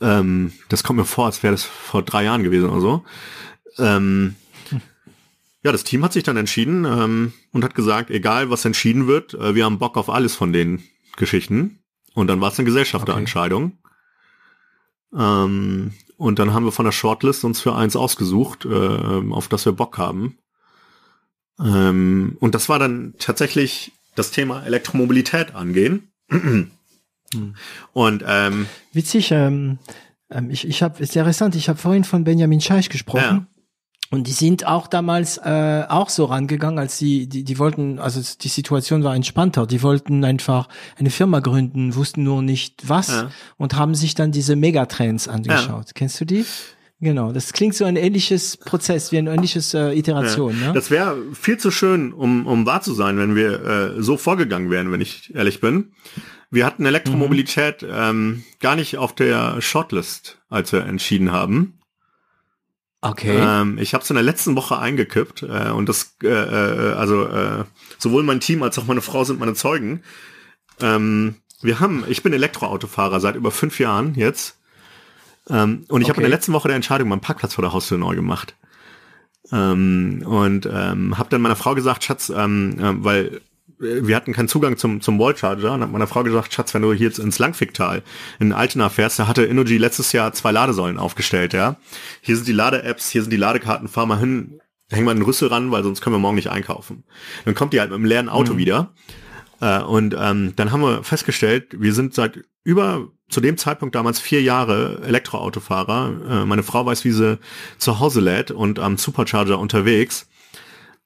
Ähm, 0.00 0.52
das 0.68 0.84
kommt 0.84 0.98
mir 0.98 1.04
vor, 1.04 1.26
als 1.26 1.42
wäre 1.42 1.54
das 1.54 1.64
vor 1.64 2.02
drei 2.02 2.24
Jahren 2.24 2.42
gewesen 2.42 2.70
oder 2.70 2.80
so. 2.80 3.04
Ähm, 3.78 4.36
ja, 5.62 5.72
das 5.72 5.84
Team 5.84 6.02
hat 6.04 6.12
sich 6.12 6.22
dann 6.22 6.36
entschieden 6.36 6.84
ähm, 6.84 7.32
und 7.52 7.64
hat 7.64 7.74
gesagt, 7.74 8.10
egal 8.10 8.48
was 8.48 8.64
entschieden 8.64 9.06
wird, 9.06 9.34
äh, 9.34 9.54
wir 9.54 9.64
haben 9.64 9.78
Bock 9.78 9.96
auf 9.96 10.08
alles 10.08 10.34
von 10.34 10.52
den 10.52 10.82
Geschichten. 11.16 11.80
Und 12.14 12.28
dann 12.28 12.40
war 12.40 12.50
es 12.50 12.58
eine 12.58 12.66
Gesellschafterentscheidung. 12.66 13.78
Okay. 15.12 15.22
Ähm, 15.22 15.92
und 16.20 16.38
dann 16.38 16.52
haben 16.52 16.66
wir 16.66 16.72
von 16.72 16.84
der 16.84 16.92
Shortlist 16.92 17.44
uns 17.44 17.60
für 17.60 17.74
eins 17.74 17.96
ausgesucht, 17.96 18.66
äh, 18.66 19.22
auf 19.30 19.48
das 19.48 19.64
wir 19.64 19.72
Bock 19.72 19.96
haben. 19.96 20.36
Ähm, 21.58 22.36
und 22.40 22.54
das 22.54 22.68
war 22.68 22.78
dann 22.78 23.14
tatsächlich 23.18 23.92
das 24.16 24.30
Thema 24.30 24.62
Elektromobilität 24.66 25.54
angehen. 25.54 26.12
hm. 26.28 26.70
Und 27.94 28.22
ähm, 28.26 28.66
witzig, 28.92 29.30
ähm, 29.30 29.78
ähm 30.30 30.50
ich, 30.50 30.68
ich 30.68 30.82
habe, 30.82 31.02
ist 31.02 31.16
interessant, 31.16 31.54
ich 31.54 31.70
habe 31.70 31.78
vorhin 31.78 32.04
von 32.04 32.22
Benjamin 32.22 32.60
Scheich 32.60 32.90
gesprochen. 32.90 33.46
Ja. 33.54 33.59
Und 34.12 34.26
die 34.26 34.32
sind 34.32 34.66
auch 34.66 34.88
damals 34.88 35.38
äh, 35.38 35.84
auch 35.88 36.08
so 36.08 36.24
rangegangen, 36.24 36.80
als 36.80 36.98
sie, 36.98 37.28
die, 37.28 37.44
die 37.44 37.58
wollten, 37.60 38.00
also 38.00 38.20
die 38.40 38.48
Situation 38.48 39.04
war 39.04 39.14
entspannter. 39.14 39.68
Die 39.68 39.84
wollten 39.84 40.24
einfach 40.24 40.68
eine 40.98 41.10
Firma 41.10 41.38
gründen, 41.38 41.94
wussten 41.94 42.24
nur 42.24 42.42
nicht 42.42 42.88
was 42.88 43.08
ja. 43.08 43.30
und 43.56 43.76
haben 43.76 43.94
sich 43.94 44.16
dann 44.16 44.32
diese 44.32 44.56
Megatrends 44.56 45.28
angeschaut. 45.28 45.86
Ja. 45.86 45.92
Kennst 45.94 46.20
du 46.20 46.24
die? 46.24 46.44
Genau, 47.00 47.32
das 47.32 47.52
klingt 47.52 47.74
so 47.74 47.84
ein 47.84 47.96
ähnliches 47.96 48.56
Prozess, 48.58 49.12
wie 49.12 49.18
ein 49.18 49.28
ähnliches 49.28 49.74
äh, 49.74 49.92
Iteration. 49.92 50.60
Ja. 50.60 50.66
Ne? 50.68 50.72
Das 50.74 50.90
wäre 50.90 51.16
viel 51.32 51.56
zu 51.56 51.70
schön, 51.70 52.12
um, 52.12 52.46
um 52.46 52.66
wahr 52.66 52.82
zu 52.82 52.92
sein, 52.92 53.16
wenn 53.16 53.36
wir 53.36 53.64
äh, 53.64 54.02
so 54.02 54.16
vorgegangen 54.16 54.70
wären, 54.70 54.90
wenn 54.90 55.00
ich 55.00 55.34
ehrlich 55.34 55.60
bin. 55.60 55.92
Wir 56.50 56.66
hatten 56.66 56.84
Elektromobilität 56.84 57.82
mhm. 57.82 57.88
ähm, 57.94 58.44
gar 58.58 58.74
nicht 58.74 58.98
auf 58.98 59.14
der 59.14 59.62
Shortlist, 59.62 60.38
als 60.50 60.72
wir 60.72 60.84
entschieden 60.84 61.30
haben. 61.30 61.79
Okay. 63.02 63.38
Ähm, 63.38 63.78
ich 63.78 63.94
habe 63.94 64.04
es 64.04 64.10
in 64.10 64.14
der 64.14 64.22
letzten 64.22 64.56
Woche 64.56 64.78
eingekippt 64.78 65.42
äh, 65.42 65.70
und 65.70 65.88
das, 65.88 66.16
äh, 66.22 66.28
äh, 66.28 66.92
also 66.92 67.26
äh, 67.26 67.64
sowohl 67.98 68.22
mein 68.22 68.40
Team 68.40 68.62
als 68.62 68.78
auch 68.78 68.86
meine 68.86 69.00
Frau 69.00 69.24
sind 69.24 69.40
meine 69.40 69.54
Zeugen. 69.54 70.02
Ähm, 70.80 71.36
wir 71.62 71.80
haben, 71.80 72.04
ich 72.08 72.22
bin 72.22 72.32
Elektroautofahrer 72.32 73.20
seit 73.20 73.36
über 73.36 73.50
fünf 73.50 73.80
Jahren 73.80 74.14
jetzt 74.16 74.58
ähm, 75.48 75.84
und 75.88 76.02
ich 76.02 76.06
okay. 76.06 76.10
habe 76.10 76.20
in 76.20 76.30
der 76.30 76.36
letzten 76.36 76.52
Woche 76.52 76.68
der 76.68 76.76
Entscheidung 76.76 77.08
meinen 77.08 77.20
Parkplatz 77.20 77.54
vor 77.54 77.62
der 77.62 77.72
Haustür 77.72 77.96
neu 77.96 78.14
gemacht. 78.14 78.54
Ähm, 79.52 80.22
und 80.26 80.66
ähm, 80.66 81.18
habe 81.18 81.30
dann 81.30 81.40
meiner 81.40 81.56
Frau 81.56 81.74
gesagt, 81.74 82.04
Schatz, 82.04 82.30
ähm, 82.34 82.78
äh, 82.78 83.04
weil 83.04 83.40
wir 83.80 84.14
hatten 84.14 84.34
keinen 84.34 84.48
Zugang 84.48 84.76
zum, 84.76 85.00
zum 85.00 85.18
Wallcharger 85.18 85.72
und 85.72 85.82
hat 85.82 85.90
meiner 85.90 86.06
Frau 86.06 86.22
gesagt, 86.22 86.52
Schatz, 86.52 86.74
wenn 86.74 86.82
du 86.82 86.92
hier 86.92 87.06
jetzt 87.06 87.18
ins 87.18 87.38
Langficktal 87.38 88.02
in 88.38 88.52
Altena 88.52 88.90
fährst, 88.90 89.18
da 89.18 89.26
hatte 89.26 89.44
Innogy 89.44 89.78
letztes 89.78 90.12
Jahr 90.12 90.32
zwei 90.32 90.52
Ladesäulen 90.52 90.98
aufgestellt, 90.98 91.54
ja. 91.54 91.76
Hier 92.20 92.36
sind 92.36 92.46
die 92.46 92.52
Lade-Apps, 92.52 93.10
hier 93.10 93.22
sind 93.22 93.30
die 93.30 93.38
Ladekarten, 93.38 93.88
fahr 93.88 94.06
mal 94.06 94.18
hin, 94.18 94.60
häng 94.90 95.04
mal 95.04 95.12
einen 95.12 95.22
Rüssel 95.22 95.48
ran, 95.48 95.70
weil 95.70 95.82
sonst 95.82 96.02
können 96.02 96.14
wir 96.14 96.20
morgen 96.20 96.36
nicht 96.36 96.50
einkaufen. 96.50 97.04
Dann 97.44 97.54
kommt 97.54 97.72
die 97.72 97.80
halt 97.80 97.90
mit 97.90 97.96
einem 97.96 98.04
leeren 98.04 98.28
Auto 98.28 98.52
mhm. 98.52 98.58
wieder. 98.58 98.92
Äh, 99.60 99.80
und 99.80 100.14
ähm, 100.18 100.52
dann 100.56 100.72
haben 100.72 100.82
wir 100.82 101.02
festgestellt, 101.02 101.68
wir 101.78 101.94
sind 101.94 102.14
seit 102.14 102.44
über 102.64 103.08
zu 103.30 103.40
dem 103.40 103.56
Zeitpunkt 103.56 103.94
damals 103.94 104.20
vier 104.20 104.42
Jahre 104.42 105.00
Elektroautofahrer. 105.04 106.42
Äh, 106.42 106.44
meine 106.44 106.64
Frau 106.64 106.84
weiß, 106.84 107.04
wie 107.04 107.12
sie 107.12 107.38
zu 107.78 108.00
Hause 108.00 108.20
lädt 108.20 108.50
und 108.50 108.78
am 108.78 108.98
Supercharger 108.98 109.58
unterwegs. 109.58 110.28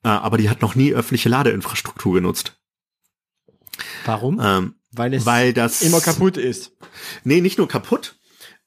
Äh, 0.02 0.08
aber 0.08 0.38
die 0.38 0.50
hat 0.50 0.62
noch 0.62 0.74
nie 0.74 0.92
öffentliche 0.92 1.28
Ladeinfrastruktur 1.28 2.14
genutzt. 2.14 2.56
Warum? 4.04 4.40
Ähm, 4.42 4.74
weil 4.92 5.14
es 5.14 5.26
weil 5.26 5.52
das 5.52 5.82
immer 5.82 6.00
kaputt 6.00 6.36
ist. 6.36 6.72
Nee, 7.24 7.40
nicht 7.40 7.58
nur 7.58 7.68
kaputt. 7.68 8.16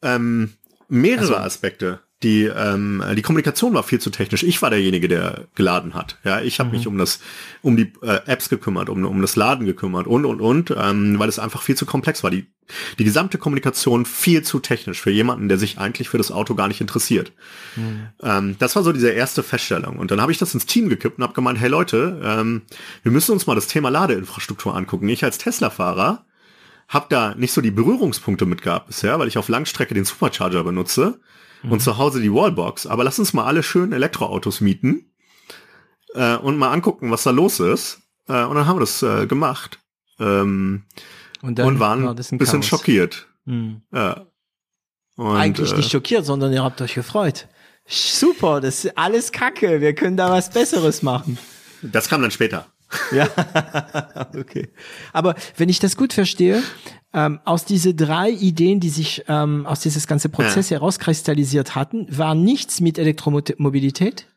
Ähm, 0.01 0.53
mehrere 0.87 1.21
also. 1.21 1.35
Aspekte. 1.37 2.01
Die, 2.23 2.45
ähm, 2.45 3.03
die 3.15 3.21
Kommunikation 3.21 3.75
war 3.75 3.83
viel 3.83 3.99
zu 3.99 4.09
technisch. 4.09 4.41
Ich 4.41 4.59
war 4.63 4.71
derjenige, 4.71 5.07
der 5.07 5.45
geladen 5.53 5.93
hat. 5.93 6.17
Ja, 6.23 6.41
ich 6.41 6.59
habe 6.59 6.69
mhm. 6.69 6.75
mich 6.77 6.87
um 6.87 6.97
das, 6.97 7.19
um 7.61 7.77
die 7.77 7.93
äh, 8.01 8.21
Apps 8.25 8.49
gekümmert, 8.49 8.89
um, 8.89 9.05
um 9.05 9.21
das 9.21 9.35
Laden 9.35 9.67
gekümmert 9.67 10.07
und 10.07 10.25
und 10.25 10.41
und, 10.41 10.73
ähm, 10.75 11.19
weil 11.19 11.29
es 11.29 11.37
einfach 11.37 11.61
viel 11.61 11.75
zu 11.75 11.85
komplex 11.85 12.23
war. 12.23 12.31
Die, 12.31 12.47
die 12.97 13.03
gesamte 13.03 13.37
Kommunikation 13.37 14.05
viel 14.05 14.41
zu 14.41 14.59
technisch 14.59 14.99
für 14.99 15.11
jemanden, 15.11 15.47
der 15.47 15.59
sich 15.59 15.77
eigentlich 15.77 16.09
für 16.09 16.17
das 16.17 16.31
Auto 16.31 16.55
gar 16.55 16.67
nicht 16.67 16.81
interessiert. 16.81 17.33
Mhm. 17.75 18.07
Ähm, 18.23 18.55
das 18.57 18.75
war 18.75 18.81
so 18.81 18.93
diese 18.93 19.11
erste 19.11 19.43
Feststellung. 19.43 19.99
Und 19.99 20.09
dann 20.09 20.19
habe 20.19 20.31
ich 20.31 20.39
das 20.39 20.55
ins 20.55 20.65
Team 20.65 20.89
gekippt 20.89 21.19
und 21.19 21.23
habe 21.23 21.33
gemeint, 21.33 21.59
hey 21.59 21.69
Leute, 21.69 22.19
ähm, 22.23 22.63
wir 23.03 23.11
müssen 23.11 23.31
uns 23.31 23.45
mal 23.45 23.53
das 23.53 23.67
Thema 23.67 23.89
Ladeinfrastruktur 23.89 24.75
angucken. 24.75 25.07
Ich 25.07 25.23
als 25.23 25.37
Tesla-Fahrer 25.37 26.25
habe 26.87 27.05
da 27.09 27.35
nicht 27.35 27.53
so 27.53 27.61
die 27.61 27.69
Berührungspunkte 27.69 28.47
mit 28.47 28.63
gehabt 28.63 28.87
bisher, 28.87 29.19
weil 29.19 29.27
ich 29.27 29.37
auf 29.37 29.49
Langstrecke 29.49 29.93
den 29.93 30.05
Supercharger 30.05 30.63
benutze 30.63 31.19
mhm. 31.63 31.73
und 31.73 31.81
zu 31.81 31.97
Hause 31.97 32.21
die 32.21 32.33
Wallbox. 32.33 32.87
Aber 32.87 33.03
lass 33.03 33.19
uns 33.19 33.33
mal 33.33 33.45
alle 33.45 33.63
schön 33.63 33.93
Elektroautos 33.93 34.61
mieten 34.61 35.11
äh, 36.13 36.35
und 36.37 36.57
mal 36.57 36.71
angucken, 36.71 37.11
was 37.11 37.23
da 37.23 37.31
los 37.31 37.59
ist. 37.59 38.01
Äh, 38.27 38.43
und 38.43 38.55
dann 38.55 38.67
haben 38.67 38.77
wir 38.77 38.81
das 38.81 39.01
äh, 39.03 39.27
gemacht. 39.27 39.79
Ähm, 40.19 40.83
und, 41.41 41.59
dann 41.59 41.67
und 41.67 41.79
waren 41.79 42.03
war 42.03 42.11
ein 42.11 42.15
bisschen 42.15 42.39
Chaos. 42.61 42.65
schockiert. 42.65 43.27
Mhm. 43.45 43.81
Und, 45.17 45.35
Eigentlich 45.35 45.75
nicht 45.75 45.87
äh, 45.87 45.91
schockiert, 45.91 46.25
sondern 46.25 46.53
ihr 46.53 46.63
habt 46.63 46.81
euch 46.81 46.93
gefreut. 46.93 47.47
Super, 47.87 48.61
das 48.61 48.85
ist 48.85 48.97
alles 48.97 49.31
Kacke. 49.31 49.81
Wir 49.81 49.95
können 49.95 50.17
da 50.17 50.29
was 50.29 50.49
Besseres 50.49 51.01
machen. 51.01 51.37
Das 51.81 52.09
kam 52.09 52.21
dann 52.21 52.31
später. 52.31 52.67
Ja, 53.11 53.27
okay. 54.37 54.69
Aber 55.13 55.35
wenn 55.57 55.69
ich 55.69 55.79
das 55.79 55.97
gut 55.97 56.13
verstehe, 56.13 56.63
ähm, 57.17 57.39
aus 57.45 57.65
diese 57.65 57.95
drei 57.95 58.29
Ideen, 58.29 58.79
die 58.79 58.89
sich 58.89 59.23
ähm, 59.27 59.65
aus 59.65 59.79
dieses 59.79 60.05
ganze 60.05 60.29
Prozess 60.29 60.69
ja. 60.69 60.77
herauskristallisiert 60.77 61.73
hatten, 61.73 62.05
war 62.15 62.35
nichts 62.35 62.79
mit 62.79 62.99
Elektromobilität? 62.99 64.27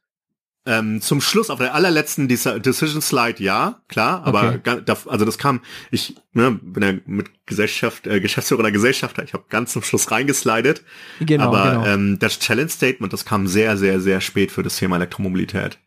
Ähm, 0.65 1.03
zum 1.03 1.21
Schluss 1.21 1.51
auf 1.51 1.59
der 1.59 1.75
allerletzten 1.75 2.27
Decision 2.27 3.03
Slide 3.03 3.43
ja, 3.43 3.81
klar, 3.89 4.23
aber 4.25 4.55
okay. 4.55 4.83
also 5.07 5.25
das 5.27 5.37
kam, 5.37 5.61
ich 5.91 6.17
ne, 6.33 6.59
bin 6.63 6.83
ja 6.83 6.93
mit 7.05 7.31
Gesellschaft, 7.45 8.07
äh, 8.07 8.21
Geschäftsführer 8.21 8.61
oder 8.61 8.73
Gesellschafter, 8.73 9.25
ich 9.25 9.35
habe 9.35 9.45
ganz 9.51 9.73
zum 9.73 9.83
Schluss 9.83 10.11
reingeslidet. 10.11 10.83
Genau, 11.21 11.49
aber 11.53 11.71
genau. 11.71 11.87
Ähm, 11.87 12.19
das 12.19 12.39
Challenge 12.39 12.71
Statement, 12.71 13.13
das 13.13 13.27
kam 13.27 13.47
sehr, 13.47 13.77
sehr, 13.77 14.01
sehr 14.01 14.23
spät 14.23 14.53
für 14.53 14.63
das 14.63 14.77
Thema 14.77 14.97
Elektromobilität. 14.97 15.79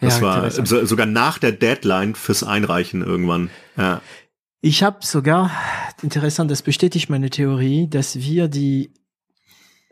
Das 0.00 0.20
ja, 0.20 0.22
war 0.22 0.50
so, 0.50 0.84
sogar 0.84 1.06
nach 1.06 1.38
der 1.38 1.52
Deadline 1.52 2.14
fürs 2.14 2.42
Einreichen 2.42 3.02
irgendwann. 3.02 3.50
Ja. 3.76 4.02
Ich 4.66 4.82
habe 4.82 5.04
sogar, 5.04 5.50
interessant, 6.00 6.50
das 6.50 6.62
bestätigt 6.62 7.10
meine 7.10 7.28
Theorie, 7.28 7.86
dass 7.86 8.16
wir 8.20 8.48
die, 8.48 8.94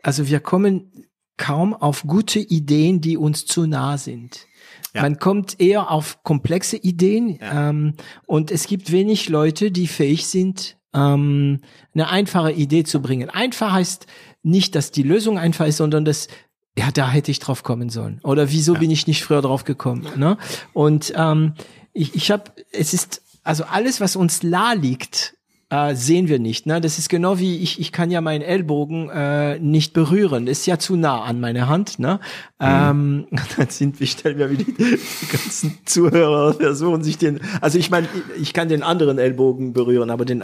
also 0.01 0.27
wir 0.27 0.39
kommen 0.39 0.91
kaum 1.37 1.75
auf 1.75 2.01
gute 2.07 2.39
Ideen, 2.39 2.99
die 2.99 3.15
uns 3.15 3.45
zu 3.45 3.67
nah 3.67 3.99
sind. 3.99 4.47
Ja. 4.95 5.03
Man 5.03 5.19
kommt 5.19 5.61
eher 5.61 5.91
auf 5.91 6.23
komplexe 6.23 6.77
Ideen 6.77 7.37
Ja. 7.39 7.69
ähm, 7.69 7.93
und 8.25 8.49
es 8.49 8.65
gibt 8.65 8.91
wenig 8.91 9.29
Leute, 9.29 9.69
die 9.69 9.85
fähig 9.85 10.25
sind, 10.25 10.75
ähm, 10.95 11.59
eine 11.93 12.09
einfache 12.09 12.51
Idee 12.51 12.83
zu 12.83 12.99
bringen. 12.99 13.29
Einfach 13.29 13.73
heißt 13.73 14.07
nicht, 14.41 14.73
dass 14.73 14.89
die 14.89 15.03
Lösung 15.03 15.37
einfach 15.37 15.67
ist, 15.67 15.77
sondern 15.77 16.03
dass 16.03 16.29
ja, 16.75 16.89
da 16.91 17.11
hätte 17.11 17.29
ich 17.29 17.37
drauf 17.37 17.61
kommen 17.61 17.89
sollen. 17.89 18.19
Oder 18.23 18.49
wieso 18.49 18.73
bin 18.73 18.89
ich 18.89 19.05
nicht 19.05 19.23
früher 19.23 19.43
drauf 19.43 19.65
gekommen? 19.65 20.07
Ne? 20.15 20.39
Und 20.73 21.13
ähm, 21.15 21.53
ich, 21.93 22.15
ich 22.15 22.31
habe, 22.31 22.45
es 22.71 22.95
ist 22.95 23.21
also 23.43 23.65
alles, 23.65 24.01
was 24.01 24.15
uns 24.15 24.43
nah 24.43 24.73
liegt, 24.73 25.35
äh, 25.73 25.95
sehen 25.95 26.27
wir 26.27 26.37
nicht. 26.37 26.67
Ne? 26.67 26.79
Das 26.81 26.99
ist 26.99 27.09
genau 27.09 27.39
wie 27.39 27.57
ich, 27.57 27.79
ich 27.79 27.91
kann 27.91 28.11
ja 28.11 28.21
meinen 28.21 28.43
Ellbogen 28.43 29.09
äh, 29.09 29.57
nicht 29.59 29.93
berühren. 29.93 30.45
Ist 30.45 30.67
ja 30.67 30.77
zu 30.77 30.95
nah 30.95 31.23
an 31.23 31.39
meine 31.39 31.67
Hand. 31.67 31.97
Ne? 31.97 32.19
Ähm, 32.59 33.27
dann 33.57 33.69
sind 33.69 33.99
wir, 33.99 34.05
stellen 34.07 34.37
wir 34.37 34.51
wieder 34.51 34.65
die, 34.65 34.73
die 34.73 35.27
ganzen 35.31 35.79
Zuhörer 35.85 36.53
versuchen 36.53 37.03
sich 37.03 37.17
den, 37.17 37.39
also 37.59 37.79
ich 37.79 37.89
meine, 37.89 38.07
ich 38.39 38.53
kann 38.53 38.69
den 38.69 38.83
anderen 38.83 39.17
Ellbogen 39.17 39.73
berühren, 39.73 40.11
aber 40.11 40.25
den, 40.25 40.43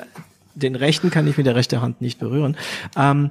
den 0.56 0.76
rechten 0.76 1.12
kann 1.12 1.28
ich 1.28 1.38
mit 1.38 1.46
der 1.46 1.56
rechten 1.56 1.80
Hand 1.82 2.02
nicht 2.02 2.20
berühren. 2.20 2.58
Ähm, 2.98 3.30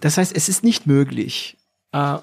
das 0.00 0.18
heißt, 0.18 0.36
es 0.36 0.48
ist 0.48 0.64
nicht 0.64 0.86
möglich. 0.88 1.56
Äh, 1.92 2.18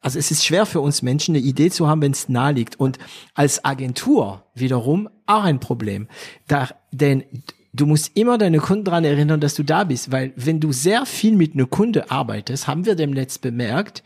also 0.00 0.18
es 0.18 0.30
ist 0.30 0.44
schwer 0.44 0.66
für 0.66 0.80
uns 0.80 1.02
Menschen, 1.02 1.34
eine 1.34 1.44
Idee 1.44 1.70
zu 1.70 1.88
haben, 1.88 2.02
wenn 2.02 2.12
es 2.12 2.28
nahe 2.28 2.52
liegt. 2.52 2.78
Und 2.78 2.98
als 3.34 3.64
Agentur 3.64 4.44
wiederum 4.54 5.08
auch 5.26 5.42
ein 5.42 5.60
Problem. 5.60 6.08
Da, 6.46 6.68
denn 6.92 7.24
du 7.72 7.86
musst 7.86 8.16
immer 8.16 8.38
deine 8.38 8.58
Kunden 8.58 8.84
daran 8.84 9.04
erinnern, 9.04 9.40
dass 9.40 9.54
du 9.54 9.64
da 9.64 9.84
bist. 9.84 10.12
Weil 10.12 10.32
wenn 10.36 10.60
du 10.60 10.72
sehr 10.72 11.04
viel 11.04 11.34
mit 11.34 11.54
einem 11.54 11.68
Kunde 11.68 12.10
arbeitest, 12.10 12.66
haben 12.66 12.86
wir 12.86 12.94
dem 12.94 13.10
Netz 13.10 13.38
bemerkt, 13.38 14.02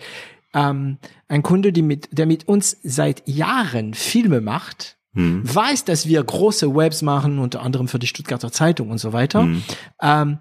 ähm, 0.54 0.98
ein 1.28 1.42
Kunde, 1.42 1.72
die 1.72 1.82
mit, 1.82 2.08
der 2.10 2.26
mit 2.26 2.48
uns 2.48 2.78
seit 2.82 3.26
Jahren 3.28 3.94
Filme 3.94 4.40
macht, 4.40 4.98
weiß, 5.42 5.84
dass 5.84 6.06
wir 6.08 6.24
große 6.24 6.74
Webs 6.74 7.02
machen, 7.02 7.38
unter 7.38 7.60
anderem 7.60 7.86
für 7.86 7.98
die 7.98 8.06
Stuttgarter 8.06 8.50
Zeitung 8.50 8.90
und 8.90 8.98
so 8.98 9.12
weiter, 9.12 9.42
ähm, 10.00 10.38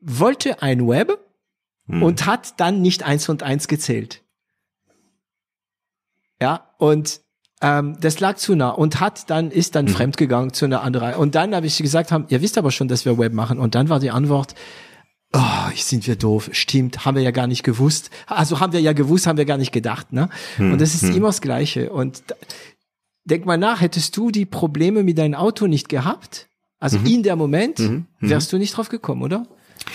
wollte 0.00 0.62
ein 0.62 0.86
Web 0.88 1.18
und 2.00 2.26
hat 2.26 2.58
dann 2.58 2.82
nicht 2.82 3.02
eins 3.04 3.28
und 3.28 3.42
eins 3.42 3.68
gezählt. 3.68 4.21
Ja, 6.42 6.66
und 6.78 7.20
ähm, 7.60 7.96
das 8.00 8.18
lag 8.18 8.34
zu 8.36 8.56
nah 8.56 8.70
und 8.70 8.98
hat 8.98 9.30
dann, 9.30 9.52
ist 9.52 9.76
dann 9.76 9.86
fremdgegangen 9.86 10.52
zu 10.52 10.64
einer 10.64 10.82
anderen. 10.82 11.14
Und 11.14 11.36
dann 11.36 11.54
habe 11.54 11.66
ich 11.66 11.78
gesagt, 11.78 12.10
haben, 12.10 12.26
ihr 12.30 12.42
wisst 12.42 12.58
aber 12.58 12.72
schon, 12.72 12.88
dass 12.88 13.04
wir 13.04 13.16
Web 13.16 13.32
machen. 13.32 13.60
Und 13.60 13.76
dann 13.76 13.88
war 13.88 14.00
die 14.00 14.10
Antwort, 14.10 14.56
oh, 15.32 15.70
sind 15.76 16.08
wir 16.08 16.16
doof. 16.16 16.48
Stimmt, 16.52 17.06
haben 17.06 17.14
wir 17.16 17.22
ja 17.22 17.30
gar 17.30 17.46
nicht 17.46 17.62
gewusst. 17.62 18.10
Also 18.26 18.58
haben 18.58 18.72
wir 18.72 18.80
ja 18.80 18.92
gewusst, 18.92 19.28
haben 19.28 19.38
wir 19.38 19.44
gar 19.44 19.58
nicht 19.58 19.70
gedacht. 19.70 20.12
Ne? 20.12 20.28
Und 20.58 20.80
das 20.80 20.94
ist 20.94 21.04
immer 21.04 21.28
das 21.28 21.40
Gleiche. 21.40 21.92
Und 21.92 22.24
da, 22.26 22.34
denk 23.24 23.46
mal 23.46 23.56
nach, 23.58 23.80
hättest 23.80 24.16
du 24.16 24.32
die 24.32 24.44
Probleme 24.44 25.04
mit 25.04 25.16
deinem 25.18 25.34
Auto 25.36 25.68
nicht 25.68 25.88
gehabt? 25.88 26.48
Also 26.80 26.98
in 27.04 27.22
der 27.22 27.36
Moment 27.36 27.78
wärst 28.18 28.52
du 28.52 28.58
nicht 28.58 28.76
drauf 28.76 28.88
gekommen, 28.88 29.22
oder? 29.22 29.46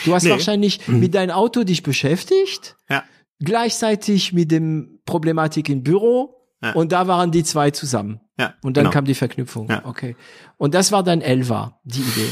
Du 0.06 0.14
hast 0.14 0.24
Nee. 0.24 0.30
wahrscheinlich 0.32 0.88
mit 0.88 1.14
deinem 1.16 1.32
Auto 1.32 1.66
dich 1.66 1.84
beschäftigt 1.84 2.78
Ja. 2.90 3.04
gleichzeitig 3.40 4.32
mit 4.32 4.52
dem 4.52 5.00
Problematik 5.06 5.68
im 5.68 5.84
Büro 5.84 6.34
Ja. 6.62 6.72
und 6.74 6.92
da 6.92 7.08
waren 7.08 7.32
die 7.32 7.44
zwei 7.44 7.72
zusammen. 7.72 8.20
Ja, 8.40 8.54
Und 8.62 8.78
dann 8.78 8.86
genau. 8.86 8.94
kam 8.94 9.06
die 9.06 9.16
Verknüpfung. 9.16 9.70
Ja. 9.70 9.86
Okay. 9.86 10.16
Und 10.58 10.74
das 10.74 10.92
war 10.92 11.04
dann 11.04 11.22
Elva, 11.22 11.80
die 11.84 12.02
Idee. 12.02 12.30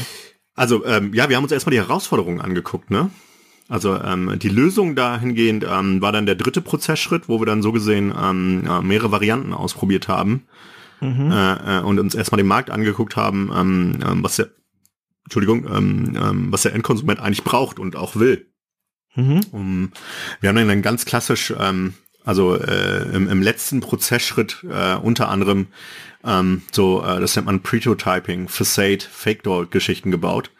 Also 0.54 0.84
ähm, 0.84 1.12
ja, 1.14 1.28
wir 1.28 1.36
haben 1.36 1.44
uns 1.44 1.52
erstmal 1.52 1.72
die 1.72 1.80
Herausforderungen 1.80 2.40
angeguckt, 2.40 2.90
ne? 2.90 3.10
Also 3.68 4.00
ähm, 4.00 4.38
die 4.38 4.48
Lösung 4.48 4.94
dahingehend 4.94 5.66
ähm, 5.68 6.00
war 6.00 6.12
dann 6.12 6.26
der 6.26 6.36
dritte 6.36 6.60
Prozessschritt, 6.60 7.28
wo 7.28 7.40
wir 7.40 7.46
dann 7.46 7.62
so 7.62 7.72
gesehen 7.72 8.14
ähm, 8.16 8.62
ja, 8.64 8.80
mehrere 8.80 9.10
Varianten 9.10 9.52
ausprobiert 9.52 10.06
haben 10.08 10.46
äh, 11.02 11.78
äh, 11.78 11.82
und 11.82 11.98
uns 11.98 12.14
erstmal 12.14 12.38
den 12.38 12.46
Markt 12.46 12.70
angeguckt 12.70 13.16
haben, 13.16 13.50
ähm, 13.54 13.98
ähm, 14.06 14.22
was 14.22 14.36
der 14.36 14.48
Entschuldigung, 15.24 15.66
ähm, 15.66 16.16
ähm, 16.16 16.52
was 16.52 16.62
der 16.62 16.74
Endkonsument 16.74 17.20
eigentlich 17.20 17.44
braucht 17.44 17.78
und 17.78 17.96
auch 17.96 18.16
will. 18.16 18.46
Mhm. 19.16 19.40
Um, 19.50 19.92
wir 20.40 20.48
haben 20.48 20.68
dann 20.68 20.82
ganz 20.82 21.04
klassisch, 21.04 21.52
ähm, 21.58 21.94
also 22.26 22.56
äh, 22.56 23.08
im, 23.14 23.28
im 23.28 23.40
letzten 23.40 23.80
Prozessschritt 23.80 24.66
äh, 24.70 24.96
unter 24.96 25.30
anderem 25.30 25.68
ähm, 26.24 26.62
so, 26.72 27.02
äh, 27.02 27.20
das 27.20 27.36
nennt 27.36 27.46
man 27.46 27.62
Prototyping, 27.62 28.48
Facade, 28.48 29.04
Fake 29.10 29.44
Door 29.44 29.70
Geschichten 29.70 30.10
gebaut. 30.10 30.50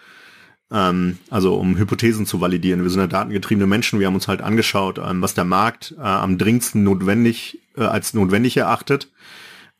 Ähm, 0.70 1.18
also 1.28 1.56
um 1.56 1.76
Hypothesen 1.76 2.24
zu 2.24 2.40
validieren. 2.40 2.82
Wir 2.82 2.90
sind 2.90 3.00
ja 3.00 3.06
datengetriebene 3.06 3.66
Menschen. 3.66 4.00
Wir 4.00 4.06
haben 4.06 4.14
uns 4.14 4.28
halt 4.28 4.40
angeschaut, 4.40 4.98
ähm, 4.98 5.20
was 5.20 5.34
der 5.34 5.44
Markt 5.44 5.94
äh, 5.98 6.02
am 6.02 6.38
dringendsten 6.38 6.82
notwendig 6.82 7.60
äh, 7.76 7.82
als 7.82 8.14
notwendig 8.14 8.56
erachtet. 8.56 9.10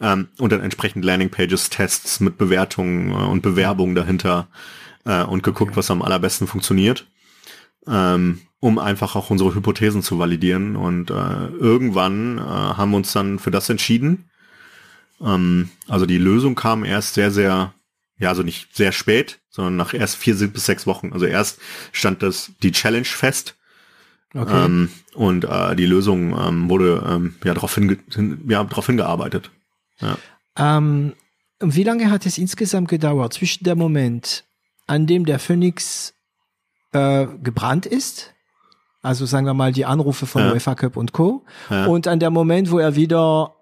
Ähm, 0.01 0.29
und 0.39 0.53
dann 0.53 0.61
entsprechend 0.61 1.05
Landingpages, 1.05 1.71
Tests 1.71 2.21
mit 2.21 2.37
Bewertungen 2.37 3.11
äh, 3.11 3.15
und 3.15 3.43
Bewerbungen 3.43 3.95
dahinter 3.95 4.49
äh, 5.05 5.23
und 5.23 5.43
geguckt, 5.43 5.77
was 5.77 5.91
am 5.91 6.03
allerbesten 6.03 6.47
funktioniert 6.47 7.07
ähm, 7.89 8.41
um 8.61 8.79
einfach 8.79 9.17
auch 9.17 9.31
unsere 9.31 9.55
Hypothesen 9.55 10.03
zu 10.03 10.19
validieren. 10.19 10.77
Und 10.77 11.11
äh, 11.11 11.47
irgendwann 11.49 12.39
äh, 12.39 12.41
haben 12.41 12.91
wir 12.91 12.97
uns 12.97 13.13
dann 13.13 13.39
für 13.39 13.51
das 13.51 13.69
entschieden. 13.69 14.31
Ähm, 15.21 15.71
also 15.89 16.07
die 16.07 16.19
Lösung 16.19 16.55
kam 16.55 16.85
erst 16.85 17.15
sehr, 17.15 17.31
sehr, 17.31 17.75
ja, 18.19 18.29
also 18.29 18.43
nicht 18.43 18.75
sehr 18.75 18.93
spät, 18.93 19.41
sondern 19.51 19.77
nach 19.77 19.95
erst 19.95 20.17
vier 20.17 20.35
bis 20.49 20.67
sechs 20.67 20.87
Wochen. 20.87 21.13
Also 21.13 21.27
erst 21.27 21.61
stand 21.93 22.23
das 22.23 22.53
die 22.63 22.73
Challenge 22.73 23.05
fest. 23.05 23.57
Okay. 24.35 24.65
Ähm, 24.65 24.91
und 25.15 25.45
äh, 25.45 25.77
die 25.77 25.87
Lösung 25.87 26.39
ähm, 26.39 26.69
wurde 26.69 27.05
ähm, 27.09 27.37
ja 27.45 27.55
darauf 27.55 27.75
hinge 27.75 27.99
hin, 28.13 28.45
ja, 28.49 28.63
darauf 28.65 28.87
hingearbeitet. 28.87 29.51
Ähm, 30.57 31.15
und 31.61 31.75
wie 31.75 31.85
lange 31.85 32.11
hat 32.11 32.27
es 32.27 32.37
insgesamt 32.37 32.89
gedauert 32.89 33.33
zwischen 33.33 33.65
dem 33.65 33.79
Moment, 33.79 34.45
an 34.87 35.07
dem 35.07 35.25
der 35.25 35.39
Phoenix 35.39 36.13
äh, 36.93 37.27
gebrannt 37.43 37.87
ist, 37.87 38.35
also 39.07 39.25
sagen 39.25 39.47
wir 39.47 39.55
mal 39.55 39.73
die 39.73 39.85
Anrufe 39.87 40.27
von 40.27 40.43
Ja. 40.43 40.53
UEFA 40.53 40.75
Cup 40.75 40.97
und 40.97 41.13
Co. 41.13 41.45
Ja. 41.71 41.87
und 41.87 42.07
an 42.09 42.21
der 42.21 42.31
Moment, 42.31 42.71
wo 42.71 42.79
er 42.79 42.97
wieder, 42.97 43.55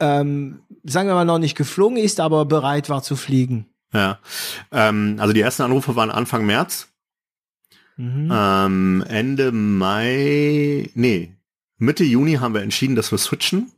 ähm, 0.00 0.60
sagen 0.82 1.08
wir 1.08 1.14
mal 1.14 1.24
noch 1.24 1.38
nicht 1.38 1.56
geflogen 1.56 1.96
ist, 1.98 2.18
aber 2.18 2.44
bereit 2.46 2.88
war 2.88 3.02
zu 3.02 3.14
fliegen. 3.16 3.66
Ja. 3.92 4.18
Ähm, 4.72 5.16
also 5.18 5.32
die 5.32 5.40
ersten 5.40 5.62
Anrufe 5.62 5.94
waren 5.96 6.10
Anfang 6.10 6.46
März. 6.46 6.88
Mhm. 7.96 8.30
Ähm, 8.32 9.04
Ende 9.08 9.52
Mai, 9.52 10.90
nee, 10.94 11.36
Mitte 11.78 12.02
Juni 12.04 12.34
haben 12.34 12.54
wir 12.54 12.62
entschieden, 12.62 12.96
dass 12.96 13.12
wir 13.12 13.18
switchen. 13.18 13.70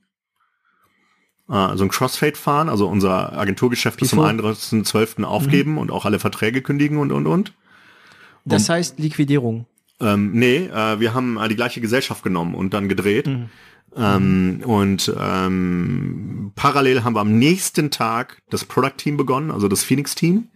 Äh, 1.49 1.53
also 1.53 1.85
ein 1.85 1.91
Crossfade 1.91 2.37
fahren, 2.37 2.69
also 2.69 2.89
unser 2.89 3.37
Agenturgeschäft 3.37 3.99
bis 4.01 4.11
zum 4.11 4.21
Wieso? 4.21 4.49
31.12. 4.49 5.25
aufgeben 5.25 5.77
und 5.79 5.91
auch 5.91 6.05
alle 6.07 6.19
Verträge 6.19 6.63
kündigen 6.63 6.99
und, 6.99 7.13
und, 7.13 7.27
und. 7.27 7.53
Das 8.45 8.69
heißt 8.69 8.99
Liquidierung. 8.99 9.67
Ähm, 10.01 10.33
nee, 10.33 10.67
äh, 10.67 11.01
wir 11.01 11.15
haben 11.15 11.39
äh, 11.39 11.49
die 11.49 11.57
gleiche 11.57 11.81
Gesellschaft 11.81 12.23
genommen 12.23 12.55
und 12.55 12.75
dann 12.75 12.89
gedreht. 12.89 13.27
Ähm, 13.97 14.63
und 14.65 15.15
ähm, 15.19 16.53
parallel 16.55 17.03
haben 17.03 17.15
wir 17.15 17.21
am 17.21 17.39
nächsten 17.39 17.91
Tag 17.91 18.43
das 18.51 18.65
Product 18.65 18.97
Team 18.99 19.17
begonnen, 19.17 19.51
also 19.51 19.69
das 19.69 19.85
Phoenix 19.85 20.15
Team, 20.15 20.49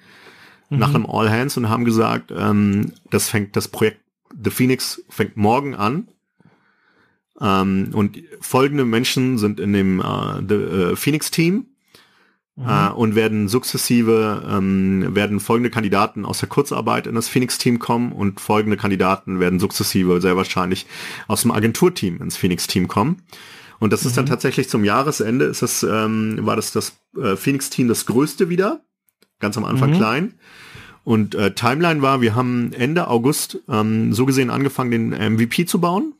nach 0.68 0.94
einem 0.94 1.06
All 1.06 1.30
Hands 1.30 1.56
und 1.56 1.68
haben 1.68 1.84
gesagt, 1.84 2.32
ähm, 2.36 2.92
das 3.10 3.28
fängt 3.28 3.56
das 3.56 3.68
Projekt 3.68 4.00
The 4.42 4.50
Phoenix 4.50 5.02
fängt 5.08 5.36
morgen 5.36 5.74
an. 5.74 6.08
Ähm, 7.40 7.90
und 7.92 8.18
folgende 8.40 8.84
Menschen 8.84 9.38
sind 9.38 9.58
in 9.58 9.72
dem 9.72 10.00
äh, 10.00 10.42
The, 10.46 10.54
äh, 10.54 10.96
Phoenix 10.96 11.30
Team 11.30 11.66
äh, 12.66 12.90
und 12.90 13.14
werden 13.14 13.48
sukzessive 13.48 14.46
ähm, 14.50 15.14
werden 15.14 15.40
folgende 15.40 15.70
Kandidaten 15.70 16.24
aus 16.24 16.40
der 16.40 16.48
Kurzarbeit 16.48 17.06
in 17.06 17.14
das 17.14 17.28
Phoenix-Team 17.28 17.78
kommen 17.78 18.12
und 18.12 18.40
folgende 18.40 18.76
Kandidaten 18.76 19.40
werden 19.40 19.58
sukzessive 19.58 20.20
sehr 20.20 20.36
wahrscheinlich 20.36 20.86
aus 21.28 21.42
dem 21.42 21.50
Agenturteam 21.50 22.20
ins 22.20 22.36
Phoenix-Team 22.36 22.88
kommen. 22.88 23.22
Und 23.78 23.94
das 23.94 24.04
ist 24.04 24.18
dann 24.18 24.26
tatsächlich 24.26 24.68
zum 24.68 24.84
Jahresende 24.84 25.46
ist 25.46 25.62
das 25.62 25.82
ähm, 25.82 26.38
war 26.42 26.54
das 26.54 26.72
das 26.72 27.00
äh, 27.16 27.36
Phoenix-Team 27.36 27.88
das 27.88 28.04
größte 28.04 28.50
wieder, 28.50 28.80
ganz 29.38 29.56
am 29.56 29.64
Anfang 29.64 29.92
klein. 29.92 30.34
Und 31.02 31.34
äh, 31.34 31.54
Timeline 31.54 32.02
war, 32.02 32.20
wir 32.20 32.34
haben 32.34 32.72
Ende 32.72 33.08
August 33.08 33.58
ähm, 33.68 34.12
so 34.12 34.26
gesehen 34.26 34.50
angefangen, 34.50 34.90
den 34.90 35.34
MVP 35.34 35.64
zu 35.64 35.80
bauen. 35.80 36.14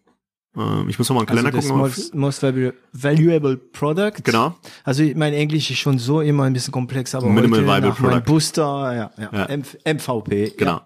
Äh, 0.57 0.89
ich 0.89 0.99
muss 0.99 1.09
noch 1.09 1.17
mal 1.17 1.21
einen 1.23 1.29
Also 1.31 1.43
Kalender 1.43 1.51
das 1.53 1.67
gucken. 1.67 1.79
most, 1.81 2.15
most 2.15 2.43
valu- 2.45 2.73
valuable 2.93 3.57
product. 3.57 4.23
Genau. 4.25 4.57
Also 4.85 5.03
mein 5.15 5.33
Englisch 5.33 5.71
ist 5.71 5.79
schon 5.79 5.99
so 5.99 6.21
immer 6.21 6.45
ein 6.45 6.53
bisschen 6.53 6.73
komplex, 6.73 7.15
aber 7.15 7.29
Minimal 7.29 7.65
heute 7.67 7.89
nach 7.89 7.97
product. 7.97 8.21
Booster, 8.27 8.63
ja, 8.95 9.11
ja, 9.17 9.29
Ja. 9.33 9.45
M 9.47 9.63
MVP. 9.85 10.51
Genau. 10.57 10.81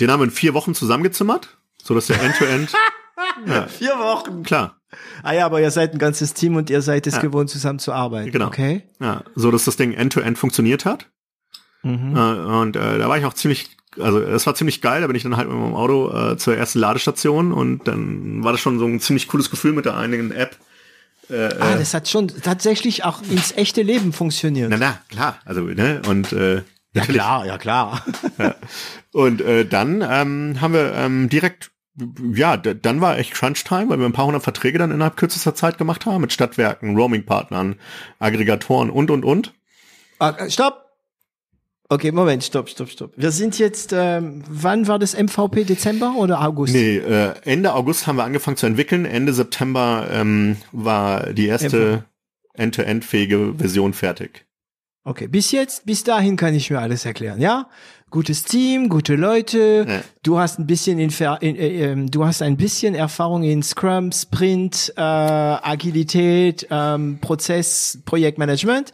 Den 0.00 0.10
haben 0.10 0.20
wir 0.20 0.24
in 0.24 0.30
vier 0.30 0.54
Wochen 0.54 0.74
zusammengezimmert, 0.74 1.58
so 1.82 1.94
dass 1.94 2.06
der 2.06 2.22
End-to-End, 2.22 2.72
Ja. 3.46 3.66
Vier 3.66 3.90
Wochen. 3.98 4.42
klar, 4.44 4.76
Ah 5.22 5.32
ja, 5.32 5.44
aber 5.46 5.60
ihr 5.60 5.70
seid 5.72 5.92
ein 5.92 5.98
ganzes 5.98 6.34
Team 6.34 6.54
und 6.56 6.70
ihr 6.70 6.82
seid 6.82 7.06
es 7.08 7.20
gewohnt, 7.20 7.50
zusammen 7.50 7.78
zu 7.80 7.92
arbeiten. 7.92 8.30
Genau. 8.30 8.46
Okay. 8.46 8.84
Ja, 9.00 9.22
so 9.34 9.50
dass 9.50 9.64
das 9.64 9.76
Ding 9.76 9.92
end-to-end 9.92 10.38
funktioniert 10.38 10.84
hat. 10.84 11.10
Mhm. 11.82 12.16
Äh, 12.16 12.20
und 12.60 12.76
äh, 12.76 12.98
da 12.98 13.08
war 13.08 13.18
ich 13.18 13.24
auch 13.24 13.34
ziemlich, 13.34 13.70
also 13.98 14.20
es 14.20 14.46
war 14.46 14.54
ziemlich 14.54 14.80
geil, 14.80 15.00
da 15.00 15.06
bin 15.06 15.16
ich 15.16 15.22
dann 15.22 15.36
halt 15.36 15.48
mit 15.48 15.56
meinem 15.56 15.74
Auto 15.74 16.10
äh, 16.10 16.36
zur 16.36 16.56
ersten 16.56 16.78
Ladestation 16.78 17.52
und 17.52 17.88
dann 17.88 18.44
war 18.44 18.52
das 18.52 18.60
schon 18.60 18.78
so 18.78 18.86
ein 18.86 19.00
ziemlich 19.00 19.28
cooles 19.28 19.50
Gefühl 19.50 19.72
mit 19.72 19.84
der 19.84 19.96
einigen 19.96 20.30
App 20.30 20.56
Äh, 21.30 21.50
ah, 21.60 21.76
das 21.76 21.92
hat 21.92 22.08
schon 22.08 22.28
tatsächlich 22.28 23.04
auch 23.04 23.20
ins 23.22 23.52
echte 23.52 23.82
Leben 23.82 24.14
funktioniert. 24.14 24.70
Na, 24.70 24.78
na, 24.78 24.98
klar. 25.10 25.38
Also, 25.44 25.60
ne, 25.60 26.00
und 26.08 26.32
äh, 26.32 26.62
ja 26.94 27.04
klar, 27.04 27.44
ja 27.46 27.58
klar. 27.58 28.02
ja. 28.38 28.54
Und 29.12 29.42
äh, 29.42 29.66
dann 29.66 30.02
ähm, 30.08 30.60
haben 30.60 30.72
wir 30.72 30.94
ähm, 30.94 31.28
direkt, 31.28 31.70
ja, 32.32 32.56
dann 32.56 33.00
war 33.02 33.18
echt 33.18 33.34
Crunch-Time, 33.34 33.90
weil 33.90 33.98
wir 33.98 34.06
ein 34.06 34.12
paar 34.12 34.24
hundert 34.24 34.42
Verträge 34.42 34.78
dann 34.78 34.90
innerhalb 34.90 35.16
kürzester 35.18 35.54
Zeit 35.54 35.76
gemacht 35.76 36.06
haben 36.06 36.22
mit 36.22 36.32
Stadtwerken, 36.32 36.96
Roaming-Partnern, 36.96 37.76
Aggregatoren 38.18 38.88
und, 38.88 39.10
und, 39.10 39.24
und. 39.24 39.52
Ah, 40.18 40.48
stopp! 40.48 40.87
Okay, 41.90 42.12
Moment, 42.12 42.44
stopp, 42.44 42.68
stopp, 42.68 42.90
stopp. 42.90 43.12
Wir 43.16 43.30
sind 43.30 43.58
jetzt, 43.58 43.94
ähm, 43.96 44.42
wann 44.46 44.86
war 44.88 44.98
das 44.98 45.14
MVP? 45.14 45.64
Dezember 45.64 46.16
oder 46.18 46.42
August? 46.42 46.74
Nee, 46.74 46.98
äh, 46.98 47.32
Ende 47.44 47.72
August 47.72 48.06
haben 48.06 48.16
wir 48.16 48.24
angefangen 48.24 48.58
zu 48.58 48.66
entwickeln. 48.66 49.06
Ende 49.06 49.32
September 49.32 50.06
ähm, 50.12 50.56
war 50.70 51.32
die 51.32 51.46
erste 51.46 52.04
end-to-end-fähige 52.52 53.54
Version 53.56 53.94
fertig. 53.94 54.44
Okay, 55.04 55.28
bis 55.28 55.50
jetzt, 55.52 55.86
bis 55.86 56.04
dahin 56.04 56.36
kann 56.36 56.54
ich 56.54 56.70
mir 56.70 56.80
alles 56.80 57.06
erklären, 57.06 57.40
ja? 57.40 57.70
Gutes 58.10 58.42
Team, 58.42 58.90
gute 58.90 59.14
Leute. 59.14 59.86
Ja. 59.88 60.00
Du 60.22 60.38
hast 60.38 60.58
ein 60.58 60.66
bisschen 60.66 60.98
in, 60.98 61.10
in 61.40 61.56
äh, 61.56 61.92
äh, 61.92 62.06
du 62.06 62.26
hast 62.26 62.42
ein 62.42 62.58
bisschen 62.58 62.94
Erfahrung 62.94 63.44
in 63.44 63.62
Scrum, 63.62 64.12
Sprint, 64.12 64.92
äh, 64.96 65.00
Agilität, 65.00 66.66
ähm, 66.70 67.18
Prozess, 67.22 67.98
Projektmanagement 68.04 68.92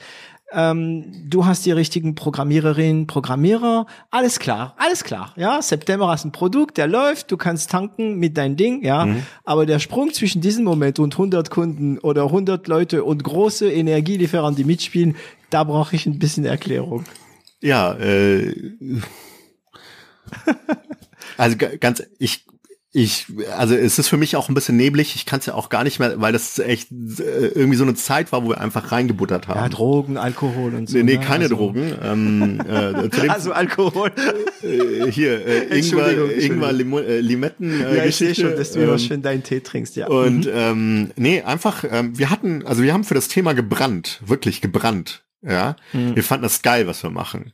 ähm, 0.54 1.04
du 1.28 1.44
hast 1.46 1.66
die 1.66 1.72
richtigen 1.72 2.14
Programmiererinnen, 2.14 3.06
Programmierer, 3.06 3.86
alles 4.10 4.38
klar, 4.38 4.74
alles 4.78 5.04
klar, 5.04 5.32
ja, 5.36 5.60
September 5.60 6.08
hast 6.08 6.24
ein 6.24 6.32
Produkt, 6.32 6.76
der 6.76 6.86
läuft, 6.86 7.30
du 7.30 7.36
kannst 7.36 7.70
tanken 7.70 8.18
mit 8.18 8.36
dein 8.36 8.56
Ding, 8.56 8.84
ja, 8.84 9.06
mhm. 9.06 9.22
aber 9.44 9.66
der 9.66 9.78
Sprung 9.78 10.12
zwischen 10.12 10.40
diesem 10.40 10.64
Moment 10.64 10.98
und 10.98 11.14
100 11.14 11.50
Kunden 11.50 11.98
oder 11.98 12.24
100 12.24 12.66
Leute 12.68 13.04
und 13.04 13.24
große 13.24 13.70
Energielieferanten, 13.70 14.56
die 14.56 14.64
mitspielen, 14.64 15.16
da 15.50 15.64
brauche 15.64 15.96
ich 15.96 16.06
ein 16.06 16.18
bisschen 16.18 16.44
Erklärung. 16.44 17.04
Ja, 17.60 17.94
äh, 17.94 18.54
also 21.36 21.56
ganz, 21.80 22.02
ich 22.18 22.44
ich, 22.96 23.26
also 23.58 23.74
es 23.74 23.98
ist 23.98 24.06
für 24.06 24.16
mich 24.16 24.36
auch 24.36 24.48
ein 24.48 24.54
bisschen 24.54 24.76
neblig. 24.76 25.16
Ich 25.16 25.26
kann 25.26 25.40
es 25.40 25.46
ja 25.46 25.54
auch 25.54 25.68
gar 25.68 25.82
nicht 25.82 25.98
mehr, 25.98 26.20
weil 26.20 26.32
das 26.32 26.60
echt 26.60 26.92
äh, 26.92 27.48
irgendwie 27.48 27.76
so 27.76 27.82
eine 27.82 27.94
Zeit 27.96 28.30
war, 28.30 28.44
wo 28.44 28.50
wir 28.50 28.60
einfach 28.60 28.92
reingebuttert 28.92 29.48
haben. 29.48 29.58
Ja, 29.58 29.68
Drogen, 29.68 30.16
Alkohol 30.16 30.76
und 30.76 30.88
so. 30.88 30.96
Nee, 30.98 31.02
nee 31.02 31.16
ne? 31.16 31.20
keine 31.20 31.44
also. 31.44 31.56
Drogen. 31.56 31.92
Ähm, 32.00 32.60
äh, 32.60 33.28
also 33.28 33.50
Alkohol. 33.50 34.12
Äh, 34.62 35.10
hier, 35.10 35.44
äh, 35.44 35.76
Ingwer, 35.80 36.38
Ingwer 36.38 36.72
Lim 36.72 36.92
äh, 36.92 37.18
Limetten. 37.18 37.80
Äh, 37.80 37.96
ja, 37.96 38.04
ich 38.04 38.14
sehe 38.14 38.32
schon, 38.32 38.54
dass 38.54 38.70
du 38.70 38.78
ähm, 38.78 38.88
immer 38.88 38.98
schön 39.00 39.22
deinen 39.22 39.42
Tee 39.42 39.58
trinkst, 39.58 39.96
ja. 39.96 40.06
Und 40.06 40.46
mhm. 40.46 40.52
ähm, 40.54 41.10
nee, 41.16 41.42
einfach, 41.42 41.82
ähm, 41.90 42.16
wir 42.16 42.30
hatten, 42.30 42.64
also 42.64 42.84
wir 42.84 42.92
haben 42.92 43.02
für 43.02 43.14
das 43.14 43.26
Thema 43.26 43.54
gebrannt, 43.54 44.20
wirklich 44.24 44.60
gebrannt. 44.60 45.24
Ja, 45.42 45.74
mhm. 45.92 46.14
wir 46.14 46.22
fanden 46.22 46.44
das 46.44 46.62
geil, 46.62 46.86
was 46.86 47.02
wir 47.02 47.10
machen. 47.10 47.52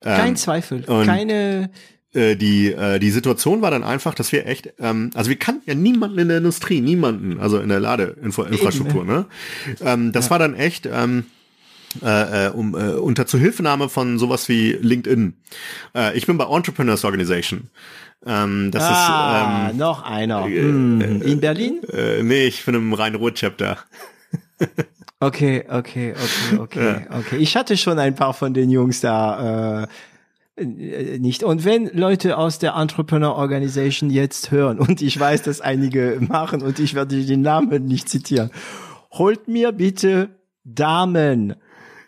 Kein 0.00 0.30
ähm, 0.30 0.36
Zweifel, 0.36 0.82
keine 0.82 1.70
äh, 2.14 2.36
die, 2.36 2.72
äh, 2.72 2.98
die 2.98 3.10
Situation 3.10 3.62
war 3.62 3.70
dann 3.70 3.84
einfach, 3.84 4.14
dass 4.14 4.32
wir 4.32 4.46
echt, 4.46 4.72
ähm, 4.78 5.10
also 5.14 5.30
wir 5.30 5.38
kannten 5.38 5.68
ja 5.68 5.74
niemanden 5.74 6.18
in 6.18 6.28
der 6.28 6.38
Industrie, 6.38 6.80
niemanden, 6.80 7.40
also 7.40 7.58
in 7.58 7.68
der 7.68 7.80
Ladeinfrastruktur, 7.80 9.04
ne? 9.04 9.26
Ähm, 9.80 10.12
das 10.12 10.26
ja. 10.26 10.30
war 10.30 10.38
dann 10.38 10.54
echt, 10.54 10.86
ähm, 10.90 11.24
äh, 12.02 12.46
äh, 12.46 12.50
um, 12.50 12.74
äh, 12.74 12.94
unter 12.94 13.26
Zuhilfenahme 13.26 13.88
von 13.88 14.18
sowas 14.18 14.48
wie 14.48 14.72
LinkedIn. 14.72 15.34
Äh, 15.94 16.16
ich 16.16 16.26
bin 16.26 16.38
bei 16.38 16.44
Entrepreneurs 16.44 17.04
Organization. 17.04 17.68
Ähm, 18.26 18.70
das 18.70 18.82
ah, 18.84 19.66
ist 19.66 19.72
ähm, 19.72 19.78
noch 19.78 20.02
einer. 20.02 20.46
Äh, 20.46 20.60
hm. 20.60 21.22
in 21.22 21.40
Berlin? 21.40 21.82
Äh, 21.92 22.22
nee, 22.22 22.46
ich 22.46 22.64
bin 22.64 22.74
im 22.74 22.92
Rhein-Ruhr-Chapter. 22.92 23.78
okay, 25.20 25.64
okay, 25.68 26.14
okay, 26.14 26.58
okay, 26.58 27.06
ja. 27.10 27.18
okay. 27.18 27.36
Ich 27.36 27.56
hatte 27.56 27.76
schon 27.76 27.98
ein 27.98 28.14
paar 28.14 28.34
von 28.34 28.54
den 28.54 28.70
Jungs 28.70 29.00
da 29.00 29.82
äh, 29.82 29.82
äh, 29.82 29.86
nicht. 30.56 31.42
Und 31.42 31.64
wenn 31.64 31.86
Leute 31.92 32.38
aus 32.38 32.58
der 32.58 32.74
Entrepreneur 32.74 33.34
Organization 33.34 34.10
jetzt 34.10 34.50
hören, 34.50 34.78
und 34.78 35.02
ich 35.02 35.18
weiß, 35.18 35.42
dass 35.42 35.60
einige 35.60 36.18
machen, 36.20 36.62
und 36.62 36.78
ich 36.78 36.94
werde 36.94 37.24
den 37.24 37.42
Namen 37.42 37.86
nicht 37.86 38.08
zitieren, 38.08 38.50
holt 39.10 39.48
mir 39.48 39.72
bitte 39.72 40.30
Damen 40.64 41.56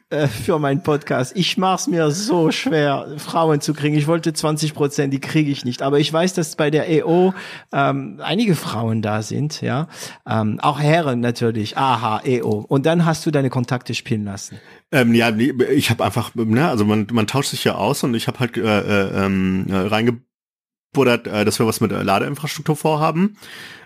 äh, 0.09 0.29
für 0.29 0.61
meinen 0.61 0.85
Podcast. 0.85 1.37
Ich 1.37 1.59
mach's 1.59 1.89
mir 1.89 2.13
so 2.13 2.53
schwer, 2.53 3.09
Frauen 3.17 3.61
zu 3.61 3.75
kriegen. 3.75 3.97
Ich 3.97 4.07
wollte 4.07 4.33
20 4.33 4.73
Prozent, 4.73 5.13
die 5.13 5.19
kriege 5.19 5.51
ich 5.51 5.65
nicht. 5.65 5.83
Aber 5.83 5.99
ich 5.99 6.13
weiß, 6.13 6.35
dass 6.35 6.55
bei 6.55 6.71
der 6.71 6.89
EO 6.89 7.35
ähm, 7.73 8.21
einige 8.23 8.55
Frauen 8.55 9.03
da 9.03 9.23
sind, 9.23 9.61
ja. 9.63 9.89
Ähm, 10.25 10.61
auch 10.61 10.79
Herren 10.79 11.19
natürlich. 11.19 11.77
Aha, 11.77 12.21
EO. 12.25 12.65
Und 12.69 12.87
dann 12.87 13.05
hast 13.05 13.27
du 13.27 13.33
deine 13.33 13.51
Kontakte 13.51 13.95
spielen 13.95 14.25
lassen. 14.25 14.61
Ähm, 14.93 15.15
ja, 15.15 15.35
ich 15.37 15.91
habe 15.91 16.05
einfach, 16.05 16.35
ne, 16.35 16.69
also 16.69 16.85
man, 16.85 17.07
man 17.11 17.27
tauscht 17.27 17.51
sich 17.51 17.65
ja 17.65 17.75
aus 17.75 18.05
und 18.05 18.15
ich 18.15 18.29
habe 18.29 18.39
halt 18.39 18.57
äh, 18.57 18.61
äh, 18.61 19.25
ähm, 19.25 19.67
reingebuddert, 19.69 21.27
äh, 21.27 21.45
dass 21.45 21.59
wir 21.59 21.67
was 21.67 21.81
mit 21.81 21.91
Ladeinfrastruktur 21.91 22.77
vorhaben. 22.77 23.37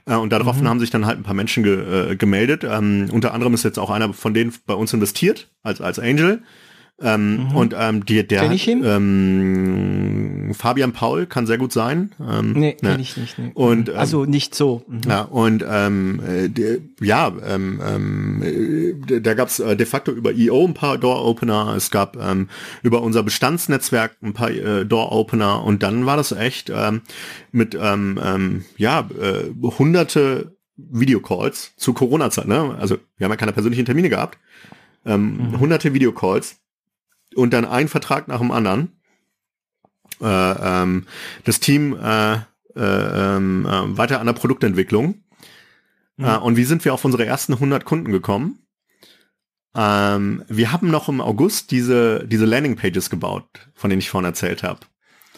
Äh, 0.07 0.17
und 0.17 0.31
daraufhin 0.31 0.65
mhm. 0.65 0.69
haben 0.69 0.81
sich 0.81 0.91
dann 0.91 1.07
halt 1.07 1.19
ein 1.19 1.23
paar 1.23 1.35
Menschen 1.35 1.63
ge, 1.63 2.13
äh, 2.13 2.17
gemeldet. 2.17 2.65
Ähm, 2.65 3.09
unter 3.13 3.33
anderem 3.33 3.55
ist 3.55 3.65
jetzt 3.65 3.79
auch 3.79 3.91
einer 3.91 4.13
von 4.13 4.35
denen 4.35 4.55
bei 4.67 4.75
uns 4.75 4.93
investiert, 4.93 5.51
als, 5.63 5.81
als 5.81 5.99
Angel. 5.99 6.43
Ähm, 7.03 7.49
mhm. 7.49 7.57
Und 7.57 7.75
ähm, 7.79 8.05
die, 8.05 8.27
der? 8.27 8.43
Ähm, 8.43 10.51
Fabian 10.53 10.93
Paul 10.93 11.25
kann 11.27 11.47
sehr 11.47 11.57
gut 11.57 11.73
sein. 11.73 12.13
Ähm, 12.21 12.53
nee, 12.53 12.77
ne. 12.83 12.99
ich 13.01 13.17
nicht. 13.17 13.39
Nee. 13.39 13.53
Und, 13.55 13.89
ähm, 13.89 13.97
also 13.97 14.27
nicht 14.27 14.55
so. 14.55 14.83
Mhm. 14.87 15.01
Ja, 15.09 15.23
und 15.23 15.65
ähm, 15.67 16.21
äh, 16.27 16.49
die, 16.49 16.83
ja, 17.01 17.33
ähm, 17.47 17.81
ähm, 17.83 19.03
äh, 19.09 19.21
da 19.21 19.33
gab's 19.33 19.61
äh, 19.61 19.77
de 19.77 19.87
facto 19.87 20.13
über 20.13 20.33
EO 20.37 20.67
ein 20.67 20.75
paar 20.75 20.99
Door-Opener, 20.99 21.73
es 21.75 21.91
gab 21.91 22.19
ähm, 22.19 22.51
über 22.83 23.03
unser 23.03 23.23
Bestandsnetzwerk 23.23 24.17
ein 24.23 24.35
paar 24.35 24.51
äh, 24.51 24.85
Door-Opener 24.85 25.65
und 25.65 25.83
dann 25.83 26.05
war 26.05 26.19
das 26.19 26.33
echt 26.33 26.71
ähm, 26.75 27.01
mit 27.51 27.75
ähm, 27.81 28.21
ähm, 28.23 28.65
ja, 28.77 29.09
äh, 29.19 29.45
hunderte 29.79 30.55
Videocalls 30.77 31.73
zu 31.77 31.95
Corona-Zeit, 31.95 32.47
ne? 32.47 32.77
Also 32.79 32.99
wir 33.17 33.25
haben 33.25 33.33
ja 33.33 33.37
keine 33.37 33.53
persönlichen 33.53 33.87
Termine 33.87 34.11
gehabt. 34.11 34.39
Ähm, 35.07 35.37
mhm. 35.37 35.61
hunderte 35.61 35.95
Videocalls 35.95 36.61
und 37.35 37.53
dann 37.53 37.65
ein 37.65 37.89
Vertrag 37.89 38.29
nach 38.29 38.39
dem 38.39 38.51
anderen. 38.51 38.93
Äh, 40.21 40.27
ähm, 40.27 41.07
das 41.45 41.61
Team 41.61 41.97
äh, 41.97 42.35
äh, 42.35 42.37
ähm, 43.37 43.67
äh, 43.67 43.97
weiter 43.97 44.21
an 44.21 44.27
der 44.27 44.35
Produktentwicklung. 44.35 45.23
Mhm. 46.17 46.25
Äh, 46.25 46.37
und 46.37 46.57
wie 46.57 46.65
sind 46.65 46.85
wir 46.85 46.95
auf 46.95 47.05
unsere 47.05 47.27
ersten 47.27 47.55
100 47.55 47.85
Kunden 47.85 48.13
gekommen? 48.13 48.59
Ähm, 49.75 50.45
wir 50.49 50.73
haben 50.73 50.91
noch 50.91 51.09
im 51.09 51.21
August 51.21 51.71
diese, 51.71 52.27
diese 52.27 52.45
Landingpages 52.45 53.09
gebaut, 53.11 53.47
von 53.75 53.91
denen 53.91 54.01
ich 54.01 54.11
vorhin 54.11 54.27
erzählt 54.27 54.63
habe. 54.63 54.81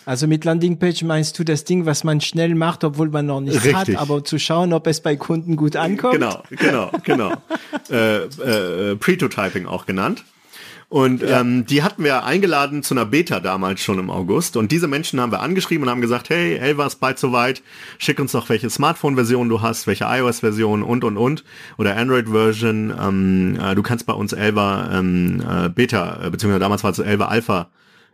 Also 0.04 0.26
mit 0.26 0.44
Landingpage 0.44 1.04
meinst 1.04 1.38
du 1.38 1.44
das 1.44 1.64
Ding, 1.64 1.86
was 1.86 2.02
man 2.02 2.20
schnell 2.20 2.54
macht, 2.54 2.82
obwohl 2.82 3.08
man 3.10 3.26
noch 3.26 3.40
nichts 3.40 3.64
Richtig. 3.64 3.96
hat, 3.96 3.96
aber 3.96 4.24
zu 4.24 4.38
schauen, 4.38 4.72
ob 4.72 4.86
es 4.88 5.00
bei 5.00 5.16
Kunden 5.16 5.56
gut 5.56 5.76
ankommt? 5.76 6.14
Genau, 6.14 6.42
genau, 6.50 6.90
genau. 7.04 7.32
äh, 7.90 8.24
äh, 8.24 8.96
Pretotyping 8.96 9.66
auch 9.66 9.86
genannt. 9.86 10.24
Und 10.92 11.22
ja. 11.22 11.40
ähm, 11.40 11.64
die 11.64 11.82
hatten 11.82 12.04
wir 12.04 12.22
eingeladen 12.24 12.82
zu 12.82 12.92
einer 12.92 13.06
Beta 13.06 13.40
damals 13.40 13.80
schon 13.80 13.98
im 13.98 14.10
August. 14.10 14.58
Und 14.58 14.72
diese 14.72 14.88
Menschen 14.88 15.22
haben 15.22 15.32
wir 15.32 15.40
angeschrieben 15.40 15.84
und 15.84 15.90
haben 15.90 16.02
gesagt, 16.02 16.28
hey, 16.28 16.56
Elva 16.56 16.84
ist 16.84 16.96
bald 16.96 17.18
soweit, 17.18 17.62
schick 17.96 18.20
uns 18.20 18.32
doch, 18.32 18.50
welche 18.50 18.68
Smartphone-Version 18.68 19.48
du 19.48 19.62
hast, 19.62 19.86
welche 19.86 20.04
iOS-Version 20.04 20.82
und, 20.82 21.02
und, 21.02 21.16
und. 21.16 21.44
Oder 21.78 21.96
Android-Version. 21.96 22.92
Ähm, 23.00 23.58
äh, 23.58 23.74
du 23.74 23.82
kannst 23.82 24.04
bei 24.04 24.12
uns 24.12 24.34
Elva 24.34 24.90
ähm, 24.92 25.42
äh, 25.48 25.70
Beta, 25.70 26.26
äh, 26.26 26.30
beziehungsweise 26.30 26.60
damals 26.60 26.84
war 26.84 26.90
es 26.90 26.98
Elva 26.98 27.24
Alpha 27.24 27.70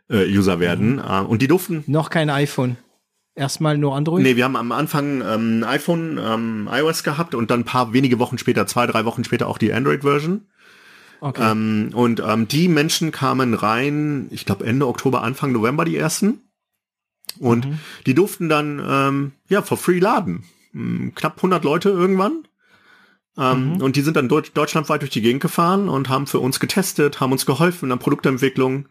äh, 0.08 0.24
User 0.28 0.60
werden. 0.60 0.92
Mhm. 0.92 0.98
Äh, 1.00 1.20
und 1.22 1.42
die 1.42 1.48
durften... 1.48 1.82
Noch 1.88 2.10
kein 2.10 2.30
iPhone. 2.30 2.76
Erstmal 3.34 3.76
nur 3.76 3.96
Android? 3.96 4.22
Nee, 4.22 4.36
wir 4.36 4.44
haben 4.44 4.54
am 4.54 4.70
Anfang 4.70 5.20
ähm, 5.28 5.64
iPhone, 5.66 6.20
ähm, 6.24 6.68
iOS 6.70 7.02
gehabt 7.02 7.34
und 7.34 7.50
dann 7.50 7.62
ein 7.62 7.64
paar 7.64 7.92
wenige 7.92 8.20
Wochen 8.20 8.38
später, 8.38 8.68
zwei, 8.68 8.86
drei 8.86 9.04
Wochen 9.04 9.24
später 9.24 9.48
auch 9.48 9.58
die 9.58 9.72
Android-Version. 9.72 10.42
Okay. 11.20 11.50
Ähm, 11.50 11.90
und 11.94 12.20
ähm, 12.24 12.48
die 12.48 12.68
Menschen 12.68 13.10
kamen 13.10 13.54
rein, 13.54 14.28
ich 14.30 14.44
glaube 14.44 14.64
Ende 14.66 14.86
Oktober, 14.86 15.22
Anfang 15.22 15.52
November 15.52 15.84
die 15.84 15.96
ersten. 15.96 16.42
Und 17.38 17.66
mhm. 17.66 17.78
die 18.06 18.14
durften 18.14 18.48
dann 18.48 18.82
ähm, 18.86 19.32
ja 19.48 19.62
for 19.62 19.76
free 19.76 19.98
laden. 19.98 20.44
Hm, 20.72 21.12
knapp 21.14 21.36
100 21.36 21.64
Leute 21.64 21.90
irgendwann. 21.90 22.44
Ähm, 23.36 23.74
mhm. 23.74 23.82
Und 23.82 23.96
die 23.96 24.02
sind 24.02 24.16
dann 24.16 24.28
deut 24.28 24.56
deutschlandweit 24.56 25.02
durch 25.02 25.12
die 25.12 25.22
Gegend 25.22 25.42
gefahren 25.42 25.88
und 25.88 26.08
haben 26.08 26.26
für 26.26 26.40
uns 26.40 26.60
getestet, 26.60 27.20
haben 27.20 27.32
uns 27.32 27.46
geholfen 27.46 27.88
der 27.88 27.96
Produktentwicklung. 27.96 28.86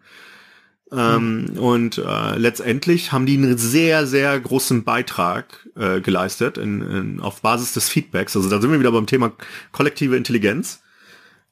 Ähm, 0.90 1.48
mhm. 1.52 1.58
Und 1.58 1.98
äh, 1.98 2.38
letztendlich 2.38 3.12
haben 3.12 3.26
die 3.26 3.38
einen 3.38 3.58
sehr, 3.58 4.08
sehr 4.08 4.40
großen 4.40 4.86
Beitrag 4.86 5.68
äh, 5.76 6.00
geleistet 6.00 6.58
in, 6.58 6.82
in, 6.82 7.20
auf 7.20 7.42
Basis 7.42 7.74
des 7.74 7.90
Feedbacks. 7.90 8.38
Also 8.38 8.50
da 8.50 8.62
sind 8.62 8.72
wir 8.72 8.80
wieder 8.80 8.94
beim 8.94 9.06
Thema 9.06 9.34
kollektive 9.74 10.16
Intelligenz. 10.16 10.82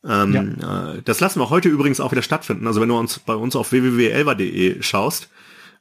Ähm, 0.08 0.58
ja. 0.60 0.94
äh, 0.94 1.02
das 1.04 1.20
lassen 1.20 1.40
wir 1.40 1.50
heute 1.50 1.70
übrigens 1.70 2.00
auch 2.00 2.12
wieder 2.12 2.22
stattfinden. 2.22 2.68
Also 2.68 2.82
wenn 2.82 2.90
du 2.90 2.98
uns 2.98 3.20
bei 3.20 3.36
uns 3.36 3.56
auf 3.56 3.72
www.elva.de 3.72 4.82
schaust, 4.82 5.30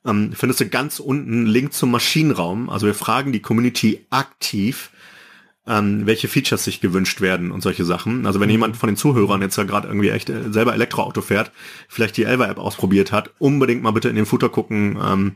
ähm, 0.06 0.32
findest 0.34 0.60
du 0.60 0.68
ganz 0.68 0.98
unten 1.00 1.32
einen 1.32 1.46
Link 1.46 1.72
zum 1.72 1.90
Maschinenraum. 1.90 2.70
Also 2.70 2.86
wir 2.86 2.94
fragen 2.94 3.32
die 3.32 3.40
Community 3.40 4.06
aktiv, 4.10 4.90
ähm, 5.66 6.06
welche 6.06 6.28
Features 6.28 6.64
sich 6.64 6.80
gewünscht 6.80 7.20
werden 7.20 7.50
und 7.50 7.62
solche 7.62 7.84
Sachen. 7.84 8.26
Also 8.26 8.40
wenn 8.40 8.50
jemand 8.50 8.76
von 8.76 8.88
den 8.88 8.96
Zuhörern 8.96 9.40
jetzt 9.40 9.56
ja 9.56 9.64
gerade 9.64 9.88
irgendwie 9.88 10.10
echt 10.10 10.28
äh, 10.28 10.50
selber 10.52 10.74
Elektroauto 10.74 11.22
fährt, 11.22 11.52
vielleicht 11.88 12.16
die 12.16 12.24
Elva-App 12.24 12.58
ausprobiert 12.58 13.12
hat, 13.12 13.30
unbedingt 13.38 13.82
mal 13.82 13.92
bitte 13.92 14.08
in 14.08 14.16
den 14.16 14.26
Footer 14.26 14.50
gucken, 14.50 14.98
ähm, 15.02 15.32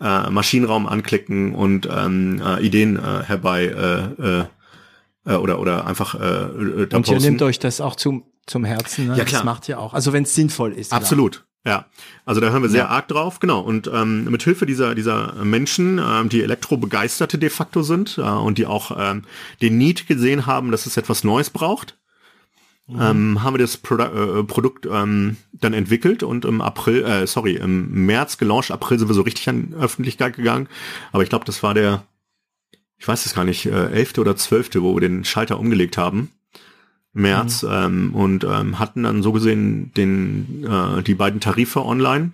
äh, 0.00 0.30
Maschinenraum 0.30 0.86
anklicken 0.86 1.54
und 1.54 1.88
ähm, 1.90 2.42
äh, 2.44 2.60
Ideen 2.64 2.96
äh, 2.96 3.22
herbei 3.24 3.64
äh, 3.64 4.40
äh, 4.40 4.44
äh, 5.26 5.34
oder 5.34 5.58
oder 5.58 5.86
einfach 5.86 6.14
äh, 6.14 6.86
da 6.88 6.96
Und 6.96 7.08
ihr 7.08 7.20
nehmt 7.20 7.42
euch 7.42 7.58
das 7.58 7.80
auch 7.80 7.96
zum 7.96 8.24
zum 8.46 8.64
Herzen. 8.64 9.08
Ne? 9.08 9.16
Ja, 9.16 9.24
klar. 9.24 9.42
Das 9.42 9.44
macht 9.44 9.68
ja 9.68 9.78
auch. 9.78 9.94
Also 9.94 10.12
wenn 10.12 10.24
es 10.24 10.34
sinnvoll 10.34 10.72
ist. 10.72 10.92
Absolut. 10.92 11.32
Klar. 11.32 11.46
Ja, 11.64 11.86
also 12.24 12.40
da 12.40 12.50
hören 12.50 12.62
wir 12.62 12.68
sehr 12.68 12.84
ja. 12.84 12.88
arg 12.88 13.06
drauf, 13.06 13.38
genau. 13.38 13.60
Und 13.60 13.88
ähm, 13.92 14.24
mit 14.24 14.42
Hilfe 14.42 14.66
dieser 14.66 14.96
dieser 14.96 15.32
Menschen, 15.44 16.00
ähm, 16.04 16.28
die 16.28 16.42
Elektrobegeisterte 16.42 17.38
de 17.38 17.50
facto 17.50 17.82
sind 17.82 18.18
äh, 18.18 18.22
und 18.22 18.58
die 18.58 18.66
auch 18.66 18.90
ähm, 18.98 19.22
den 19.60 19.78
Need 19.78 20.08
gesehen 20.08 20.46
haben, 20.46 20.72
dass 20.72 20.86
es 20.86 20.96
etwas 20.96 21.22
Neues 21.22 21.50
braucht, 21.50 21.96
mhm. 22.88 23.00
ähm, 23.00 23.42
haben 23.44 23.54
wir 23.54 23.58
das 23.58 23.76
Produ 23.76 24.40
äh, 24.40 24.42
Produkt 24.42 24.88
ähm, 24.90 25.36
dann 25.52 25.72
entwickelt 25.72 26.24
und 26.24 26.44
im 26.44 26.60
April, 26.60 27.04
äh, 27.04 27.28
sorry, 27.28 27.54
im 27.54 28.06
März 28.06 28.38
gelauncht. 28.38 28.72
April 28.72 28.98
sind 28.98 29.08
wir 29.08 29.14
so 29.14 29.22
richtig 29.22 29.48
an 29.48 29.72
Öffentlichkeit 29.78 30.34
gegangen, 30.34 30.68
aber 31.12 31.22
ich 31.22 31.28
glaube, 31.28 31.44
das 31.44 31.62
war 31.62 31.74
der, 31.74 32.02
ich 33.02 33.08
weiß 33.08 33.26
es 33.26 33.34
gar 33.34 33.42
nicht, 33.44 33.66
äh, 33.66 33.90
elfte 33.90 34.20
oder 34.20 34.36
zwölfte, 34.36 34.80
wo 34.80 34.94
wir 34.94 35.00
den 35.00 35.24
Schalter 35.24 35.58
umgelegt 35.58 35.98
haben. 35.98 36.30
März 37.12 37.64
mhm. 37.64 37.70
ähm, 37.72 38.14
und 38.14 38.44
ähm, 38.44 38.78
hatten 38.78 39.02
dann 39.02 39.24
so 39.24 39.32
gesehen 39.32 39.92
den 39.96 40.64
äh, 40.64 41.02
die 41.02 41.16
beiden 41.16 41.40
Tarife 41.40 41.84
online 41.84 42.30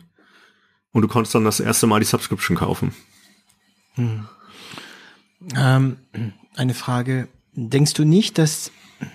und 0.92 1.00
du 1.00 1.08
konntest 1.08 1.34
dann 1.34 1.44
das 1.46 1.60
erste 1.60 1.86
Mal 1.86 2.00
die 2.00 2.04
Subscription 2.04 2.58
kaufen. 2.58 2.94
Mhm. 3.96 4.28
Ähm, 5.56 5.96
eine 6.54 6.74
Frage: 6.74 7.28
Denkst 7.54 7.94
du 7.94 8.04
nicht, 8.04 8.36
dass 8.36 8.70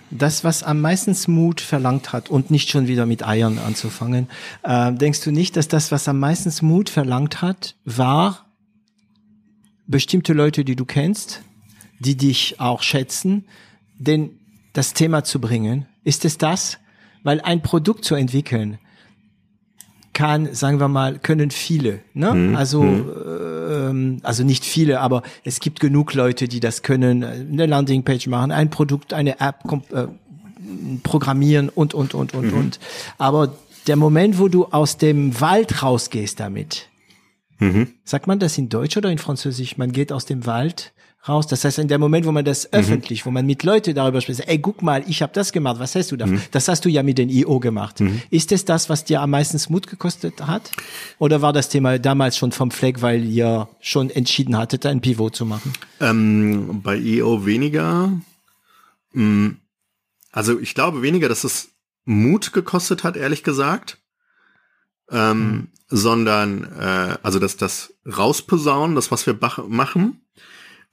das, 0.09 0.43
was 0.43 0.63
am 0.63 0.81
meisten 0.81 1.15
Mut 1.31 1.61
verlangt 1.61 2.13
hat, 2.13 2.31
und 2.31 2.49
nicht 2.49 2.71
schon 2.71 2.87
wieder 2.87 3.05
mit 3.05 3.27
Eiern 3.27 3.59
anzufangen, 3.59 4.27
äh, 4.63 4.91
denkst 4.91 5.21
du 5.21 5.29
nicht, 5.29 5.55
dass 5.55 5.67
das, 5.67 5.91
was 5.91 6.07
am 6.07 6.17
meisten 6.17 6.51
Mut 6.65 6.89
verlangt 6.89 7.43
hat, 7.43 7.75
war 7.85 8.43
bestimmte 9.87 10.33
Leute, 10.33 10.65
die 10.65 10.75
du 10.75 10.85
kennst, 10.85 11.41
die 11.99 12.15
dich 12.15 12.59
auch 12.59 12.81
schätzen, 12.81 13.45
denn 13.97 14.31
das 14.73 14.93
Thema 14.93 15.23
zu 15.23 15.39
bringen? 15.39 15.85
Ist 16.03 16.25
es 16.25 16.37
das? 16.37 16.77
Weil 17.23 17.41
ein 17.41 17.61
Produkt 17.61 18.03
zu 18.03 18.15
entwickeln 18.15 18.79
kann, 20.13 20.53
sagen 20.53 20.79
wir 20.79 20.87
mal, 20.87 21.17
können 21.17 21.51
viele. 21.51 21.99
Ne? 22.13 22.33
Mhm. 22.33 22.55
Also 22.55 22.83
mhm. 22.83 23.11
ähm, 23.69 24.19
also 24.23 24.43
nicht 24.43 24.63
viele, 24.63 25.01
aber 25.01 25.23
es 25.43 25.59
gibt 25.59 25.79
genug 25.79 26.13
Leute, 26.13 26.47
die 26.47 26.59
das 26.59 26.83
können. 26.83 27.23
Eine 27.23 27.65
Landingpage 27.65 28.27
machen, 28.27 28.51
ein 28.51 28.69
Produkt, 28.69 29.13
eine 29.13 29.39
App 29.39 29.63
äh, 29.91 30.07
programmieren 31.01 31.69
und 31.69 31.93
und 31.93 32.13
und 32.13 32.33
und 32.33 32.51
mhm. 32.51 32.57
und. 32.57 32.79
Aber 33.17 33.55
der 33.87 33.95
Moment, 33.95 34.39
wo 34.39 34.47
du 34.47 34.65
aus 34.65 34.97
dem 34.97 35.39
Wald 35.41 35.83
rausgehst 35.83 36.39
damit, 36.39 36.89
mhm. 37.59 37.87
sagt 38.03 38.27
man 38.27 38.39
das 38.39 38.57
in 38.57 38.69
Deutsch 38.69 38.97
oder 38.97 39.11
in 39.11 39.17
Französisch? 39.17 39.77
Man 39.77 39.91
geht 39.91 40.11
aus 40.11 40.25
dem 40.25 40.45
Wald 40.45 40.93
raus. 41.27 41.47
Das 41.47 41.63
heißt, 41.63 41.79
in 41.79 41.87
dem 41.87 42.01
Moment, 42.01 42.25
wo 42.25 42.31
man 42.31 42.45
das 42.45 42.65
mhm. 42.65 42.79
öffentlich, 42.79 43.25
wo 43.25 43.31
man 43.31 43.45
mit 43.45 43.63
Leuten 43.63 43.95
darüber 43.95 44.21
spricht, 44.21 44.41
ey, 44.41 44.59
guck 44.59 44.81
mal, 44.81 45.03
ich 45.07 45.21
habe 45.21 45.33
das 45.33 45.51
gemacht, 45.51 45.79
was 45.79 45.95
hast 45.95 46.11
du 46.11 46.17
da? 46.17 46.25
Mhm. 46.25 46.41
Das 46.51 46.67
hast 46.67 46.85
du 46.85 46.89
ja 46.89 47.03
mit 47.03 47.17
den 47.17 47.29
IO 47.29 47.59
gemacht. 47.59 47.99
Mhm. 47.99 48.21
Ist 48.29 48.51
es 48.51 48.65
das, 48.65 48.89
was 48.89 49.05
dir 49.05 49.21
am 49.21 49.31
meisten 49.31 49.59
Mut 49.71 49.87
gekostet 49.87 50.45
hat? 50.45 50.71
Oder 51.19 51.41
war 51.41 51.53
das 51.53 51.69
Thema 51.69 51.99
damals 51.99 52.37
schon 52.37 52.51
vom 52.51 52.71
Fleck, 52.71 53.01
weil 53.01 53.23
ihr 53.23 53.67
schon 53.79 54.09
entschieden 54.09 54.57
hattet, 54.57 54.85
ein 54.85 55.01
Pivot 55.01 55.35
zu 55.35 55.45
machen? 55.45 55.73
Ähm, 55.99 56.81
bei 56.81 56.97
IO 56.97 57.45
weniger. 57.45 58.11
Mm, 59.13 59.49
also 60.31 60.59
ich 60.59 60.75
glaube 60.75 61.01
weniger, 61.01 61.29
dass 61.29 61.43
es 61.43 61.69
Mut 62.05 62.53
gekostet 62.53 63.03
hat, 63.03 63.15
ehrlich 63.15 63.43
gesagt. 63.43 63.99
Ähm, 65.09 65.37
mhm. 65.37 65.67
Sondern 65.95 66.63
äh, 66.79 67.17
also 67.21 67.37
dass 67.37 67.55
das 67.55 67.93
rausposaunen, 68.05 68.95
das 68.95 69.11
was 69.11 69.27
wir 69.27 69.37
machen, 69.67 70.21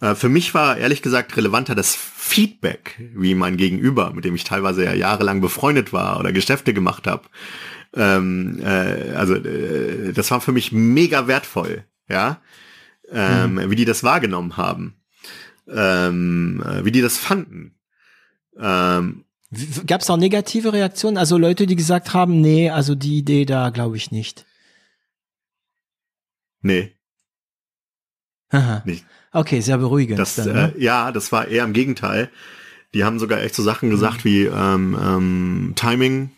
äh, 0.02 0.14
für 0.14 0.28
mich 0.28 0.52
war 0.52 0.76
ehrlich 0.76 1.00
gesagt 1.00 1.34
relevanter 1.38 1.74
das 1.74 1.96
Feedback, 1.96 3.00
wie 3.14 3.34
mein 3.34 3.56
Gegenüber, 3.56 4.12
mit 4.12 4.26
dem 4.26 4.34
ich 4.34 4.44
teilweise 4.44 4.84
ja 4.84 4.92
jahrelang 4.92 5.40
befreundet 5.40 5.94
war 5.94 6.20
oder 6.20 6.32
Geschäfte 6.32 6.74
gemacht 6.74 7.06
habe. 7.06 7.22
Ähm, 7.94 8.60
äh, 8.62 9.14
also 9.14 9.36
äh, 9.36 10.12
das 10.12 10.30
war 10.30 10.42
für 10.42 10.52
mich 10.52 10.70
mega 10.70 11.26
wertvoll, 11.26 11.84
ja, 12.06 12.42
ähm, 13.10 13.54
mhm. 13.54 13.70
wie 13.70 13.76
die 13.76 13.86
das 13.86 14.04
wahrgenommen 14.04 14.58
haben, 14.58 14.96
ähm, 15.66 16.62
äh, 16.62 16.84
wie 16.84 16.92
die 16.92 17.00
das 17.00 17.16
fanden. 17.16 17.74
Ähm, 18.58 19.24
Gab 19.86 20.02
es 20.02 20.10
auch 20.10 20.18
negative 20.18 20.74
Reaktionen? 20.74 21.16
Also 21.16 21.38
Leute, 21.38 21.66
die 21.66 21.74
gesagt 21.74 22.12
haben, 22.12 22.42
nee, 22.42 22.68
also 22.68 22.94
die 22.94 23.16
Idee 23.16 23.46
da 23.46 23.70
glaube 23.70 23.96
ich 23.96 24.10
nicht. 24.10 24.44
Nee. 26.62 26.92
Aha. 28.50 28.82
Nicht. 28.84 29.04
Okay, 29.32 29.60
sehr 29.60 29.78
beruhigend. 29.78 30.18
Das, 30.18 30.34
dann, 30.34 30.52
ne? 30.52 30.74
äh, 30.76 30.82
ja, 30.82 31.12
das 31.12 31.30
war 31.32 31.48
eher 31.48 31.64
im 31.64 31.72
Gegenteil. 31.72 32.30
Die 32.94 33.04
haben 33.04 33.18
sogar 33.18 33.40
echt 33.40 33.54
so 33.54 33.62
Sachen 33.62 33.90
gesagt 33.90 34.24
mhm. 34.24 34.28
wie 34.28 34.44
ähm, 34.46 34.98
ähm, 35.00 35.72
Timing, 35.76 36.30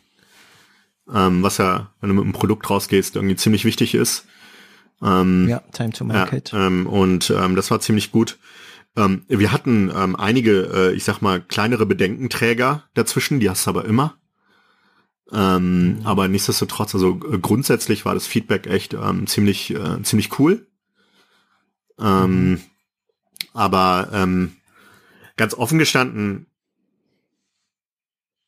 ähm, 1.13 1.43
was 1.43 1.59
ja, 1.59 1.91
wenn 2.01 2.11
du 2.11 2.15
mit 2.15 2.25
einem 2.25 2.35
Produkt 2.35 2.69
rausgehst, 2.69 3.17
irgendwie 3.17 3.37
ziemlich 3.37 3.65
wichtig 3.65 3.95
ist. 3.95 4.27
Ähm, 5.03 5.49
ja, 5.49 5.63
Time 5.73 5.91
to 5.91 6.05
Market. 6.05 6.53
Ja, 6.53 6.67
ähm, 6.67 6.87
und 6.87 7.31
ähm, 7.31 7.57
das 7.57 7.71
war 7.71 7.81
ziemlich 7.81 8.13
gut. 8.13 8.39
Ähm, 8.97 9.25
wir 9.29 9.53
hatten 9.53 9.91
ähm, 9.95 10.15
einige, 10.17 10.71
äh, 10.73 10.93
ich 10.93 11.05
sag 11.05 11.23
mal, 11.23 11.41
kleinere 11.41 11.87
Bedenkenträger 11.87 12.85
dazwischen, 12.93 13.41
die 13.41 13.49
hast 13.49 13.67
du 13.67 13.71
aber 13.71 13.87
immer. 13.87 14.17
Ähm, 15.33 15.99
mhm. 15.99 16.07
Aber 16.07 16.29
nichtsdestotrotz, 16.29 16.95
also 16.95 17.21
äh, 17.31 17.39
grundsätzlich 17.39 18.05
war 18.05 18.15
das 18.15 18.27
Feedback 18.27 18.67
echt 18.67 18.95
ähm, 18.95 19.27
ziemlich, 19.27 19.75
äh, 19.75 20.03
ziemlich 20.03 20.39
cool. 20.39 20.67
Ähm. 21.99 22.61
Aber 23.55 24.09
ähm, 24.13 24.53
ganz 25.37 25.55
offen 25.55 25.79
gestanden, 25.79 26.47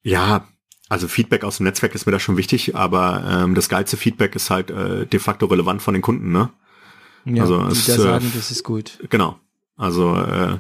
ja, 0.03 0.47
also 0.89 1.09
Feedback 1.09 1.45
aus 1.45 1.59
dem 1.59 1.65
Netzwerk 1.65 1.95
ist 1.95 2.07
mir 2.07 2.13
da 2.13 2.21
schon 2.21 2.37
wichtig, 2.37 2.77
aber 2.77 3.25
ähm, 3.27 3.55
das 3.55 3.69
geilste 3.69 3.97
Feedback 3.97 4.37
ist 4.37 4.51
halt 4.51 4.71
äh, 4.71 5.07
de 5.07 5.19
facto 5.21 5.47
relevant 5.47 5.83
von 5.83 5.95
den 5.95 6.03
Kunden, 6.03 6.31
ne? 6.31 6.51
Ja, 7.25 7.43
also 7.43 7.65
die 7.65 7.73
es, 7.73 7.87
da 7.87 7.97
sagen, 7.97 8.27
äh, 8.27 8.37
das 8.37 8.51
ist 8.51 8.65
gut. 8.65 8.99
Genau. 9.09 9.39
Also 9.77 10.15
äh, 10.15 10.59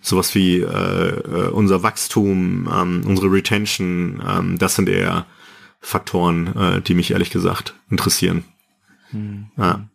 sowas 0.00 0.34
wie 0.34 0.60
äh, 0.60 0.64
äh, 0.64 1.48
unser 1.50 1.82
Wachstum, 1.82 2.68
ähm, 2.72 3.02
unsere 3.06 3.30
Retention, 3.30 4.22
ähm, 4.26 4.58
das 4.58 4.76
sind 4.76 4.88
eher 4.88 5.26
Faktoren, 5.80 6.56
äh, 6.56 6.80
die 6.80 6.94
mich 6.94 7.10
ehrlich 7.10 7.30
gesagt 7.30 7.74
interessieren. 7.90 8.44
Hm. 9.10 9.46
Ja. 9.56 9.88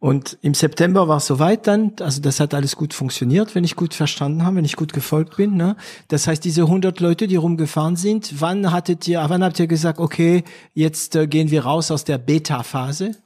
Und 0.00 0.38
im 0.42 0.54
September 0.54 1.08
war 1.08 1.16
es 1.16 1.26
soweit 1.26 1.66
dann, 1.66 1.92
also 2.00 2.22
das 2.22 2.38
hat 2.38 2.54
alles 2.54 2.76
gut 2.76 2.94
funktioniert, 2.94 3.56
wenn 3.56 3.64
ich 3.64 3.74
gut 3.74 3.94
verstanden 3.94 4.44
habe, 4.44 4.56
wenn 4.56 4.64
ich 4.64 4.76
gut 4.76 4.92
gefolgt 4.92 5.36
bin. 5.36 5.56
Ne? 5.56 5.76
Das 6.06 6.28
heißt, 6.28 6.44
diese 6.44 6.62
100 6.62 7.00
Leute, 7.00 7.26
die 7.26 7.34
rumgefahren 7.34 7.96
sind, 7.96 8.40
wann 8.40 8.70
hattet 8.70 9.08
ihr, 9.08 9.24
wann 9.26 9.42
habt 9.42 9.58
ihr 9.58 9.66
gesagt, 9.66 9.98
okay, 9.98 10.44
jetzt 10.72 11.16
äh, 11.16 11.26
gehen 11.26 11.50
wir 11.50 11.64
raus 11.64 11.90
aus 11.90 12.04
der 12.04 12.18
Beta-Phase? 12.18 13.16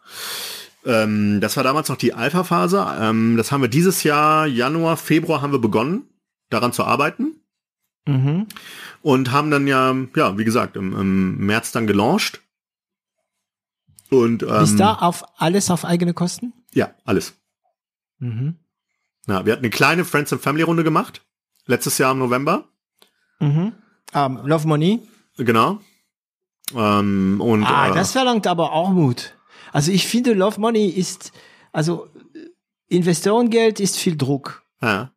Ähm, 0.87 1.41
das 1.43 1.59
war 1.59 1.63
damals 1.63 1.91
noch 1.91 1.99
die 1.99 2.15
Alpha-Phase. 2.15 2.87
Ähm, 2.99 3.37
das 3.37 3.53
haben 3.53 3.61
wir 3.61 3.69
dieses 3.69 4.03
Jahr, 4.03 4.47
Januar, 4.47 4.97
Februar 4.97 5.43
haben 5.43 5.53
wir 5.53 5.61
begonnen, 5.61 6.05
daran 6.49 6.73
zu 6.73 6.85
arbeiten. 6.85 7.42
Mhm. 8.07 8.47
Und 9.03 9.31
haben 9.31 9.51
dann 9.51 9.67
ja, 9.67 9.95
ja, 10.17 10.39
wie 10.39 10.45
gesagt, 10.45 10.77
im, 10.77 10.93
im 10.99 11.37
März 11.39 11.73
dann 11.73 11.87
gelauncht. 11.87 12.41
Und, 14.11 14.43
ähm, 14.43 14.63
Ist 14.63 14.79
da 14.79 14.95
auf 14.95 15.25
alles 15.39 15.71
auf 15.71 15.85
eigene 15.85 16.13
Kosten? 16.13 16.53
Ja, 16.75 16.95
alles. 17.05 17.35
Mhm. 18.19 18.59
Ja, 19.27 19.47
wir 19.47 19.53
hatten 19.53 19.65
eine 19.65 19.71
kleine 19.71 20.05
Friends 20.05 20.33
and 20.33 20.43
Family 20.43 20.63
Runde 20.63 20.85
gemacht. 20.85 21.25
Letztes 21.67 21.99
Jahr 21.99 22.13
im 22.13 22.19
November. 22.19 22.69
Mhm. 23.41 23.73
Um, 24.13 24.47
Love 24.47 24.69
Money. 24.69 25.01
Genau. 25.39 25.79
Ähm, 26.75 27.41
und, 27.41 27.65
ah, 27.65 27.89
äh, 27.89 27.95
das 27.95 28.13
verlangt 28.13 28.47
aber 28.47 28.73
auch 28.73 28.91
Mut. 28.91 29.35
Also 29.73 29.91
ich 29.91 30.07
finde, 30.07 30.35
Love 30.35 30.61
Money 30.61 30.89
ist, 30.89 31.33
also 31.73 32.09
Investorengeld 32.89 33.81
ist 33.81 33.97
viel 33.97 34.17
Druck. 34.17 34.63
Ja. 34.83 35.13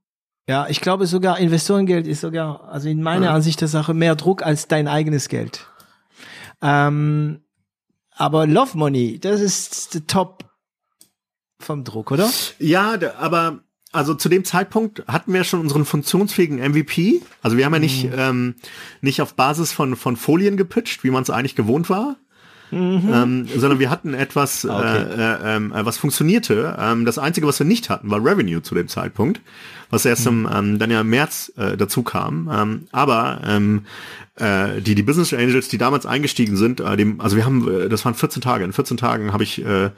Ja, 0.47 0.67
ich 0.69 0.79
glaube 0.79 1.07
sogar, 1.07 1.39
Investorengeld 1.39 2.05
ist 2.05 2.21
sogar, 2.21 2.67
also 2.69 2.87
in 2.87 3.01
meiner 3.01 3.27
ja. 3.27 3.33
Ansicht 3.33 3.61
der 3.61 3.67
Sache, 3.67 3.93
mehr 3.93 4.15
Druck 4.15 4.43
als 4.43 4.67
dein 4.67 4.87
eigenes 4.87 5.27
Geld. 5.27 5.67
Ähm, 6.61 7.41
aber 8.11 8.45
Love 8.45 8.77
Money, 8.77 9.19
das 9.19 9.41
ist 9.41 9.93
der 9.95 10.07
Top 10.07 10.45
vom 11.59 11.83
Druck, 11.83 12.11
oder? 12.11 12.29
Ja, 12.59 12.97
aber 13.17 13.59
also 13.91 14.13
zu 14.13 14.29
dem 14.29 14.43
Zeitpunkt 14.43 15.03
hatten 15.07 15.33
wir 15.33 15.43
schon 15.43 15.61
unseren 15.61 15.85
funktionsfähigen 15.85 16.59
MVP. 16.59 17.21
Also 17.41 17.57
wir 17.57 17.65
haben 17.65 17.73
ja 17.73 17.79
nicht, 17.79 18.05
mhm. 18.05 18.13
ähm, 18.17 18.55
nicht 19.01 19.21
auf 19.21 19.35
Basis 19.35 19.71
von, 19.71 19.95
von 19.95 20.15
Folien 20.15 20.57
gepitcht, 20.57 21.03
wie 21.03 21.11
man 21.11 21.23
es 21.23 21.29
eigentlich 21.29 21.55
gewohnt 21.55 21.89
war, 21.89 22.17
ähm, 22.75 23.47
sondern 23.55 23.79
wir 23.79 23.89
hatten 23.89 24.13
etwas, 24.13 24.65
Okay. 24.65 24.97
äh, 25.17 25.55
äh, 25.55 25.57
äh, 25.57 25.85
was 25.85 25.97
funktionierte. 25.97 26.75
Ähm, 26.79 27.05
das 27.05 27.17
Einzige, 27.17 27.47
was 27.47 27.59
wir 27.59 27.65
nicht 27.65 27.89
hatten, 27.89 28.09
war 28.11 28.23
Revenue 28.23 28.61
zu 28.61 28.75
dem 28.75 28.87
Zeitpunkt, 28.87 29.41
was 29.89 30.05
erst 30.05 30.27
im, 30.27 30.47
ähm, 30.53 30.77
dann 30.79 30.91
ja 30.91 31.01
im 31.01 31.09
März 31.09 31.51
äh, 31.57 31.77
dazu 31.77 32.03
kam. 32.03 32.49
Ähm, 32.53 32.87
aber 32.91 33.41
ähm, 33.45 33.85
äh, 34.35 34.81
die, 34.81 34.95
die 34.95 35.03
Business 35.03 35.33
Angels, 35.33 35.67
die 35.69 35.77
damals 35.77 36.05
eingestiegen 36.05 36.57
sind, 36.57 36.79
äh, 36.81 36.97
dem, 36.97 37.21
also 37.21 37.35
wir 37.37 37.45
haben, 37.45 37.67
äh, 37.71 37.89
das 37.89 38.03
waren 38.05 38.13
14 38.15 38.41
Tage. 38.41 38.63
In 38.65 38.73
14 38.73 38.97
Tagen 38.97 39.31
habe 39.33 39.43
ich 39.43 39.63
äh, 39.65 39.91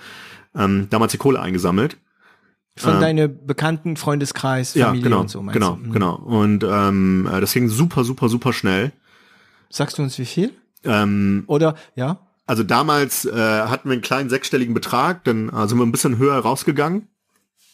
ähm, 0.56 0.88
damals 0.90 1.12
die 1.12 1.18
Kohle 1.18 1.40
eingesammelt. 1.42 1.98
Von 2.76 2.94
Ähm, 2.96 3.02
deinem 3.02 3.48
bekannten 3.48 3.98
Freundeskreis, 3.98 4.76
Ja, 4.76 4.88
Familie 4.88 5.06
genau, 5.06 5.22
und 5.22 5.30
so. 5.32 5.42
meinst 5.42 5.54
genau, 5.60 5.76
du? 5.82 5.88
Mhm. 5.88 5.92
genau. 5.94 6.16
Und 6.16 6.64
ähm, 6.64 7.28
äh, 7.32 7.42
das 7.42 7.54
ging 7.54 7.70
super, 7.70 8.04
super, 8.04 8.30
super 8.30 8.54
schnell. 8.54 8.92
Sagst 9.70 9.98
du 9.98 10.04
uns 10.04 10.18
wie 10.20 10.26
viel? 10.26 10.52
Ähm, 10.84 11.44
Oder, 11.48 11.74
ja? 11.96 12.20
Also 12.48 12.64
damals 12.64 13.26
äh, 13.26 13.32
hatten 13.32 13.90
wir 13.90 13.94
einen 13.94 14.02
kleinen 14.02 14.30
sechsstelligen 14.30 14.74
Betrag, 14.74 15.24
dann 15.26 15.50
äh, 15.50 15.68
sind 15.68 15.78
wir 15.78 15.86
ein 15.86 15.92
bisschen 15.92 16.18
höher 16.18 16.40
rausgegangen. 16.40 17.08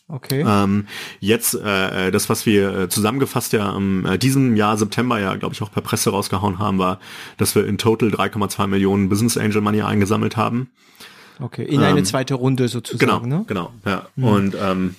Okay. 0.10 0.44
Ähm, 0.46 0.88
jetzt 1.22 1.56
äh, 1.56 2.12
das, 2.12 2.30
was 2.30 2.46
wir 2.46 2.78
äh, 2.78 2.90
zusammengefasst 2.90 3.54
ja 3.54 3.72
am 3.72 4.06
äh, 4.06 4.18
diesem 4.18 4.58
Jahr 4.58 4.78
September 4.78 5.20
ja, 5.20 5.36
glaube 5.36 5.54
ich, 5.56 5.62
auch 5.62 5.72
per 5.72 5.82
Presse 5.82 6.10
rausgehauen 6.10 6.60
haben, 6.60 6.78
war, 6.78 7.00
dass 7.38 7.56
wir 7.56 7.66
in 7.66 7.78
total 7.78 8.10
3,2 8.10 8.68
Millionen 8.68 9.08
Business 9.08 9.38
Angel 9.38 9.62
Money 9.62 9.82
eingesammelt 9.82 10.36
haben. 10.36 10.72
Okay. 11.40 11.64
In 11.64 11.82
eine 11.82 12.00
ähm, 12.00 12.06
zweite 12.06 12.34
Runde 12.36 12.64
Genau, 12.66 12.72
sozusagen, 12.72 13.30
ne? 13.30 13.46
genau, 13.48 13.72
ja. 13.86 14.08
Und 14.18 14.56
ähm, 14.60 14.96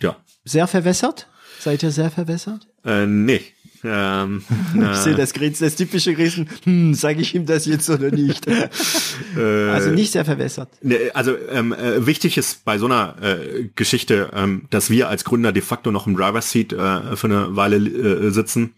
ja, 0.00 0.16
Sehr 0.44 0.66
verwässert? 0.66 1.28
Seid 1.58 1.82
ihr 1.82 1.90
sehr 1.90 2.10
verwässert? 2.10 2.66
äh, 2.84 3.06
nee. 3.06 3.40
Ähm, 3.84 4.42
Ich 4.92 4.96
sehe 4.98 5.14
das 5.14 5.32
Grinsen, 5.32 5.66
das 5.66 5.76
typische 5.76 6.14
Grinsen. 6.14 6.48
Hm, 6.64 6.94
sage 6.94 7.20
ich 7.20 7.34
ihm 7.34 7.46
das 7.46 7.66
jetzt 7.66 7.88
oder 7.90 8.10
nicht? 8.10 8.46
also 9.36 9.90
nicht 9.90 10.12
sehr 10.12 10.24
verwässert. 10.24 10.68
Ne, 10.82 10.96
Also 11.14 11.34
ähm, 11.50 11.72
äh, 11.72 12.06
wichtig 12.06 12.36
ist 12.38 12.64
bei 12.64 12.78
so 12.78 12.86
einer 12.86 13.14
äh, 13.22 13.68
Geschichte, 13.74 14.30
ähm, 14.34 14.62
dass 14.70 14.90
wir 14.90 15.08
als 15.08 15.24
Gründer 15.24 15.52
de 15.52 15.62
facto 15.62 15.90
noch 15.90 16.06
im 16.06 16.16
Driver's 16.16 16.50
Seat 16.50 16.72
äh, 16.72 17.16
für 17.16 17.26
eine 17.26 17.56
Weile 17.56 17.76
äh, 17.76 18.30
sitzen. 18.30 18.74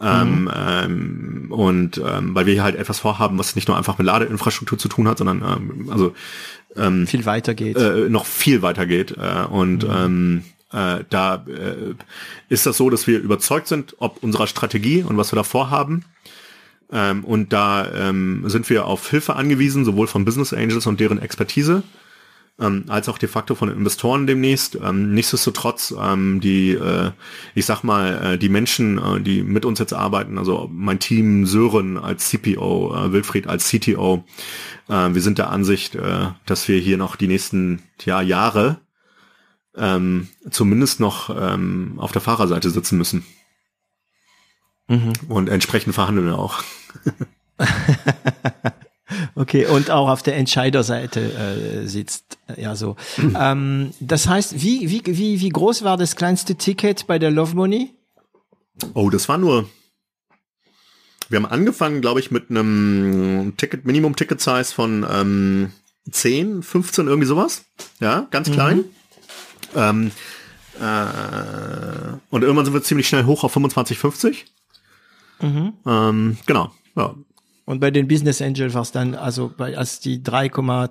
Ähm, 0.00 0.48
ähm, 0.54 1.46
und 1.50 1.98
ähm, 1.98 2.32
weil 2.34 2.46
wir 2.46 2.54
hier 2.54 2.62
halt 2.62 2.76
etwas 2.76 3.00
vorhaben, 3.00 3.36
was 3.36 3.56
nicht 3.56 3.66
nur 3.66 3.76
einfach 3.76 3.98
mit 3.98 4.06
Ladeinfrastruktur 4.06 4.78
zu 4.78 4.88
tun 4.88 5.08
hat, 5.08 5.18
sondern 5.18 5.42
ähm, 5.42 5.90
also 5.90 6.14
Viel 7.06 7.26
weiter 7.26 7.54
geht. 7.54 7.76
äh, 7.76 8.08
noch 8.08 8.24
viel 8.24 8.62
weiter 8.62 8.86
geht. 8.86 9.16
Äh, 9.16 9.44
und 9.50 9.84
ähm, 9.84 10.44
äh, 10.72 11.04
da 11.08 11.44
äh, 11.46 11.94
ist 12.48 12.66
das 12.66 12.76
so, 12.76 12.90
dass 12.90 13.06
wir 13.06 13.18
überzeugt 13.18 13.68
sind, 13.68 13.96
ob 13.98 14.22
unserer 14.22 14.46
Strategie 14.46 15.02
und 15.02 15.16
was 15.16 15.32
wir 15.32 15.36
da 15.36 15.42
vorhaben. 15.42 16.04
Ähm, 16.90 17.24
und 17.24 17.52
da 17.52 17.90
ähm, 17.92 18.44
sind 18.46 18.68
wir 18.70 18.86
auf 18.86 19.10
Hilfe 19.10 19.36
angewiesen, 19.36 19.84
sowohl 19.84 20.06
von 20.06 20.24
Business 20.24 20.52
Angels 20.52 20.86
und 20.86 21.00
deren 21.00 21.20
Expertise, 21.20 21.82
ähm, 22.58 22.84
als 22.88 23.08
auch 23.08 23.18
de 23.18 23.28
facto 23.28 23.54
von 23.54 23.70
Investoren 23.70 24.26
demnächst. 24.26 24.78
Ähm, 24.82 25.12
nichtsdestotrotz, 25.14 25.94
ähm, 25.98 26.40
die, 26.40 26.72
äh, 26.72 27.12
ich 27.54 27.66
sag 27.66 27.82
mal, 27.82 28.34
äh, 28.34 28.38
die 28.38 28.48
Menschen, 28.48 28.98
äh, 28.98 29.20
die 29.20 29.42
mit 29.42 29.64
uns 29.64 29.78
jetzt 29.78 29.92
arbeiten, 29.92 30.38
also 30.38 30.68
mein 30.72 30.98
Team 30.98 31.46
Sören 31.46 31.98
als 31.98 32.28
CPO, 32.30 32.94
äh, 32.94 33.12
Wilfried 33.12 33.46
als 33.46 33.68
CTO, 33.68 34.24
äh, 34.88 35.08
wir 35.12 35.22
sind 35.22 35.38
der 35.38 35.50
Ansicht, 35.50 35.94
äh, 35.94 36.28
dass 36.46 36.68
wir 36.68 36.78
hier 36.78 36.96
noch 36.96 37.16
die 37.16 37.28
nächsten 37.28 37.82
ja, 38.04 38.22
Jahre 38.22 38.80
ähm, 39.78 40.28
zumindest 40.50 41.00
noch 41.00 41.30
ähm, 41.30 41.94
auf 41.98 42.12
der 42.12 42.20
Fahrerseite 42.20 42.70
sitzen 42.70 42.98
müssen. 42.98 43.24
Und 45.28 45.50
entsprechend 45.50 45.94
verhandeln 45.94 46.26
wir 46.26 46.38
auch. 46.38 46.62
Okay, 49.34 49.66
und 49.66 49.90
auch 49.90 50.08
auf 50.08 50.22
der 50.22 50.36
Entscheiderseite 50.36 51.20
äh, 51.20 51.86
sitzt. 51.86 52.38
Ja, 52.56 52.74
so. 52.76 52.96
ähm, 53.38 53.92
das 54.00 54.28
heißt, 54.28 54.60
wie, 54.60 54.90
wie, 54.90 55.02
wie, 55.06 55.40
wie 55.40 55.48
groß 55.48 55.84
war 55.84 55.96
das 55.96 56.16
kleinste 56.16 56.56
Ticket 56.56 57.06
bei 57.06 57.18
der 57.18 57.30
Love 57.30 57.54
Money? 57.54 57.94
Oh, 58.94 59.10
das 59.10 59.28
war 59.28 59.38
nur. 59.38 59.68
Wir 61.28 61.36
haben 61.36 61.46
angefangen, 61.46 62.00
glaube 62.00 62.20
ich, 62.20 62.30
mit 62.30 62.50
einem 62.50 63.54
Ticket, 63.56 63.84
Minimum-Ticket-Size 63.84 64.74
von 64.74 65.06
ähm, 65.10 65.72
10, 66.10 66.62
15, 66.62 67.06
irgendwie 67.06 67.28
sowas. 67.28 67.64
Ja, 68.00 68.26
ganz 68.30 68.50
klein. 68.50 68.84
Ähm, 69.74 70.10
äh, 70.80 70.84
und 72.30 72.42
irgendwann 72.42 72.64
sind 72.64 72.74
wir 72.74 72.82
ziemlich 72.82 73.08
schnell 73.08 73.24
hoch 73.24 73.44
auf 73.44 73.52
25, 73.52 73.98
50. 73.98 74.46
Ähm, 75.40 76.36
genau. 76.46 76.72
Ja. 76.96 77.14
Und 77.64 77.80
bei 77.80 77.90
den 77.90 78.08
Business 78.08 78.40
Angel 78.40 78.72
war 78.74 78.82
es 78.82 78.92
dann, 78.92 79.14
also 79.14 79.52
bei, 79.56 79.76
als 79.76 80.00
die 80.00 80.22
3,3 80.22 80.90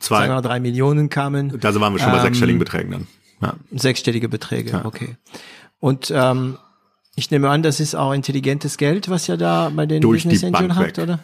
Zwei. 0.00 0.60
Millionen 0.60 1.08
kamen, 1.08 1.58
Da 1.60 1.74
waren 1.80 1.92
wir 1.94 2.00
schon 2.00 2.10
bei 2.10 2.18
Ähm, 2.18 2.22
sechsstelligen 2.24 2.58
Beträgen 2.58 2.90
dann. 2.92 3.06
Ja. 3.40 3.54
sechsstellige 3.72 4.28
Beträge, 4.28 4.82
okay. 4.84 5.16
Und 5.80 6.12
ähm, 6.14 6.58
ich 7.16 7.30
nehme 7.30 7.50
an, 7.50 7.62
das 7.62 7.80
ist 7.80 7.94
auch 7.94 8.12
intelligentes 8.12 8.76
Geld, 8.76 9.08
was 9.08 9.28
ihr 9.28 9.36
da 9.36 9.70
bei 9.70 9.86
den 9.86 10.00
Durch 10.00 10.24
Business 10.24 10.44
Angel 10.44 10.68
Bank 10.68 10.80
habt, 10.80 10.98
oder? 10.98 11.18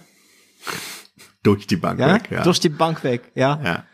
Durch 1.42 1.66
die 1.66 1.76
Bank 1.76 1.98
Ja? 2.00 2.14
weg. 2.14 2.30
Ja. 2.30 2.42
Durch 2.42 2.60
die 2.60 2.68
Bank 2.68 3.02
weg, 3.04 3.32
ja. 3.34 3.60
ja. 3.64 3.84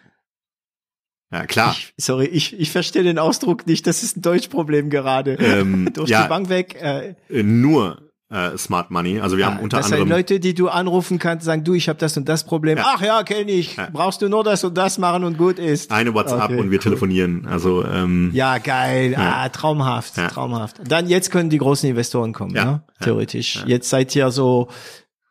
Ja, 1.32 1.44
klar. 1.46 1.74
Ich, 1.76 1.92
sorry, 2.04 2.26
ich, 2.26 2.58
ich 2.58 2.70
verstehe 2.70 3.02
den 3.02 3.18
Ausdruck 3.18 3.66
nicht. 3.66 3.86
Das 3.86 4.02
ist 4.02 4.16
ein 4.16 4.22
Deutschproblem 4.22 4.90
gerade. 4.90 5.32
Ähm, 5.34 5.90
Durch 5.94 6.08
ja. 6.08 6.22
die 6.22 6.28
Bank 6.28 6.48
weg. 6.48 6.76
Äh, 6.80 7.14
Äh, 7.28 7.42
nur 7.42 7.98
äh, 8.30 8.56
Smart 8.58 8.90
Money. 8.90 9.20
Also 9.20 9.36
wir 9.36 9.46
haben 9.46 9.58
unter 9.60 9.76
das 9.78 9.86
anderem. 9.86 10.08
Leute, 10.08 10.38
die 10.40 10.54
du 10.54 10.68
anrufen 10.68 11.18
kannst, 11.18 11.44
sagen, 11.44 11.62
du, 11.64 11.74
ich 11.74 11.88
habe 11.88 11.98
das 11.98 12.16
und 12.16 12.28
das 12.28 12.44
Problem. 12.44 12.78
Ja. 12.78 12.84
Ach 12.96 13.00
ja, 13.02 13.22
kenne 13.22 13.50
ich. 13.52 13.76
Brauchst 13.92 14.22
du 14.22 14.28
nur 14.28 14.44
das 14.44 14.62
und 14.64 14.76
das 14.78 14.98
machen 14.98 15.24
und 15.24 15.36
gut 15.38 15.58
ist. 15.58 15.90
eine 15.92 16.14
WhatsApp 16.14 16.44
Okay, 16.44 16.56
und 16.60 16.70
wir 16.70 16.78
cool. 16.78 16.82
telefonieren. 16.82 17.46
Also 17.46 17.84
ähm, 17.84 18.30
Ja, 18.32 18.58
geil. 18.58 19.14
Ah, 19.16 19.48
traumhaft, 19.48 20.16
Ja. 20.16 20.28
traumhaft. 20.28 20.76
Dann 20.88 21.08
jetzt 21.08 21.30
können 21.30 21.50
die 21.50 21.58
großen 21.58 21.88
Investoren 21.88 22.32
kommen, 22.32 22.54
Ja, 22.54 22.64
ne? 22.64 22.82
ja, 23.00 23.04
theoretisch. 23.04 23.62
Jetzt 23.66 23.90
seid 23.90 24.14
ihr 24.16 24.30
so 24.30 24.68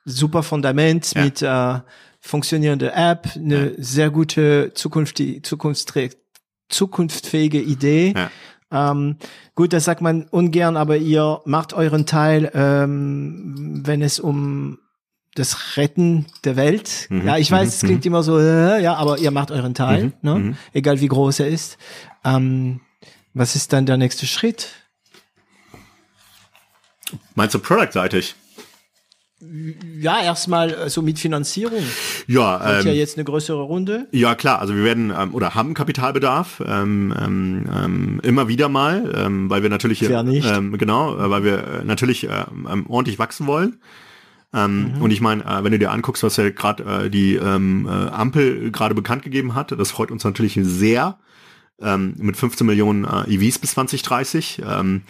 super 0.06 0.44
Fundament 0.44 1.14
Ja. 1.16 1.24
mit 1.24 1.42
äh, 1.42 1.80
funktionierende 2.26 2.92
App, 2.94 3.30
eine 3.36 3.74
sehr 3.78 4.10
gute 4.10 4.74
Zukunft, 4.74 5.22
zukunftsfähige 6.70 7.62
Idee. 7.62 8.14
Ja. 8.16 8.32
Ähm, 8.92 9.18
gut, 9.54 9.74
das 9.74 9.86
sagt 9.86 10.02
man 10.02 10.24
ungern, 10.30 10.76
aber 10.76 10.98
ihr 10.98 11.42
macht 11.46 11.74
euren 11.74 12.06
Teil, 12.08 12.52
ähm, 12.56 13.82
wenn 13.86 14.02
es 14.02 14.20
um 14.20 14.80
das 15.36 15.78
Retten 15.78 16.26
der 16.46 16.56
Welt. 16.56 17.08
Mhm, 17.10 17.28
Ja, 17.28 17.38
ich 17.38 17.52
weiß, 17.52 17.76
es 17.76 17.80
klingt 17.82 18.06
immer 18.06 18.24
so, 18.24 18.40
äh, 18.40 18.82
ja, 18.82 18.96
aber 18.96 19.20
ihr 19.20 19.32
macht 19.32 19.52
euren 19.52 19.76
Teil, 19.76 20.06
Mhm, 20.06 20.14
ne? 20.22 20.58
egal 20.74 21.00
wie 21.02 21.08
groß 21.08 21.42
er 21.42 21.48
ist. 21.50 21.78
Ähm, 22.24 22.80
was 23.34 23.56
ist 23.56 23.72
dann 23.74 23.86
der 23.86 23.98
nächste 23.98 24.26
Schritt? 24.26 24.70
meinst 27.36 27.54
du 27.54 27.60
produktseitig? 27.60 28.34
Ja, 30.00 30.22
erstmal 30.22 30.74
äh, 30.74 30.90
so 30.90 31.02
mit 31.02 31.20
Finanzierung. 31.20 31.84
Ja, 32.26 32.60
Habt 32.60 32.86
ihr 32.86 32.92
ähm, 32.92 32.98
jetzt 32.98 33.18
eine 33.18 33.26
größere 33.26 33.62
Runde? 33.62 34.08
ja 34.12 34.34
klar. 34.34 34.60
Also 34.60 34.76
wir 34.76 34.84
werden 34.84 35.12
ähm, 35.18 35.34
oder 35.36 35.56
haben 35.56 35.74
Kapitalbedarf 35.74 36.64
ähm, 36.66 37.14
ähm, 37.22 37.66
ähm, 37.74 38.20
immer 38.24 38.48
wieder 38.48 38.70
mal, 38.70 39.14
ähm, 39.16 39.50
weil 39.50 39.62
wir 39.62 39.70
natürlich 39.70 40.02
Wer 40.08 40.24
nicht? 40.24 40.48
Ähm, 40.50 40.78
genau, 40.78 41.18
äh, 41.18 41.30
weil 41.30 41.44
wir 41.44 41.58
äh, 41.58 41.84
natürlich 41.84 42.24
ähm, 42.24 42.68
ähm, 42.72 42.86
ordentlich 42.88 43.20
wachsen 43.20 43.46
wollen. 43.46 43.82
Ähm, 44.54 44.94
Mhm. 44.96 45.02
Und 45.02 45.12
ich 45.12 45.20
meine, 45.20 45.44
äh, 45.44 45.64
wenn 45.66 45.74
du 45.74 45.80
dir 45.80 45.92
anguckst, 45.92 46.24
was 46.24 46.38
ja 46.38 46.50
gerade 46.50 46.84
äh, 47.06 47.10
die 47.10 47.36
ähm, 47.36 47.88
äh, 47.88 47.90
Ampel 47.90 48.72
gerade 48.72 48.96
bekannt 48.96 49.24
gegeben 49.24 49.54
hat, 49.54 49.72
das 49.72 49.92
freut 49.92 50.12
uns 50.12 50.24
natürlich 50.24 50.58
sehr. 50.62 51.18
Ähm, 51.82 52.14
mit 52.18 52.38
15 52.38 52.66
Millionen 52.66 53.04
äh, 53.04 53.30
EVs 53.34 53.60
bis 53.60 53.72
2030, 53.72 54.62
ähm, 54.66 55.02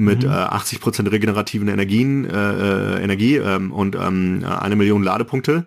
mit 0.00 0.24
äh, 0.24 0.28
80 0.28 0.80
Prozent 0.80 1.10
regenerativen 1.10 1.68
Energien, 1.68 2.24
äh, 2.24 2.96
äh, 2.96 3.02
Energie 3.02 3.36
ähm, 3.36 3.70
und 3.72 3.96
ähm, 3.96 4.44
eine 4.44 4.76
Million 4.76 5.02
Ladepunkte. 5.02 5.66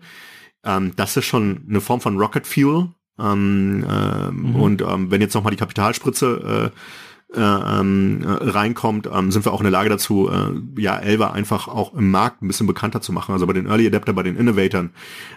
Ähm, 0.66 0.94
das 0.96 1.16
ist 1.18 1.26
schon 1.26 1.66
eine 1.70 1.82
Form 1.82 2.02
von 2.02 2.18
Rocket 2.18 2.48
Fuel. 2.48 2.90
Ähm, 3.20 3.86
ähm, 3.88 4.56
Und 4.56 4.82
ähm, 4.82 5.12
wenn 5.12 5.22
jetzt 5.22 5.36
nochmal 5.36 5.52
die 5.52 5.58
Kapitalspritze 5.58 6.72
äh, 6.72 7.40
äh, 7.40 7.80
ähm, 7.80 8.22
äh, 8.24 8.50
reinkommt, 8.50 9.08
ähm, 9.12 9.32
sind 9.32 9.46
wir 9.46 9.54
auch 9.54 9.60
in 9.60 9.66
der 9.66 9.72
Lage 9.72 9.90
dazu, 9.90 10.30
äh, 10.30 10.82
ja, 10.82 10.98
Elva 10.98 11.32
einfach 11.32 11.68
auch 11.68 11.94
im 11.94 12.10
Markt 12.10 12.42
ein 12.42 12.48
bisschen 12.48 12.68
bekannter 12.68 13.02
zu 13.02 13.12
machen. 13.12 13.34
Also 13.34 13.46
bei 13.46 13.54
den 13.54 13.68
Early 13.68 13.88
Adapter, 13.88 14.14
bei 14.14 14.24
den 14.24 14.36
Innovatoren, 14.36 14.92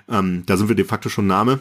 ähm, 0.08 0.42
da 0.46 0.56
sind 0.56 0.68
wir 0.68 0.76
de 0.76 0.84
facto 0.84 1.08
schon 1.08 1.26
Name. 1.26 1.60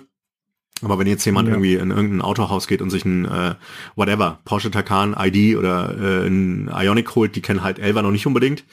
Aber 0.81 0.99
wenn 0.99 1.07
jetzt 1.07 1.23
jemand 1.26 1.47
Ja. 1.47 1.53
irgendwie 1.53 1.76
in 1.76 1.91
irgendein 1.91 2.22
Autohaus 2.22 2.68
geht 2.68 2.81
und 2.81 2.89
sich 2.89 3.06
ein 3.06 3.26
äh, 3.26 3.56
whatever, 3.95 4.39
Porsche 4.45 4.72
Taycan 4.72 5.15
ID 5.18 5.57
oder 5.57 5.95
äh, 5.97 6.27
ein 6.27 6.69
Ionic 6.73 7.15
holt, 7.15 7.35
die 7.35 7.41
kennen 7.41 7.64
halt 7.64 7.80
Elva 7.80 8.02
noch 8.02 8.11
nicht 8.11 8.27
unbedingt. 8.27 8.64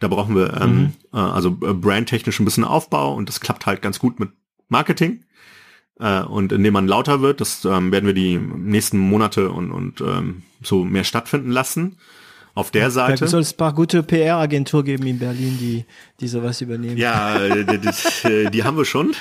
Da 0.00 0.08
brauchen 0.08 0.34
wir 0.34 0.60
ähm, 0.60 0.92
äh, 1.12 1.16
also 1.18 1.50
äh, 1.62 1.72
brandtechnisch 1.72 2.40
ein 2.40 2.44
bisschen 2.44 2.64
Aufbau 2.64 3.14
und 3.14 3.28
das 3.28 3.40
klappt 3.40 3.66
halt 3.66 3.82
ganz 3.82 3.98
gut 4.00 4.18
mit 4.18 4.30
Marketing. 4.68 5.20
Äh, 6.00 6.22
und 6.22 6.50
indem 6.50 6.72
man 6.72 6.88
lauter 6.88 7.20
wird, 7.20 7.40
das 7.40 7.64
ähm, 7.64 7.92
werden 7.92 8.06
wir 8.06 8.14
die 8.14 8.36
nächsten 8.36 8.98
Monate 8.98 9.50
und, 9.52 9.70
und 9.70 10.00
ähm, 10.00 10.42
so 10.60 10.84
mehr 10.84 11.04
stattfinden 11.04 11.50
lassen. 11.52 11.98
auf 12.56 12.72
der 12.72 12.90
Seite. 12.90 13.20
Da 13.20 13.26
soll 13.28 13.40
es 13.42 13.52
ein 13.52 13.56
paar 13.56 13.72
gute 13.74 14.02
PR-Agentur 14.02 14.82
geben 14.84 15.06
in 15.06 15.18
Berlin, 15.20 15.56
die, 15.60 15.84
die 16.20 16.26
sowas 16.28 16.60
übernehmen. 16.60 16.96
Ja, 16.96 17.38
die, 17.38 17.78
die, 17.78 18.50
die 18.52 18.64
haben 18.64 18.76
wir 18.76 18.84
schon. 18.84 19.12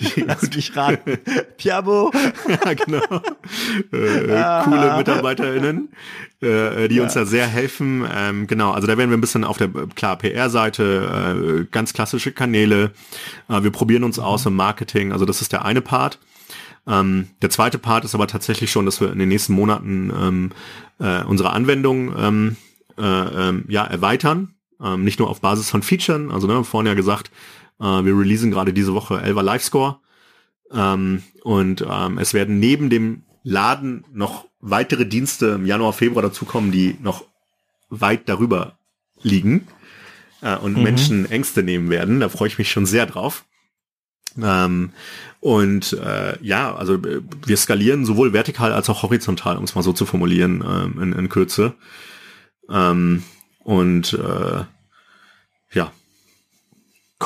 Die, 0.00 0.20
Lass 0.22 0.50
mich 0.54 0.76
raten. 0.76 1.18
Piabo. 1.56 2.10
ja, 2.48 2.74
genau. 2.84 3.22
Äh, 3.92 4.32
ah. 4.32 4.64
Coole 4.64 4.96
MitarbeiterInnen, 4.96 5.88
äh, 6.40 6.88
die 6.88 6.96
ja. 6.96 7.02
uns 7.02 7.14
da 7.14 7.24
sehr 7.24 7.46
helfen. 7.46 8.06
Ähm, 8.12 8.46
genau, 8.46 8.72
also 8.72 8.86
da 8.86 8.96
werden 8.98 9.10
wir 9.10 9.16
ein 9.16 9.20
bisschen 9.20 9.44
auf 9.44 9.58
der, 9.58 9.68
klar, 9.94 10.16
PR-Seite, 10.16 11.64
äh, 11.64 11.66
ganz 11.70 11.92
klassische 11.92 12.32
Kanäle. 12.32 12.92
Äh, 13.48 13.62
wir 13.62 13.70
probieren 13.70 14.04
uns 14.04 14.18
mhm. 14.18 14.24
aus 14.24 14.46
im 14.46 14.54
Marketing. 14.54 15.12
Also 15.12 15.24
das 15.24 15.40
ist 15.40 15.52
der 15.52 15.64
eine 15.64 15.80
Part. 15.80 16.18
Ähm, 16.86 17.28
der 17.40 17.50
zweite 17.50 17.78
Part 17.78 18.04
ist 18.04 18.14
aber 18.14 18.26
tatsächlich 18.26 18.70
schon, 18.70 18.84
dass 18.84 19.00
wir 19.00 19.10
in 19.12 19.18
den 19.18 19.28
nächsten 19.28 19.54
Monaten 19.54 20.12
ähm, 20.14 20.50
äh, 20.98 21.22
unsere 21.24 21.50
Anwendung 21.50 22.14
ähm, 22.18 22.56
äh, 22.98 23.02
ähm, 23.02 23.64
ja, 23.68 23.84
erweitern. 23.84 24.54
Ähm, 24.82 25.04
nicht 25.04 25.18
nur 25.18 25.30
auf 25.30 25.40
Basis 25.40 25.70
von 25.70 25.82
Features, 25.82 26.32
also 26.32 26.46
ne, 26.46 26.64
vorhin 26.64 26.88
ja 26.88 26.94
gesagt, 26.94 27.30
äh, 27.80 27.84
wir 27.84 28.18
releasen 28.18 28.50
gerade 28.50 28.72
diese 28.72 28.94
Woche 28.94 29.20
Elva 29.20 29.40
Live 29.42 29.62
Score. 29.62 30.00
Ähm, 30.72 31.22
und 31.42 31.84
ähm, 31.88 32.18
es 32.18 32.34
werden 32.34 32.58
neben 32.58 32.90
dem 32.90 33.24
Laden 33.42 34.04
noch 34.12 34.46
weitere 34.60 35.06
Dienste 35.06 35.48
im 35.48 35.66
Januar, 35.66 35.92
Februar 35.92 36.22
dazukommen, 36.22 36.72
die 36.72 36.96
noch 37.02 37.24
weit 37.90 38.28
darüber 38.28 38.78
liegen 39.22 39.68
äh, 40.40 40.56
und 40.56 40.76
mhm. 40.76 40.82
Menschen 40.82 41.30
Ängste 41.30 41.62
nehmen 41.62 41.90
werden. 41.90 42.20
Da 42.20 42.28
freue 42.28 42.48
ich 42.48 42.58
mich 42.58 42.70
schon 42.70 42.86
sehr 42.86 43.06
drauf. 43.06 43.44
Ähm, 44.40 44.92
und 45.40 45.92
äh, 45.92 46.38
ja, 46.42 46.74
also 46.74 46.94
äh, 46.94 47.22
wir 47.46 47.56
skalieren 47.56 48.04
sowohl 48.04 48.32
vertikal 48.32 48.72
als 48.72 48.88
auch 48.88 49.02
horizontal, 49.02 49.58
um 49.58 49.64
es 49.64 49.74
mal 49.74 49.82
so 49.82 49.92
zu 49.92 50.06
formulieren, 50.06 50.64
ähm, 50.66 51.02
in, 51.02 51.12
in 51.12 51.28
Kürze. 51.28 51.74
Ähm, 52.70 53.22
und 53.62 54.14
äh, 54.14 54.64
ja, 55.72 55.92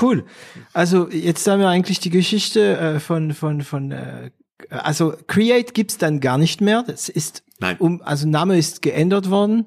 Cool. 0.01 0.25
Also 0.73 1.09
jetzt 1.11 1.47
haben 1.47 1.61
wir 1.61 1.69
eigentlich 1.69 2.01
die 2.01 2.11
Geschichte 2.11 2.79
äh, 2.79 3.01
von 3.01 3.33
von 3.33 3.63
von 3.63 3.91
äh, 3.91 4.31
also 4.71 5.15
Create 5.27 5.75
gibt's 5.75 5.99
dann 5.99 6.21
gar 6.21 6.39
nicht 6.39 6.61
mehr. 6.61 6.83
Das 6.87 7.09
ist 7.09 7.43
Nein. 7.61 7.77
um 7.79 8.03
also 8.03 8.29
Name 8.29 8.59
ist 8.59 8.83
geändert 8.83 9.31
worden 9.31 9.67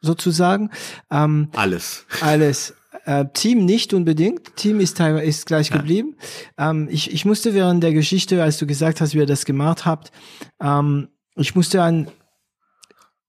sozusagen. 0.00 0.70
Ähm, 1.10 1.48
alles. 1.54 2.06
Alles. 2.20 2.74
Äh, 3.04 3.26
Team 3.32 3.64
nicht 3.64 3.94
unbedingt. 3.94 4.56
Team 4.56 4.78
ist 4.80 4.98
teilweise 4.98 5.24
ist 5.24 5.46
gleich 5.46 5.70
ja. 5.70 5.76
geblieben. 5.76 6.16
Ähm, 6.58 6.88
ich, 6.90 7.12
ich 7.12 7.24
musste 7.24 7.54
während 7.54 7.82
der 7.82 7.92
Geschichte, 7.92 8.42
als 8.42 8.58
du 8.58 8.66
gesagt 8.66 9.00
hast, 9.00 9.14
wie 9.14 9.18
ihr 9.18 9.26
das 9.26 9.44
gemacht 9.44 9.86
habt, 9.86 10.12
ähm, 10.60 11.08
ich 11.34 11.54
musste 11.54 11.82
an 11.82 12.08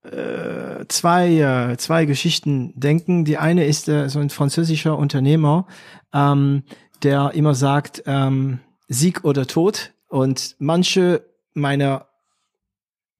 äh, 0.03 0.85
zwei, 0.87 1.71
äh, 1.71 1.77
zwei 1.77 2.05
Geschichten 2.05 2.73
denken. 2.79 3.25
Die 3.25 3.37
eine 3.37 3.65
ist 3.65 3.87
äh, 3.87 4.09
so 4.09 4.19
ein 4.19 4.29
französischer 4.29 4.97
Unternehmer, 4.97 5.65
ähm, 6.13 6.63
der 7.03 7.31
immer 7.33 7.55
sagt, 7.55 8.03
ähm, 8.05 8.59
Sieg 8.87 9.23
oder 9.23 9.47
Tod. 9.47 9.93
Und 10.09 10.55
manche 10.59 11.23
meiner 11.53 12.07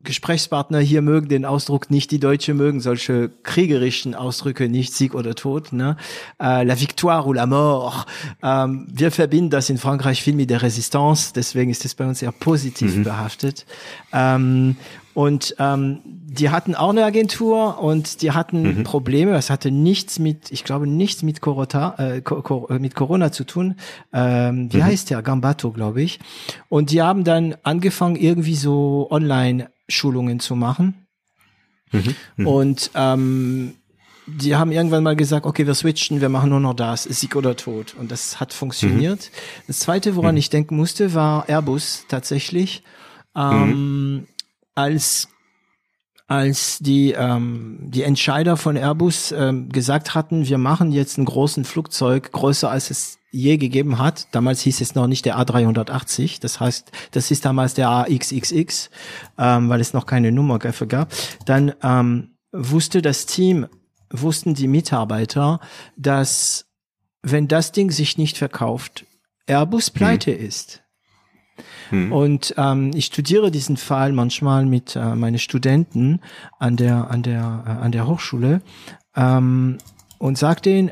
Gesprächspartner 0.03 0.79
hier 0.79 1.01
mögen 1.01 1.29
den 1.29 1.45
Ausdruck 1.45 1.89
nicht, 1.89 2.11
die 2.11 2.19
Deutsche 2.19 2.53
mögen 2.53 2.81
solche 2.81 3.29
kriegerischen 3.43 4.15
Ausdrücke 4.15 4.67
nicht, 4.67 4.93
Sieg 4.93 5.15
oder 5.15 5.33
Tod. 5.33 5.71
Ne? 5.71 5.95
Äh, 6.41 6.63
la 6.63 6.79
victoire 6.79 7.25
ou 7.25 7.33
la 7.33 7.45
mort. 7.45 8.05
Ähm, 8.43 8.87
wir 8.91 9.11
verbinden 9.11 9.49
das 9.49 9.69
in 9.69 9.77
Frankreich 9.77 10.21
viel 10.21 10.35
mit 10.35 10.49
der 10.49 10.61
Resistance, 10.61 11.31
deswegen 11.33 11.71
ist 11.71 11.85
es 11.85 11.95
bei 11.95 12.05
uns 12.05 12.19
sehr 12.19 12.33
positiv 12.33 12.97
mhm. 12.97 13.03
behaftet. 13.03 13.65
Ähm, 14.11 14.75
und 15.13 15.55
ähm, 15.59 15.99
die 16.05 16.49
hatten 16.49 16.73
auch 16.73 16.89
eine 16.89 17.03
Agentur 17.05 17.79
und 17.79 18.21
die 18.21 18.31
hatten 18.31 18.79
mhm. 18.79 18.83
Probleme. 18.83 19.35
Es 19.35 19.49
hatte 19.51 19.69
nichts 19.69 20.17
mit, 20.17 20.51
ich 20.51 20.63
glaube, 20.63 20.87
nichts 20.87 21.21
mit 21.21 21.41
Corona, 21.41 21.95
äh, 21.99 22.17
äh, 22.17 22.79
mit 22.79 22.95
Corona 22.95 23.31
zu 23.31 23.43
tun. 23.43 23.75
Ähm, 24.11 24.73
wie 24.73 24.77
mhm. 24.77 24.83
heißt 24.83 25.11
der? 25.11 25.21
Gambato, 25.21 25.71
glaube 25.71 26.01
ich. 26.01 26.19
Und 26.69 26.89
die 26.89 27.01
haben 27.01 27.23
dann 27.23 27.55
angefangen, 27.61 28.15
irgendwie 28.15 28.55
so 28.55 29.07
Online-Schulungen 29.11 30.39
zu 30.39 30.55
machen. 30.55 31.05
Mhm. 31.91 32.15
mhm. 32.37 32.47
Und 32.47 32.91
ähm, 32.95 33.75
die 34.25 34.55
haben 34.55 34.71
irgendwann 34.71 35.03
mal 35.03 35.15
gesagt, 35.15 35.45
okay, 35.45 35.67
wir 35.67 35.75
switchen, 35.75 36.21
wir 36.21 36.29
machen 36.29 36.49
nur 36.49 36.61
noch 36.61 36.73
das, 36.73 37.03
Sieg 37.03 37.35
oder 37.35 37.55
Tod. 37.55 37.93
Und 37.99 38.11
das 38.11 38.39
hat 38.39 38.53
funktioniert. 38.53 39.19
Mhm. 39.19 39.37
Das 39.67 39.79
zweite, 39.79 40.15
woran 40.15 40.35
mhm. 40.35 40.39
ich 40.39 40.49
denken 40.49 40.75
musste, 40.75 41.13
war 41.13 41.47
Airbus 41.47 42.05
tatsächlich. 42.07 42.83
Ähm, 43.35 44.27
als 44.75 45.29
als 46.27 46.79
die 46.79 47.11
ähm, 47.11 47.79
die 47.81 48.03
Entscheider 48.03 48.57
von 48.57 48.77
Airbus 48.77 49.31
ähm, 49.31 49.69
gesagt 49.69 50.15
hatten, 50.15 50.47
wir 50.47 50.57
machen 50.57 50.91
jetzt 50.91 51.17
einen 51.17 51.25
großen 51.25 51.65
Flugzeug 51.65 52.31
größer 52.31 52.71
als 52.71 52.89
es 52.89 53.19
je 53.31 53.57
gegeben 53.57 53.97
hat. 53.97 54.27
Damals 54.31 54.61
hieß 54.61 54.79
es 54.79 54.95
noch 54.95 55.07
nicht 55.07 55.25
der 55.25 55.37
A380, 55.37 56.39
das 56.39 56.59
heißt, 56.59 56.91
das 57.11 57.31
ist 57.31 57.45
damals 57.45 57.73
der 57.73 57.89
AXXX, 57.89 58.89
ähm, 59.37 59.69
weil 59.69 59.81
es 59.81 59.93
noch 59.93 60.05
keine 60.05 60.31
Nummer 60.31 60.59
dafür 60.59 60.87
gab. 60.87 61.11
Dann 61.45 61.73
ähm, 61.83 62.35
wusste 62.51 63.01
das 63.01 63.25
Team, 63.25 63.67
wussten 64.11 64.53
die 64.53 64.67
Mitarbeiter, 64.67 65.59
dass 65.97 66.67
wenn 67.23 67.47
das 67.47 67.71
Ding 67.71 67.89
sich 67.89 68.17
nicht 68.17 68.37
verkauft, 68.37 69.05
Airbus 69.47 69.89
pleite 69.89 70.31
hm. 70.31 70.45
ist. 70.45 70.82
Mhm. 71.91 72.11
Und 72.11 72.53
ähm, 72.57 72.91
ich 72.93 73.05
studiere 73.05 73.51
diesen 73.51 73.77
Fall 73.77 74.11
manchmal 74.11 74.65
mit 74.65 74.95
äh, 74.95 75.15
meinen 75.15 75.39
Studenten 75.39 76.19
an 76.59 76.77
der 76.77 77.09
an 77.09 77.23
der 77.23 77.63
äh, 77.65 77.69
an 77.69 77.91
der 77.91 78.07
Hochschule 78.07 78.61
ähm, 79.15 79.77
und 80.17 80.37
sage 80.37 80.61
denen, 80.61 80.91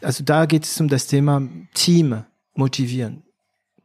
also 0.00 0.24
da 0.24 0.46
geht 0.46 0.64
es 0.64 0.80
um 0.80 0.88
das 0.88 1.06
Thema 1.06 1.42
Team 1.74 2.22
motivieren. 2.54 3.22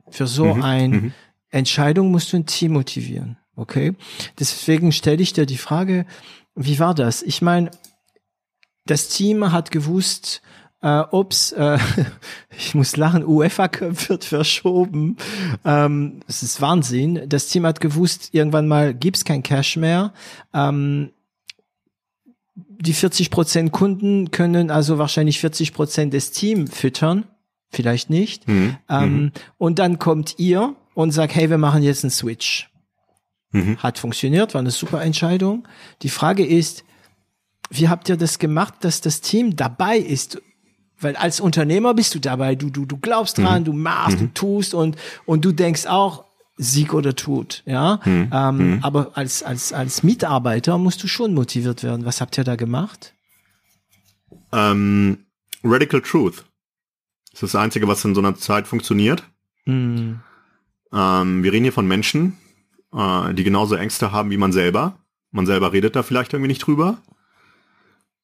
Für 0.09 0.27
so 0.27 0.55
mhm. 0.55 0.64
eine 0.64 0.97
mhm. 0.97 1.14
Entscheidung 1.49 2.11
musst 2.11 2.31
du 2.34 2.38
ein 2.38 2.45
Team 2.45 2.73
motivieren. 2.73 3.38
Okay, 3.55 3.95
deswegen 4.39 4.91
stelle 4.91 5.22
ich 5.22 5.34
dir 5.34 5.47
die 5.47 5.57
Frage, 5.57 6.05
wie 6.55 6.80
war 6.80 6.93
das? 6.93 7.23
Ich 7.23 7.41
meine, 7.41 7.72
das 8.85 9.09
Team 9.09 9.51
hat 9.51 9.72
gewusst, 9.72 10.41
äh, 10.88 11.03
ups, 11.11 11.51
äh, 11.51 11.77
ich 12.57 12.73
muss 12.73 12.95
lachen, 12.95 13.26
UEFA 13.26 13.68
Cup 13.68 14.09
wird 14.09 14.23
verschoben. 14.23 15.18
Ähm, 15.65 16.22
es 16.27 16.43
ist 16.43 16.61
Wahnsinn. 16.61 17.27
Das 17.27 17.47
Team 17.47 17.65
hat 17.65 17.81
gewusst, 17.81 18.30
irgendwann 18.31 18.68
mal 18.68 18.93
gibt's 18.93 19.26
kein 19.26 19.43
Cash 19.43 19.76
mehr. 19.76 20.14
Ähm, 20.53 21.11
die 22.55 22.93
40 22.93 23.31
Prozent 23.31 23.72
Kunden 23.72 24.31
können 24.31 24.72
also 24.72 24.97
wahrscheinlich 24.97 25.39
40 25.39 25.73
Prozent 25.73 26.14
des 26.14 26.31
Teams 26.31 26.73
füttern, 26.73 27.26
vielleicht 27.69 28.09
nicht. 28.09 28.47
Mhm. 28.47 28.77
Ähm, 28.89 29.14
mhm. 29.14 29.31
Und 29.57 29.80
dann 29.80 29.99
kommt 29.99 30.35
ihr 30.38 30.76
und 30.93 31.11
sagt, 31.11 31.35
hey, 31.35 31.49
wir 31.49 31.57
machen 31.57 31.84
jetzt 31.84 32.03
einen 32.03 32.11
Switch. 32.11 32.69
Mhm. 33.51 33.77
Hat 33.77 33.97
funktioniert, 33.97 34.53
war 34.53 34.59
eine 34.61 34.72
super 34.72 35.01
Entscheidung. 35.01 35.68
Die 36.01 36.09
Frage 36.09 36.45
ist, 36.45 36.84
wie 37.69 37.89
habt 37.89 38.07
ihr 38.09 38.15
das 38.15 38.39
gemacht, 38.39 38.76
dass 38.81 39.01
das 39.01 39.22
Team 39.22 39.55
dabei 39.55 39.97
ist 39.97 40.41
weil 40.99 41.15
als 41.15 41.40
Unternehmer 41.40 41.94
bist 41.94 42.15
du 42.15 42.19
dabei, 42.19 42.56
du, 42.56 42.69
du, 42.69 42.86
du 42.86 42.98
glaubst 42.98 43.38
dran, 43.38 43.61
mhm. 43.61 43.65
du 43.65 43.74
machst, 43.74 44.19
mhm. 44.19 44.28
du 44.28 44.34
tust 44.34 44.74
und, 44.74 44.95
und 45.26 45.45
du 45.45 45.52
denkst 45.52 45.86
auch, 45.86 46.26
Sieg 46.60 46.94
oder 46.94 47.15
Tod, 47.15 47.61
ja. 47.65 47.99
Mhm. 48.03 48.30
Ähm, 48.34 48.57
mhm. 48.57 48.80
aber 48.82 49.11
als, 49.15 49.44
als, 49.44 49.74
als 49.74 50.02
Mitarbeiter 50.02 50.78
musst 50.80 51.03
du 51.03 51.07
schon 51.07 51.36
motiviert 51.36 51.84
werden. 51.84 52.03
Was 52.03 52.19
habt 52.19 52.38
ihr 52.38 52.44
da 52.44 52.56
gemacht? 52.56 53.14
Ähm, 54.52 55.26
Radical 55.64 56.02
Truth. 56.02 56.45
Das 57.32 57.44
ist 57.44 57.53
das 57.53 57.61
Einzige, 57.61 57.88
was 57.88 58.03
in 58.06 58.15
so 58.15 58.22
einer 58.22 58.36
Zeit 58.36 58.68
funktioniert. 58.68 59.24
Mhm. 59.65 60.22
Ähm, 60.91 61.44
wir 61.44 61.53
reden 61.53 61.65
hier 61.65 61.74
von 61.74 61.88
Menschen, 61.88 62.38
äh, 62.91 63.34
die 63.36 63.44
genauso 63.44 63.76
Ängste 63.76 64.11
haben 64.11 64.32
wie 64.32 64.38
man 64.38 64.52
selber. 64.52 64.98
Man 65.30 65.45
selber 65.45 65.74
redet 65.74 65.95
da 65.95 66.02
vielleicht 66.02 66.34
irgendwie 66.34 66.48
nicht 66.48 66.65
drüber. 66.65 66.98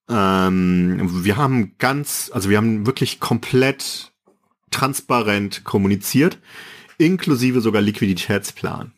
Ähm, 0.10 1.24
wir 1.24 1.38
haben 1.38 1.76
ganz, 1.78 2.30
also 2.34 2.50
wir 2.50 2.58
haben 2.58 2.86
wirklich 2.86 3.20
komplett 3.20 4.12
transparent 4.72 5.64
kommuniziert, 5.64 6.40
inklusive 6.98 7.62
sogar 7.62 7.82
Liquiditätsplan. 7.82 8.92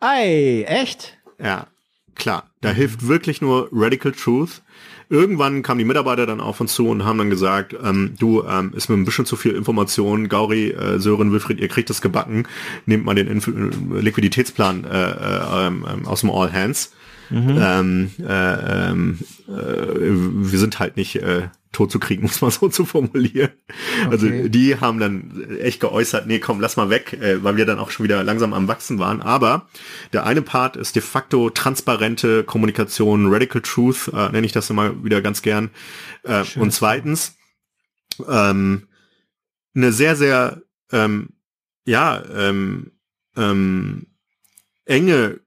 Ei, 0.00 0.64
echt? 0.66 1.18
Ja, 1.38 1.66
klar. 2.14 2.50
Da 2.60 2.70
hilft 2.70 3.06
wirklich 3.06 3.40
nur 3.40 3.68
Radical 3.72 4.12
Truth. 4.12 4.62
Irgendwann 5.10 5.62
kamen 5.62 5.78
die 5.78 5.84
Mitarbeiter 5.84 6.26
dann 6.26 6.40
auf 6.40 6.60
uns 6.60 6.74
zu 6.74 6.88
und 6.88 7.04
haben 7.04 7.18
dann 7.18 7.30
gesagt, 7.30 7.76
ähm, 7.82 8.14
du, 8.18 8.42
ähm, 8.44 8.72
ist 8.74 8.88
mir 8.88 8.96
ein 8.96 9.04
bisschen 9.04 9.26
zu 9.26 9.36
viel 9.36 9.52
Information, 9.52 10.28
Gauri, 10.28 10.70
äh, 10.70 10.98
Sören, 10.98 11.30
Wilfried, 11.30 11.60
ihr 11.60 11.68
kriegt 11.68 11.90
das 11.90 12.00
gebacken, 12.00 12.48
nehmt 12.86 13.04
mal 13.04 13.14
den 13.14 13.28
Inf 13.28 13.46
Liquiditätsplan 13.46 14.84
äh, 14.84 15.10
äh, 15.10 15.66
äh, 15.68 16.06
aus 16.06 16.20
dem 16.20 16.30
All 16.30 16.52
Hands. 16.52 16.92
Mhm. 17.30 17.58
Ähm, 17.58 18.10
äh, 18.20 18.90
ähm, 18.90 19.18
äh, 19.48 19.52
wir 19.52 20.58
sind 20.58 20.78
halt 20.78 20.96
nicht 20.96 21.16
äh, 21.16 21.48
tot 21.72 21.90
zu 21.90 21.98
kriegen, 21.98 22.22
muss 22.22 22.40
man 22.40 22.50
so 22.50 22.68
zu 22.68 22.84
formulieren. 22.84 23.50
Also 24.10 24.26
Okay. 24.26 24.48
die 24.48 24.80
haben 24.80 24.98
dann 24.98 25.58
echt 25.60 25.80
geäußert, 25.80 26.26
nee, 26.26 26.38
komm, 26.38 26.60
lass 26.60 26.76
mal 26.76 26.90
weg, 26.90 27.12
äh, 27.14 27.42
weil 27.42 27.56
wir 27.56 27.66
dann 27.66 27.78
auch 27.78 27.90
schon 27.90 28.04
wieder 28.04 28.22
langsam 28.24 28.52
am 28.54 28.68
Wachsen 28.68 28.98
waren. 28.98 29.20
Aber 29.20 29.68
der 30.12 30.24
eine 30.24 30.42
Part 30.42 30.76
ist 30.76 30.96
de 30.96 31.02
facto 31.02 31.50
transparente 31.50 32.44
Kommunikation, 32.44 33.32
Radical 33.32 33.62
Truth, 33.62 34.08
äh, 34.14 34.30
nenne 34.30 34.46
ich 34.46 34.52
das 34.52 34.70
immer 34.70 35.04
wieder 35.04 35.20
ganz 35.20 35.42
gern. 35.42 35.70
Äh, 36.22 36.44
und 36.56 36.72
zweitens, 36.72 37.36
ähm, 38.28 38.86
eine 39.74 39.92
sehr, 39.92 40.16
sehr, 40.16 40.62
ähm, 40.92 41.30
ja, 41.84 42.22
ähm, 42.34 42.92
ähm, 43.36 44.06
enge 44.84 45.40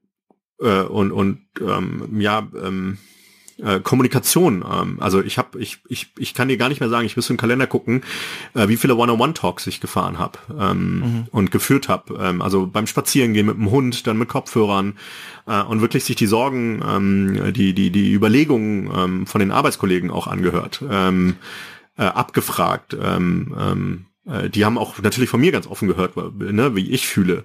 äh, 0.60 0.82
und, 0.82 1.12
und 1.12 1.40
ähm, 1.60 2.20
ja, 2.20 2.46
ähm, 2.62 2.98
äh, 3.62 3.80
Kommunikation. 3.80 4.64
Ähm, 4.70 4.98
also 5.00 5.20
ich 5.20 5.38
habe, 5.38 5.58
ich, 5.58 5.78
ich, 5.88 6.12
ich 6.18 6.34
kann 6.34 6.48
dir 6.48 6.56
gar 6.56 6.68
nicht 6.68 6.80
mehr 6.80 6.88
sagen, 6.88 7.06
ich 7.06 7.16
müsste 7.16 7.32
im 7.32 7.38
Kalender 7.38 7.66
gucken, 7.66 8.02
äh, 8.54 8.68
wie 8.68 8.76
viele 8.76 8.96
One-on-One-Talks 8.96 9.66
ich 9.66 9.80
gefahren 9.80 10.18
habe 10.18 10.38
ähm, 10.58 11.26
und 11.32 11.50
geführt 11.50 11.88
habe. 11.88 12.18
Ähm, 12.20 12.42
also 12.42 12.66
beim 12.66 12.86
Spazierengehen 12.86 13.46
mit 13.46 13.56
dem 13.56 13.70
Hund, 13.70 14.06
dann 14.06 14.18
mit 14.18 14.28
Kopfhörern 14.28 14.96
äh, 15.46 15.62
und 15.62 15.80
wirklich 15.80 16.04
sich 16.04 16.16
die 16.16 16.26
Sorgen, 16.26 16.82
ähm, 16.86 17.52
die, 17.52 17.74
die, 17.74 17.90
die 17.90 18.12
Überlegungen 18.12 18.90
ähm, 18.94 19.26
von 19.26 19.40
den 19.40 19.50
Arbeitskollegen 19.50 20.10
auch 20.10 20.26
angehört, 20.26 20.82
ähm, 20.88 21.36
äh, 21.96 22.04
abgefragt. 22.04 22.96
Ähm, 23.00 23.54
ähm, 23.58 24.04
äh, 24.17 24.17
die 24.52 24.64
haben 24.64 24.78
auch 24.78 24.98
natürlich 25.00 25.30
von 25.30 25.40
mir 25.40 25.52
ganz 25.52 25.66
offen 25.66 25.88
gehört, 25.88 26.16
ne, 26.16 26.76
wie 26.76 26.90
ich 26.90 27.06
fühle. 27.06 27.44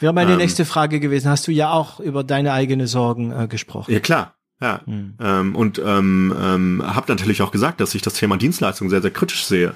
Wäre 0.00 0.12
meine 0.12 0.32
Ähm. 0.32 0.38
nächste 0.38 0.64
Frage 0.64 1.00
gewesen. 1.00 1.28
Hast 1.28 1.46
du 1.46 1.52
ja 1.52 1.70
auch 1.72 2.00
über 2.00 2.24
deine 2.24 2.52
eigenen 2.52 2.86
Sorgen 2.86 3.32
äh, 3.32 3.48
gesprochen? 3.48 3.92
Ja 3.92 4.00
klar, 4.00 4.34
ja. 4.60 4.80
Ähm, 4.86 5.56
und 5.56 5.80
ähm, 5.84 6.34
ähm, 6.40 6.82
habe 6.84 7.12
natürlich 7.12 7.42
auch 7.42 7.50
gesagt, 7.50 7.80
dass 7.80 7.94
ich 7.94 8.02
das 8.02 8.14
Thema 8.14 8.36
Dienstleistung 8.36 8.88
sehr, 8.90 9.02
sehr 9.02 9.10
kritisch 9.10 9.44
sehe. 9.44 9.74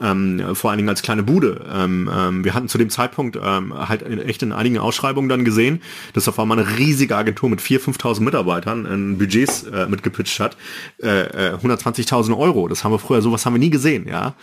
Ähm, 0.00 0.56
vor 0.56 0.70
allen 0.70 0.78
Dingen 0.78 0.88
als 0.88 1.02
kleine 1.02 1.22
Bude. 1.22 1.64
Ähm, 1.72 2.10
ähm, 2.12 2.44
wir 2.44 2.52
hatten 2.52 2.68
zu 2.68 2.78
dem 2.78 2.90
Zeitpunkt 2.90 3.38
ähm, 3.40 3.72
halt 3.72 4.02
in, 4.02 4.18
echt 4.18 4.42
in 4.42 4.50
einigen 4.50 4.78
Ausschreibungen 4.78 5.28
dann 5.28 5.44
gesehen, 5.44 5.82
dass 6.14 6.26
auf 6.26 6.40
einmal 6.40 6.58
eine 6.58 6.78
riesige 6.78 7.16
Agentur 7.16 7.48
mit 7.48 7.60
4.000, 7.60 7.96
5.000 8.00 8.20
Mitarbeitern 8.22 8.86
ein 8.86 9.18
Budgets 9.18 9.62
äh, 9.62 9.86
mitgepitcht 9.86 10.40
hat. 10.40 10.56
Äh, 11.00 11.52
äh, 11.52 11.54
120.000 11.54 12.36
Euro. 12.36 12.66
Das 12.66 12.82
haben 12.82 12.90
wir 12.90 12.98
früher, 12.98 13.22
sowas 13.22 13.46
haben 13.46 13.54
wir 13.54 13.60
nie 13.60 13.70
gesehen, 13.70 14.08
ja. 14.08 14.34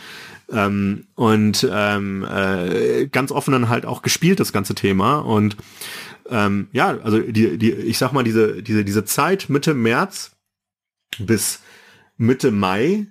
Ähm, 0.52 1.08
und 1.16 1.68
ähm, 1.72 2.26
äh, 2.30 3.08
ganz 3.08 3.32
offen 3.32 3.54
dann 3.54 3.70
halt 3.70 3.86
auch 3.86 4.02
gespielt, 4.02 4.40
das 4.40 4.52
ganze 4.52 4.76
Thema. 4.76 5.20
Und 5.20 5.56
ähm, 6.30 6.68
ja, 6.72 6.98
also 7.00 7.20
die, 7.20 7.58
die, 7.58 7.72
ich 7.72 7.98
sag 7.98 8.12
mal, 8.12 8.24
diese, 8.24 8.62
diese, 8.62 8.84
diese 8.84 9.06
Zeit 9.06 9.50
Mitte 9.50 9.74
März 9.74 10.36
bis 11.20 11.62
Mitte 12.18 12.52
Mai 12.52 13.08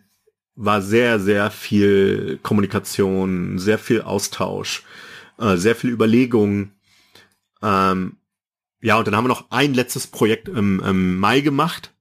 war 0.54 0.82
sehr, 0.82 1.18
sehr 1.18 1.50
viel 1.50 2.38
Kommunikation, 2.42 3.58
sehr 3.58 3.78
viel 3.78 4.02
Austausch, 4.02 4.84
äh, 5.38 5.56
sehr 5.56 5.74
viel 5.74 5.90
Überlegung. 5.90 6.72
Ähm, 7.62 8.16
ja, 8.82 8.98
und 8.98 9.06
dann 9.06 9.16
haben 9.16 9.24
wir 9.24 9.28
noch 9.28 9.50
ein 9.50 9.74
letztes 9.74 10.06
Projekt 10.06 10.48
im, 10.48 10.80
im 10.80 11.18
Mai 11.18 11.40
gemacht, 11.40 11.94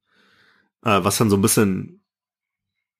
äh, 0.84 1.04
was 1.04 1.18
dann 1.18 1.30
so 1.30 1.38
ein 1.38 1.42
bisschen 1.42 1.99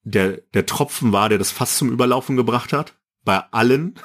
der, 0.10 0.42
der 0.54 0.66
Tropfen 0.66 1.12
war, 1.12 1.30
der 1.30 1.38
das 1.38 1.52
fast 1.52 1.78
zum 1.78 1.92
Überlaufen 1.92 2.36
gebracht 2.36 2.74
hat. 2.74 2.96
Bei 3.24 3.44
allen. 3.52 3.96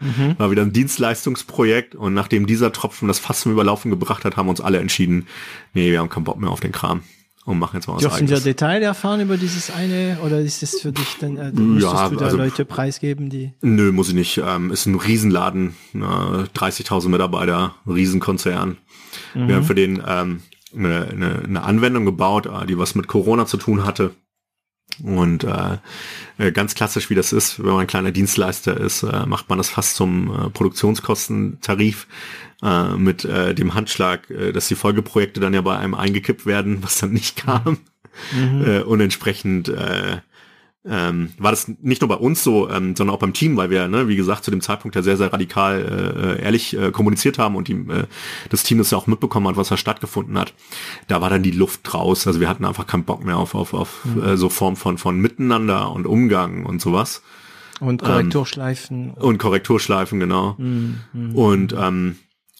Mhm. 0.00 0.38
War 0.38 0.50
wieder 0.52 0.62
ein 0.62 0.72
Dienstleistungsprojekt 0.72 1.96
und 1.96 2.14
nachdem 2.14 2.46
dieser 2.46 2.72
Tropfen 2.72 3.08
das 3.08 3.18
fast 3.18 3.40
zum 3.40 3.52
Überlaufen 3.52 3.90
gebracht 3.90 4.24
hat, 4.24 4.36
haben 4.36 4.48
uns 4.48 4.60
alle 4.60 4.78
entschieden, 4.78 5.26
nee, 5.74 5.90
wir 5.90 5.98
haben 5.98 6.08
keinen 6.08 6.22
Bock 6.22 6.38
mehr 6.38 6.50
auf 6.50 6.60
den 6.60 6.70
Kram 6.70 7.02
und 7.44 7.58
machen 7.58 7.76
jetzt 7.76 7.88
mal 7.88 7.94
was 7.94 8.02
Dürfen 8.02 8.28
wir 8.28 8.36
eigenes. 8.36 8.44
Detail 8.44 8.82
erfahren 8.82 9.20
über 9.20 9.36
dieses 9.36 9.72
eine 9.72 10.18
oder 10.24 10.38
ist 10.38 10.62
es 10.62 10.80
für 10.80 10.92
dich 10.92 11.16
dann, 11.18 11.36
äh, 11.36 11.50
müsstest 11.50 12.12
du 12.12 12.16
da 12.16 12.26
also- 12.26 12.36
Leute 12.36 12.64
preisgeben, 12.64 13.28
die 13.28 13.54
Nö, 13.60 13.90
muss 13.90 14.08
ich 14.08 14.14
nicht. 14.14 14.38
Ähm, 14.38 14.70
ist 14.70 14.86
ein 14.86 14.94
Riesenladen, 14.94 15.74
äh, 15.94 15.98
30.000 15.98 17.10
Mitarbeiter, 17.10 17.74
Riesenkonzern. 17.88 18.76
Wir 19.34 19.56
haben 19.56 19.64
für 19.64 19.74
den 19.74 20.00
ähm, 20.06 20.42
eine, 20.76 21.08
eine, 21.08 21.42
eine 21.42 21.62
Anwendung 21.62 22.04
gebaut, 22.04 22.46
äh, 22.46 22.66
die 22.66 22.78
was 22.78 22.94
mit 22.94 23.08
Corona 23.08 23.46
zu 23.46 23.56
tun 23.56 23.84
hatte. 23.84 24.12
Und 25.02 25.44
äh, 25.44 25.78
äh, 26.38 26.52
ganz 26.52 26.74
klassisch, 26.74 27.10
wie 27.10 27.14
das 27.14 27.32
ist, 27.32 27.58
wenn 27.58 27.70
man 27.70 27.80
ein 27.80 27.86
kleiner 27.86 28.10
Dienstleister 28.10 28.76
ist, 28.76 29.02
äh, 29.02 29.26
macht 29.26 29.48
man 29.48 29.58
das 29.58 29.70
fast 29.70 29.96
zum 29.96 30.30
äh, 30.30 30.50
Produktionskostentarif 30.50 32.06
äh, 32.62 32.94
mit 32.96 33.24
äh, 33.24 33.54
dem 33.54 33.74
Handschlag, 33.74 34.28
äh, 34.30 34.52
dass 34.52 34.68
die 34.68 34.74
Folgeprojekte 34.74 35.40
dann 35.40 35.54
ja 35.54 35.60
bei 35.60 35.76
einem 35.76 35.94
eingekippt 35.94 36.46
werden, 36.46 36.82
was 36.82 36.98
dann 36.98 37.12
nicht 37.12 37.36
kam. 37.36 37.78
Äh, 38.34 38.80
und 38.80 39.00
entsprechend 39.00 39.68
äh, 39.68 40.18
ähm, 40.88 41.32
war 41.38 41.50
das 41.50 41.68
nicht 41.82 42.00
nur 42.00 42.08
bei 42.08 42.16
uns 42.16 42.42
so, 42.42 42.68
ähm, 42.70 42.96
sondern 42.96 43.14
auch 43.14 43.20
beim 43.20 43.32
Team, 43.32 43.56
weil 43.56 43.70
wir, 43.70 43.88
ne, 43.88 44.08
wie 44.08 44.16
gesagt, 44.16 44.44
zu 44.44 44.50
dem 44.50 44.60
Zeitpunkt 44.60 44.96
ja 44.96 45.02
sehr, 45.02 45.16
sehr 45.16 45.32
radikal 45.32 46.38
äh, 46.38 46.42
ehrlich 46.42 46.76
äh, 46.76 46.90
kommuniziert 46.90 47.38
haben 47.38 47.56
und 47.56 47.68
die, 47.68 47.74
äh, 47.74 48.04
das 48.48 48.62
Team 48.62 48.78
das 48.78 48.90
ja 48.90 48.98
auch 48.98 49.06
mitbekommen 49.06 49.46
hat, 49.48 49.56
was 49.56 49.68
da 49.68 49.76
stattgefunden 49.76 50.38
hat. 50.38 50.54
Da 51.06 51.20
war 51.20 51.30
dann 51.30 51.42
die 51.42 51.50
Luft 51.50 51.92
raus. 51.94 52.26
Also 52.26 52.40
wir 52.40 52.48
hatten 52.48 52.64
einfach 52.64 52.86
keinen 52.86 53.04
Bock 53.04 53.24
mehr 53.24 53.36
auf, 53.36 53.54
auf, 53.54 53.74
auf 53.74 54.06
äh, 54.24 54.36
so 54.36 54.48
Form 54.48 54.76
von, 54.76 54.98
von 54.98 55.20
Miteinander 55.20 55.92
und 55.92 56.06
Umgang 56.06 56.64
und 56.64 56.80
sowas. 56.80 57.22
und 57.80 58.02
Korrekturschleifen. 58.02 59.10
Und 59.12 59.38
Korrekturschleifen, 59.38 60.18
genau. 60.18 60.56
Und 61.34 61.74
ähm, 61.78 62.16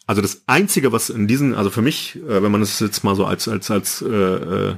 also 0.06 0.22
das 0.22 0.42
Einzige, 0.46 0.90
was 0.90 1.10
in 1.10 1.26
diesen, 1.26 1.54
also 1.54 1.68
für 1.68 1.82
mich, 1.82 2.16
äh, 2.16 2.42
wenn 2.42 2.50
man 2.50 2.62
es 2.62 2.80
jetzt 2.80 3.04
mal 3.04 3.14
so 3.14 3.26
als, 3.26 3.46
als, 3.46 3.70
als 3.70 4.00
äh, 4.00 4.08
äh, 4.08 4.74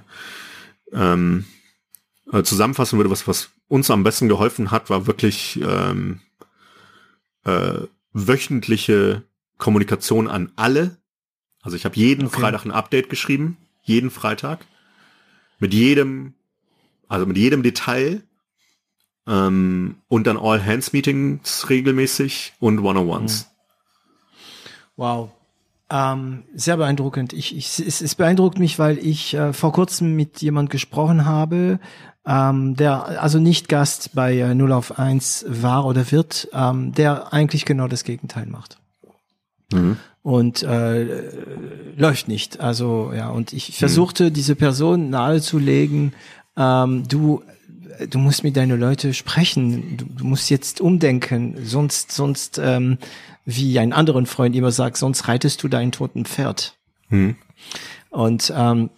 ähm, 0.92 1.44
äh, 2.32 2.42
zusammenfassen 2.42 2.98
würde, 2.98 3.10
was, 3.10 3.26
was 3.26 3.50
uns 3.68 3.90
am 3.90 4.02
besten 4.02 4.28
geholfen 4.28 4.70
hat, 4.70 4.90
war 4.90 5.06
wirklich 5.06 5.60
ähm, 5.62 6.20
äh, 7.44 7.80
wöchentliche 8.12 9.22
Kommunikation 9.58 10.28
an 10.28 10.52
alle. 10.56 10.96
Also 11.62 11.76
ich 11.76 11.84
habe 11.84 11.96
jeden 11.96 12.26
Okay. 12.26 12.40
Freitag 12.40 12.64
ein 12.64 12.70
Update 12.70 13.10
geschrieben, 13.10 13.56
jeden 13.82 14.10
Freitag. 14.10 14.60
Mit 15.58 15.74
jedem, 15.74 16.34
also 17.08 17.26
mit 17.26 17.36
jedem 17.36 17.62
Detail. 17.62 18.22
Ähm, 19.26 19.96
und 20.08 20.26
dann 20.26 20.38
All-Hands-Meetings 20.38 21.68
regelmäßig 21.68 22.54
und 22.58 22.78
One-on-Ones. 22.80 23.50
Wow. 24.96 25.30
Ähm, 25.90 26.44
sehr 26.54 26.76
beeindruckend. 26.76 27.32
Ich, 27.32 27.54
ich, 27.56 27.78
es, 27.80 28.00
es 28.00 28.14
beeindruckt 28.14 28.58
mich, 28.58 28.78
weil 28.78 28.96
ich 28.98 29.34
äh, 29.34 29.52
vor 29.52 29.72
kurzem 29.72 30.14
mit 30.14 30.40
jemand 30.40 30.70
gesprochen 30.70 31.24
habe, 31.24 31.80
ähm, 32.26 32.76
der 32.76 33.22
also 33.22 33.38
nicht 33.38 33.68
Gast 33.68 34.14
bei 34.14 34.36
äh, 34.36 34.54
0 34.54 34.72
auf 34.72 34.98
1 34.98 35.46
war 35.48 35.86
oder 35.86 36.10
wird, 36.10 36.48
ähm, 36.52 36.92
der 36.92 37.32
eigentlich 37.32 37.64
genau 37.64 37.88
das 37.88 38.04
Gegenteil 38.04 38.46
macht. 38.46 38.78
Mhm. 39.72 39.96
Und 40.22 40.62
äh, 40.62 41.30
läuft 41.96 42.28
nicht. 42.28 42.60
Also 42.60 43.12
ja, 43.14 43.30
und 43.30 43.52
ich 43.52 43.78
versuchte 43.78 44.30
diese 44.30 44.54
Person 44.54 45.08
nahezulegen, 45.08 46.12
ähm, 46.56 47.08
du 47.08 47.42
du 48.08 48.18
musst 48.18 48.44
mit 48.44 48.56
deinen 48.56 48.78
Leuten 48.78 49.14
sprechen, 49.14 49.96
du, 49.96 50.04
du 50.06 50.24
musst 50.24 50.50
jetzt 50.50 50.80
umdenken, 50.80 51.56
sonst, 51.62 52.12
sonst, 52.12 52.58
ähm, 52.62 52.98
wie 53.44 53.78
ein 53.78 53.92
anderen 53.92 54.26
Freund 54.26 54.54
immer 54.54 54.70
sagt, 54.70 54.96
sonst 54.96 55.28
reitest 55.28 55.62
du 55.62 55.68
deinen 55.68 55.92
toten 55.92 56.24
Pferd. 56.24 56.76
Mhm. 57.08 57.36
Und 58.10 58.52
ähm, 58.56 58.90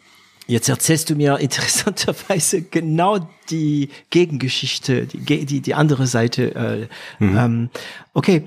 jetzt 0.47 0.69
erzählst 0.69 1.10
du 1.10 1.14
mir 1.14 1.39
interessanterweise 1.40 2.62
genau 2.62 3.19
die 3.51 3.89
Gegengeschichte, 4.10 5.06
die, 5.06 5.47
die, 5.47 5.60
die 5.60 5.74
andere 5.74 6.06
Seite. 6.06 6.55
Äh, 6.55 6.89
ähm, 7.20 7.70
okay, 8.14 8.44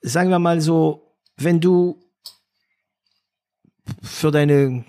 sagen 0.00 0.30
wir 0.30 0.38
mal 0.38 0.60
so, 0.60 1.16
wenn 1.36 1.60
du 1.60 1.98
für 4.02 4.30
deine 4.30 4.84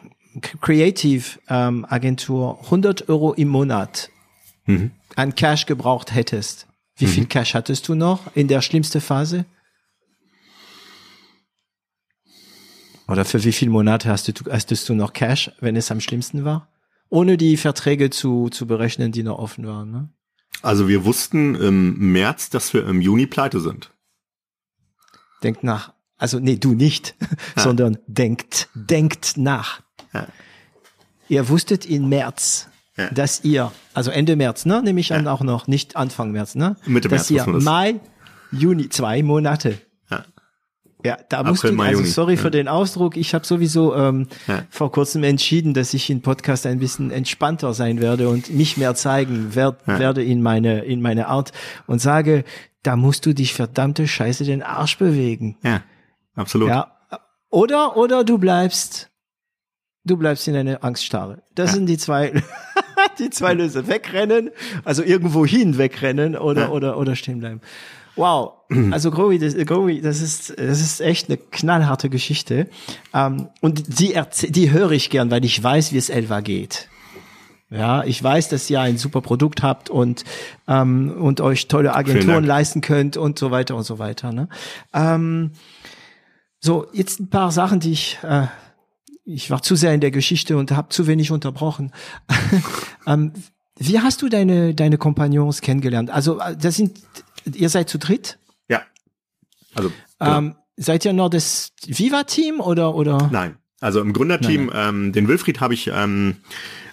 Creative 0.61 1.23
ähm, 1.49 1.85
Agentur 1.89 2.59
100 2.65 3.09
Euro 3.09 3.33
im 3.33 3.49
Monat 3.49 4.09
Mhm. 4.65 4.91
an 5.17 5.35
Cash 5.35 5.65
gebraucht 5.65 6.13
hättest, 6.13 6.67
wie 6.95 7.07
viel 7.07 7.25
Cash 7.25 7.53
hattest 7.53 7.87
du 7.89 7.95
noch 7.95 8.33
in 8.33 8.47
der 8.47 8.61
schlimmsten 8.61 9.01
Phase? 9.01 9.45
Oder 13.13 13.25
für 13.25 13.43
wie 13.43 13.51
viele 13.51 13.69
Monate 13.69 14.09
hast 14.09 14.27
du, 14.27 14.51
hattest 14.51 14.89
du 14.89 14.95
noch 14.95 15.13
Cash, 15.13 15.51
wenn 15.59 15.75
es 15.75 15.91
am 15.91 16.01
schlimmsten 16.01 16.45
war? 16.45 16.67
Ohne 17.09 17.37
die 17.37 17.57
Verträge 17.57 18.09
zu, 18.09 18.49
zu 18.49 18.65
berechnen, 18.65 19.11
die 19.11 19.21
noch 19.21 19.37
offen 19.37 19.67
waren. 19.67 19.91
Ne? 19.91 20.09
Also 20.63 20.87
wir 20.87 21.05
wussten 21.05 21.53
im 21.53 22.11
März, 22.11 22.49
dass 22.49 22.73
wir 22.73 22.87
im 22.87 23.01
Juni 23.01 23.27
pleite 23.27 23.59
sind. 23.59 23.91
Denkt 25.43 25.63
nach. 25.63 25.93
Also 26.17 26.39
nee, 26.39 26.55
du 26.55 26.73
nicht, 26.73 27.13
sondern 27.55 27.99
denkt, 28.07 28.69
denkt 28.73 29.37
nach. 29.37 29.81
Ja. 30.11 30.27
Ihr 31.29 31.49
wusstet 31.49 31.85
in 31.85 32.09
März, 32.09 32.67
Ja. 32.97 33.11
dass 33.11 33.43
ihr, 33.43 33.71
also 33.93 34.09
Ende 34.09 34.35
März, 34.35 34.65
ne, 34.65 34.81
nehme 34.81 34.99
ich 34.99 35.13
an 35.13 35.27
auch 35.27 35.41
noch, 35.41 35.67
nicht 35.67 35.95
Anfang 35.95 36.31
März, 36.31 36.55
ne? 36.55 36.77
Mitte 36.87 37.09
dass 37.09 37.29
März 37.29 37.47
ihr. 37.47 37.53
Mai, 37.53 37.99
Juni, 38.51 38.89
zwei 38.89 39.21
Monate 39.21 39.79
Ja. 41.03 41.17
Da 41.29 41.43
musst 41.43 41.65
April, 41.65 41.77
du, 41.77 41.83
also 41.83 42.03
sorry 42.03 42.35
ja. 42.35 42.41
für 42.41 42.51
den 42.51 42.67
Ausdruck, 42.67 43.17
ich 43.17 43.33
habe 43.33 43.45
sowieso 43.45 43.95
ähm, 43.95 44.27
ja. 44.47 44.63
vor 44.69 44.91
kurzem 44.91 45.23
entschieden, 45.23 45.73
dass 45.73 45.93
ich 45.93 46.09
in 46.09 46.21
Podcast 46.21 46.65
ein 46.65 46.79
bisschen 46.79 47.11
entspannter 47.11 47.73
sein 47.73 48.01
werde 48.01 48.29
und 48.29 48.49
mich 48.49 48.77
mehr 48.77 48.95
zeigen 48.95 49.53
werd, 49.55 49.81
ja. 49.85 49.99
werde 49.99 50.23
in 50.23 50.41
meine, 50.41 50.85
in 50.85 51.01
meine 51.01 51.27
Art 51.27 51.51
und 51.87 51.99
sage, 51.99 52.45
da 52.83 52.95
musst 52.95 53.25
du 53.25 53.33
dich 53.33 53.53
verdammte 53.53 54.07
Scheiße 54.07 54.43
den 54.45 54.63
Arsch 54.63 54.97
bewegen. 54.97 55.57
Ja, 55.63 55.83
absolut. 56.35 56.69
Ja, 56.69 56.93
oder, 57.49 57.97
oder 57.97 58.23
du 58.23 58.37
bleibst, 58.37 59.11
du 60.05 60.17
bleibst 60.17 60.47
in 60.47 60.55
eine 60.55 60.83
Angststarre. 60.83 61.43
Das 61.53 61.73
sind 61.73 61.85
die 61.85 61.97
zwei, 61.97 62.41
die 63.19 63.29
zwei 63.29 63.53
Lösungen. 63.53 63.87
Wegrennen, 63.87 64.51
also 64.83 65.03
irgendwo 65.03 65.45
hin 65.45 65.77
wegrennen 65.77 66.35
oder, 66.35 66.71
oder, 66.71 66.97
oder 66.97 67.15
stehen 67.15 67.39
bleiben. 67.39 67.61
Wow, 68.15 68.53
also 68.91 69.09
Growy, 69.09 69.39
das, 69.39 69.55
Growy, 69.55 70.01
das 70.01 70.21
ist 70.21 70.51
das 70.57 70.81
ist 70.81 71.01
echt 71.01 71.29
eine 71.29 71.37
knallharte 71.37 72.09
Geschichte 72.09 72.69
ähm, 73.13 73.49
und 73.59 73.99
die 73.99 74.19
die 74.49 74.71
höre 74.71 74.91
ich 74.91 75.09
gern, 75.09 75.31
weil 75.31 75.43
ich 75.45 75.61
weiß, 75.61 75.93
wie 75.93 75.97
es 75.97 76.09
Elva 76.09 76.41
geht. 76.41 76.89
Ja, 77.73 78.03
ich 78.03 78.23
weiß, 78.23 78.49
dass 78.49 78.69
ihr 78.69 78.79
ein 78.81 78.99
super 78.99 79.21
Produkt 79.21 79.63
habt 79.63 79.89
und 79.89 80.25
ähm, 80.67 81.11
und 81.19 81.41
euch 81.41 81.67
tolle 81.67 81.95
Agenturen 81.95 82.43
leisten 82.43 82.81
könnt 82.81 83.17
und 83.17 83.39
so 83.39 83.49
weiter 83.49 83.75
und 83.75 83.83
so 83.83 83.97
weiter. 83.97 84.31
Ne? 84.31 84.47
Ähm, 84.93 85.53
so 86.59 86.85
jetzt 86.93 87.19
ein 87.19 87.31
paar 87.31 87.51
Sachen, 87.51 87.79
die 87.79 87.93
ich 87.93 88.19
äh, 88.21 88.45
ich 89.25 89.49
war 89.49 89.63
zu 89.63 89.75
sehr 89.75 89.93
in 89.93 90.01
der 90.01 90.11
Geschichte 90.11 90.55
und 90.55 90.71
habe 90.71 90.89
zu 90.89 91.07
wenig 91.07 91.31
unterbrochen. 91.31 91.91
ähm, 93.07 93.33
wie 93.79 93.99
hast 93.99 94.21
du 94.21 94.29
deine 94.29 94.75
deine 94.75 94.99
Kompagnons 94.99 95.61
kennengelernt? 95.61 96.11
Also 96.11 96.39
äh, 96.39 96.55
das 96.55 96.75
sind 96.75 96.99
ihr 97.45 97.69
seid 97.69 97.89
zu 97.89 97.97
dritt? 97.97 98.37
Ja. 98.67 98.81
Also 99.73 99.91
genau. 100.19 100.37
ähm, 100.37 100.55
seid 100.77 101.05
ihr 101.05 101.13
noch 101.13 101.29
das 101.29 101.71
Viva-Team 101.85 102.59
oder 102.59 102.95
oder? 102.95 103.29
Nein. 103.31 103.57
Also 103.79 103.99
im 103.99 104.13
Gründerteam, 104.13 104.67
nein, 104.67 104.75
nein. 104.75 104.89
Ähm, 104.89 105.11
den 105.11 105.27
Wilfried 105.27 105.59
habe 105.59 105.73
ich 105.73 105.91
ähm, 105.93 106.37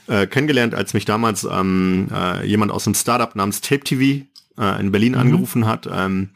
äh, 0.08 0.26
kennengelernt, 0.26 0.74
als 0.74 0.92
mich 0.92 1.04
damals 1.04 1.44
ähm, 1.44 2.08
äh, 2.12 2.44
jemand 2.44 2.72
aus 2.72 2.86
einem 2.86 2.94
Startup 2.94 3.34
namens 3.36 3.60
Tape 3.60 3.84
TV 3.84 4.26
äh, 4.58 4.80
in 4.80 4.90
Berlin 4.90 5.12
mhm. 5.12 5.18
angerufen 5.20 5.66
hat 5.66 5.88
ähm, 5.90 6.30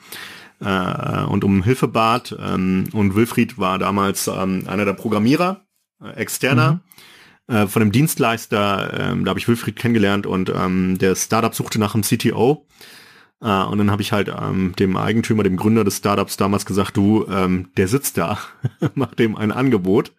äh, 0.61 1.24
und 1.24 1.43
um 1.43 1.65
Hilfe 1.65 1.89
bat. 1.89 2.36
Ähm, 2.39 2.85
und 2.93 3.16
Wilfried 3.16 3.59
war 3.59 3.78
damals 3.78 4.28
ähm, 4.28 4.65
einer 4.66 4.85
der 4.85 4.93
Programmierer, 4.93 5.62
äh, 6.03 6.11
externer. 6.12 6.81
Mhm. 7.49 7.55
Äh, 7.55 7.66
von 7.66 7.82
einem 7.82 7.93
Dienstleister, 7.93 9.11
ähm, 9.11 9.24
da 9.24 9.31
habe 9.31 9.41
ich 9.41 9.49
Wilfried 9.49 9.77
kennengelernt 9.77 10.24
und 10.24 10.51
ähm, 10.55 10.97
der 10.99 11.15
Startup 11.15 11.55
suchte 11.55 11.78
nach 11.78 11.95
einem 11.95 12.03
CTO 12.05 12.66
Uh, 13.45 13.69
und 13.71 13.77
dann 13.77 13.91
habe 13.91 14.01
ich 14.01 14.11
halt 14.11 14.29
ähm, 14.35 14.75
dem 14.79 14.97
Eigentümer, 14.97 15.43
dem 15.43 15.59
Gründer 15.59 15.85
des 15.85 15.99
Startups 15.99 16.39
damals 16.39 16.65
gesagt, 16.65 16.97
du, 16.97 17.27
ähm, 17.29 17.69
der 17.77 17.89
sitzt 17.89 18.16
da, 18.16 18.39
mach 18.95 19.15
dem 19.15 19.37
ein 19.37 19.53
Angebot. 19.53 20.12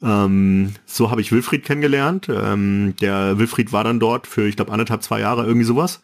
Ähm, 0.00 0.72
so 0.86 1.10
habe 1.10 1.20
ich 1.20 1.30
Wilfried 1.30 1.62
kennengelernt. 1.62 2.30
Ähm, 2.30 2.94
der 3.02 3.38
Wilfried 3.38 3.74
war 3.74 3.84
dann 3.84 4.00
dort 4.00 4.26
für, 4.26 4.46
ich 4.46 4.56
glaube, 4.56 4.72
anderthalb, 4.72 5.02
zwei 5.02 5.20
Jahre, 5.20 5.44
irgendwie 5.44 5.66
sowas. 5.66 6.00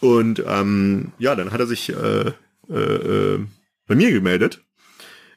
Und 0.00 0.42
ähm, 0.44 1.12
ja, 1.18 1.36
dann 1.36 1.52
hat 1.52 1.60
er 1.60 1.66
sich 1.66 1.90
äh, 1.90 2.32
äh, 2.68 2.74
äh 2.74 3.46
bei 3.86 3.94
mir 3.94 4.10
gemeldet. 4.10 4.64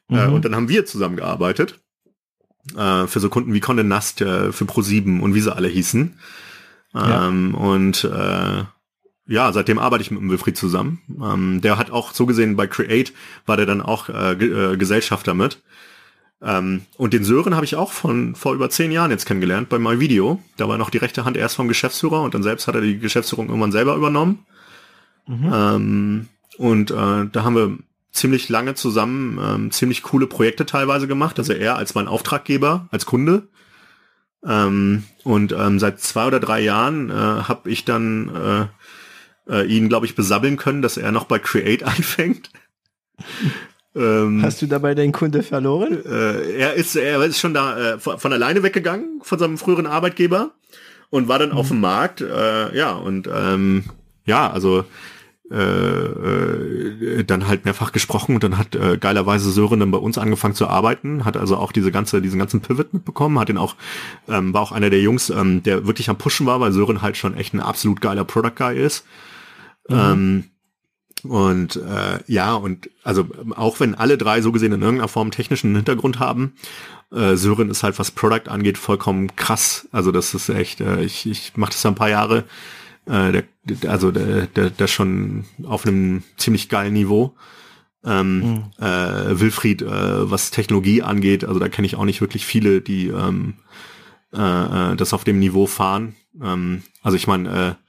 Äh, 0.09 0.25
mhm. 0.25 0.33
Und 0.33 0.45
dann 0.45 0.55
haben 0.55 0.69
wir 0.69 0.87
zusammengearbeitet. 0.87 1.79
Für 2.75 3.07
so 3.07 3.29
Kunden 3.29 3.53
wie 3.53 3.61
Condé 3.61 3.83
Nast, 3.83 4.19
für 4.19 4.51
Pro7 4.51 5.21
und 5.21 5.33
wie 5.33 5.39
sie 5.39 5.55
alle 5.55 5.67
hießen. 5.69 6.19
Ja. 6.93 7.27
Ähm, 7.27 7.55
und 7.55 8.07
ja, 9.29 9.53
seitdem 9.53 9.77
arbeite 9.77 10.01
ich 10.01 10.11
mit 10.11 10.19
dem 10.19 10.29
Wilfried 10.29 10.57
zusammen. 10.57 11.01
Ähm, 11.21 11.61
der 11.61 11.77
hat 11.77 11.91
auch 11.91 12.13
so 12.13 12.25
gesehen 12.25 12.55
bei 12.55 12.67
Create 12.67 13.13
war 13.45 13.57
der 13.57 13.67
dann 13.67 13.81
auch 13.81 14.09
äh, 14.09 14.31
äh, 14.33 14.75
Gesellschafter 14.75 15.35
mit. 15.35 15.61
Ähm, 16.41 16.81
und 16.97 17.13
den 17.13 17.23
Sören 17.23 17.55
habe 17.55 17.65
ich 17.65 17.75
auch 17.75 17.91
von 17.91 18.33
vor 18.33 18.53
über 18.55 18.69
zehn 18.69 18.91
Jahren 18.91 19.11
jetzt 19.11 19.25
kennengelernt 19.25 19.69
bei 19.69 19.77
MyVideo. 19.77 20.41
Da 20.57 20.67
war 20.67 20.77
noch 20.77 20.89
die 20.89 20.97
rechte 20.97 21.25
Hand 21.25 21.37
erst 21.37 21.55
vom 21.55 21.67
Geschäftsführer 21.67 22.23
und 22.23 22.33
dann 22.33 22.43
selbst 22.43 22.67
hat 22.67 22.75
er 22.75 22.81
die 22.81 22.97
Geschäftsführung 22.97 23.49
irgendwann 23.49 23.71
selber 23.71 23.95
übernommen. 23.95 24.45
Mhm. 25.27 25.51
Ähm, 25.53 26.27
und 26.57 26.91
äh, 26.91 27.27
da 27.31 27.43
haben 27.43 27.55
wir 27.55 27.77
ziemlich 28.11 28.49
lange 28.49 28.73
zusammen 28.73 29.39
ähm, 29.41 29.71
ziemlich 29.71 30.01
coole 30.01 30.25
Projekte 30.25 30.65
teilweise 30.65 31.07
gemacht. 31.07 31.37
Also 31.37 31.53
er 31.53 31.75
als 31.75 31.93
mein 31.93 32.07
Auftraggeber, 32.07 32.87
als 32.91 33.05
Kunde. 33.05 33.47
Ähm, 34.43 35.03
und 35.23 35.51
ähm, 35.51 35.79
seit 35.79 35.99
zwei 35.99 36.25
oder 36.25 36.39
drei 36.39 36.61
Jahren 36.61 37.09
äh, 37.09 37.13
habe 37.13 37.69
ich 37.69 37.85
dann 37.85 38.29
äh, 38.35 38.67
äh, 39.49 39.65
ihn, 39.65 39.89
glaube 39.89 40.05
ich, 40.05 40.15
besabbeln 40.15 40.57
können, 40.57 40.81
dass 40.81 40.97
er 40.97 41.11
noch 41.11 41.25
bei 41.25 41.39
Create 41.39 41.83
anfängt. 41.83 42.49
ähm, 43.95 44.41
Hast 44.43 44.61
du 44.61 44.67
dabei 44.67 44.95
deinen 44.95 45.11
Kunde 45.11 45.43
verloren? 45.43 45.97
Äh, 46.05 46.57
er 46.57 46.73
ist, 46.73 46.95
er 46.95 47.23
ist 47.23 47.39
schon 47.39 47.53
da 47.53 47.93
äh, 47.95 47.99
von, 47.99 48.19
von, 48.19 48.33
alleine 48.33 48.63
weggegangen 48.63 49.21
von 49.23 49.39
seinem 49.39 49.57
früheren 49.57 49.87
Arbeitgeber 49.87 50.51
und 51.09 51.27
war 51.27 51.39
dann 51.39 51.49
mhm. 51.49 51.57
auf 51.57 51.67
dem 51.69 51.81
Markt. 51.81 52.21
Äh, 52.21 52.77
ja 52.77 52.93
und 52.93 53.29
ähm, 53.31 53.85
ja, 54.25 54.49
also 54.49 54.85
äh, 55.51 55.55
äh, 55.55 57.23
dann 57.23 57.47
halt 57.47 57.65
mehrfach 57.65 57.91
gesprochen 57.91 58.35
und 58.35 58.43
dann 58.43 58.59
hat 58.59 58.75
äh, 58.75 58.99
geilerweise 58.99 59.49
Sören 59.49 59.79
dann 59.79 59.89
bei 59.89 59.97
uns 59.97 60.19
angefangen 60.19 60.53
zu 60.53 60.67
arbeiten, 60.67 61.25
hat 61.25 61.37
also 61.37 61.57
auch 61.57 61.71
diese 61.71 61.91
ganze, 61.91 62.21
diesen 62.21 62.37
ganzen 62.37 62.61
Pivot 62.61 62.93
mitbekommen, 62.93 63.39
hat 63.39 63.49
ihn 63.49 63.57
auch, 63.57 63.75
ähm, 64.27 64.53
war 64.53 64.61
auch 64.61 64.71
einer 64.71 64.91
der 64.91 65.01
Jungs, 65.01 65.31
ähm, 65.31 65.63
der 65.63 65.87
wirklich 65.87 66.07
am 66.07 66.19
Pushen 66.19 66.45
war, 66.45 66.59
weil 66.59 66.71
Sören 66.71 67.01
halt 67.01 67.17
schon 67.17 67.35
echt 67.35 67.55
ein 67.55 67.61
absolut 67.61 67.99
geiler 67.99 68.25
Product 68.25 68.53
Guy 68.55 68.77
ist. 68.77 69.05
Mhm. 69.89 69.95
Ähm, 69.97 70.43
und 71.23 71.75
äh, 71.75 72.19
ja, 72.27 72.53
und 72.53 72.89
also 73.03 73.27
auch 73.55 73.79
wenn 73.79 73.95
alle 73.95 74.17
drei 74.17 74.41
so 74.41 74.51
gesehen 74.51 74.71
in 74.71 74.81
irgendeiner 74.81 75.09
Form 75.09 75.31
technischen 75.31 75.75
Hintergrund 75.75 76.19
haben, 76.19 76.53
äh, 77.11 77.35
Sören 77.35 77.69
ist 77.69 77.83
halt, 77.83 77.99
was 77.99 78.11
Product 78.11 78.47
angeht, 78.47 78.77
vollkommen 78.77 79.35
krass. 79.35 79.87
Also 79.91 80.11
das 80.11 80.33
ist 80.33 80.49
echt, 80.49 80.79
äh, 80.79 81.03
ich, 81.03 81.25
ich 81.25 81.57
mache 81.57 81.71
das 81.71 81.83
ja 81.83 81.91
ein 81.91 81.95
paar 81.95 82.09
Jahre, 82.09 82.45
äh, 83.05 83.31
der, 83.31 83.43
also 83.89 84.11
der, 84.11 84.47
der, 84.47 84.69
der 84.69 84.87
schon 84.87 85.45
auf 85.63 85.85
einem 85.85 86.23
ziemlich 86.37 86.69
geilen 86.69 86.93
Niveau. 86.93 87.35
Ähm, 88.05 88.39
mhm. 88.39 88.63
äh, 88.79 89.39
Wilfried, 89.41 89.81
äh, 89.81 90.31
was 90.31 90.51
Technologie 90.51 91.01
angeht, 91.01 91.43
also 91.43 91.59
da 91.59 91.67
kenne 91.67 91.85
ich 91.85 91.97
auch 91.97 92.05
nicht 92.05 92.21
wirklich 92.21 92.45
viele, 92.45 92.79
die 92.79 93.09
ähm, 93.09 93.55
äh, 94.33 94.93
äh 94.93 94.95
das 94.95 95.13
auf 95.13 95.25
dem 95.25 95.39
Niveau 95.39 95.65
fahren. 95.65 96.15
Ähm, 96.41 96.83
also 97.01 97.17
ich 97.17 97.27
meine, 97.27 97.49
äh, 97.49 97.88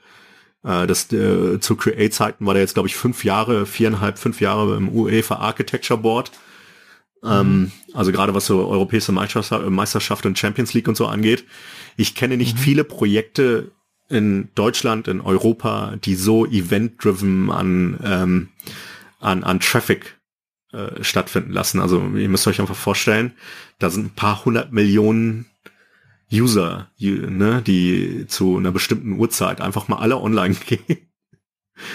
äh, 0.65 0.87
das, 0.87 1.13
äh, 1.13 1.61
zu 1.61 1.77
Create-Zeiten 1.77 2.47
war 2.47 2.55
der 2.55 2.63
jetzt, 2.63 2.75
glaube 2.75 2.89
ich, 2.89 2.97
fünf 2.97 3.25
Jahre, 3.25 3.67
viereinhalb, 3.67 4.19
fünf 4.19 4.41
Jahre 4.41 4.77
im 4.77 4.89
UEFA 4.89 5.37
Architecture 5.37 5.99
Board. 5.99 6.31
Ähm, 7.23 7.61
mhm. 7.61 7.73
also 7.93 8.13
gerade 8.13 8.35
was 8.35 8.47
so 8.47 8.67
europäische 8.67 9.13
Meisterschaft, 9.13 9.69
Meisterschaft 9.69 10.25
und 10.25 10.39
Champions 10.39 10.73
League 10.73 10.89
und 10.89 10.97
so 10.97 11.07
angeht. 11.07 11.45
Ich 11.97 12.15
kenne 12.15 12.39
nicht 12.39 12.57
mhm. 12.57 12.61
viele 12.61 12.85
Projekte 12.85 13.73
in 14.09 14.49
Deutschland, 14.55 15.07
in 15.07 15.21
Europa, 15.21 15.97
die 16.03 16.15
so 16.15 16.47
event-driven 16.47 17.51
an, 17.51 18.01
ähm, 18.03 18.49
an, 19.21 19.45
an 19.45 19.61
Traffic 19.61 20.19
äh, 20.73 21.05
stattfinden 21.05 21.53
lassen. 21.53 21.81
Also 21.81 22.01
ihr 22.17 22.29
müsst 22.29 22.47
euch 22.47 22.61
einfach 22.61 22.77
vorstellen, 22.77 23.33
da 23.79 23.91
sind 23.91 24.07
ein 24.07 24.15
paar 24.15 24.45
hundert 24.45 24.73
Millionen 24.73 25.50
User, 26.33 26.89
ne, 26.99 27.63
die 27.67 28.27
zu 28.29 28.57
einer 28.57 28.71
bestimmten 28.71 29.19
Uhrzeit 29.19 29.61
einfach 29.61 29.89
mal 29.89 29.97
alle 29.97 30.21
online 30.21 30.55
gehen. 30.67 30.99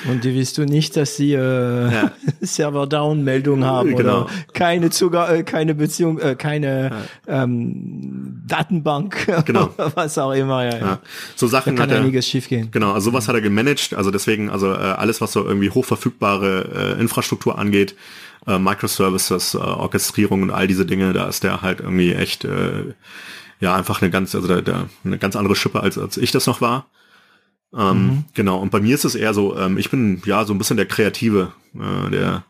Und 0.09 0.23
die 0.23 0.33
willst 0.33 0.57
du 0.57 0.65
nicht, 0.65 0.97
dass 0.97 1.15
sie 1.15 1.33
äh, 1.33 1.91
ja. 1.91 2.11
Server-Down-Meldungen 2.41 3.65
haben 3.65 3.95
genau. 3.95 4.23
oder 4.23 4.29
keine 4.53 4.89
Zugang, 4.89 5.29
äh, 5.29 5.43
keine 5.43 5.75
Beziehung, 5.75 6.19
äh, 6.19 6.35
keine 6.35 7.05
ja. 7.27 7.43
ähm, 7.43 8.41
Datenbank, 8.47 9.27
genau. 9.45 9.73
was 9.77 10.17
auch 10.17 10.31
immer. 10.31 10.65
Ja, 10.65 10.77
ja. 10.77 10.99
So 11.35 11.47
Sachen 11.47 11.75
da 11.75 11.83
kann 11.83 11.91
hat 11.91 11.97
er, 11.97 12.03
einiges 12.03 12.27
schiefgehen. 12.27 12.69
Genau, 12.71 12.93
also 12.93 13.11
sowas 13.11 13.27
hat 13.27 13.35
er 13.35 13.41
gemanagt. 13.41 13.93
Also 13.93 14.11
deswegen, 14.11 14.49
also 14.49 14.71
äh, 14.71 14.77
alles, 14.77 15.21
was 15.21 15.31
so 15.31 15.45
irgendwie 15.45 15.69
hochverfügbare 15.69 16.95
äh, 16.97 17.01
Infrastruktur 17.01 17.57
angeht, 17.57 17.95
äh, 18.47 18.59
Microservices, 18.59 19.55
äh, 19.55 19.57
Orchestrierung 19.57 20.43
und 20.43 20.51
all 20.51 20.67
diese 20.67 20.85
Dinge, 20.85 21.13
da 21.13 21.27
ist 21.27 21.43
der 21.43 21.61
halt 21.61 21.79
irgendwie 21.79 22.13
echt 22.13 22.45
äh, 22.45 22.93
ja 23.65 23.75
einfach 23.75 24.01
eine 24.01 24.11
ganz, 24.11 24.33
also 24.35 24.47
der, 24.47 24.61
der, 24.61 24.89
eine 25.03 25.17
ganz 25.17 25.35
andere 25.35 25.55
Schippe 25.55 25.81
als, 25.81 25.97
als 25.97 26.17
ich 26.17 26.31
das 26.31 26.45
noch 26.45 26.61
war. 26.61 26.85
Ähm, 27.73 28.07
mhm. 28.07 28.25
Genau, 28.33 28.59
und 28.59 28.71
bei 28.71 28.79
mir 28.79 28.95
ist 28.95 29.05
es 29.05 29.15
eher 29.15 29.33
so, 29.33 29.57
ähm, 29.57 29.77
ich 29.77 29.89
bin 29.89 30.21
ja 30.25 30.45
so 30.45 30.53
ein 30.53 30.57
bisschen 30.57 30.77
der 30.77 30.85
Kreative, 30.85 31.51
äh, 31.73 32.11
der, 32.11 32.45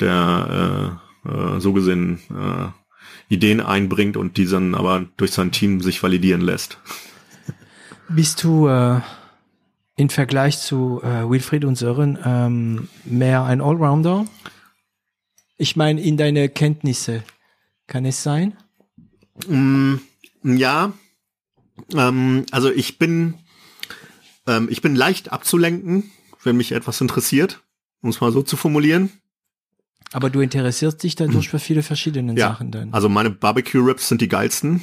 der 0.00 0.98
äh, 1.24 1.28
äh, 1.28 1.60
so 1.60 1.72
gesehen 1.72 2.18
äh, 2.30 3.32
Ideen 3.32 3.60
einbringt 3.60 4.16
und 4.16 4.36
die 4.36 4.46
dann 4.46 4.74
aber 4.74 5.06
durch 5.16 5.30
sein 5.30 5.52
Team 5.52 5.80
sich 5.80 6.02
validieren 6.02 6.40
lässt. 6.40 6.78
Bist 8.08 8.42
du 8.42 8.66
äh, 8.66 9.00
im 9.96 10.08
Vergleich 10.10 10.58
zu 10.58 11.00
äh, 11.02 11.28
Wilfried 11.28 11.64
und 11.64 11.76
Sören 11.76 12.18
ähm, 12.24 12.88
mehr 13.04 13.44
ein 13.44 13.60
Allrounder? 13.60 14.26
Ich 15.56 15.76
meine, 15.76 16.00
in 16.00 16.16
deine 16.16 16.48
Kenntnisse, 16.48 17.22
kann 17.86 18.04
es 18.04 18.22
sein? 18.22 18.56
Mm, 19.46 19.96
ja, 20.56 20.92
ähm, 21.94 22.46
also 22.50 22.70
ich 22.70 22.98
bin, 22.98 23.34
ähm, 24.46 24.68
ich 24.70 24.82
bin 24.82 24.94
leicht 24.96 25.32
abzulenken, 25.32 26.10
wenn 26.44 26.56
mich 26.56 26.72
etwas 26.72 27.00
interessiert, 27.00 27.60
um 28.02 28.10
es 28.10 28.20
mal 28.20 28.32
so 28.32 28.42
zu 28.42 28.56
formulieren. 28.56 29.10
Aber 30.12 30.30
du 30.30 30.40
interessierst 30.40 31.02
dich 31.02 31.16
dadurch 31.16 31.50
für 31.50 31.58
viele 31.58 31.82
verschiedene 31.82 32.34
ja, 32.34 32.48
Sachen 32.48 32.70
dann. 32.70 32.94
also 32.94 33.08
meine 33.10 33.30
Barbecue 33.30 33.80
Rips 33.84 34.08
sind 34.08 34.20
die 34.22 34.28
geilsten. 34.28 34.82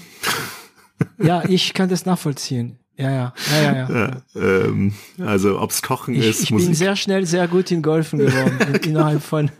Ja, 1.17 1.43
ich 1.47 1.73
kann 1.73 1.89
das 1.89 2.05
nachvollziehen. 2.05 2.77
Ja, 2.97 3.11
ja, 3.11 3.33
ja, 3.51 3.61
ja. 3.61 3.73
ja. 3.73 3.89
Ja, 3.89 4.21
ähm, 4.41 4.93
also 5.17 5.59
ob's 5.59 5.81
Kochen 5.81 6.13
Ich, 6.15 6.27
ist, 6.27 6.43
ich 6.43 6.49
bin 6.49 6.59
Musik. 6.59 6.75
sehr 6.75 6.95
schnell 6.95 7.25
sehr 7.25 7.47
gut 7.47 7.71
in 7.71 7.81
Golfen 7.81 8.19
geworden. 8.19 8.57
In- 8.83 8.91
Innerhalb 8.91 9.21
von, 9.23 9.51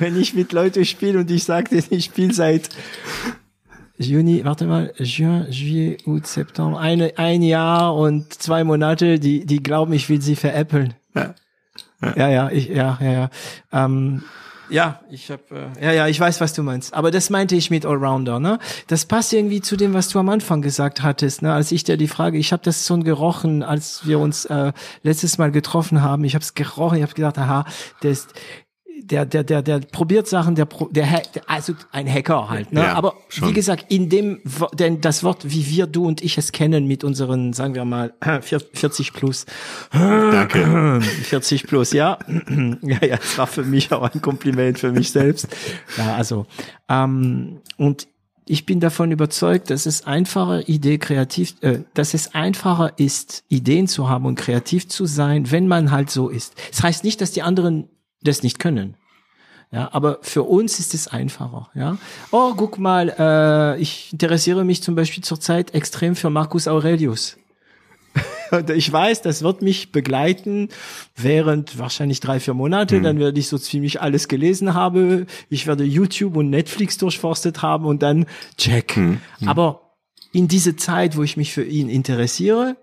wenn 0.00 0.20
ich 0.20 0.34
mit 0.34 0.52
Leuten 0.52 0.84
spiele 0.84 1.20
und 1.20 1.30
ich 1.30 1.44
sage 1.44 1.82
ich 1.88 2.04
spiele 2.04 2.34
seit 2.34 2.68
Juni, 3.96 4.44
warte 4.44 4.66
mal, 4.66 4.92
Juin, 4.98 5.46
Juillet, 5.50 6.06
Août, 6.06 6.26
September, 6.26 6.78
eine, 6.78 7.16
ein 7.16 7.42
Jahr 7.42 7.94
und 7.94 8.32
zwei 8.34 8.64
Monate, 8.64 9.20
die, 9.20 9.46
die 9.46 9.62
glauben, 9.62 9.92
ich 9.92 10.08
will 10.08 10.20
sie 10.20 10.36
veräppeln. 10.36 10.94
Ja. 11.14 11.34
Ja, 12.16 12.28
ja, 12.28 12.50
ich, 12.50 12.68
ja, 12.68 12.98
ja, 13.00 13.12
ja. 13.12 13.30
Ähm, 13.72 14.24
ja, 14.70 15.00
ich 15.10 15.30
habe, 15.30 15.42
äh, 15.50 15.84
ja, 15.84 15.92
ja, 15.92 16.08
ich 16.08 16.18
weiß, 16.18 16.40
was 16.40 16.54
du 16.54 16.62
meinst. 16.62 16.94
Aber 16.94 17.10
das 17.10 17.30
meinte 17.30 17.54
ich 17.54 17.70
mit 17.70 17.84
Allrounder, 17.84 18.40
ne? 18.40 18.58
Das 18.88 19.04
passt 19.04 19.32
irgendwie 19.32 19.60
zu 19.60 19.76
dem, 19.76 19.94
was 19.94 20.08
du 20.08 20.18
am 20.18 20.28
Anfang 20.28 20.62
gesagt 20.62 21.02
hattest, 21.02 21.42
ne? 21.42 21.52
Als 21.52 21.70
ich 21.70 21.84
dir 21.84 21.96
die 21.96 22.08
Frage, 22.08 22.38
ich 22.38 22.52
habe 22.52 22.62
das 22.62 22.86
schon 22.86 23.04
gerochen, 23.04 23.62
als 23.62 24.06
wir 24.06 24.18
uns 24.18 24.46
äh, 24.46 24.72
letztes 25.02 25.38
Mal 25.38 25.50
getroffen 25.50 26.02
haben. 26.02 26.24
Ich 26.24 26.34
habe 26.34 26.42
es 26.42 26.54
gerochen, 26.54 26.96
ich 26.96 27.02
habe 27.02 27.14
gedacht, 27.14 27.38
aha, 27.38 27.66
der 28.02 28.10
ist, 28.10 28.34
der, 29.10 29.26
der, 29.26 29.44
der, 29.44 29.62
der 29.62 29.78
probiert 29.80 30.26
Sachen, 30.26 30.54
der, 30.54 30.64
pro- 30.64 30.88
der, 30.88 31.22
der 31.34 31.42
also 31.48 31.74
ein 31.92 32.08
Hacker 32.12 32.48
halt, 32.48 32.72
ne? 32.72 32.80
Ja, 32.80 32.94
Aber 32.94 33.14
schon. 33.28 33.48
wie 33.48 33.52
gesagt, 33.52 33.86
in 33.90 34.08
dem, 34.08 34.40
denn 34.74 35.00
das 35.00 35.22
Wort, 35.22 35.50
wie 35.50 35.66
wir, 35.68 35.86
du 35.86 36.06
und 36.06 36.22
ich 36.22 36.38
es 36.38 36.52
kennen 36.52 36.86
mit 36.86 37.04
unseren, 37.04 37.52
sagen 37.52 37.74
wir 37.74 37.84
mal, 37.84 38.14
40 38.40 39.12
plus, 39.12 39.46
Danke. 39.92 41.00
40 41.22 41.66
plus, 41.66 41.92
ja. 41.92 42.18
ja, 42.82 42.98
ja, 43.04 43.16
das 43.16 43.38
war 43.38 43.46
für 43.46 43.62
mich 43.64 43.92
auch 43.92 44.02
ein 44.14 44.20
Kompliment 44.22 44.78
für 44.78 44.92
mich 44.92 45.10
selbst. 45.10 45.48
Ja, 45.96 46.14
also, 46.14 46.46
ähm, 46.88 47.60
und 47.76 48.06
ich 48.46 48.66
bin 48.66 48.78
davon 48.78 49.10
überzeugt, 49.10 49.70
dass 49.70 49.86
es 49.86 50.06
einfacher 50.06 50.68
Idee 50.68 50.98
kreativ, 50.98 51.54
äh, 51.62 51.78
dass 51.94 52.12
es 52.12 52.34
einfacher 52.34 52.92
ist, 52.98 53.42
Ideen 53.48 53.88
zu 53.88 54.08
haben 54.08 54.26
und 54.26 54.34
kreativ 54.34 54.86
zu 54.88 55.06
sein, 55.06 55.50
wenn 55.50 55.66
man 55.66 55.90
halt 55.90 56.10
so 56.10 56.28
ist. 56.28 56.54
Das 56.70 56.82
heißt 56.82 57.04
nicht, 57.04 57.20
dass 57.22 57.32
die 57.32 57.40
anderen 57.42 57.88
das 58.24 58.42
nicht 58.42 58.58
können. 58.58 58.96
Ja, 59.70 59.88
aber 59.92 60.18
für 60.22 60.44
uns 60.44 60.78
ist 60.78 60.94
es 60.94 61.08
einfacher. 61.08 61.68
Ja. 61.74 61.98
Oh, 62.30 62.54
guck 62.56 62.78
mal, 62.78 63.12
äh, 63.18 63.80
ich 63.80 64.12
interessiere 64.12 64.64
mich 64.64 64.82
zum 64.82 64.94
Beispiel 64.94 65.24
zurzeit 65.24 65.74
extrem 65.74 66.14
für 66.14 66.30
Marcus 66.30 66.68
Aurelius. 66.68 67.38
Und 68.52 68.70
ich 68.70 68.92
weiß, 68.92 69.22
das 69.22 69.42
wird 69.42 69.62
mich 69.62 69.90
begleiten 69.90 70.68
während 71.16 71.76
wahrscheinlich 71.76 72.20
drei, 72.20 72.38
vier 72.38 72.54
Monate. 72.54 73.00
Dann 73.00 73.18
werde 73.18 73.40
ich 73.40 73.48
so 73.48 73.58
ziemlich 73.58 74.00
alles 74.00 74.28
gelesen 74.28 74.74
habe. 74.74 75.26
Ich 75.48 75.66
werde 75.66 75.82
YouTube 75.82 76.36
und 76.36 76.50
Netflix 76.50 76.96
durchforstet 76.98 77.62
haben 77.62 77.84
und 77.84 78.02
dann 78.02 78.26
check. 78.56 78.96
Aber 79.44 79.96
in 80.32 80.46
diese 80.46 80.76
Zeit, 80.76 81.16
wo 81.16 81.24
ich 81.24 81.36
mich 81.36 81.52
für 81.52 81.64
ihn 81.64 81.88
interessiere, 81.88 82.76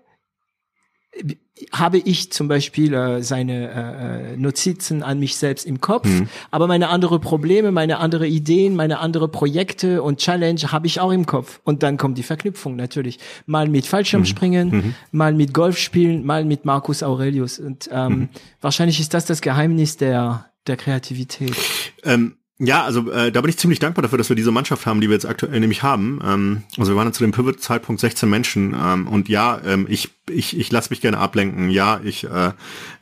habe 1.70 1.98
ich 1.98 2.32
zum 2.32 2.48
Beispiel 2.48 2.94
äh, 2.94 3.22
seine 3.22 3.70
äh, 3.70 4.32
äh, 4.32 4.36
Notizen 4.36 5.02
an 5.02 5.18
mich 5.18 5.36
selbst 5.36 5.66
im 5.66 5.80
Kopf, 5.80 6.08
aber 6.50 6.66
meine 6.66 6.88
andere 6.88 7.20
Probleme, 7.20 7.72
meine 7.72 7.98
andere 7.98 8.26
Ideen, 8.26 8.74
meine 8.74 8.98
andere 8.98 9.28
Projekte 9.28 10.02
und 10.02 10.18
Challenge 10.18 10.60
habe 10.72 10.86
ich 10.86 11.00
auch 11.00 11.12
im 11.12 11.26
Kopf. 11.26 11.60
Und 11.64 11.82
dann 11.82 11.96
kommt 11.96 12.18
die 12.18 12.22
Verknüpfung 12.22 12.76
natürlich. 12.76 13.18
Mal 13.46 13.68
mit 13.68 13.86
Fallschirmspringen, 13.86 14.94
mal 15.10 15.34
mit 15.34 15.54
Golf 15.54 15.78
spielen, 15.78 16.24
mal 16.24 16.44
mit 16.44 16.64
Marcus 16.64 17.02
Aurelius. 17.02 17.58
Und 17.58 17.88
ähm, 17.92 18.28
wahrscheinlich 18.60 19.00
ist 19.00 19.14
das 19.14 19.26
das 19.26 19.40
Geheimnis 19.40 19.96
der, 19.96 20.46
der 20.66 20.76
Kreativität. 20.76 21.56
Ähm, 22.04 22.36
ja, 22.64 22.84
also 22.84 23.10
äh, 23.10 23.32
da 23.32 23.40
bin 23.40 23.50
ich 23.50 23.58
ziemlich 23.58 23.80
dankbar 23.80 24.02
dafür, 24.02 24.18
dass 24.18 24.28
wir 24.28 24.36
diese 24.36 24.52
Mannschaft 24.52 24.86
haben, 24.86 25.00
die 25.00 25.08
wir 25.08 25.14
jetzt 25.14 25.26
aktuell 25.26 25.58
nämlich 25.58 25.82
haben. 25.82 26.20
Ähm, 26.24 26.62
also 26.78 26.92
wir 26.92 26.96
waren 26.96 27.12
zu 27.12 27.24
dem 27.24 27.32
Pivot-Zeitpunkt 27.32 28.00
16 28.00 28.30
Menschen 28.30 28.72
ähm, 28.80 29.08
und 29.08 29.28
ja, 29.28 29.60
ähm, 29.64 29.86
ich 29.88 30.10
ich 30.30 30.56
ich 30.56 30.70
lasse 30.70 30.90
mich 30.90 31.00
gerne 31.00 31.18
ablenken. 31.18 31.70
Ja, 31.70 32.00
ich 32.04 32.24
äh, 32.24 32.52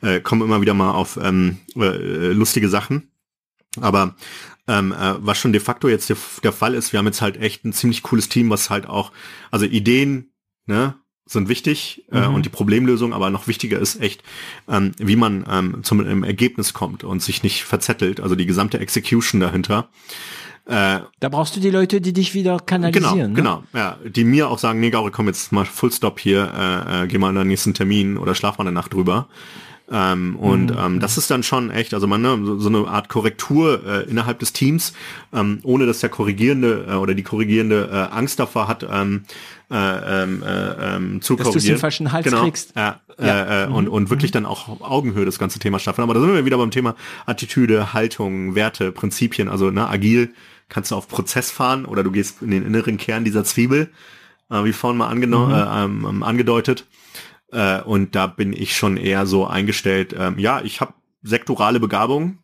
äh, 0.01 0.19
komme 0.19 0.45
immer 0.45 0.61
wieder 0.61 0.73
mal 0.73 0.91
auf 0.91 1.19
ähm, 1.21 1.59
äh, 1.75 2.31
lustige 2.31 2.69
Sachen. 2.69 3.11
Aber 3.79 4.15
ähm, 4.67 4.93
äh, 4.93 5.15
was 5.19 5.37
schon 5.37 5.53
de 5.53 5.61
facto 5.61 5.87
jetzt 5.87 6.09
der, 6.09 6.17
der 6.43 6.53
Fall 6.53 6.73
ist, 6.73 6.91
wir 6.91 6.97
haben 6.97 7.05
jetzt 7.05 7.21
halt 7.21 7.37
echt 7.37 7.63
ein 7.63 7.73
ziemlich 7.73 8.01
cooles 8.01 8.29
Team, 8.29 8.49
was 8.49 8.71
halt 8.71 8.87
auch, 8.87 9.11
also 9.51 9.65
Ideen, 9.65 10.31
ne, 10.65 10.95
sind 11.31 11.49
wichtig 11.49 12.03
äh, 12.11 12.25
und 12.25 12.45
die 12.45 12.49
Problemlösung, 12.49 13.13
aber 13.13 13.29
noch 13.29 13.47
wichtiger 13.47 13.79
ist 13.79 14.01
echt, 14.01 14.23
ähm, 14.69 14.91
wie 14.97 15.15
man 15.15 15.45
ähm, 15.49 15.83
zum 15.83 16.05
ähm, 16.05 16.23
Ergebnis 16.23 16.73
kommt 16.73 17.03
und 17.03 17.21
sich 17.21 17.43
nicht 17.43 17.63
verzettelt, 17.63 18.19
also 18.19 18.35
die 18.35 18.45
gesamte 18.45 18.79
Execution 18.79 19.39
dahinter. 19.39 19.89
Äh, 20.65 20.99
Da 21.19 21.29
brauchst 21.29 21.55
du 21.55 21.59
die 21.59 21.71
Leute, 21.71 22.01
die 22.01 22.13
dich 22.13 22.33
wieder 22.33 22.57
genau, 22.57 22.65
kanalisieren. 22.65 23.31
ne? 23.31 23.35
genau, 23.35 23.63
ja, 23.73 23.97
die 24.05 24.23
mir 24.23 24.49
auch 24.49 24.59
sagen, 24.59 24.79
nee, 24.79 24.89
Gauri, 24.91 25.11
komm 25.11 25.27
jetzt 25.27 25.51
mal 25.51 25.65
Full 25.65 25.91
Stop 25.91 26.19
hier, 26.19 26.51
äh, 26.55 27.03
äh, 27.03 27.07
geh 27.07 27.17
mal 27.17 27.29
in 27.29 27.35
den 27.35 27.47
nächsten 27.47 27.73
Termin 27.73 28.17
oder 28.17 28.35
schlaf 28.35 28.57
mal 28.57 28.65
eine 28.65 28.73
Nacht 28.73 28.93
drüber. 28.93 29.27
Ähm, 29.91 30.37
und 30.37 30.71
ähm, 30.71 31.01
das 31.01 31.17
ist 31.17 31.29
dann 31.29 31.43
schon 31.43 31.69
echt, 31.69 31.93
also 31.93 32.07
man 32.07 32.21
ne, 32.21 32.39
so, 32.43 32.59
so 32.59 32.69
eine 32.69 32.87
Art 32.87 33.09
Korrektur 33.09 33.85
äh, 33.85 34.09
innerhalb 34.09 34.39
des 34.39 34.53
Teams, 34.53 34.93
ähm, 35.33 35.59
ohne 35.63 35.85
dass 35.85 35.99
der 35.99 36.09
korrigierende 36.09 36.85
äh, 36.89 36.93
oder 36.93 37.13
die 37.13 37.23
korrigierende 37.23 37.89
äh, 37.91 38.15
Angst 38.15 38.39
davor 38.39 38.69
hat, 38.69 38.87
ähm, 38.89 39.25
äh, 39.69 40.23
ähm, 40.23 40.43
äh, 40.43 40.95
ähm, 40.95 41.21
zu 41.21 41.35
Dass 41.35 41.47
korrigieren. 41.47 41.75
im 41.75 41.79
falschen 41.79 42.11
Hals 42.11 42.23
genau, 42.23 42.43
kriegst. 42.43 42.73
Ja, 42.75 43.01
Ja. 43.19 43.43
Äh, 43.43 43.63
äh, 43.65 43.67
und, 43.67 43.89
und 43.89 44.09
wirklich 44.09 44.31
dann 44.31 44.45
auch 44.45 44.69
auf 44.69 44.81
Augenhöhe 44.81 45.25
das 45.25 45.39
ganze 45.39 45.59
Thema 45.59 45.77
schaffen. 45.79 46.01
Aber 46.01 46.13
da 46.13 46.21
sind 46.21 46.33
wir 46.33 46.45
wieder 46.45 46.57
beim 46.57 46.71
Thema 46.71 46.95
Attitüde, 47.25 47.93
Haltung, 47.93 48.55
Werte, 48.55 48.91
Prinzipien. 48.93 49.49
Also 49.49 49.71
ne, 49.71 49.87
agil 49.89 50.33
kannst 50.69 50.91
du 50.91 50.95
auf 50.95 51.09
Prozess 51.09 51.51
fahren 51.51 51.85
oder 51.85 52.03
du 52.03 52.11
gehst 52.11 52.41
in 52.41 52.51
den 52.51 52.65
inneren 52.65 52.97
Kern 52.97 53.25
dieser 53.25 53.43
Zwiebel, 53.43 53.89
äh, 54.49 54.63
wie 54.63 54.73
vorhin 54.73 54.97
mal 54.97 55.09
angeno 55.09 55.51
äh, 55.51 55.83
ähm, 55.83 56.23
angedeutet. 56.23 56.85
Äh, 57.51 57.81
und 57.81 58.15
da 58.15 58.27
bin 58.27 58.53
ich 58.53 58.75
schon 58.75 58.97
eher 58.97 59.25
so 59.25 59.45
eingestellt, 59.45 60.15
ähm, 60.17 60.39
ja, 60.39 60.61
ich 60.61 60.81
habe 60.81 60.93
sektorale 61.23 61.79
Begabung. 61.79 62.39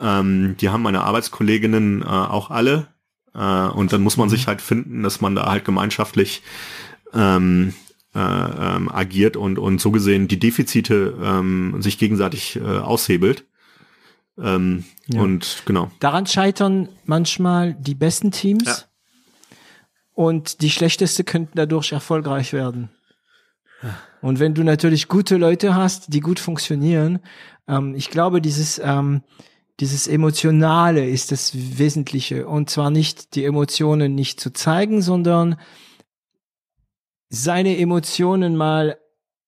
Ähm, 0.00 0.56
die 0.60 0.70
haben 0.70 0.82
meine 0.82 1.02
Arbeitskolleginnen 1.04 2.02
äh, 2.02 2.06
auch 2.06 2.50
alle. 2.50 2.88
Äh, 3.34 3.38
und 3.68 3.92
dann 3.92 4.02
muss 4.02 4.16
man 4.16 4.28
sich 4.28 4.46
halt 4.46 4.60
finden, 4.60 5.02
dass 5.02 5.20
man 5.20 5.34
da 5.34 5.46
halt 5.46 5.64
gemeinschaftlich 5.64 6.42
ähm, 7.14 7.74
äh, 8.14 8.18
ähm, 8.18 8.90
agiert 8.90 9.36
und, 9.36 9.58
und 9.58 9.80
so 9.80 9.90
gesehen 9.90 10.28
die 10.28 10.38
Defizite 10.38 11.16
ähm, 11.22 11.80
sich 11.80 11.98
gegenseitig 11.98 12.56
äh, 12.56 12.60
aushebelt. 12.60 13.44
Ähm, 14.38 14.84
Und 15.14 15.62
genau. 15.66 15.90
Daran 16.00 16.26
scheitern 16.26 16.88
manchmal 17.04 17.74
die 17.74 17.94
besten 17.94 18.30
Teams 18.32 18.64
Ja. 18.64 18.76
und 20.14 20.62
die 20.62 20.70
schlechteste 20.70 21.22
könnten 21.22 21.52
dadurch 21.54 21.92
erfolgreich 21.92 22.52
werden. 22.52 22.90
Und 24.20 24.38
wenn 24.38 24.54
du 24.54 24.62
natürlich 24.62 25.08
gute 25.08 25.36
Leute 25.36 25.74
hast, 25.74 26.14
die 26.14 26.20
gut 26.20 26.38
funktionieren, 26.38 27.18
ähm, 27.68 27.94
ich 27.94 28.10
glaube, 28.10 28.40
dieses, 28.40 28.80
ähm, 28.82 29.22
dieses 29.80 30.06
Emotionale 30.06 31.08
ist 31.08 31.32
das 31.32 31.52
Wesentliche. 31.54 32.46
Und 32.46 32.70
zwar 32.70 32.90
nicht 32.90 33.34
die 33.34 33.44
Emotionen 33.44 34.14
nicht 34.14 34.40
zu 34.40 34.52
zeigen, 34.52 35.02
sondern 35.02 35.56
seine 37.30 37.78
Emotionen 37.78 38.56
mal 38.56 38.98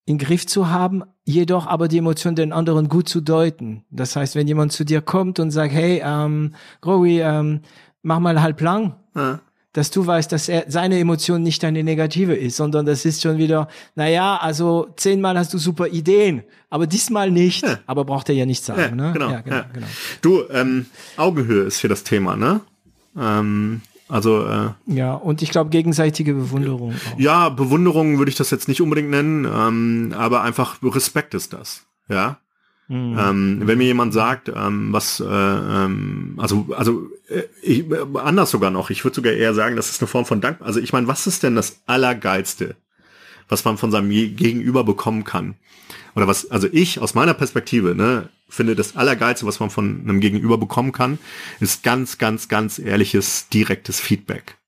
in 0.06 0.18
Griff 0.18 0.46
zu 0.46 0.68
haben, 0.68 1.02
jedoch 1.24 1.66
aber 1.66 1.88
die 1.88 1.98
Emotionen 1.98 2.36
den 2.36 2.52
anderen 2.52 2.88
gut 2.88 3.08
zu 3.08 3.20
deuten. 3.20 3.84
Das 3.90 4.16
heißt, 4.16 4.34
wenn 4.34 4.46
jemand 4.46 4.72
zu 4.72 4.84
dir 4.84 5.00
kommt 5.00 5.38
und 5.38 5.50
sagt, 5.50 5.72
hey, 5.72 6.02
ähm, 6.04 6.54
Growy, 6.80 7.20
ähm, 7.20 7.60
mach 8.02 8.18
mal 8.20 8.40
halb 8.42 8.60
lang, 8.60 8.96
Ja. 9.14 9.40
Dass 9.74 9.90
du 9.90 10.06
weißt, 10.06 10.32
dass 10.32 10.48
er 10.48 10.64
seine 10.68 10.98
Emotion 10.98 11.42
nicht 11.42 11.62
eine 11.64 11.82
negative 11.84 12.34
ist, 12.34 12.56
sondern 12.56 12.86
das 12.86 13.04
ist 13.04 13.20
schon 13.20 13.36
wieder, 13.36 13.68
naja, 13.96 14.36
also 14.36 14.88
zehnmal 14.96 15.36
hast 15.36 15.52
du 15.52 15.58
super 15.58 15.88
Ideen, 15.88 16.44
aber 16.70 16.86
diesmal 16.86 17.30
nicht. 17.30 17.62
Ja. 17.64 17.80
Aber 17.86 18.04
braucht 18.04 18.28
er 18.28 18.36
ja 18.36 18.46
nicht 18.46 18.64
sagen, 18.64 18.80
Ja, 18.80 18.90
ne? 18.90 19.12
genau, 19.12 19.30
Ja, 19.30 19.40
genau, 19.42 19.62
genau. 19.72 19.86
Du, 20.22 20.44
ähm, 20.50 20.86
Augenhöhe 21.16 21.64
ist 21.64 21.78
hier 21.78 21.90
das 21.90 22.04
Thema, 22.04 22.36
ne? 22.36 22.60
Ähm, 23.18 23.82
also 24.08 24.46
äh, 24.46 24.70
Ja, 24.86 25.14
und 25.14 25.42
ich 25.42 25.50
glaube 25.50 25.70
gegenseitige 25.70 26.34
Bewunderung. 26.34 26.94
Auch. 26.94 27.18
ja, 27.18 27.48
Bewunderung 27.48 28.18
würde 28.18 28.30
ich 28.30 28.36
das 28.36 28.50
jetzt 28.50 28.68
nicht 28.68 28.80
unbedingt 28.80 29.10
nennen, 29.10 29.44
ähm, 29.44 30.14
aber 30.16 30.42
einfach 30.42 30.78
Respekt 30.82 31.34
ist 31.34 31.52
das, 31.52 31.82
ja. 32.08 32.38
Mhm. 32.88 33.16
Ähm, 33.18 33.62
wenn 33.64 33.78
mir 33.78 33.84
jemand 33.84 34.12
sagt, 34.12 34.50
ähm, 34.54 34.92
was, 34.92 35.20
äh, 35.20 35.24
ähm, 35.26 36.34
also, 36.36 36.66
also 36.76 37.08
äh, 37.28 37.42
ich, 37.62 37.84
anders 38.14 38.50
sogar 38.50 38.70
noch, 38.70 38.90
ich 38.90 39.04
würde 39.04 39.14
sogar 39.14 39.32
eher 39.32 39.54
sagen, 39.54 39.76
das 39.76 39.90
ist 39.90 40.02
eine 40.02 40.08
Form 40.08 40.26
von 40.26 40.40
Dank. 40.40 40.58
Also 40.60 40.80
ich 40.80 40.92
meine, 40.92 41.06
was 41.06 41.26
ist 41.26 41.42
denn 41.42 41.56
das 41.56 41.80
Allergeilste, 41.86 42.76
was 43.48 43.64
man 43.64 43.78
von 43.78 43.90
seinem 43.90 44.10
Gegenüber 44.10 44.84
bekommen 44.84 45.24
kann? 45.24 45.54
Oder 46.14 46.28
was, 46.28 46.50
also 46.50 46.68
ich 46.70 47.00
aus 47.00 47.14
meiner 47.14 47.34
Perspektive, 47.34 47.94
ne, 47.94 48.28
finde 48.48 48.76
das 48.76 48.96
Allergeilste, 48.96 49.46
was 49.46 49.60
man 49.60 49.70
von 49.70 50.02
einem 50.02 50.20
Gegenüber 50.20 50.58
bekommen 50.58 50.92
kann, 50.92 51.18
ist 51.60 51.82
ganz, 51.82 52.18
ganz, 52.18 52.48
ganz 52.48 52.78
ehrliches, 52.78 53.48
direktes 53.48 53.98
Feedback. 54.00 54.58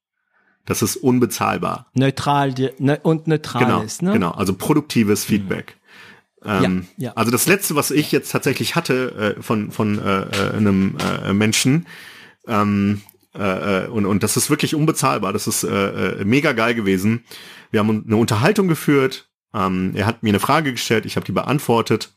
Das 0.65 0.83
ist 0.83 0.97
unbezahlbar. 0.97 1.87
Neutral 1.95 2.53
ne, 2.79 2.99
und 3.03 3.29
neutral 3.29 3.65
Genau, 3.65 3.83
ist, 3.83 4.03
ne? 4.03 4.13
genau. 4.13 4.33
Also 4.33 4.55
produktives 4.55 5.25
Feedback. 5.25 5.77
Ähm, 6.45 6.87
ja, 6.97 7.09
ja. 7.09 7.13
Also 7.15 7.31
das 7.31 7.47
letzte, 7.47 7.77
was 7.77 7.91
ich 7.91 8.13
jetzt 8.13 8.31
tatsächlich 8.31 8.77
hatte 8.77 9.37
äh, 9.37 9.43
von 9.43 9.71
von 9.71 9.99
äh, 9.99 10.23
äh 10.23 10.57
einem 10.57 10.97
äh, 10.99 11.33
Menschen 11.33 11.87
ähm, 12.47 13.03
äh, 13.35 13.85
äh, 13.85 13.89
und 13.89 14.07
und 14.07 14.23
das 14.23 14.37
ist 14.37 14.51
wirklich 14.51 14.75
unbezahlbar. 14.75 15.33
Das 15.33 15.47
ist 15.47 15.67
mega 16.25 16.53
geil 16.53 16.75
gewesen. 16.75 17.25
Wir 17.71 17.81
haben 17.81 18.05
eine 18.07 18.17
Unterhaltung 18.17 18.69
geführt. 18.69 19.29
Ähm, 19.55 19.93
er 19.95 20.07
hat 20.07 20.23
mir 20.23 20.31
eine 20.31 20.41
Frage 20.41 20.73
gestellt, 20.73 21.07
ich 21.07 21.17
habe 21.17 21.27
die 21.27 21.33
beantwortet. 21.33 22.13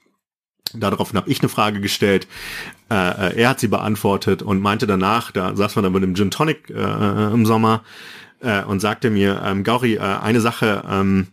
Daraufhin 0.73 1.17
habe 1.17 1.29
ich 1.29 1.39
eine 1.39 1.49
Frage 1.49 1.81
gestellt. 1.81 2.27
Er 2.89 3.49
hat 3.49 3.59
sie 3.59 3.67
beantwortet 3.67 4.43
und 4.43 4.61
meinte 4.61 4.85
danach, 4.85 5.31
da 5.31 5.55
saß 5.55 5.75
man 5.75 5.83
dann 5.83 5.93
bei 5.93 5.99
dem 5.99 6.13
Gin 6.13 6.29
Tonic 6.29 6.69
im 6.69 7.43
Sommer 7.47 7.83
und 8.67 8.79
sagte 8.79 9.09
mir, 9.09 9.41
ähm, 9.43 9.63
Gauri, 9.63 9.97
eine 9.97 10.41
Sache, 10.41 10.83
ähm, 10.87 11.27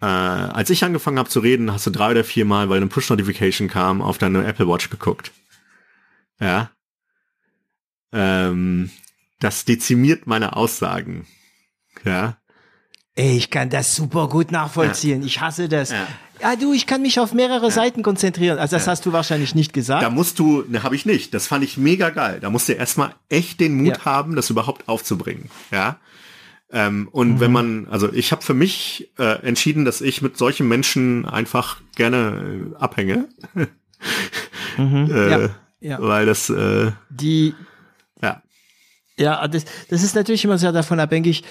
äh, 0.00 0.04
als 0.04 0.70
ich 0.70 0.84
angefangen 0.84 1.18
habe 1.18 1.28
zu 1.28 1.40
reden, 1.40 1.72
hast 1.72 1.86
du 1.86 1.90
drei 1.90 2.12
oder 2.12 2.24
vier 2.24 2.44
Mal, 2.44 2.68
weil 2.68 2.76
eine 2.76 2.86
Push-Notification 2.86 3.68
kam, 3.68 4.00
auf 4.00 4.18
deine 4.18 4.44
Apple 4.46 4.68
Watch 4.68 4.90
geguckt. 4.90 5.32
Ja. 6.40 6.70
Ähm, 8.12 8.90
das 9.40 9.64
dezimiert 9.64 10.26
meine 10.26 10.56
Aussagen. 10.56 11.26
Ja. 12.04 12.36
Ey, 13.14 13.36
ich 13.36 13.50
kann 13.50 13.70
das 13.70 13.96
super 13.96 14.28
gut 14.28 14.52
nachvollziehen. 14.52 15.22
Ja. 15.22 15.26
Ich 15.26 15.40
hasse 15.40 15.68
das. 15.68 15.90
Ja. 15.90 16.06
ja. 16.40 16.56
du, 16.56 16.72
ich 16.72 16.86
kann 16.86 17.02
mich 17.02 17.18
auf 17.18 17.34
mehrere 17.34 17.66
ja. 17.66 17.70
Seiten 17.70 18.04
konzentrieren. 18.04 18.58
Also 18.58 18.76
das 18.76 18.86
hast 18.86 19.04
du 19.06 19.12
wahrscheinlich 19.12 19.56
nicht 19.56 19.72
gesagt. 19.72 20.04
Da 20.04 20.10
musst 20.10 20.38
du, 20.38 20.64
ne, 20.68 20.84
habe 20.84 20.94
ich 20.94 21.04
nicht. 21.04 21.34
Das 21.34 21.48
fand 21.48 21.64
ich 21.64 21.76
mega 21.76 22.10
geil. 22.10 22.38
Da 22.40 22.50
musst 22.50 22.68
du 22.68 22.74
erstmal 22.74 23.14
echt 23.28 23.58
den 23.58 23.82
Mut 23.82 24.04
haben, 24.04 24.36
das 24.36 24.50
überhaupt 24.50 24.88
aufzubringen. 24.88 25.50
Ja. 25.72 25.98
Ähm, 26.70 27.08
und 27.10 27.34
mhm. 27.34 27.40
wenn 27.40 27.52
man, 27.52 27.86
also 27.88 28.12
ich 28.12 28.30
habe 28.30 28.42
für 28.42 28.54
mich 28.54 29.10
äh, 29.18 29.42
entschieden, 29.42 29.84
dass 29.84 30.00
ich 30.00 30.20
mit 30.20 30.36
solchen 30.36 30.68
Menschen 30.68 31.24
einfach 31.24 31.80
gerne 31.96 32.72
äh, 32.74 32.76
abhänge. 32.76 33.28
mhm. 34.76 35.10
äh, 35.10 35.30
ja, 35.30 35.50
ja. 35.80 35.98
Weil 36.00 36.26
das 36.26 36.50
äh, 36.50 36.92
die 37.08 37.54
ja 38.20 38.42
ja 39.18 39.48
das, 39.48 39.64
das 39.88 40.02
ist 40.02 40.14
natürlich 40.14 40.44
immer 40.44 40.58
sehr 40.58 40.72
davon 40.72 41.00
abhängig, 41.00 41.44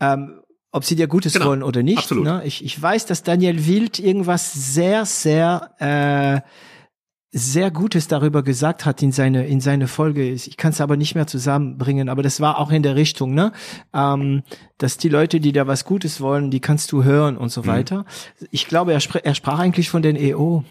ähm, 0.00 0.40
ob 0.72 0.84
sie 0.84 0.96
dir 0.96 1.06
Gutes 1.06 1.34
genau. 1.34 1.46
wollen 1.46 1.62
oder 1.62 1.82
nicht. 1.82 1.98
Absolut. 1.98 2.24
Ne? 2.24 2.42
Ich, 2.44 2.64
ich 2.64 2.80
weiß, 2.80 3.04
dass 3.06 3.22
Daniel 3.22 3.66
Wild 3.66 3.98
irgendwas 3.98 4.52
sehr 4.52 5.04
sehr 5.04 5.74
äh, 5.80 6.48
sehr 7.32 7.70
Gutes 7.70 8.08
darüber 8.08 8.42
gesagt 8.42 8.84
hat 8.84 9.02
in 9.02 9.12
seine 9.12 9.46
in 9.46 9.60
seine 9.60 9.86
Folge. 9.86 10.28
Ich 10.28 10.56
kann 10.56 10.72
es 10.72 10.80
aber 10.80 10.96
nicht 10.96 11.14
mehr 11.14 11.28
zusammenbringen, 11.28 12.08
aber 12.08 12.22
das 12.22 12.40
war 12.40 12.58
auch 12.58 12.72
in 12.72 12.82
der 12.82 12.96
Richtung, 12.96 13.34
ne, 13.34 13.52
ähm, 13.94 14.42
dass 14.78 14.96
die 14.96 15.08
Leute, 15.08 15.38
die 15.38 15.52
da 15.52 15.66
was 15.66 15.84
Gutes 15.84 16.20
wollen, 16.20 16.50
die 16.50 16.60
kannst 16.60 16.90
du 16.90 17.04
hören 17.04 17.36
und 17.36 17.50
so 17.50 17.62
mhm. 17.62 17.66
weiter. 17.66 18.04
Ich 18.50 18.66
glaube, 18.66 18.92
er, 18.92 19.00
spr 19.00 19.18
er 19.18 19.34
sprach 19.34 19.60
eigentlich 19.60 19.90
von 19.90 20.02
den 20.02 20.16
EO. 20.16 20.64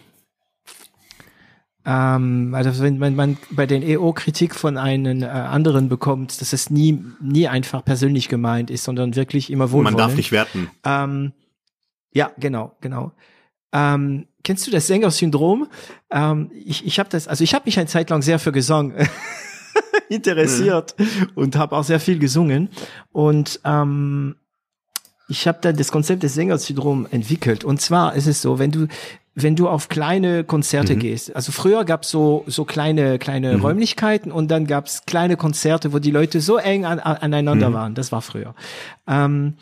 Ähm, 1.86 2.54
also 2.54 2.84
wenn, 2.84 3.00
wenn 3.00 3.16
man 3.16 3.38
bei 3.52 3.66
den 3.66 3.82
EO 3.82 4.12
Kritik 4.12 4.54
von 4.54 4.78
einem 4.78 5.24
äh, 5.24 5.28
anderen 5.28 5.88
bekommt, 5.88 6.42
dass 6.42 6.52
es 6.52 6.70
nie 6.70 7.02
nie 7.22 7.48
einfach 7.48 7.86
persönlich 7.86 8.28
gemeint 8.28 8.70
ist, 8.70 8.84
sondern 8.84 9.16
wirklich 9.16 9.50
immer 9.50 9.72
wohlwollend. 9.72 9.98
Man 9.98 10.08
darf 10.08 10.18
nicht 10.18 10.34
werten. 10.34 10.70
Ähm, 10.84 11.32
ja, 12.12 12.32
genau, 12.38 12.76
genau. 12.82 13.14
Ähm, 13.72 14.26
kennst 14.44 14.66
du 14.68 14.72
das 14.72 14.88
Sängersyndrom? 14.88 15.68
Ähm, 16.10 16.52
ich 16.54 16.86
ich 16.86 17.00
habe 17.00 17.10
das, 17.10 17.28
also 17.28 17.44
ich 17.44 17.54
habe 17.54 17.66
mich 17.66 17.78
eine 17.78 17.88
Zeit 17.88 18.10
lang 18.10 18.22
sehr 18.22 18.40
für 18.40 18.52
Gesang 18.52 18.94
interessiert 20.10 20.96
mhm. 20.98 21.30
und 21.36 21.56
habe 21.56 21.76
auch 21.76 21.84
sehr 21.84 22.00
viel 22.00 22.20
gesungen 22.20 22.70
und 23.12 23.60
ähm, 23.66 24.36
ich 25.30 25.48
habe 25.48 25.60
dann 25.62 25.78
das 25.78 25.92
Konzept 25.92 26.24
des 26.24 26.34
Sängersyndrom 26.34 27.08
entwickelt. 27.12 27.64
Und 27.64 27.80
zwar 27.80 28.16
ist 28.16 28.26
es 28.26 28.42
so, 28.42 28.60
wenn 28.60 28.72
du 28.72 28.88
wenn 29.36 29.56
du 29.56 29.70
auf 29.70 29.88
kleine 29.88 30.44
Konzerte 30.44 30.96
mhm. 30.96 31.00
gehst. 31.00 31.36
Also 31.36 31.52
früher 31.52 31.86
gab's 31.86 32.10
so 32.10 32.44
so 32.48 32.66
kleine 32.66 33.20
kleine 33.20 33.56
mhm. 33.56 33.62
Räumlichkeiten 33.62 34.32
und 34.32 34.50
dann 34.50 34.66
gab's 34.66 35.06
kleine 35.06 35.38
Konzerte, 35.38 35.94
wo 35.94 36.00
die 36.00 36.12
Leute 36.12 36.42
so 36.42 36.58
eng 36.58 36.84
an, 36.84 37.00
aneinander 37.00 37.70
mhm. 37.70 37.74
waren. 37.74 37.96
Das 37.96 38.12
war 38.12 38.22
früher. 38.22 38.56
Ähm, 39.08 39.54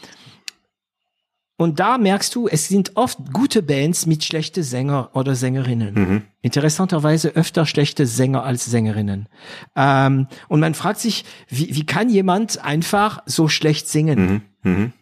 und 1.57 1.79
da 1.79 1.97
merkst 1.97 2.35
du, 2.35 2.47
es 2.47 2.67
sind 2.67 2.91
oft 2.95 3.33
gute 3.33 3.63
Bands 3.63 4.05
mit 4.05 4.23
schlechte 4.23 4.63
Sänger 4.63 5.09
oder 5.13 5.35
Sängerinnen. 5.35 5.93
Mhm. 5.93 6.21
Interessanterweise 6.41 7.29
öfter 7.29 7.65
schlechte 7.65 8.05
Sänger 8.05 8.43
als 8.43 8.65
Sängerinnen. 8.65 9.27
Ähm, 9.75 10.27
und 10.49 10.59
man 10.59 10.75
fragt 10.75 10.99
sich, 10.99 11.25
wie, 11.49 11.75
wie 11.75 11.85
kann 11.85 12.09
jemand 12.09 12.63
einfach 12.63 13.23
so 13.25 13.47
schlecht 13.47 13.87
singen 13.87 14.43
mhm. 14.61 14.71
Mhm. 14.71 14.93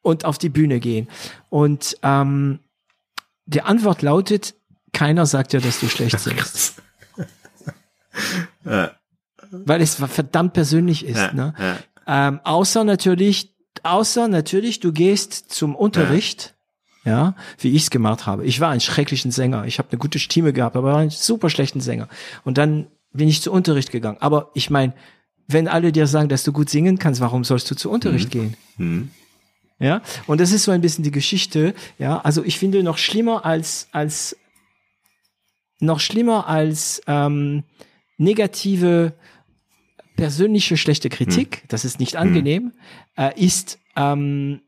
und 0.00 0.24
auf 0.24 0.38
die 0.38 0.48
Bühne 0.48 0.80
gehen? 0.80 1.08
Und 1.50 1.98
ähm, 2.02 2.60
die 3.44 3.60
Antwort 3.60 4.00
lautet, 4.00 4.54
keiner 4.94 5.26
sagt 5.26 5.52
ja, 5.52 5.60
dass 5.60 5.78
du 5.80 5.88
schlecht 5.88 6.18
singst. 6.20 6.80
Weil 8.64 9.82
es 9.82 9.96
verdammt 9.96 10.54
persönlich 10.54 11.04
ist. 11.04 11.18
Ja, 11.18 11.32
ne? 11.34 11.54
Ja. 11.58 11.76
Ähm, 12.06 12.40
außer 12.44 12.82
natürlich 12.84 13.51
außer 13.82 14.28
natürlich, 14.28 14.80
du 14.80 14.92
gehst 14.92 15.52
zum 15.52 15.74
Unterricht, 15.74 16.54
ja, 17.04 17.34
wie 17.58 17.72
ich 17.72 17.84
es 17.84 17.90
gemacht 17.90 18.26
habe. 18.26 18.44
Ich 18.44 18.60
war 18.60 18.70
ein 18.70 18.80
schrecklichen 18.80 19.30
Sänger. 19.30 19.64
Ich 19.66 19.78
habe 19.78 19.88
eine 19.90 19.98
gute 19.98 20.18
Stimme 20.18 20.52
gehabt, 20.52 20.76
aber 20.76 20.92
war 20.92 20.98
ein 20.98 21.10
super 21.10 21.50
schlechten 21.50 21.80
Sänger. 21.80 22.08
Und 22.44 22.58
dann 22.58 22.86
bin 23.12 23.28
ich 23.28 23.42
zu 23.42 23.52
Unterricht 23.52 23.90
gegangen. 23.90 24.18
Aber 24.20 24.50
ich 24.54 24.70
meine, 24.70 24.94
wenn 25.48 25.68
alle 25.68 25.92
dir 25.92 26.06
sagen, 26.06 26.28
dass 26.28 26.44
du 26.44 26.52
gut 26.52 26.70
singen 26.70 26.98
kannst, 26.98 27.20
warum 27.20 27.44
sollst 27.44 27.70
du 27.70 27.74
zu 27.74 27.90
Unterricht 27.90 28.26
mhm. 28.26 28.30
gehen? 28.30 28.56
Mhm. 28.76 29.10
Ja, 29.78 30.00
und 30.28 30.40
das 30.40 30.52
ist 30.52 30.62
so 30.62 30.70
ein 30.70 30.80
bisschen 30.80 31.02
die 31.02 31.10
Geschichte. 31.10 31.74
Ja, 31.98 32.20
also 32.20 32.44
ich 32.44 32.58
finde 32.58 32.84
noch 32.84 32.98
schlimmer 32.98 33.44
als 33.44 33.88
als 33.90 34.36
noch 35.80 35.98
schlimmer 35.98 36.46
als 36.46 37.02
ähm, 37.08 37.64
negative 38.16 39.14
persönliche 40.22 40.76
schlechte 40.76 41.08
Kritik, 41.08 41.56
hm. 41.56 41.68
das 41.68 41.84
ist 41.84 41.98
nicht 41.98 42.16
angenehm, 42.16 42.72
hm. 43.16 43.24
äh, 43.24 43.44
ist 43.44 43.78
ähm, 43.96 44.60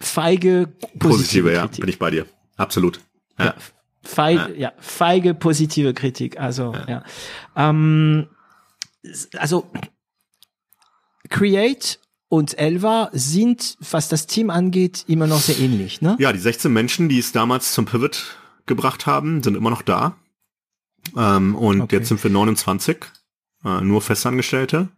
feige 0.00 0.72
positive, 0.98 1.08
positive 1.08 1.52
ja, 1.52 1.66
bin 1.66 1.88
ich 1.88 1.98
bei 2.00 2.10
dir. 2.10 2.26
Absolut. 2.56 3.00
Ja. 3.38 3.44
ja 3.46 3.54
feige, 4.02 4.52
ja. 4.54 4.58
ja. 4.58 4.72
feige 4.78 5.34
positive 5.34 5.94
Kritik. 5.94 6.40
Also 6.40 6.74
ja. 6.74 6.88
ja. 6.88 7.04
Ähm, 7.70 8.26
also 9.38 9.70
Create 11.28 12.00
und 12.28 12.58
Elva 12.58 13.10
sind, 13.12 13.76
was 13.88 14.08
das 14.08 14.26
Team 14.26 14.50
angeht, 14.50 15.04
immer 15.06 15.28
noch 15.28 15.40
sehr 15.40 15.60
ähnlich, 15.60 16.00
ne? 16.00 16.16
Ja, 16.18 16.32
die 16.32 16.40
16 16.40 16.72
Menschen, 16.72 17.08
die 17.08 17.18
es 17.18 17.30
damals 17.30 17.72
zum 17.72 17.86
Pivot 17.86 18.36
gebracht 18.66 19.06
haben, 19.06 19.44
sind 19.44 19.56
immer 19.56 19.70
noch 19.70 19.82
da. 19.82 20.16
Ähm, 21.16 21.54
und 21.54 21.82
okay. 21.82 21.96
jetzt 21.96 22.08
sind 22.08 22.22
wir 22.22 22.30
29 22.30 22.98
äh, 23.64 23.80
nur 23.80 24.02
Festangestellte. 24.02 24.88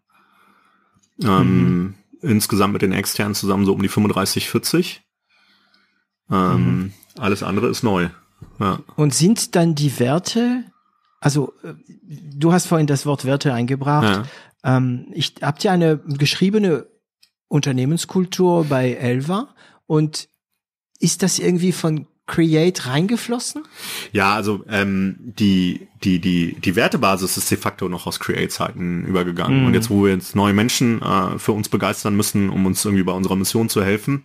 Ähm, 1.23 1.65
mhm. 1.65 1.95
Insgesamt 2.21 2.73
mit 2.73 2.83
den 2.83 2.93
externen 2.93 3.35
zusammen 3.35 3.65
so 3.65 3.73
um 3.73 3.83
die 3.83 3.89
35, 3.89 4.49
40. 4.49 5.03
Ähm, 6.31 6.55
mhm. 6.55 6.93
Alles 7.19 7.43
andere 7.43 7.69
ist 7.69 7.83
neu. 7.83 8.09
Ja. 8.59 8.81
Und 8.97 9.15
sind 9.15 9.55
dann 9.55 9.75
die 9.75 9.99
Werte, 9.99 10.65
also 11.21 11.53
äh, 11.63 11.75
du 12.03 12.53
hast 12.53 12.67
vorhin 12.67 12.87
das 12.87 13.07
Wort 13.07 13.25
Werte 13.25 13.53
eingebracht. 13.53 14.27
Ja. 14.65 14.77
Ähm, 14.77 15.07
ich 15.13 15.35
habt 15.43 15.65
ihr 15.65 15.73
eine 15.73 15.99
geschriebene 15.99 16.87
Unternehmenskultur 17.49 18.65
bei 18.65 18.93
Elva 18.93 19.55
und 19.87 20.29
ist 20.99 21.23
das 21.23 21.39
irgendwie 21.39 21.73
von 21.73 22.07
Create 22.33 22.87
reingeflossen? 22.87 23.65
Ja, 24.11 24.35
also 24.35 24.65
ähm, 24.67 25.17
die, 25.21 25.87
die, 26.03 26.19
die, 26.19 26.55
die 26.55 26.77
Wertebasis 26.77 27.37
ist 27.37 27.51
de 27.51 27.59
facto 27.59 27.91
noch 27.91 28.07
aus 28.07 28.21
Create-Zeiten 28.21 29.05
übergegangen. 29.05 29.65
Mm. 29.65 29.67
Und 29.67 29.75
jetzt, 29.75 29.91
wo 29.91 30.05
wir 30.05 30.13
jetzt 30.13 30.35
neue 30.35 30.55
Menschen 30.55 31.03
äh, 31.03 31.39
für 31.39 31.53
uns 31.53 31.69
begeistern 31.69 32.17
müssen, 32.17 32.49
um 32.49 32.65
uns 32.65 32.87
irgendwie 32.87 33.05
bei 33.05 33.13
unserer 33.13 33.37
Mission 33.37 33.69
zu 33.69 33.85
helfen, 33.85 34.25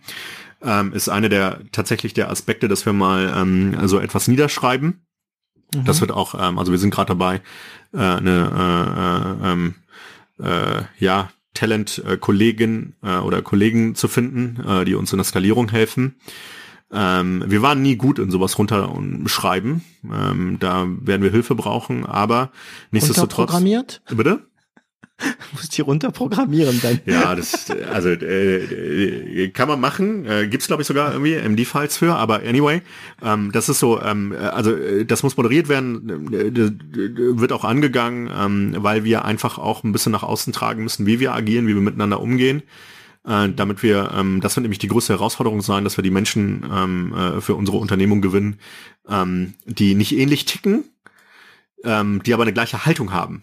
ähm, 0.62 0.94
ist 0.94 1.10
eine 1.10 1.28
der 1.28 1.60
tatsächlich 1.70 2.14
der 2.14 2.30
Aspekte, 2.30 2.66
dass 2.66 2.86
wir 2.86 2.94
mal 2.94 3.30
ähm, 3.36 3.86
so 3.86 3.98
etwas 3.98 4.26
niederschreiben. 4.26 5.04
Mhm. 5.74 5.84
Das 5.84 6.00
wird 6.00 6.10
auch, 6.10 6.34
ähm, 6.34 6.58
also 6.58 6.72
wir 6.72 6.78
sind 6.78 6.90
gerade 6.90 7.08
dabei, 7.08 7.42
äh, 7.92 7.98
eine 7.98 9.36
äh, 9.44 9.48
äh, 9.48 9.52
ähm, 9.52 9.74
äh, 10.40 10.82
ja, 10.98 11.30
Talent-Kollegin 11.52 12.94
äh, 13.02 13.18
oder 13.18 13.42
Kollegen 13.42 13.94
zu 13.94 14.08
finden, 14.08 14.64
äh, 14.66 14.86
die 14.86 14.94
uns 14.94 15.12
in 15.12 15.18
der 15.18 15.24
Skalierung 15.24 15.68
helfen. 15.68 16.16
Ähm, 16.90 17.44
wir 17.46 17.62
waren 17.62 17.82
nie 17.82 17.96
gut 17.96 18.18
in 18.18 18.30
sowas 18.30 18.58
runter 18.58 18.90
und 18.92 19.28
schreiben. 19.28 19.84
Ähm, 20.04 20.56
da 20.58 20.86
werden 20.88 21.22
wir 21.22 21.30
Hilfe 21.30 21.54
brauchen, 21.54 22.06
aber 22.06 22.50
nichtsdestotrotz. 22.90 23.50
Programmiert? 23.50 24.00
Bitte? 24.08 24.42
Musst 25.52 25.76
die 25.76 25.82
runterprogrammieren 25.82 26.80
dann. 26.80 27.00
Ja, 27.04 27.34
das 27.34 27.70
also 27.92 28.08
äh, 28.08 29.44
äh, 29.44 29.48
kann 29.48 29.68
man 29.68 29.80
machen. 29.80 30.24
Äh, 30.26 30.46
gibt's 30.46 30.68
glaube 30.68 30.82
ich 30.82 30.88
sogar 30.88 31.12
irgendwie 31.12 31.34
MD-Files 31.34 31.96
für, 31.96 32.14
aber 32.14 32.42
anyway, 32.46 32.82
ähm, 33.22 33.50
das 33.52 33.68
ist 33.68 33.80
so, 33.80 34.00
ähm, 34.00 34.32
also 34.38 34.74
äh, 34.76 35.04
das 35.04 35.24
muss 35.24 35.36
moderiert 35.36 35.68
werden, 35.68 36.32
äh, 36.32 37.40
wird 37.40 37.52
auch 37.52 37.64
angegangen, 37.64 38.30
ähm, 38.32 38.76
weil 38.78 39.04
wir 39.04 39.24
einfach 39.24 39.58
auch 39.58 39.82
ein 39.82 39.92
bisschen 39.92 40.12
nach 40.12 40.22
außen 40.22 40.52
tragen 40.52 40.84
müssen, 40.84 41.06
wie 41.06 41.18
wir 41.18 41.34
agieren, 41.34 41.66
wie 41.66 41.74
wir 41.74 41.82
miteinander 41.82 42.20
umgehen. 42.20 42.62
Äh, 43.28 43.48
damit 43.50 43.82
wir, 43.82 44.12
ähm, 44.16 44.40
das 44.40 44.56
wird 44.56 44.62
nämlich 44.62 44.78
die 44.78 44.88
größte 44.88 45.12
Herausforderung 45.12 45.60
sein, 45.60 45.84
dass 45.84 45.96
wir 45.98 46.02
die 46.02 46.10
Menschen 46.10 46.64
ähm, 46.72 47.14
äh, 47.14 47.40
für 47.40 47.54
unsere 47.54 47.76
Unternehmung 47.76 48.22
gewinnen, 48.22 48.58
ähm, 49.08 49.54
die 49.66 49.94
nicht 49.94 50.16
ähnlich 50.16 50.46
ticken, 50.46 50.84
ähm, 51.84 52.22
die 52.24 52.32
aber 52.34 52.44
eine 52.44 52.52
gleiche 52.52 52.86
Haltung 52.86 53.12
haben. 53.12 53.42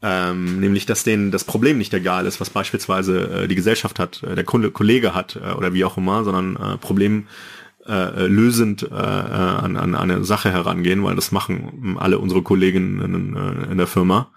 Ähm, 0.00 0.60
nämlich, 0.60 0.86
dass 0.86 1.02
denen 1.02 1.30
das 1.30 1.44
Problem 1.44 1.78
nicht 1.78 1.94
egal 1.94 2.26
ist, 2.26 2.40
was 2.40 2.50
beispielsweise 2.50 3.44
äh, 3.44 3.48
die 3.48 3.54
Gesellschaft 3.54 3.98
hat, 3.98 4.22
äh, 4.22 4.34
der 4.34 4.44
Kunde, 4.44 4.70
Kollege 4.70 5.14
hat 5.14 5.36
äh, 5.36 5.52
oder 5.52 5.72
wie 5.72 5.84
auch 5.84 5.96
immer, 5.96 6.24
sondern 6.24 6.56
äh, 6.56 6.76
Problem 6.76 7.26
äh, 7.86 8.26
lösend 8.26 8.82
äh, 8.82 8.94
an, 8.94 9.76
an 9.76 9.94
eine 9.94 10.24
Sache 10.24 10.50
herangehen, 10.50 11.02
weil 11.04 11.16
das 11.16 11.32
machen 11.32 11.96
alle 11.98 12.18
unsere 12.18 12.42
Kollegen 12.42 13.00
in, 13.00 13.14
in, 13.14 13.70
in 13.72 13.78
der 13.78 13.86
Firma. 13.86 14.30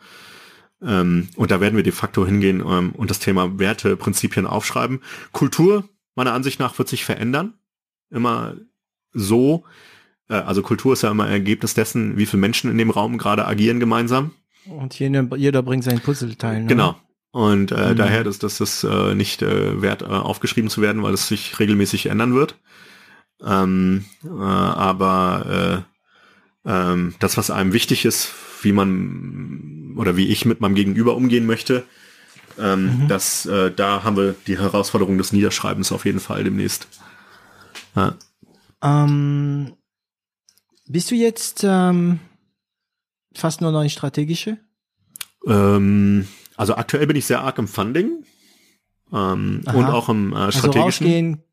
Ähm, 0.82 1.30
und 1.36 1.52
da 1.52 1.60
werden 1.60 1.76
wir 1.76 1.84
de 1.84 1.92
facto 1.92 2.26
hingehen 2.26 2.62
ähm, 2.62 2.92
und 2.92 3.10
das 3.10 3.20
Thema 3.20 3.58
Werte, 3.60 3.96
Prinzipien 3.96 4.46
aufschreiben. 4.46 5.02
Kultur, 5.32 5.90
meiner 6.16 6.34
Ansicht 6.34 6.60
nach, 6.60 6.78
wird 6.78 6.88
sich 6.88 7.04
verändern. 7.04 7.54
Immer 8.10 8.56
so. 9.12 9.64
Äh, 10.30 10.36
also 10.36 10.62
Kultur 10.62 10.94
ist 10.94 11.04
ja 11.04 11.12
immer 11.12 11.28
Ergebnis 11.28 11.74
dessen, 11.74 12.18
wie 12.18 12.26
viele 12.26 12.42
Menschen 12.42 12.70
in 12.70 12.78
dem 12.78 12.90
Raum 12.90 13.18
gerade 13.18 13.48
agieren 13.48 13.80
gemeinsam. 13.80 14.32
Und 14.66 14.98
jeder, 15.00 15.36
jeder 15.36 15.64
bringt 15.64 15.84
sein 15.84 16.00
Puzzleteil. 16.00 16.62
Ne? 16.62 16.68
Genau. 16.68 16.96
Und 17.32 17.72
äh, 17.72 17.92
mhm. 17.92 17.96
daher, 17.96 18.24
dass 18.24 18.40
das 18.40 18.84
äh, 18.84 19.16
nicht 19.16 19.42
äh, 19.42 19.82
wert 19.82 20.02
äh, 20.02 20.06
aufgeschrieben 20.06 20.70
zu 20.70 20.82
werden, 20.82 21.04
weil 21.04 21.14
es 21.14 21.28
sich 21.28 21.60
regelmäßig 21.60 22.08
ändern 22.08 22.34
wird. 22.34 22.58
Ähm, 23.44 24.06
äh, 24.24 24.30
aber 24.30 25.86
äh, 26.66 26.70
ähm, 26.70 27.16
das, 27.20 27.38
was 27.38 27.52
einem 27.52 27.74
wichtig 27.74 28.06
ist, 28.06 28.34
wie 28.62 28.72
man 28.72 29.94
oder 29.98 30.16
wie 30.16 30.28
ich 30.28 30.46
mit 30.46 30.62
meinem 30.62 30.76
Gegenüber 30.76 31.16
umgehen 31.16 31.46
möchte, 31.46 31.86
ähm, 32.60 33.04
mhm. 33.04 33.08
das, 33.08 33.46
äh, 33.46 33.72
da 33.72 34.04
haben 34.04 34.18
wir 34.18 34.36
die 34.48 34.58
Herausforderung 34.58 35.18
des 35.18 35.34
Niederschreibens 35.34 35.92
auf 35.92 36.06
jeden 36.06 36.20
Fall 36.20 36.44
demnächst. 36.44 36.88
Ja. 37.96 38.16
Ähm, 38.82 39.74
bist 40.88 41.12
du 41.12 41.16
jetzt 41.16 41.64
ähm, 41.64 42.20
fast 43.34 43.62
nur 43.62 43.72
noch 43.72 43.82
in 43.82 43.90
strategische? 43.90 44.58
Ähm, 45.46 46.28
also 46.56 46.76
aktuell 46.76 47.08
bin 47.08 47.16
ich 47.16 47.26
sehr 47.26 47.42
arg 47.42 47.58
im 47.58 47.68
Funding 47.68 48.24
ähm, 49.14 49.62
und 49.66 49.86
auch 49.86 50.10
im 50.10 50.34
äh, 50.34 50.52
strategischen. 50.52 50.74
Also 50.74 50.80
rausgehen, 50.80 51.44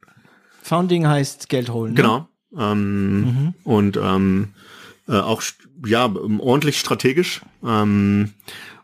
Founding 0.62 1.06
heißt 1.06 1.48
Geld 1.48 1.70
holen. 1.70 1.92
Ne? 1.92 1.96
Genau. 1.96 2.28
Ähm, 2.56 3.20
mhm. 3.20 3.54
Und 3.64 3.96
ähm, 3.96 4.54
äh, 5.08 5.18
auch 5.18 5.42
ja 5.86 6.12
ordentlich 6.38 6.78
strategisch. 6.78 7.42
Ähm, 7.64 8.32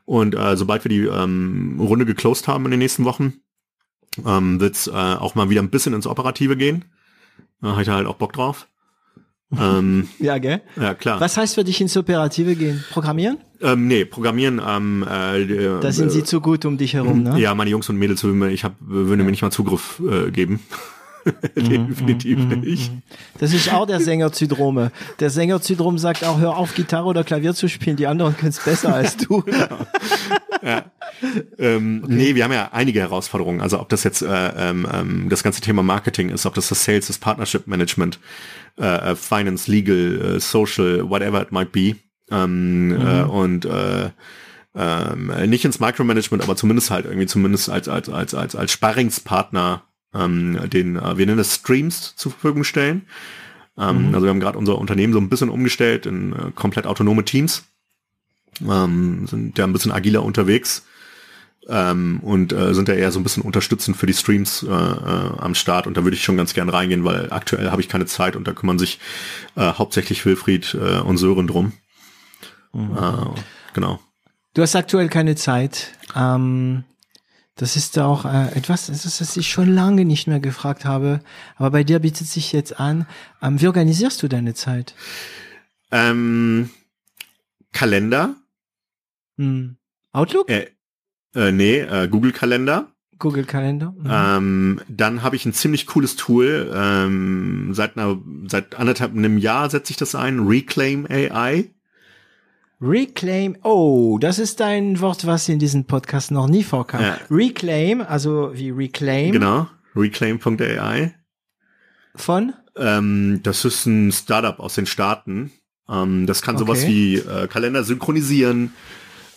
und 0.05 0.35
äh, 0.35 0.57
sobald 0.57 0.85
wir 0.85 0.89
die 0.89 1.05
ähm, 1.05 1.77
Runde 1.81 2.05
geclosed 2.05 2.49
haben 2.49 2.65
in 2.65 2.73
den 2.73 2.81
nächsten 2.81 3.05
Wochen, 3.05 3.35
ähm, 4.27 4.61
wird 4.61 4.75
es 4.75 4.87
äh, 4.89 4.91
auch 4.91 5.35
mal 5.35 5.51
wieder 5.51 5.63
ein 5.63 5.71
bisschen 5.71 5.95
ins 5.95 6.07
Operative 6.07 6.57
gehen. 6.57 6.85
Da 7.63 7.73
habe 7.73 7.83
ich 7.83 7.89
halt 7.89 8.07
auch 8.07 8.17
Bock 8.17 8.33
drauf. 8.33 8.67
ähm, 9.57 10.09
ja, 10.19 10.39
gell? 10.39 10.63
Ja, 10.77 10.95
klar. 10.95 11.21
Was 11.21 11.37
heißt 11.37 11.55
für 11.55 11.65
dich 11.65 11.81
ins 11.81 11.97
Operative 11.97 12.57
gehen? 12.57 12.83
Programmieren? 12.91 13.39
Ähm, 13.61 13.87
nee, 13.87 14.05
Programmieren, 14.05 14.61
ähm, 14.67 15.05
äh, 15.09 15.81
Da 15.81 15.93
sind 15.93 16.11
sie 16.11 16.25
zu 16.25 16.41
gut 16.41 16.65
um 16.65 16.79
dich 16.79 16.95
herum, 16.95 17.23
ne? 17.23 17.39
Ja, 17.39 17.55
meine 17.55 17.71
Jungs 17.71 17.89
und 17.89 17.97
Mädels, 17.97 18.25
ich 18.25 18.65
hab, 18.65 18.75
würde 18.81 19.23
mir 19.23 19.31
nicht 19.31 19.43
mal 19.43 19.51
Zugriff 19.51 20.01
äh, 20.01 20.31
geben. 20.31 20.61
Mhm, 21.55 21.89
Definitiv 21.89 22.39
mhm, 22.39 22.49
mhm, 22.49 22.61
nicht. 22.61 22.93
Das 23.39 23.53
ist 23.53 23.73
auch 23.73 23.87
der 23.87 24.01
Sänger-Zydrome. 24.01 24.93
Der 25.19 25.31
Sänger-Zydrom 25.31 25.99
sagt 25.99 26.25
auch, 26.25 26.39
hör 26.39 26.57
auf, 26.57 26.75
Gitarre 26.75 27.07
oder 27.07 27.25
Klavier 27.25 27.55
zu 27.55 27.69
spielen. 27.69 27.97
Die 27.97 28.07
anderen 28.07 28.37
können 28.37 28.51
es 28.51 28.61
besser 28.61 28.95
als 28.95 29.17
du. 29.17 29.45
ja. 30.63 30.85
Ähm, 31.59 32.03
okay. 32.05 32.15
Nee, 32.15 32.35
wir 32.35 32.45
haben 32.45 32.53
ja 32.53 32.71
einige 32.73 33.01
Herausforderungen. 33.01 33.61
Also 33.61 33.81
ob 33.81 33.89
das 33.89 34.05
jetzt 34.05 34.23
äh, 34.23 34.27
ähm, 34.57 34.87
ähm, 34.93 35.29
das 35.29 35.43
ganze 35.43 35.61
Thema 35.61 35.83
Marketing 35.83 36.31
ist, 36.31 36.47
ob 36.47 36.55
das 36.55 36.69
das 36.69 36.85
Sales, 36.85 37.09
das 37.09 37.19
Partnership 37.19 37.67
Management, 37.67 38.19
äh, 38.79 39.11
äh 39.11 39.17
Finance, 39.17 39.71
Legal, 39.71 40.37
äh, 40.37 40.41
Social, 40.41 41.09
whatever 41.09 41.43
it 41.43 41.53
might 41.53 41.73
be. 41.73 41.97
Ähm, 42.31 42.89
mhm. 42.89 43.07
äh, 43.07 43.23
und 43.23 43.65
äh, 43.65 44.11
ähm, 44.75 45.33
nicht 45.47 45.65
ins 45.65 45.81
Micromanagement, 45.81 46.45
aber 46.45 46.57
zumindest 46.57 46.91
halt 46.91 47.05
irgendwie 47.05 47.27
zumindest 47.27 47.69
als 47.69 47.89
als 47.89 48.09
als 48.09 48.35
als 48.35 48.55
als 48.55 48.71
Sparringspartner 48.71 49.83
ähm, 50.15 50.59
den, 50.71 50.97
äh, 50.97 51.19
wir 51.19 51.27
nennen 51.27 51.39
es 51.39 51.55
Streams 51.57 52.17
zur 52.17 52.33
Verfügung 52.33 52.65
stellen. 52.65 53.07
Ähm, 53.79 54.09
mhm. 54.09 54.15
Also 54.15 54.27
wir 54.27 54.31
haben 54.31 54.41
gerade 54.41 54.59
unser 54.59 54.79
Unternehmen 54.79 55.13
so 55.13 55.21
ein 55.21 55.29
bisschen 55.29 55.49
umgestellt 55.49 56.07
in 56.07 56.33
äh, 56.33 56.51
komplett 56.55 56.87
autonome 56.87 57.25
Teams, 57.25 57.65
ähm, 58.61 59.27
sind 59.27 59.59
ja 59.59 59.65
ein 59.65 59.73
bisschen 59.73 59.93
agiler 59.93 60.23
unterwegs 60.23 60.85
ähm, 61.69 62.21
und 62.23 62.53
äh, 62.53 62.75
sind 62.75 62.89
ja 62.89 62.95
eher 62.95 63.13
so 63.13 63.21
ein 63.21 63.23
bisschen 63.23 63.43
unterstützend 63.43 63.97
für 63.97 64.07
die 64.07 64.15
Streams 64.15 64.63
äh, 64.63 64.69
äh, 64.69 65.39
am 65.39 65.55
Start 65.55 65.87
und 65.87 65.97
da 65.97 66.05
würde 66.05 66.17
ich 66.17 66.25
schon 66.25 66.37
ganz 66.37 66.53
gern 66.55 66.69
reingehen, 66.69 67.05
weil 67.05 67.33
aktuell 67.33 67.71
habe 67.71 67.81
ich 67.81 67.89
keine 67.89 68.07
Zeit 68.07 68.37
und 68.37 68.47
da 68.49 68.53
kümmern 68.53 68.79
sich 68.79 68.99
äh, 69.57 69.73
hauptsächlich 69.73 70.25
Wilfried 70.27 70.75
äh, 70.75 71.01
und 71.01 71.19
Sören 71.19 71.47
drum. 71.47 71.73
Mhm. 72.73 72.97
Äh, 72.97 73.41
genau. 73.73 74.01
Du 74.55 74.63
hast 74.63 74.75
aktuell 74.75 75.09
keine 75.09 75.37
Zeit. 75.37 75.93
Ähm, 76.17 76.85
das 77.61 77.77
ist 77.77 77.99
auch 77.99 78.25
äh, 78.25 78.57
etwas, 78.57 78.87
das, 78.87 79.37
ich 79.37 79.51
schon 79.51 79.75
lange 79.75 80.07
nicht 80.07 80.27
mehr 80.27 80.41
gefragt 80.41 80.87
habe. 80.87 81.21
Aber 81.57 81.71
bei 81.71 81.85
dir 81.85 81.99
bietet 81.99 82.27
sich 82.27 82.53
jetzt 82.53 82.81
an. 82.81 83.07
Ähm, 83.43 83.61
wie 83.61 83.67
organisierst 83.67 84.23
du 84.23 84.29
deine 84.29 84.55
Zeit? 84.55 84.95
Ähm, 85.91 86.71
Kalender. 87.71 88.35
Hm. 89.37 89.77
Outlook? 90.13 90.49
Äh, 90.49 90.69
äh, 91.35 91.53
nee, 91.53 91.81
äh, 91.81 92.09
Google 92.09 92.33
Kalender. 92.33 92.89
Google 93.19 93.45
Kalender. 93.45 93.93
Mhm. 93.99 94.09
Ähm, 94.11 94.81
dann 94.89 95.23
habe 95.23 95.37
ich 95.37 95.45
ein 95.45 95.53
ziemlich 95.53 95.87
cooles 95.87 96.17
Tool. 96.17 96.73
Ähm, 96.75 97.75
seit 97.75 97.99
einer, 97.99 98.19
seit 98.47 98.77
anderthalb 98.77 99.13
einem 99.13 99.37
Jahr 99.37 99.69
setze 99.69 99.91
ich 99.91 99.99
das 99.99 100.15
ein. 100.15 100.47
Reclaim 100.47 101.07
AI. 101.11 101.71
Reclaim, 102.83 103.59
oh, 103.63 104.17
das 104.19 104.39
ist 104.39 104.63
ein 104.63 105.01
Wort, 105.01 105.27
was 105.27 105.51
in 105.51 105.59
diesem 105.59 105.85
Podcast 105.85 106.31
noch 106.31 106.49
nie 106.49 106.65
vorkam. 106.65 107.03
Ja. 107.03 107.19
Reclaim, 107.31 108.01
also 108.01 108.53
wie 108.55 108.71
Reclaim. 108.71 109.33
Genau, 109.33 109.69
reclaim.ai. 109.95 111.15
Von? 112.17 112.55
Ähm, 112.77 113.41
das 113.43 113.67
ist 113.67 113.85
ein 113.85 114.13
Startup 114.13 114.59
aus 114.59 114.77
den 114.77 114.87
Staaten. 114.87 115.53
Ähm, 115.91 116.27
das 116.27 116.41
kann 116.41 116.57
okay. 116.57 116.65
sowas 116.65 116.87
wie 116.87 117.17
äh, 117.17 117.49
Kalender 117.49 117.85
synchronisieren. 117.85 118.73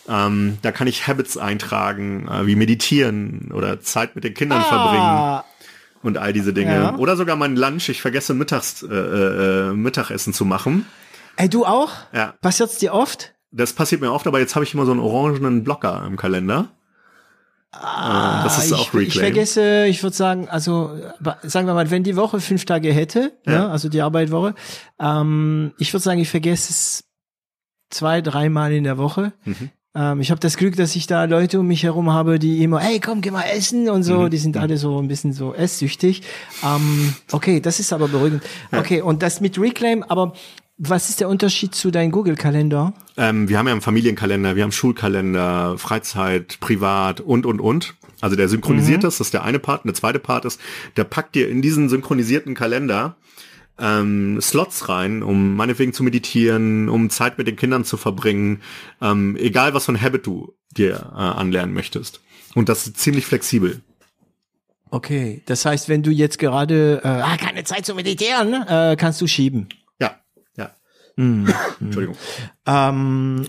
Ähm, 0.08 0.56
da 0.62 0.72
kann 0.72 0.86
ich 0.86 1.06
Habits 1.06 1.36
eintragen, 1.36 2.26
äh, 2.28 2.46
wie 2.46 2.56
meditieren 2.56 3.50
oder 3.52 3.78
Zeit 3.80 4.14
mit 4.14 4.24
den 4.24 4.32
Kindern 4.32 4.62
ah. 4.62 5.42
verbringen 5.42 5.42
und 6.02 6.16
all 6.16 6.32
diese 6.32 6.54
Dinge. 6.54 6.74
Ja. 6.74 6.96
Oder 6.96 7.16
sogar 7.16 7.36
mein 7.36 7.56
Lunch. 7.56 7.90
Ich 7.90 8.00
vergesse 8.00 8.32
mittags 8.32 8.82
äh, 8.82 8.94
äh, 8.94 9.72
Mittagessen 9.74 10.32
zu 10.32 10.46
machen. 10.46 10.86
Ey, 11.36 11.50
du 11.50 11.66
auch? 11.66 11.92
Ja. 12.14 12.34
Passiert's 12.40 12.78
dir 12.78 12.94
oft? 12.94 13.33
Das 13.56 13.72
passiert 13.72 14.00
mir 14.00 14.12
oft, 14.12 14.26
aber 14.26 14.40
jetzt 14.40 14.54
habe 14.56 14.64
ich 14.64 14.74
immer 14.74 14.84
so 14.84 14.90
einen 14.90 15.00
orangenen 15.00 15.62
Blocker 15.62 16.04
im 16.06 16.16
Kalender. 16.16 16.70
Ah, 17.70 18.42
das 18.44 18.58
ist 18.58 18.66
ich, 18.66 18.72
auch 18.74 18.88
Reclaim. 18.88 19.08
Ich 19.08 19.18
vergesse, 19.18 19.86
ich 19.86 20.02
würde 20.02 20.16
sagen, 20.16 20.48
also 20.48 20.96
sagen 21.42 21.66
wir 21.66 21.74
mal, 21.74 21.90
wenn 21.90 22.04
die 22.04 22.16
Woche 22.16 22.40
fünf 22.40 22.64
Tage 22.64 22.92
hätte, 22.92 23.32
ja. 23.46 23.52
ne, 23.52 23.70
also 23.70 23.88
die 23.88 24.00
Arbeitwoche, 24.00 24.54
ähm, 25.00 25.72
ich 25.78 25.92
würde 25.92 26.02
sagen, 26.02 26.20
ich 26.20 26.28
vergesse 26.28 26.70
es 26.70 27.04
zwei, 27.90 28.20
dreimal 28.20 28.72
in 28.72 28.84
der 28.84 28.98
Woche. 28.98 29.32
Mhm. 29.44 29.70
Ähm, 29.96 30.20
ich 30.20 30.30
habe 30.30 30.40
das 30.40 30.56
Glück, 30.56 30.76
dass 30.76 30.96
ich 30.96 31.06
da 31.06 31.24
Leute 31.24 31.60
um 31.60 31.66
mich 31.66 31.82
herum 31.84 32.12
habe, 32.12 32.38
die 32.38 32.62
immer, 32.62 32.80
hey, 32.80 33.00
komm, 33.00 33.20
geh 33.20 33.30
mal 33.30 33.42
essen 33.42 33.88
und 33.88 34.02
so. 34.02 34.22
Mhm. 34.22 34.30
Die 34.30 34.38
sind 34.38 34.56
alle 34.56 34.76
so 34.76 35.00
ein 35.00 35.08
bisschen 35.08 35.32
so 35.32 35.54
esssüchtig. 35.54 36.22
Ähm, 36.64 37.14
okay, 37.32 37.60
das 37.60 37.80
ist 37.80 37.92
aber 37.92 38.08
beruhigend. 38.08 38.42
Okay, 38.72 39.00
und 39.00 39.22
das 39.22 39.40
mit 39.40 39.58
Reclaim, 39.58 40.02
aber 40.02 40.34
was 40.76 41.08
ist 41.08 41.20
der 41.20 41.28
Unterschied 41.28 41.74
zu 41.74 41.90
deinem 41.90 42.10
Google-Kalender? 42.10 42.94
Ähm, 43.16 43.48
wir 43.48 43.58
haben 43.58 43.66
ja 43.66 43.72
einen 43.72 43.80
Familienkalender, 43.80 44.56
wir 44.56 44.64
haben 44.64 44.72
Schulkalender, 44.72 45.78
Freizeit, 45.78 46.58
Privat 46.60 47.20
und, 47.20 47.46
und, 47.46 47.60
und. 47.60 47.94
Also 48.20 48.36
der 48.36 48.48
synchronisiert 48.48 48.98
mhm. 48.98 49.02
das, 49.02 49.18
das 49.18 49.28
ist 49.28 49.34
der 49.34 49.44
eine 49.44 49.58
Part. 49.58 49.84
Und 49.84 49.88
der 49.88 49.94
zweite 49.94 50.18
Part 50.18 50.44
ist, 50.44 50.60
der 50.96 51.04
packt 51.04 51.34
dir 51.34 51.48
in 51.48 51.62
diesen 51.62 51.88
synchronisierten 51.88 52.54
Kalender 52.54 53.16
ähm, 53.78 54.40
Slots 54.40 54.88
rein, 54.88 55.22
um 55.22 55.56
meinetwegen 55.56 55.92
zu 55.92 56.02
meditieren, 56.02 56.88
um 56.88 57.10
Zeit 57.10 57.38
mit 57.38 57.46
den 57.46 57.56
Kindern 57.56 57.84
zu 57.84 57.96
verbringen, 57.96 58.60
ähm, 59.00 59.36
egal 59.36 59.74
was 59.74 59.86
für 59.86 59.92
ein 59.92 60.00
Habit 60.00 60.26
du 60.26 60.54
dir 60.76 61.12
äh, 61.12 61.18
anlernen 61.18 61.74
möchtest. 61.74 62.20
Und 62.54 62.68
das 62.68 62.86
ist 62.86 62.98
ziemlich 62.98 63.26
flexibel. 63.26 63.80
Okay, 64.90 65.42
das 65.46 65.64
heißt, 65.64 65.88
wenn 65.88 66.02
du 66.02 66.10
jetzt 66.10 66.38
gerade 66.38 67.00
äh, 67.02 67.08
ah, 67.08 67.36
keine 67.36 67.64
Zeit 67.64 67.84
zu 67.84 67.94
meditieren, 67.94 68.54
äh, 68.54 68.96
kannst 68.98 69.20
du 69.20 69.26
schieben. 69.26 69.68
Mm, 71.16 71.48
Entschuldigung. 71.80 72.16
Ähm, 72.66 73.46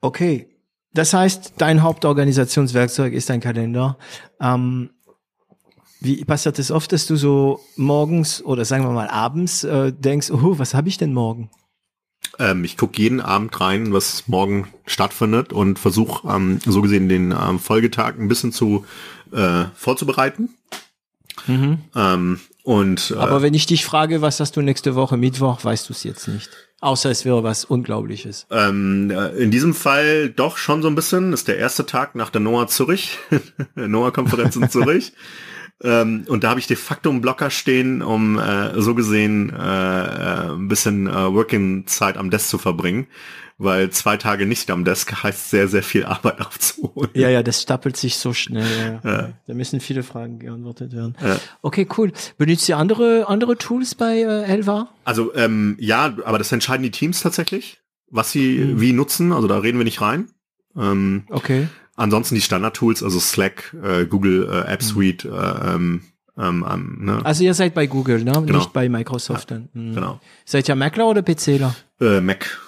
okay. 0.00 0.48
Das 0.94 1.12
heißt, 1.12 1.54
dein 1.58 1.82
Hauptorganisationswerkzeug 1.82 3.12
ist 3.12 3.30
dein 3.30 3.40
Kalender. 3.40 3.98
Ähm, 4.40 4.90
wie 6.00 6.24
passiert 6.24 6.58
es 6.58 6.68
das 6.68 6.76
oft, 6.76 6.92
dass 6.92 7.06
du 7.06 7.16
so 7.16 7.60
morgens 7.76 8.42
oder 8.42 8.64
sagen 8.64 8.84
wir 8.84 8.90
mal 8.90 9.08
abends 9.08 9.64
äh, 9.64 9.92
denkst, 9.92 10.30
oh, 10.30 10.58
was 10.58 10.74
habe 10.74 10.88
ich 10.88 10.96
denn 10.96 11.12
morgen? 11.12 11.50
Ähm, 12.38 12.64
ich 12.64 12.76
gucke 12.76 13.00
jeden 13.00 13.20
Abend 13.20 13.60
rein, 13.60 13.92
was 13.92 14.28
morgen 14.28 14.68
stattfindet 14.86 15.52
und 15.52 15.78
versuche 15.78 16.28
ähm, 16.28 16.60
so 16.64 16.82
gesehen 16.82 17.08
den 17.08 17.32
ähm, 17.32 17.58
Folgetag 17.58 18.14
ein 18.18 18.28
bisschen 18.28 18.52
zu 18.52 18.84
äh, 19.32 19.64
vorzubereiten. 19.74 20.50
Mhm. 21.46 21.78
Und 22.68 23.14
äh, 23.16 23.18
Aber 23.18 23.40
wenn 23.40 23.54
ich 23.54 23.64
dich 23.64 23.86
frage, 23.86 24.20
was 24.20 24.40
hast 24.40 24.54
du 24.54 24.60
nächste 24.60 24.94
Woche 24.94 25.16
Mittwoch, 25.16 25.64
weißt 25.64 25.88
du 25.88 25.94
es 25.94 26.04
jetzt 26.04 26.28
nicht. 26.28 26.50
Außer 26.82 27.10
es 27.10 27.24
wäre 27.24 27.42
was 27.42 27.64
Unglaubliches. 27.64 28.46
ähm, 28.50 29.10
äh, 29.10 29.28
in 29.38 29.50
diesem 29.50 29.72
Fall 29.72 30.28
doch 30.28 30.58
schon 30.58 30.82
so 30.82 30.88
ein 30.88 30.94
bisschen. 30.94 31.30
Das 31.30 31.40
ist 31.40 31.48
der 31.48 31.56
erste 31.56 31.86
Tag 31.86 32.14
nach 32.14 32.28
der 32.28 32.42
NOAA 32.42 32.66
Zürich, 32.66 33.18
NOAA-Konferenz 33.74 34.56
in 34.56 34.68
Zürich. 34.68 35.14
Ähm, 35.80 36.24
und 36.26 36.42
da 36.42 36.50
habe 36.50 36.58
ich 36.58 36.66
de 36.66 36.76
facto 36.76 37.08
einen 37.08 37.20
Blocker 37.20 37.50
stehen, 37.50 38.02
um 38.02 38.36
äh, 38.36 38.80
so 38.80 38.96
gesehen 38.96 39.50
äh, 39.50 39.54
äh, 39.54 40.50
ein 40.50 40.66
bisschen 40.66 41.06
äh, 41.06 41.32
Working-Zeit 41.32 42.16
am 42.16 42.30
Desk 42.30 42.48
zu 42.48 42.58
verbringen, 42.58 43.06
weil 43.58 43.90
zwei 43.90 44.16
Tage 44.16 44.46
nicht 44.46 44.70
am 44.70 44.84
Desk 44.84 45.12
heißt 45.22 45.50
sehr, 45.50 45.66
sehr 45.68 45.82
viel 45.82 46.04
Arbeit 46.04 46.40
aufzuholen. 46.46 47.10
Ja, 47.14 47.28
ja, 47.28 47.42
das 47.42 47.60
stapelt 47.62 47.96
sich 47.96 48.16
so 48.16 48.32
schnell. 48.32 49.00
Ja. 49.04 49.10
Ja. 49.10 49.28
Da 49.46 49.54
müssen 49.54 49.80
viele 49.80 50.02
Fragen 50.04 50.38
geantwortet 50.38 50.92
werden. 50.92 51.16
Ja. 51.20 51.38
Okay, 51.62 51.86
cool. 51.98 52.12
Benutzt 52.38 52.68
ihr 52.68 52.76
andere, 52.78 53.26
andere 53.28 53.56
Tools 53.58 53.94
bei 53.94 54.18
äh, 54.20 54.44
Elva? 54.44 54.88
Also 55.04 55.34
ähm, 55.34 55.76
ja, 55.80 56.16
aber 56.24 56.38
das 56.38 56.52
entscheiden 56.52 56.82
die 56.84 56.90
Teams 56.92 57.20
tatsächlich, 57.20 57.78
was 58.10 58.30
sie 58.32 58.80
wie 58.80 58.92
nutzen. 58.92 59.32
Also 59.32 59.48
da 59.48 59.58
reden 59.58 59.78
wir 59.78 59.84
nicht 59.84 60.00
rein. 60.00 60.28
Ähm, 60.76 61.24
Okay. 61.30 61.66
ansonsten 61.96 62.36
die 62.36 62.40
Standard-Tools, 62.40 63.02
also 63.02 63.18
Slack, 63.18 63.74
äh, 63.82 64.06
Google 64.06 64.48
äh, 64.48 64.70
App 64.72 64.82
Suite, 64.82 65.24
äh, 65.24 65.28
ähm, 65.30 66.02
ähm, 66.38 66.64
ähm, 66.70 66.98
ne? 67.00 67.20
Also 67.24 67.42
ihr 67.42 67.52
seid 67.54 67.74
bei 67.74 67.88
Google, 67.88 68.22
ne? 68.22 68.30
Genau. 68.32 68.58
Nicht 68.58 68.72
bei 68.72 68.88
Microsoft. 68.88 69.50
dann. 69.50 69.68
Mhm. 69.72 69.94
genau. 69.96 70.20
Seid 70.44 70.68
ihr 70.68 70.76
Macler 70.76 71.08
oder 71.08 71.22
PCler? 71.22 71.74
Äh, 72.00 72.20
Mac. 72.20 72.60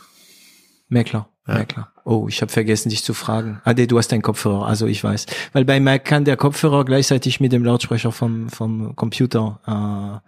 Macler. 0.91 1.29
Macler. 1.47 1.89
Oh, 2.05 2.27
ich 2.29 2.43
habe 2.43 2.53
vergessen, 2.53 2.91
dich 2.91 3.03
zu 3.03 3.15
fragen. 3.15 3.61
Ah, 3.65 3.73
nee, 3.73 3.87
du 3.87 3.99
hast 3.99 4.13
einen 4.13 4.23
Kopfhörer, 4.23 4.67
also 4.67 4.87
ich 4.87 5.03
weiß. 5.03 5.27
Weil 5.53 5.65
bei 5.65 5.81
Mac 5.81 6.05
kann 6.05 6.25
der 6.25 6.37
Kopfhörer 6.37 6.85
gleichzeitig 6.85 7.41
mit 7.41 7.53
dem 7.53 7.65
Lautsprecher 7.65 8.13
vom, 8.13 8.49
vom 8.51 8.95
Computer 8.97 10.23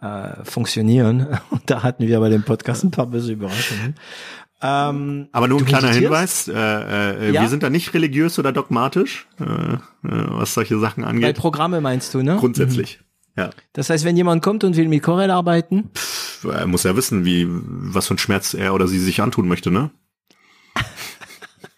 äh, 0.00 0.06
äh, 0.06 0.44
funktionieren. 0.44 1.26
Und 1.50 1.70
da 1.70 1.82
hatten 1.82 2.06
wir 2.06 2.18
bei 2.20 2.28
dem 2.28 2.42
Podcast 2.42 2.84
ein 2.84 2.90
paar 2.90 3.06
böse 3.06 3.32
Überraschungen. 3.32 3.94
Ähm, 4.62 5.28
Aber 5.32 5.46
nur 5.48 5.58
ein 5.60 5.66
kleiner 5.66 5.88
meditierst? 5.88 6.46
Hinweis, 6.46 6.48
äh, 6.48 7.28
äh, 7.28 7.32
Ja? 7.32 7.42
wir 7.42 7.48
sind 7.48 7.62
da 7.62 7.70
nicht 7.70 7.92
religiös 7.92 8.38
oder 8.38 8.50
dogmatisch, 8.52 9.26
äh, 9.38 9.44
äh, 9.44 9.78
was 10.02 10.54
solche 10.54 10.78
Sachen 10.78 11.02
bei 11.02 11.10
angeht. 11.10 11.36
Programme 11.36 11.80
meinst 11.80 12.14
du, 12.14 12.22
ne? 12.22 12.36
Grundsätzlich. 12.38 13.00
Ja. 13.36 13.50
Das 13.72 13.90
heißt, 13.90 14.04
wenn 14.04 14.16
jemand 14.16 14.42
kommt 14.42 14.64
und 14.64 14.76
will 14.76 14.88
mit 14.88 15.02
Corel 15.02 15.30
arbeiten, 15.30 15.90
Er 16.44 16.66
muss 16.66 16.84
ja 16.84 16.96
wissen, 16.96 17.24
wie, 17.24 17.46
was 17.48 18.06
für 18.06 18.14
ein 18.14 18.18
Schmerz 18.18 18.54
er 18.54 18.74
oder 18.74 18.86
sie 18.86 18.98
sich 18.98 19.20
antun 19.20 19.48
möchte, 19.48 19.70
ne? 19.70 19.90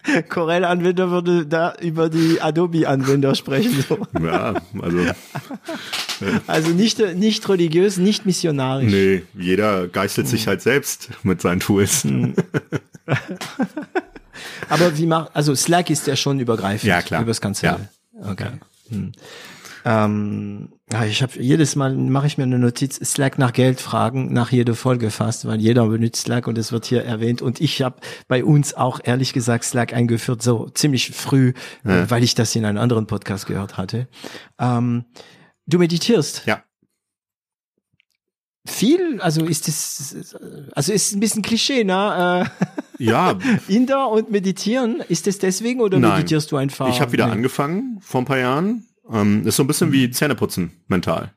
Corel-Anwender 0.28 1.10
würde 1.10 1.46
da 1.46 1.74
über 1.80 2.08
die 2.08 2.40
Adobe-Anwender 2.40 3.34
sprechen. 3.34 3.84
So. 3.88 3.98
Ja, 4.22 4.54
also, 4.80 4.98
Also 6.46 6.70
nicht, 6.70 6.98
nicht 7.16 7.48
religiös, 7.48 7.98
nicht 7.98 8.24
missionarisch. 8.26 8.90
nee, 8.90 9.22
jeder 9.34 9.88
geißelt 9.88 10.26
sich 10.28 10.46
halt 10.46 10.62
selbst 10.62 11.10
mit 11.22 11.40
seinen 11.42 11.60
Tools. 11.60 12.04
Hm. 12.04 12.34
Aber 14.68 14.96
wie 14.98 15.06
macht, 15.06 15.30
also 15.34 15.54
Slack 15.54 15.90
ist 15.90 16.06
ja 16.06 16.16
schon 16.16 16.40
übergreifend. 16.40 16.84
Ja, 16.88 17.02
klar. 17.02 17.22
Über 17.22 17.30
das 17.30 17.40
Ganze. 17.40 17.66
Ja. 17.66 17.80
Okay. 18.22 18.48
Hm. 18.88 19.12
Ähm, 19.88 20.72
ja, 20.92 21.04
ich 21.04 21.22
habe 21.22 21.40
jedes 21.40 21.76
Mal 21.76 21.94
mache 21.94 22.26
ich 22.26 22.38
mir 22.38 22.42
eine 22.42 22.58
Notiz 22.58 22.96
Slack 22.96 23.38
nach 23.38 23.52
Geld 23.52 23.80
fragen 23.80 24.32
nach 24.32 24.50
jeder 24.50 24.74
Folge 24.74 25.12
fast, 25.12 25.46
weil 25.46 25.60
jeder 25.60 25.86
benutzt 25.86 26.22
Slack 26.22 26.48
und 26.48 26.58
es 26.58 26.72
wird 26.72 26.86
hier 26.86 27.04
erwähnt 27.04 27.40
und 27.40 27.60
ich 27.60 27.82
habe 27.82 27.96
bei 28.26 28.44
uns 28.44 28.74
auch 28.74 28.98
ehrlich 29.04 29.32
gesagt 29.32 29.62
Slack 29.62 29.92
eingeführt 29.92 30.42
so 30.42 30.68
ziemlich 30.70 31.12
früh, 31.12 31.52
äh, 31.84 32.04
weil 32.08 32.24
ich 32.24 32.34
das 32.34 32.56
in 32.56 32.64
einem 32.64 32.78
anderen 32.78 33.06
Podcast 33.06 33.46
gehört 33.46 33.76
hatte. 33.76 34.08
Ähm, 34.58 35.04
du 35.66 35.78
meditierst 35.78 36.42
Ja. 36.46 36.64
viel, 38.66 39.20
also 39.20 39.44
ist 39.44 39.68
es 39.68 40.34
also 40.74 40.92
ist 40.92 41.14
ein 41.14 41.20
bisschen 41.20 41.42
Klischee, 41.42 41.84
ne? 41.84 42.48
Äh, 42.58 42.64
Ja, 43.04 43.38
Inder 43.68 44.10
und 44.10 44.32
meditieren, 44.32 45.00
ist 45.08 45.28
es 45.28 45.38
deswegen 45.38 45.80
oder 45.80 46.00
Nein. 46.00 46.16
meditierst 46.16 46.50
du 46.50 46.56
einfach? 46.56 46.88
ich 46.88 47.00
habe 47.00 47.12
wieder 47.12 47.26
Nee. 47.26 47.32
angefangen 47.34 47.98
vor 48.00 48.22
ein 48.22 48.24
paar 48.24 48.38
Jahren. 48.38 48.84
Ähm, 49.10 49.46
ist 49.46 49.56
so 49.56 49.62
ein 49.62 49.66
bisschen 49.66 49.92
wie 49.92 50.10
Zähneputzen 50.10 50.72
mental. 50.88 51.32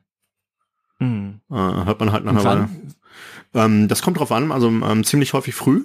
Hm. 0.98 1.40
Äh, 1.50 1.54
hört 1.54 2.00
man 2.00 2.12
halt 2.12 2.24
nach 2.24 2.32
einer 2.32 2.44
Weile. 2.44 2.68
Wann? 3.52 3.72
Ähm, 3.82 3.88
das 3.88 4.02
kommt 4.02 4.18
drauf 4.18 4.32
an, 4.32 4.52
also 4.52 4.68
ähm, 4.68 5.04
ziemlich 5.04 5.32
häufig 5.32 5.54
früh, 5.54 5.84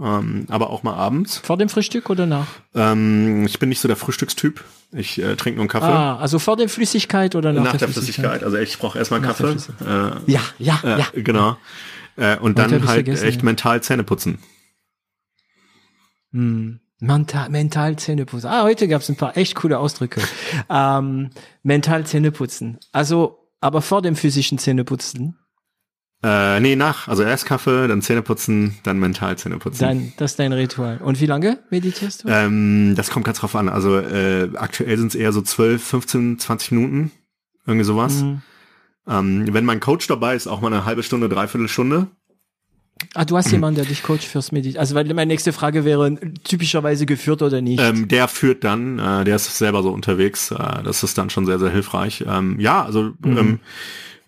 ähm, 0.00 0.46
aber 0.48 0.70
auch 0.70 0.82
mal 0.82 0.94
abends. 0.94 1.38
Vor 1.38 1.56
dem 1.56 1.68
Frühstück 1.68 2.10
oder 2.10 2.26
nach? 2.26 2.46
Ähm, 2.74 3.46
ich 3.46 3.58
bin 3.58 3.68
nicht 3.68 3.80
so 3.80 3.88
der 3.88 3.96
Frühstückstyp. 3.96 4.62
Ich 4.92 5.18
äh, 5.18 5.36
trinke 5.36 5.56
nur 5.56 5.62
einen 5.62 5.68
Kaffee. 5.70 5.86
Ah, 5.86 6.16
also 6.16 6.38
vor 6.38 6.56
der 6.56 6.68
Flüssigkeit 6.68 7.34
oder 7.34 7.52
nach, 7.52 7.64
nach 7.64 7.76
der 7.76 7.88
Flüssigkeit. 7.88 8.42
Also 8.44 8.58
ich 8.58 8.78
brauche 8.78 8.98
erstmal 8.98 9.20
der 9.20 9.30
Kaffee. 9.30 9.56
Äh, 9.84 10.30
Ja, 10.30 10.40
ja, 10.58 10.80
äh, 10.84 10.98
ja. 10.98 11.06
Genau. 11.14 11.56
Äh, 12.16 12.36
und 12.38 12.58
dann 12.58 12.86
halt 12.86 13.08
echt 13.08 13.38
ja. 13.38 13.44
mental 13.44 13.82
Zähne 13.82 14.04
putzen. 14.04 14.38
Hm. 16.32 16.80
Mental, 17.02 17.48
mental 17.50 17.96
Zähneputzen. 17.96 18.48
Ah, 18.48 18.62
heute 18.62 18.86
gab 18.86 19.02
es 19.02 19.08
ein 19.08 19.16
paar 19.16 19.36
echt 19.36 19.56
coole 19.56 19.76
Ausdrücke. 19.78 20.20
ähm, 20.70 21.30
mental 21.64 22.06
Zähneputzen. 22.06 22.78
Also, 22.92 23.48
aber 23.60 23.82
vor 23.82 24.02
dem 24.02 24.14
physischen 24.14 24.56
Zähneputzen, 24.58 25.36
Äh, 26.22 26.60
nee, 26.60 26.76
nach. 26.76 27.08
Also 27.08 27.24
erst 27.24 27.46
Kaffee, 27.46 27.88
dann 27.88 28.02
Zähne 28.02 28.22
putzen, 28.22 28.78
dann 28.84 29.00
mental 29.00 29.36
Zähne 29.36 29.58
putzen. 29.58 29.80
dein, 29.80 30.12
das 30.16 30.32
ist 30.32 30.38
dein 30.38 30.52
Ritual. 30.52 30.98
Und 30.98 31.20
wie 31.20 31.26
lange 31.26 31.58
meditierst 31.70 32.22
du? 32.22 32.28
Ähm, 32.28 32.94
das 32.96 33.10
kommt 33.10 33.24
ganz 33.24 33.40
drauf 33.40 33.56
an. 33.56 33.68
Also 33.68 33.98
äh, 33.98 34.50
aktuell 34.54 34.96
sind 34.96 35.08
es 35.08 35.16
eher 35.16 35.32
so 35.32 35.42
12, 35.42 35.82
15, 35.82 36.38
20 36.38 36.70
Minuten. 36.70 37.10
Irgendwie 37.66 37.84
sowas. 37.84 38.22
Mhm. 38.22 38.42
Ähm, 39.08 39.52
wenn 39.52 39.64
mein 39.64 39.80
Coach 39.80 40.06
dabei 40.06 40.36
ist, 40.36 40.46
auch 40.46 40.60
mal 40.60 40.72
eine 40.72 40.84
halbe 40.84 41.02
Stunde, 41.02 41.28
dreiviertel 41.28 41.66
Stunde. 41.66 42.06
Ah, 43.14 43.24
du 43.24 43.36
hast 43.36 43.50
jemanden, 43.52 43.76
der 43.76 43.84
dich 43.84 44.02
coacht 44.02 44.24
fürs 44.24 44.52
Meditieren. 44.52 44.80
Also, 44.80 44.94
weil 44.94 45.04
meine 45.14 45.26
nächste 45.26 45.52
Frage 45.52 45.84
wäre, 45.84 46.14
typischerweise 46.44 47.06
geführt 47.06 47.42
oder 47.42 47.60
nicht? 47.60 47.80
Ähm, 47.80 48.08
der 48.08 48.28
führt 48.28 48.64
dann, 48.64 48.98
äh, 48.98 49.24
der 49.24 49.36
ist 49.36 49.56
selber 49.58 49.82
so 49.82 49.90
unterwegs. 49.90 50.50
Äh, 50.50 50.82
das 50.82 51.02
ist 51.02 51.18
dann 51.18 51.30
schon 51.30 51.46
sehr, 51.46 51.58
sehr 51.58 51.70
hilfreich. 51.70 52.24
Ähm, 52.26 52.58
ja, 52.60 52.84
also 52.84 53.12
Mhm. 53.20 53.38
ähm, 53.38 53.60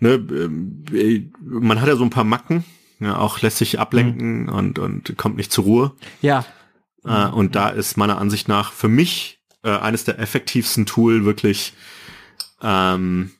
ne, 0.00 0.10
ähm, 0.14 0.84
äh, 0.92 1.22
man 1.40 1.80
hat 1.80 1.88
ja 1.88 1.96
so 1.96 2.04
ein 2.04 2.10
paar 2.10 2.24
Macken. 2.24 2.64
Ja, 3.00 3.16
auch 3.18 3.40
lässt 3.42 3.58
sich 3.58 3.78
ablenken 3.80 4.44
Mhm. 4.44 4.48
und, 4.48 4.78
und 4.78 5.16
kommt 5.18 5.36
nicht 5.36 5.52
zur 5.52 5.64
Ruhe. 5.64 5.92
ja. 6.22 6.44
Äh, 7.06 7.26
und 7.28 7.54
da 7.54 7.68
ist 7.68 7.98
meiner 7.98 8.16
Ansicht 8.18 8.48
nach 8.48 8.72
für 8.72 8.88
mich 8.88 9.38
äh, 9.62 9.70
eines 9.76 10.04
der 10.04 10.18
effektivsten 10.18 10.86
Tool 10.86 11.26
wirklich 11.26 11.74
ähm, 12.62 13.30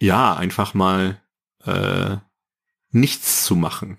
ja 0.00 0.34
einfach 0.36 0.74
mal 0.74 1.20
äh, 1.64 2.16
nichts 2.92 3.44
zu 3.44 3.56
machen. 3.56 3.98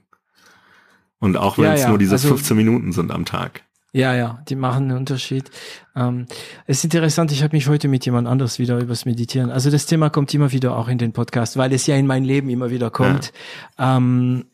Und 1.19 1.37
auch 1.37 1.57
wenn 1.57 1.65
Ja, 1.65 1.73
es 1.73 1.81
ja, 1.81 1.89
nur 1.89 1.97
diese 1.97 2.13
also- 2.13 2.29
15 2.29 2.57
Minuten 2.57 2.91
sind 2.91 3.11
am 3.11 3.25
Tag. 3.25 3.63
Ja, 3.95 4.15
ja, 4.15 4.41
die 4.49 4.55
machen 4.55 4.85
einen 4.89 4.97
Unterschied. 4.97 5.51
Ähm, 5.95 6.25
es 6.65 6.79
ist 6.79 6.85
interessant, 6.85 7.31
ich 7.31 7.43
habe 7.43 7.55
mich 7.55 7.67
heute 7.67 7.87
mit 7.87 8.03
jemand 8.07 8.27
anders 8.27 8.57
wieder 8.57 8.79
übers 8.79 9.05
Meditieren. 9.05 9.51
Also 9.51 9.69
das 9.69 9.85
Thema 9.85 10.09
kommt 10.09 10.33
immer 10.33 10.51
wieder 10.51 10.75
auch 10.75 10.87
in 10.87 10.97
den 10.97 11.13
Podcast, 11.13 11.57
weil 11.57 11.71
es 11.73 11.85
ja 11.85 11.95
in 11.95 12.07
mein 12.07 12.23
Leben 12.23 12.49
immer 12.49 12.71
wieder 12.71 12.89
kommt. 12.89 13.31
Ähm, 13.77 14.45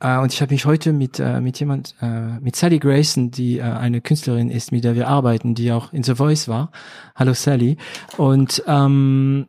äh, 0.00 0.16
und 0.18 0.32
ich 0.32 0.40
habe 0.40 0.54
mich 0.54 0.64
heute 0.64 0.94
mit 0.94 1.20
äh, 1.20 1.42
mit 1.42 1.60
jemand, 1.60 1.94
äh, 2.00 2.40
mit 2.40 2.56
Sally 2.56 2.78
Grayson, 2.78 3.30
die 3.30 3.58
äh, 3.58 3.62
eine 3.62 4.00
Künstlerin 4.00 4.48
ist, 4.50 4.72
mit 4.72 4.84
der 4.84 4.94
wir 4.94 5.06
arbeiten, 5.06 5.54
die 5.54 5.70
auch 5.70 5.92
in 5.92 6.02
The 6.02 6.14
Voice 6.14 6.48
war. 6.48 6.72
Hallo 7.14 7.34
Sally. 7.34 7.76
Und 8.16 8.62
ähm, 8.66 9.48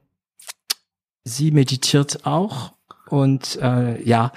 sie 1.24 1.52
meditiert 1.52 2.26
auch. 2.26 2.74
Und 3.08 3.60
äh, 3.62 4.02
ja, 4.04 4.32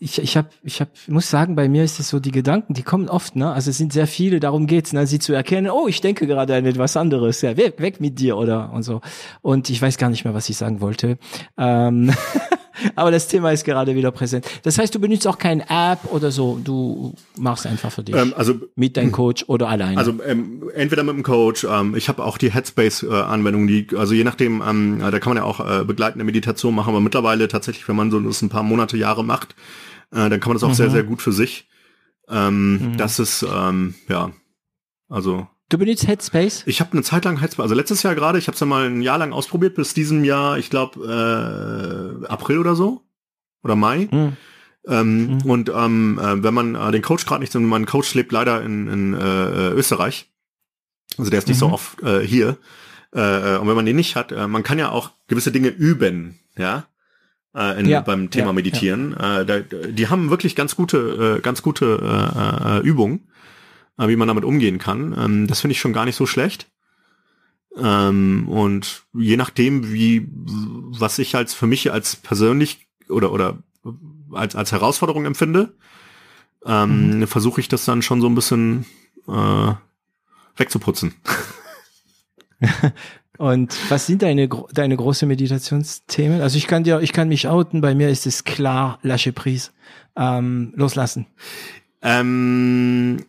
ich, 0.00 0.22
ich 0.22 0.36
habe, 0.36 0.48
ich 0.62 0.80
hab, 0.80 0.90
muss 1.08 1.28
sagen, 1.28 1.56
bei 1.56 1.68
mir 1.68 1.82
ist 1.82 1.98
es 1.98 2.08
so, 2.08 2.20
die 2.20 2.30
Gedanken, 2.30 2.72
die 2.72 2.84
kommen 2.84 3.08
oft, 3.08 3.34
ne? 3.34 3.52
Also 3.52 3.70
es 3.70 3.78
sind 3.78 3.92
sehr 3.92 4.06
viele, 4.06 4.38
darum 4.38 4.68
geht's, 4.68 4.92
ne? 4.92 5.08
sie 5.08 5.18
zu 5.18 5.32
erkennen, 5.32 5.70
oh, 5.70 5.88
ich 5.88 6.00
denke 6.00 6.28
gerade 6.28 6.54
an 6.54 6.66
etwas 6.66 6.96
anderes, 6.96 7.42
ja, 7.42 7.56
weg, 7.56 7.74
weg 7.78 8.00
mit 8.00 8.20
dir 8.20 8.36
oder 8.36 8.72
und 8.72 8.84
so. 8.84 9.00
Und 9.42 9.68
ich 9.70 9.82
weiß 9.82 9.98
gar 9.98 10.08
nicht 10.08 10.24
mehr, 10.24 10.34
was 10.34 10.48
ich 10.48 10.56
sagen 10.56 10.80
wollte. 10.80 11.18
Ähm, 11.56 12.12
aber 12.94 13.10
das 13.10 13.26
Thema 13.26 13.50
ist 13.50 13.64
gerade 13.64 13.96
wieder 13.96 14.12
präsent. 14.12 14.46
Das 14.62 14.78
heißt, 14.78 14.94
du 14.94 15.00
benutzt 15.00 15.26
auch 15.26 15.36
kein 15.36 15.62
App 15.62 15.98
oder 16.12 16.30
so, 16.30 16.60
du 16.62 17.14
machst 17.36 17.66
einfach 17.66 17.90
für 17.90 18.04
dich. 18.04 18.14
Ähm, 18.14 18.34
also 18.36 18.54
mit 18.76 18.96
deinem 18.96 19.10
Coach 19.10 19.46
oder 19.48 19.68
alleine. 19.68 19.98
Also 19.98 20.14
ähm, 20.24 20.70
entweder 20.76 21.02
mit 21.02 21.16
dem 21.16 21.24
Coach, 21.24 21.66
ähm, 21.68 21.96
ich 21.96 22.08
habe 22.08 22.24
auch 22.24 22.38
die 22.38 22.52
Headspace-Anwendung, 22.52 23.66
die, 23.66 23.88
also 23.96 24.14
je 24.14 24.22
nachdem, 24.22 24.62
ähm, 24.64 25.00
da 25.00 25.18
kann 25.18 25.34
man 25.34 25.38
ja 25.38 25.44
auch 25.44 25.58
äh, 25.58 25.84
begleitende 25.84 26.24
Meditation 26.24 26.72
machen, 26.76 26.90
aber 26.90 27.00
mittlerweile 27.00 27.48
tatsächlich, 27.48 27.88
wenn 27.88 27.96
man 27.96 28.12
so 28.12 28.20
das 28.20 28.42
ein 28.42 28.48
paar 28.48 28.62
Monate, 28.62 28.96
Jahre 28.96 29.24
macht, 29.24 29.56
äh, 30.12 30.28
dann 30.28 30.40
kann 30.40 30.50
man 30.50 30.54
das 30.54 30.64
auch 30.64 30.74
sehr, 30.74 30.90
sehr 30.90 31.04
gut 31.04 31.22
für 31.22 31.32
sich. 31.32 31.68
Ähm, 32.28 32.94
Das 32.96 33.18
ist, 33.18 33.42
ähm, 33.42 33.94
ja, 34.08 34.32
also 35.08 35.48
du 35.68 35.78
benutzt 35.78 36.06
Headspace? 36.06 36.64
ich 36.66 36.80
habe 36.80 36.92
eine 36.92 37.02
Zeit 37.02 37.24
lang 37.24 37.40
Headspace, 37.40 37.62
also 37.62 37.74
letztes 37.74 38.02
Jahr 38.02 38.14
gerade, 38.14 38.38
ich 38.38 38.46
habe 38.46 38.54
es 38.54 38.60
ja 38.60 38.66
mal 38.66 38.86
ein 38.86 39.02
Jahr 39.02 39.18
lang 39.18 39.32
ausprobiert, 39.32 39.74
bis 39.74 39.94
diesem 39.94 40.24
Jahr, 40.24 40.58
ich 40.58 40.70
glaube, 40.70 42.20
äh, 42.22 42.26
April 42.26 42.58
oder 42.58 42.74
so, 42.74 43.02
oder 43.62 43.76
Mai. 43.76 44.08
Hm. 44.10 44.36
Ähm, 44.86 45.26
mhm. 45.26 45.50
Und 45.50 45.72
ähm, 45.74 46.18
äh, 46.18 46.42
wenn 46.42 46.54
man 46.54 46.74
äh, 46.74 46.92
den 46.92 47.02
Coach 47.02 47.26
gerade 47.26 47.40
nicht, 47.40 47.54
mein 47.54 47.86
Coach 47.86 48.14
lebt 48.14 48.32
leider 48.32 48.62
in, 48.62 48.88
in 48.88 49.14
äh, 49.14 49.70
Österreich, 49.70 50.30
also 51.16 51.30
der 51.30 51.38
ist 51.38 51.48
nicht 51.48 51.56
mhm. 51.56 51.60
so 51.60 51.72
oft 51.72 52.02
äh, 52.02 52.20
hier. 52.20 52.56
Äh, 53.12 53.56
und 53.56 53.68
wenn 53.68 53.76
man 53.76 53.86
den 53.86 53.96
nicht 53.96 54.16
hat, 54.16 54.32
äh, 54.32 54.46
man 54.46 54.62
kann 54.62 54.78
ja 54.78 54.90
auch 54.90 55.10
gewisse 55.26 55.52
Dinge 55.52 55.68
üben, 55.68 56.38
ja, 56.56 56.86
äh, 57.54 57.80
in, 57.80 57.86
ja. 57.86 58.00
beim 58.00 58.30
Thema 58.30 58.48
ja, 58.48 58.52
Meditieren. 58.52 59.16
Ja. 59.18 59.40
Äh, 59.40 59.46
da, 59.46 59.60
die 59.60 60.08
haben 60.08 60.30
wirklich 60.30 60.56
ganz 60.56 60.76
gute, 60.76 61.36
äh, 61.38 61.40
ganz 61.40 61.62
gute 61.62 61.98
äh, 62.02 62.78
äh, 62.78 62.80
Übungen, 62.80 63.28
äh, 63.98 64.08
wie 64.08 64.16
man 64.16 64.28
damit 64.28 64.44
umgehen 64.44 64.78
kann. 64.78 65.16
Ähm, 65.18 65.46
das 65.46 65.60
finde 65.60 65.72
ich 65.72 65.80
schon 65.80 65.92
gar 65.92 66.04
nicht 66.04 66.16
so 66.16 66.26
schlecht. 66.26 66.68
Ähm, 67.76 68.48
und 68.48 69.04
je 69.14 69.36
nachdem, 69.36 69.92
wie, 69.92 70.28
was 70.32 71.18
ich 71.18 71.36
als 71.36 71.54
für 71.54 71.66
mich 71.66 71.92
als 71.92 72.16
persönlich 72.16 72.88
oder 73.08 73.32
oder 73.32 73.58
als 74.32 74.56
als 74.56 74.72
Herausforderung 74.72 75.26
empfinde, 75.26 75.74
ähm, 76.64 77.20
mhm. 77.20 77.26
versuche 77.26 77.60
ich 77.60 77.68
das 77.68 77.84
dann 77.84 78.02
schon 78.02 78.20
so 78.20 78.28
ein 78.28 78.34
bisschen 78.34 78.84
äh, 79.28 79.72
wegzuputzen. 80.56 81.14
Und 83.38 83.76
was 83.88 84.06
sind 84.06 84.22
deine, 84.22 84.48
deine 84.72 84.96
große 84.96 85.24
Meditationsthemen? 85.24 86.40
Also 86.40 86.58
ich 86.58 86.66
kann 86.66 86.82
dir, 86.82 87.00
ich 87.00 87.12
kann 87.12 87.28
mich 87.28 87.46
outen, 87.46 87.80
bei 87.80 87.94
mir 87.94 88.08
ist 88.08 88.26
es 88.26 88.42
klar, 88.42 88.98
lâche 89.02 89.32
prise, 89.32 89.70
ähm, 90.16 90.72
loslassen. 90.74 91.26
Ähm, 92.02 93.24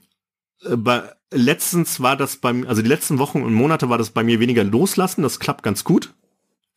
bei, 0.68 1.04
letztens 1.32 2.00
war 2.02 2.18
das 2.18 2.38
beim, 2.38 2.66
also 2.68 2.82
die 2.82 2.88
letzten 2.88 3.20
Wochen 3.20 3.44
und 3.44 3.54
Monate 3.54 3.90
war 3.90 4.00
das 4.00 4.10
bei 4.10 4.24
mir 4.24 4.40
weniger 4.40 4.64
loslassen, 4.64 5.22
das 5.22 5.40
klappt 5.40 5.62
ganz 5.62 5.84
gut. 5.84 6.14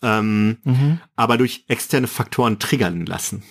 Ähm, 0.02 0.58
mhm. 0.64 1.00
Aber 1.16 1.38
durch 1.38 1.64
externe 1.68 2.08
Faktoren 2.08 2.58
triggern 2.58 3.06
lassen. 3.06 3.44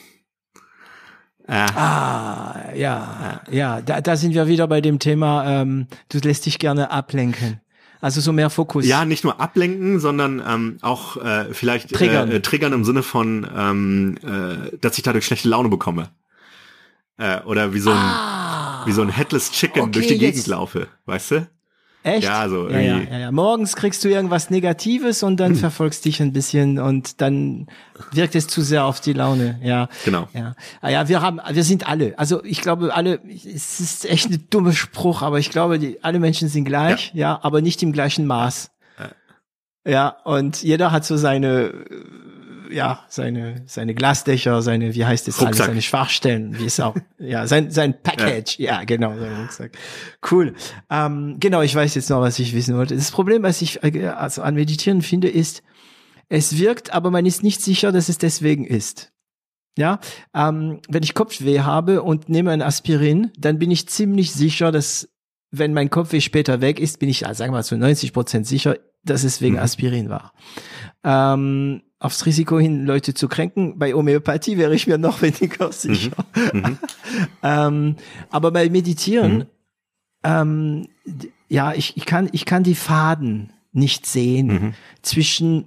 Äh, 1.47 1.53
ah, 1.75 2.71
ja, 2.75 2.75
ja, 2.75 3.41
ja, 3.49 3.81
da, 3.81 3.99
da 3.99 4.15
sind 4.15 4.35
wir 4.35 4.47
wieder 4.47 4.67
bei 4.67 4.79
dem 4.79 4.99
Thema, 4.99 5.61
ähm, 5.61 5.87
du 6.09 6.19
lässt 6.19 6.45
dich 6.45 6.59
gerne 6.59 6.91
ablenken. 6.91 7.61
Also 8.01 8.19
so 8.19 8.33
mehr 8.33 8.49
Fokus. 8.49 8.85
Ja, 8.85 9.05
nicht 9.05 9.23
nur 9.23 9.39
ablenken, 9.39 9.99
sondern 9.99 10.41
ähm, 10.45 10.77
auch 10.81 11.17
äh, 11.17 11.53
vielleicht 11.53 11.93
triggern. 11.93 12.31
Äh, 12.31 12.41
triggern 12.41 12.73
im 12.73 12.83
Sinne 12.83 13.03
von, 13.03 13.47
ähm, 13.55 14.17
äh, 14.23 14.75
dass 14.77 14.97
ich 14.97 15.03
dadurch 15.03 15.25
schlechte 15.25 15.47
Laune 15.47 15.69
bekomme. 15.69 16.09
Äh, 17.17 17.41
oder 17.41 17.75
wie 17.75 17.79
so 17.79 17.91
ein, 17.91 17.97
ah, 17.97 18.83
wie 18.87 18.91
so 18.91 19.03
ein 19.03 19.09
Headless 19.09 19.51
Chicken 19.51 19.83
okay, 19.83 19.91
durch 19.91 20.07
die 20.07 20.17
Gegend 20.17 20.47
laufe, 20.47 20.87
weißt 21.05 21.31
du? 21.31 21.47
Echt? 22.03 22.23
Ja, 22.23 22.49
so 22.49 22.67
ja, 22.69 22.79
ja, 22.79 22.97
ja, 22.99 23.19
ja. 23.19 23.31
Morgens 23.31 23.75
kriegst 23.75 24.03
du 24.03 24.09
irgendwas 24.09 24.49
Negatives 24.49 25.21
und 25.21 25.37
dann 25.39 25.51
hm. 25.51 25.57
verfolgst 25.59 26.03
dich 26.05 26.21
ein 26.21 26.33
bisschen 26.33 26.79
und 26.79 27.21
dann 27.21 27.67
wirkt 28.11 28.35
es 28.35 28.47
zu 28.47 28.61
sehr 28.61 28.85
auf 28.85 29.01
die 29.01 29.13
Laune. 29.13 29.59
Ja. 29.63 29.87
Genau. 30.03 30.27
Ja. 30.33 30.55
Ah, 30.81 30.89
ja, 30.89 31.07
wir 31.07 31.21
haben, 31.21 31.39
wir 31.51 31.63
sind 31.63 31.87
alle. 31.87 32.17
Also 32.17 32.43
ich 32.43 32.61
glaube, 32.61 32.93
alle. 32.95 33.19
Es 33.27 33.79
ist 33.79 34.05
echt 34.05 34.29
ein 34.29 34.47
dummer 34.49 34.73
Spruch, 34.73 35.21
aber 35.21 35.37
ich 35.39 35.51
glaube, 35.51 35.77
die, 35.77 36.03
alle 36.03 36.19
Menschen 36.19 36.47
sind 36.47 36.65
gleich, 36.65 37.11
ja, 37.13 37.19
ja 37.19 37.39
aber 37.43 37.61
nicht 37.61 37.83
im 37.83 37.91
gleichen 37.91 38.25
Maß. 38.25 38.71
Ja, 39.85 40.09
und 40.25 40.61
jeder 40.61 40.91
hat 40.91 41.05
so 41.05 41.17
seine 41.17 41.73
ja, 42.71 43.05
seine, 43.09 43.63
seine 43.65 43.93
Glasdächer, 43.93 44.61
seine, 44.61 44.95
wie 44.95 45.05
heißt 45.05 45.27
es 45.27 45.39
alles, 45.41 45.57
seine 45.57 45.81
Schwachstellen, 45.81 46.57
wie 46.59 46.65
es 46.65 46.79
auch, 46.79 46.95
ja, 47.19 47.47
sein, 47.47 47.71
sein 47.71 48.01
Package, 48.01 48.59
ja, 48.59 48.79
ja 48.79 48.83
genau, 48.83 49.17
sein 49.17 49.41
Rucksack. 49.41 49.71
Cool. 50.29 50.55
Ähm, 50.89 51.37
genau, 51.39 51.61
ich 51.61 51.75
weiß 51.75 51.95
jetzt 51.95 52.09
noch, 52.09 52.21
was 52.21 52.39
ich 52.39 52.55
wissen 52.55 52.75
wollte. 52.77 52.95
Das 52.95 53.11
Problem, 53.11 53.43
was 53.43 53.61
ich 53.61 53.83
äh, 53.83 54.07
also 54.07 54.41
an 54.41 54.55
Meditieren 54.55 55.01
finde, 55.01 55.29
ist, 55.29 55.63
es 56.29 56.57
wirkt, 56.57 56.93
aber 56.93 57.11
man 57.11 57.25
ist 57.25 57.43
nicht 57.43 57.61
sicher, 57.61 57.91
dass 57.91 58.09
es 58.09 58.17
deswegen 58.17 58.65
ist. 58.65 59.11
Ja, 59.77 59.99
ähm, 60.33 60.81
wenn 60.89 61.03
ich 61.03 61.13
Kopfweh 61.13 61.61
habe 61.61 62.01
und 62.03 62.27
nehme 62.27 62.51
ein 62.51 62.61
Aspirin, 62.61 63.31
dann 63.37 63.57
bin 63.57 63.71
ich 63.71 63.87
ziemlich 63.87 64.33
sicher, 64.33 64.71
dass 64.71 65.07
wenn 65.51 65.73
mein 65.73 65.89
Kopfweh 65.89 66.21
später 66.21 66.61
weg 66.61 66.79
ist, 66.79 66.99
bin 66.99 67.09
ich, 67.09 67.19
sagen 67.19 67.51
wir 67.51 67.57
mal, 67.57 67.63
zu 67.63 67.77
90 67.77 68.13
Prozent 68.13 68.47
sicher, 68.47 68.77
dass 69.03 69.23
es 69.23 69.41
wegen 69.41 69.55
mhm. 69.55 69.61
Aspirin 69.61 70.09
war. 70.09 70.33
Ähm, 71.03 71.83
aufs 72.01 72.25
Risiko 72.25 72.59
hin, 72.59 72.85
Leute 72.85 73.13
zu 73.13 73.27
kränken. 73.27 73.77
Bei 73.77 73.93
Homöopathie 73.93 74.57
wäre 74.57 74.73
ich 74.73 74.87
mir 74.87 74.97
noch 74.97 75.21
weniger 75.21 75.67
mhm. 75.67 75.71
sicher. 75.71 76.25
Mhm. 76.51 76.77
ähm, 77.43 77.95
aber 78.29 78.51
bei 78.51 78.69
Meditieren, 78.69 79.37
mhm. 79.37 79.45
ähm, 80.23 80.87
ja, 81.47 81.73
ich, 81.73 81.95
ich, 81.95 82.05
kann, 82.05 82.27
ich 82.31 82.45
kann 82.45 82.63
die 82.63 82.75
Faden 82.75 83.53
nicht 83.71 84.05
sehen 84.05 84.47
mhm. 84.47 84.73
zwischen, 85.03 85.65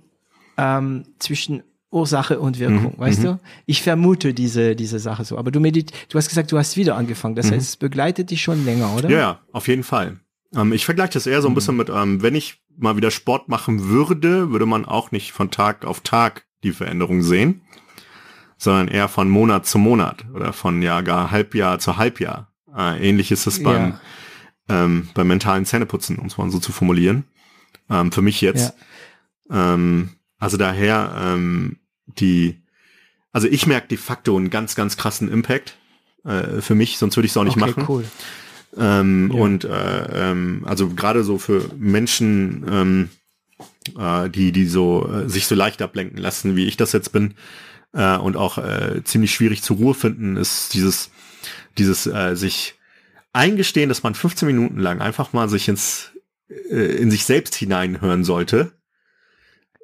ähm, 0.59 1.05
zwischen 1.19 1.63
Ursache 1.91 2.41
und 2.41 2.59
Wirkung, 2.59 2.95
mhm. 2.97 2.99
weißt 2.99 3.23
du? 3.23 3.39
Ich 3.67 3.83
vermute 3.83 4.35
diese, 4.35 4.75
diese 4.75 4.99
Sache 4.99 5.25
so. 5.25 5.39
Aber 5.39 5.53
du 5.53 5.61
medit, 5.61 5.93
du 6.09 6.19
hast 6.19 6.29
gesagt, 6.29 6.51
du 6.51 6.59
hast 6.59 6.77
wieder 6.77 6.97
angefangen. 6.97 7.37
Das 7.37 7.53
heißt, 7.53 7.69
es 7.69 7.77
begleitet 7.77 8.31
dich 8.33 8.43
schon 8.43 8.65
länger, 8.65 8.93
oder? 8.97 9.09
Ja 9.09 9.41
auf 9.53 9.69
jeden 9.69 9.85
Fall. 9.85 10.19
Ähm, 10.55 10.73
ich 10.73 10.85
vergleiche 10.85 11.15
das 11.15 11.27
eher 11.27 11.43
so 11.43 11.49
ein 11.49 11.55
bisschen 11.55 11.77
mit, 11.77 11.89
ähm, 11.89 12.23
wenn 12.23 12.35
ich 12.35 12.63
mal 12.77 12.97
wieder 12.97 13.11
Sport 13.11 13.49
machen 13.49 13.89
würde, 13.89 14.51
würde 14.51 14.67
man 14.67 14.85
auch 14.85 15.11
nicht 15.11 15.33
von 15.33 15.51
Tag 15.51 15.85
auf 15.85 16.01
Tag 16.01 16.47
die 16.63 16.73
Veränderung 16.73 17.23
sehen, 17.23 17.63
sondern 18.57 18.89
eher 18.89 19.09
von 19.09 19.29
Monat 19.29 19.67
zu 19.67 19.79
Monat 19.79 20.25
oder 20.33 20.53
von 20.53 20.83
Jahr 20.83 21.03
gar 21.03 21.31
Halbjahr 21.31 21.79
zu 21.79 21.97
Halbjahr. 21.97 22.53
Äh, 22.77 23.09
ähnlich 23.09 23.31
ist 23.31 23.47
es 23.47 23.63
beim, 23.63 23.95
ja. 24.69 24.85
ähm, 24.85 25.09
beim 25.15 25.29
mentalen 25.29 25.67
Zähneputzen, 25.67 26.19
um 26.19 26.27
es 26.27 26.39
mal 26.39 26.51
so 26.51 26.59
zu 26.59 26.73
formulieren. 26.73 27.25
Ähm, 27.91 28.13
für 28.13 28.23
mich 28.23 28.41
jetzt. 28.41 28.75
Ja. 29.51 29.75
Ähm, 29.75 30.11
also 30.39 30.57
daher 30.57 31.15
ähm, 31.19 31.79
die, 32.07 32.63
also 33.33 33.47
ich 33.49 33.67
merke 33.67 33.89
de 33.89 33.99
facto 33.99 34.37
einen 34.37 34.51
ganz, 34.51 34.75
ganz 34.75 34.97
krassen 34.97 35.31
Impact 35.31 35.77
äh, 36.25 36.61
für 36.61 36.75
mich, 36.75 36.99
sonst 36.99 37.17
würde 37.17 37.27
ich 37.27 37.33
es 37.33 37.37
auch 37.37 37.45
nicht 37.45 37.57
okay, 37.57 37.71
machen. 37.71 37.85
Cool. 37.87 38.05
Ähm, 38.77 39.31
ja. 39.33 39.41
Und 39.41 39.65
äh, 39.65 40.31
ähm, 40.31 40.63
also 40.65 40.89
gerade 40.91 41.25
so 41.25 41.39
für 41.39 41.71
Menschen, 41.77 42.65
ähm, 42.69 43.09
äh, 43.99 44.29
die 44.31 44.53
die 44.53 44.67
so 44.67 45.09
äh, 45.09 45.29
sich 45.29 45.47
so 45.47 45.55
leicht 45.55 45.83
ablenken 45.83 46.19
lassen, 46.19 46.57
wie 46.57 46.67
ich 46.67 46.77
das 46.77 46.93
jetzt 46.93 47.13
bin, 47.13 47.35
äh, 47.93 48.17
und 48.17 48.37
auch 48.37 48.59
äh, 48.59 49.03
ziemlich 49.05 49.35
schwierig 49.35 49.63
zur 49.63 49.77
Ruhe 49.77 49.95
finden, 49.95 50.37
ist 50.37 50.75
dieses 50.75 51.11
dieses 51.79 52.07
äh, 52.07 52.35
sich 52.35 52.75
eingestehen, 53.33 53.89
dass 53.89 54.03
man 54.03 54.15
15 54.15 54.47
Minuten 54.47 54.79
lang 54.79 55.01
einfach 55.01 55.33
mal 55.33 55.49
sich 55.49 55.69
ins 55.69 56.13
äh, 56.49 56.97
in 56.97 57.11
sich 57.11 57.25
selbst 57.25 57.55
hineinhören 57.55 58.25
sollte 58.25 58.73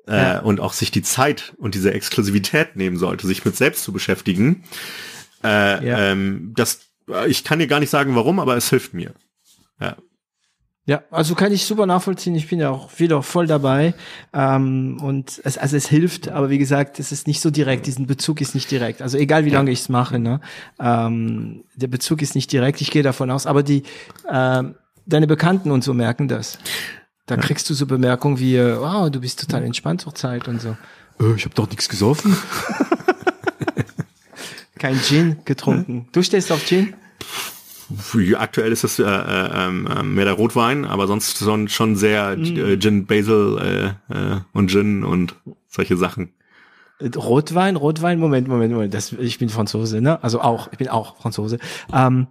äh, 0.07 0.17
ja. 0.17 0.39
und 0.41 0.61
auch 0.61 0.73
sich 0.73 0.91
die 0.91 1.03
Zeit 1.03 1.55
und 1.59 1.75
diese 1.75 1.93
Exklusivität 1.93 2.77
nehmen 2.77 2.97
sollte, 2.97 3.27
sich 3.27 3.45
mit 3.45 3.57
selbst 3.57 3.85
zu 3.85 3.93
beschäftigen. 3.93 4.65
Äh, 5.43 5.87
ja. 5.87 5.99
ähm, 6.11 6.53
das 6.57 6.90
ich 7.29 7.45
kann 7.45 7.59
dir 7.59 7.67
gar 7.67 7.81
nicht 7.81 7.91
sagen, 7.91 8.15
warum, 8.15 8.41
aber 8.41 8.57
es 8.57 8.71
hilft 8.71 8.95
mir. 8.95 9.15
Ja. 9.81 9.97
Ja, 10.87 11.03
also 11.11 11.37
kann 11.37 11.53
ich 11.53 11.67
super 11.67 11.87
nachvollziehen. 11.87 12.35
Ich 12.35 12.49
bin 12.49 12.59
ja 12.59 12.71
auch 12.71 12.99
wieder 12.99 13.23
voll 13.23 13.47
dabei. 13.47 13.95
Ähm, 14.33 14.99
und 15.01 15.41
es, 15.45 15.57
also 15.57 15.77
es 15.77 15.87
hilft, 15.87 16.29
aber 16.29 16.51
wie 16.51 16.59
gesagt, 16.59 16.99
es 16.99 17.13
ist 17.13 17.29
nicht 17.29 17.41
so 17.41 17.51
direkt. 17.51 17.87
Diesen 17.87 18.07
Bezug 18.07 18.41
ist 18.41 18.55
nicht 18.55 18.71
direkt. 18.71 19.01
Also 19.01 19.17
egal 19.17 19.45
wie 19.45 19.51
lange 19.51 19.71
ich 19.71 19.81
es 19.81 19.89
mache, 19.89 20.19
ne? 20.19 20.41
Ähm, 20.81 21.65
der 21.77 21.87
Bezug 21.87 22.23
ist 22.23 22.35
nicht 22.35 22.51
direkt. 22.51 22.81
Ich 22.81 22.91
gehe 22.91 23.05
davon 23.05 23.31
aus. 23.31 23.47
Aber 23.47 23.63
die 23.63 23.85
ähm, 24.29 24.75
deine 25.07 25.27
Bekannten 25.27 25.71
und 25.71 25.85
so 25.85 25.95
merken 25.95 26.29
das. 26.29 26.59
Da 27.27 27.37
kriegst 27.37 27.71
du 27.71 27.75
so 27.75 27.87
Bemerkungen 27.87 28.41
wie, 28.41 28.59
wow, 28.59 29.09
du 29.11 29.21
bist 29.21 29.39
total 29.39 29.63
entspannt 29.63 30.01
zur 30.01 30.15
Zeit 30.15 30.49
und 30.49 30.61
so. 30.61 30.77
Äh, 31.21 31.35
ich 31.37 31.45
habe 31.45 31.55
doch 31.55 31.69
nichts 31.69 31.89
gesoffen. 31.89 32.37
Kein 34.79 34.99
Gin 34.99 35.37
getrunken. 35.45 36.09
Du 36.13 36.23
stehst 36.23 36.51
auf 36.51 36.65
Gin? 36.65 36.95
Aktuell 38.37 38.71
ist 38.71 38.85
es 38.85 38.99
äh, 38.99 39.03
äh, 39.03 39.69
äh, 39.69 40.03
mehr 40.03 40.25
der 40.25 40.35
Rotwein, 40.35 40.85
aber 40.85 41.09
sonst 41.09 41.39
schon, 41.39 41.69
schon 41.69 41.97
sehr 41.97 42.37
mm. 42.37 42.57
äh, 42.57 42.79
Gin 42.79 43.07
Basil 43.07 43.97
äh, 44.11 44.15
äh, 44.15 44.41
und 44.53 44.71
Gin 44.71 45.03
und 45.03 45.35
solche 45.69 45.97
Sachen. 45.97 46.33
Rotwein, 47.17 47.77
Rotwein, 47.77 48.19
Moment, 48.19 48.47
Moment, 48.47 48.73
Moment. 48.73 48.95
Das, 48.95 49.13
ich 49.13 49.39
bin 49.39 49.49
Franzose, 49.49 50.01
ne? 50.01 50.23
Also 50.23 50.41
auch, 50.41 50.69
ich 50.71 50.79
bin 50.79 50.89
auch 50.89 51.17
Franzose. 51.17 51.59
Ähm, 51.93 52.27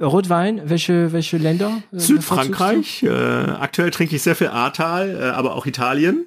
Rotwein, 0.00 0.68
welche, 0.68 1.12
welche 1.12 1.38
Länder? 1.38 1.82
Äh, 1.92 1.98
Südfrankreich. 1.98 3.02
Äh, 3.02 3.08
aktuell 3.08 3.90
trinke 3.90 4.14
ich 4.14 4.22
sehr 4.22 4.36
viel 4.36 4.48
Ahrtal, 4.48 5.16
äh, 5.18 5.24
aber 5.30 5.54
auch 5.54 5.66
Italien. 5.66 6.26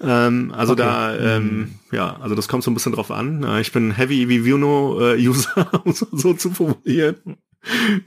Ähm, 0.00 0.52
also 0.56 0.74
okay. 0.74 0.82
da, 0.82 1.16
ähm, 1.16 1.44
mhm. 1.44 1.74
ja, 1.92 2.16
also 2.20 2.34
das 2.34 2.48
kommt 2.48 2.62
so 2.62 2.70
ein 2.70 2.74
bisschen 2.74 2.92
drauf 2.92 3.10
an. 3.10 3.42
Äh, 3.42 3.60
ich 3.60 3.72
bin 3.72 3.90
Heavy 3.90 4.28
Vivuno-User, 4.28 5.68
äh, 5.72 5.76
um 5.84 5.92
so, 5.92 6.06
so 6.12 6.34
zu 6.34 6.50
formulieren. 6.50 7.16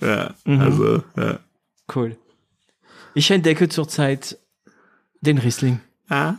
ja, 0.02 0.34
mhm. 0.46 0.62
also, 0.62 1.04
ja. 1.18 1.40
Cool. 1.94 2.16
Ich 3.14 3.30
entdecke 3.32 3.68
zurzeit 3.68 4.38
den 5.20 5.38
Riesling. 5.38 5.82
Ah. 6.10 6.36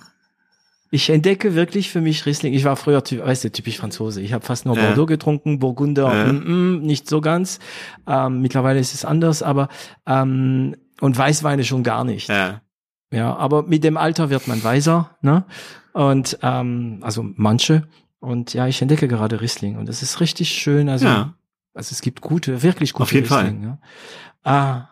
Ich 0.90 1.08
entdecke 1.08 1.54
wirklich 1.54 1.90
für 1.90 2.00
mich 2.00 2.26
Riesling. 2.26 2.52
Ich 2.52 2.64
war 2.64 2.76
früher, 2.76 3.02
weißt 3.02 3.44
du, 3.44 3.52
typisch 3.52 3.78
Franzose. 3.78 4.20
Ich 4.20 4.32
habe 4.32 4.44
fast 4.44 4.66
nur. 4.66 4.76
Bordeaux 4.76 5.06
getrunken, 5.06 5.58
Burgunder, 5.58 6.14
ja. 6.14 6.32
mm, 6.32 6.76
mm, 6.76 6.82
nicht 6.82 7.08
so 7.08 7.20
ganz. 7.20 7.60
Ähm, 8.06 8.42
mittlerweile 8.42 8.78
ist 8.78 8.94
es 8.94 9.04
anders, 9.04 9.42
aber 9.42 9.68
ähm, 10.06 10.76
und 11.00 11.16
Weißweine 11.16 11.64
schon 11.64 11.82
gar 11.82 12.04
nicht. 12.04 12.28
Ja. 12.28 12.60
Ja, 13.12 13.36
aber 13.36 13.62
mit 13.62 13.84
dem 13.84 13.96
Alter 13.96 14.30
wird 14.30 14.48
man 14.48 14.64
weiser, 14.64 15.10
ne? 15.20 15.44
Und 15.92 16.38
ähm, 16.42 16.98
also 17.02 17.24
manche. 17.36 17.86
Und 18.18 18.54
ja, 18.54 18.66
ich 18.66 18.80
entdecke 18.80 19.06
gerade 19.06 19.40
Riesling 19.40 19.76
und 19.76 19.88
es 19.88 20.02
ist 20.02 20.20
richtig 20.20 20.48
schön. 20.50 20.88
Also, 20.88 21.06
Ja. 21.06 21.34
also 21.74 21.92
es 21.92 22.00
gibt 22.00 22.22
gute, 22.22 22.62
wirklich 22.62 22.92
gute 22.94 23.02
Auf 23.02 23.12
jeden 23.12 23.26
Fall. 23.26 23.44
Riesling. 23.44 23.62
Ja, 23.64 23.78
ah, 24.44 24.88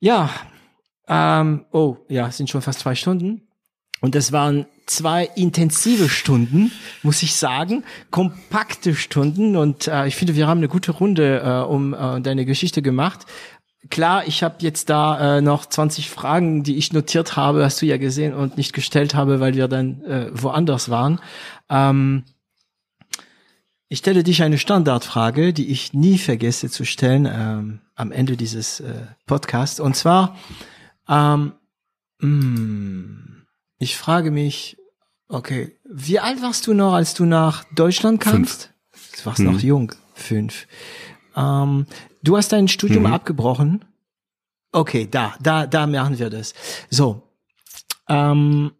ja 0.00 0.30
ähm, 1.08 1.66
oh, 1.72 1.98
ja, 2.08 2.28
es 2.28 2.38
sind 2.38 2.48
schon 2.48 2.62
fast 2.62 2.80
zwei 2.80 2.94
Stunden. 2.94 3.42
Und 4.00 4.14
das 4.14 4.32
waren 4.32 4.66
zwei 4.86 5.28
intensive 5.36 6.08
Stunden, 6.08 6.72
muss 7.02 7.22
ich 7.22 7.36
sagen, 7.36 7.84
kompakte 8.10 8.94
Stunden. 8.94 9.56
Und 9.56 9.86
äh, 9.86 10.06
ich 10.06 10.16
finde, 10.16 10.34
wir 10.34 10.48
haben 10.48 10.58
eine 10.58 10.68
gute 10.68 10.92
Runde 10.92 11.40
äh, 11.40 11.70
um 11.70 11.94
äh, 11.94 12.20
deine 12.20 12.44
Geschichte 12.44 12.82
gemacht. 12.82 13.26
Klar, 13.90 14.26
ich 14.28 14.42
habe 14.42 14.56
jetzt 14.60 14.90
da 14.90 15.38
äh, 15.38 15.40
noch 15.40 15.66
20 15.66 16.08
Fragen, 16.08 16.62
die 16.62 16.76
ich 16.76 16.92
notiert 16.92 17.36
habe, 17.36 17.64
hast 17.64 17.82
du 17.82 17.86
ja 17.86 17.96
gesehen 17.96 18.32
und 18.32 18.56
nicht 18.56 18.72
gestellt 18.72 19.14
habe, 19.14 19.40
weil 19.40 19.54
wir 19.54 19.66
dann 19.68 20.02
äh, 20.04 20.30
woanders 20.32 20.88
waren. 20.88 21.20
Ähm, 21.68 22.24
ich 23.88 23.98
stelle 23.98 24.22
dich 24.22 24.42
eine 24.42 24.56
Standardfrage, 24.58 25.52
die 25.52 25.68
ich 25.68 25.92
nie 25.92 26.16
vergesse 26.16 26.70
zu 26.70 26.84
stellen 26.84 27.26
ähm, 27.30 27.80
am 27.94 28.12
Ende 28.12 28.36
dieses 28.36 28.80
äh, 28.80 29.06
Podcasts. 29.26 29.80
Und 29.80 29.96
zwar, 29.96 30.36
ähm, 31.08 31.52
mh, 32.20 33.44
ich 33.78 33.96
frage 33.98 34.30
mich, 34.30 34.78
okay, 35.28 35.76
wie 35.84 36.20
alt 36.20 36.40
warst 36.40 36.66
du 36.66 36.72
noch, 36.74 36.94
als 36.94 37.14
du 37.14 37.24
nach 37.24 37.64
Deutschland 37.74 38.20
kamst? 38.20 38.70
Du 39.18 39.26
warst 39.26 39.40
noch 39.40 39.52
Mhm. 39.54 39.58
jung, 39.58 39.92
fünf. 40.14 40.66
Ähm, 41.36 41.86
du 42.22 42.36
hast 42.36 42.52
dein 42.52 42.68
Studium 42.68 43.04
Mhm. 43.04 43.12
abgebrochen. 43.12 43.84
Okay, 44.72 45.06
da, 45.10 45.34
da, 45.40 45.66
da 45.66 45.86
machen 45.86 46.18
wir 46.18 46.30
das. 46.30 46.54
So, 46.90 47.22
ähm, 48.08 48.72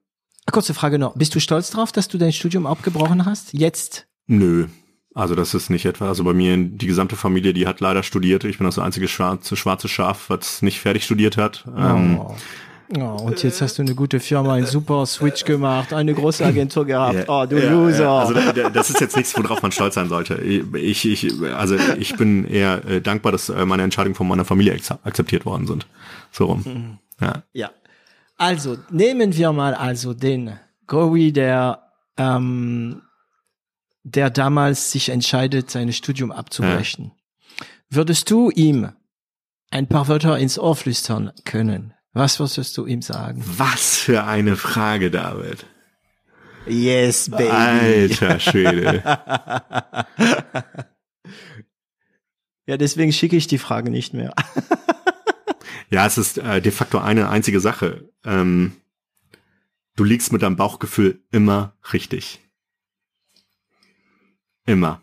kurze 0.50 0.74
Frage 0.74 0.98
noch. 0.98 1.14
Bist 1.16 1.34
du 1.34 1.40
stolz 1.40 1.70
drauf, 1.70 1.92
dass 1.92 2.08
du 2.08 2.18
dein 2.18 2.32
Studium 2.32 2.66
abgebrochen 2.66 3.26
hast? 3.26 3.52
Jetzt? 3.52 4.06
Nö. 4.26 4.68
Also 5.14 5.34
das 5.34 5.52
ist 5.52 5.68
nicht 5.68 5.84
etwa, 5.84 6.08
also 6.08 6.24
bei 6.24 6.32
mir 6.32 6.56
die 6.56 6.86
gesamte 6.86 7.16
Familie, 7.16 7.52
die 7.52 7.66
hat 7.66 7.80
leider 7.80 8.02
studiert. 8.02 8.44
Ich 8.44 8.56
bin 8.56 8.64
das 8.64 8.78
einzige 8.78 9.08
schwarze, 9.08 9.56
schwarze 9.56 9.86
Schaf, 9.88 10.30
was 10.30 10.62
nicht 10.62 10.80
fertig 10.80 11.04
studiert 11.04 11.36
hat. 11.36 11.64
Ähm, 11.76 12.18
Oh. 12.94 13.22
Und 13.24 13.42
jetzt 13.42 13.62
hast 13.62 13.78
du 13.78 13.82
eine 13.82 13.94
gute 13.94 14.20
Firma, 14.20 14.54
einen 14.54 14.66
super 14.66 15.06
Switch 15.06 15.44
gemacht, 15.44 15.92
eine 15.94 16.12
große 16.12 16.44
Agentur 16.44 16.84
gehabt. 16.84 17.24
Oh, 17.28 17.46
du 17.48 17.56
Ja, 17.62 17.70
Loser. 17.72 18.02
ja, 18.04 18.18
also 18.18 18.34
da- 18.34 18.52
da- 18.52 18.70
das 18.70 18.90
ist 18.90 19.00
jetzt 19.00 19.16
nichts, 19.16 19.34
worauf 19.36 19.62
man 19.62 19.72
stolz 19.72 19.94
sein 19.94 20.08
sollte. 20.08 20.34
Ich, 20.42 21.04
ich, 21.06 21.32
also 21.54 21.76
ich 21.98 22.16
bin 22.16 22.44
eher 22.46 22.84
äh, 22.84 23.00
dankbar, 23.00 23.32
dass 23.32 23.48
äh, 23.48 23.64
meine 23.64 23.82
Entscheidungen 23.82 24.14
von 24.14 24.28
meiner 24.28 24.44
Familie 24.44 24.78
akzeptiert 25.04 25.46
worden 25.46 25.66
sind. 25.66 25.86
So 26.32 26.46
rum. 26.46 26.98
Ja. 27.20 27.42
Ja. 27.52 27.70
Also, 28.36 28.76
nehmen 28.90 29.34
wir 29.36 29.52
mal 29.52 29.74
also 29.74 30.12
den 30.14 30.58
Gowi, 30.86 31.32
der, 31.32 31.82
ähm, 32.18 33.02
der 34.02 34.30
damals 34.30 34.90
sich 34.90 35.08
entscheidet, 35.10 35.70
sein 35.70 35.92
Studium 35.92 36.32
abzubrechen. 36.32 37.12
Würdest 37.88 38.30
du 38.30 38.50
ihm 38.50 38.90
ein 39.70 39.86
paar 39.86 40.08
Wörter 40.08 40.38
ins 40.38 40.58
Ohr 40.58 40.74
flüstern 40.76 41.30
können? 41.44 41.94
Was 42.12 42.38
würdest 42.38 42.76
du 42.76 42.86
ihm 42.86 43.02
sagen? 43.02 43.42
Was 43.46 43.98
für 43.98 44.24
eine 44.24 44.56
Frage, 44.56 45.10
David. 45.10 45.66
Yes, 46.66 47.30
baby. 47.30 47.48
Alter 47.48 48.40
Schwede. 48.40 49.02
Ja, 52.64 52.76
deswegen 52.76 53.12
schicke 53.12 53.36
ich 53.36 53.48
die 53.48 53.58
Frage 53.58 53.90
nicht 53.90 54.14
mehr. 54.14 54.34
Ja, 55.90 56.06
es 56.06 56.16
ist 56.16 56.38
äh, 56.38 56.62
de 56.62 56.72
facto 56.72 56.96
eine 56.96 57.28
einzige 57.28 57.60
Sache. 57.60 58.08
Ähm, 58.24 58.72
du 59.94 60.04
liegst 60.04 60.32
mit 60.32 60.40
deinem 60.40 60.56
Bauchgefühl 60.56 61.22
immer 61.30 61.76
richtig. 61.92 62.40
Immer. 64.64 65.02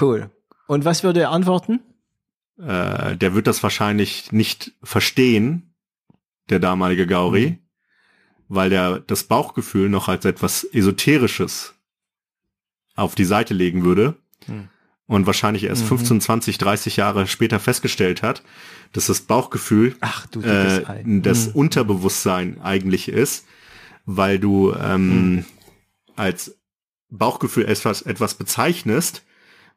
Cool. 0.00 0.28
Und 0.66 0.84
was 0.84 1.04
würde 1.04 1.20
er 1.20 1.30
antworten? 1.30 1.78
Äh, 2.58 3.16
der 3.16 3.34
wird 3.34 3.46
das 3.46 3.62
wahrscheinlich 3.62 4.32
nicht 4.32 4.72
verstehen, 4.82 5.69
der 6.50 6.58
damalige 6.60 7.06
Gauri, 7.06 7.58
weil 8.48 8.70
der 8.70 9.00
das 9.00 9.24
Bauchgefühl 9.24 9.88
noch 9.88 10.08
als 10.08 10.24
etwas 10.24 10.64
Esoterisches 10.64 11.74
auf 12.96 13.14
die 13.14 13.24
Seite 13.24 13.54
legen 13.54 13.84
würde 13.84 14.16
Hm. 14.46 14.68
und 15.06 15.26
wahrscheinlich 15.26 15.64
erst 15.64 15.82
Mhm. 15.84 15.88
15, 15.88 16.20
20, 16.20 16.58
30 16.58 16.96
Jahre 16.96 17.26
später 17.26 17.60
festgestellt 17.60 18.22
hat, 18.22 18.42
dass 18.92 19.06
das 19.06 19.20
Bauchgefühl 19.20 19.96
Ach, 20.00 20.26
du 20.26 20.40
äh, 20.42 20.84
das 21.04 21.46
Hm. 21.46 21.52
Unterbewusstsein 21.54 22.60
eigentlich 22.60 23.08
ist, 23.08 23.46
weil 24.04 24.38
du 24.38 24.74
ähm, 24.74 25.44
als 26.16 26.58
Bauchgefühl 27.10 27.66
etwas, 27.66 28.02
etwas 28.02 28.34
bezeichnest, 28.34 29.22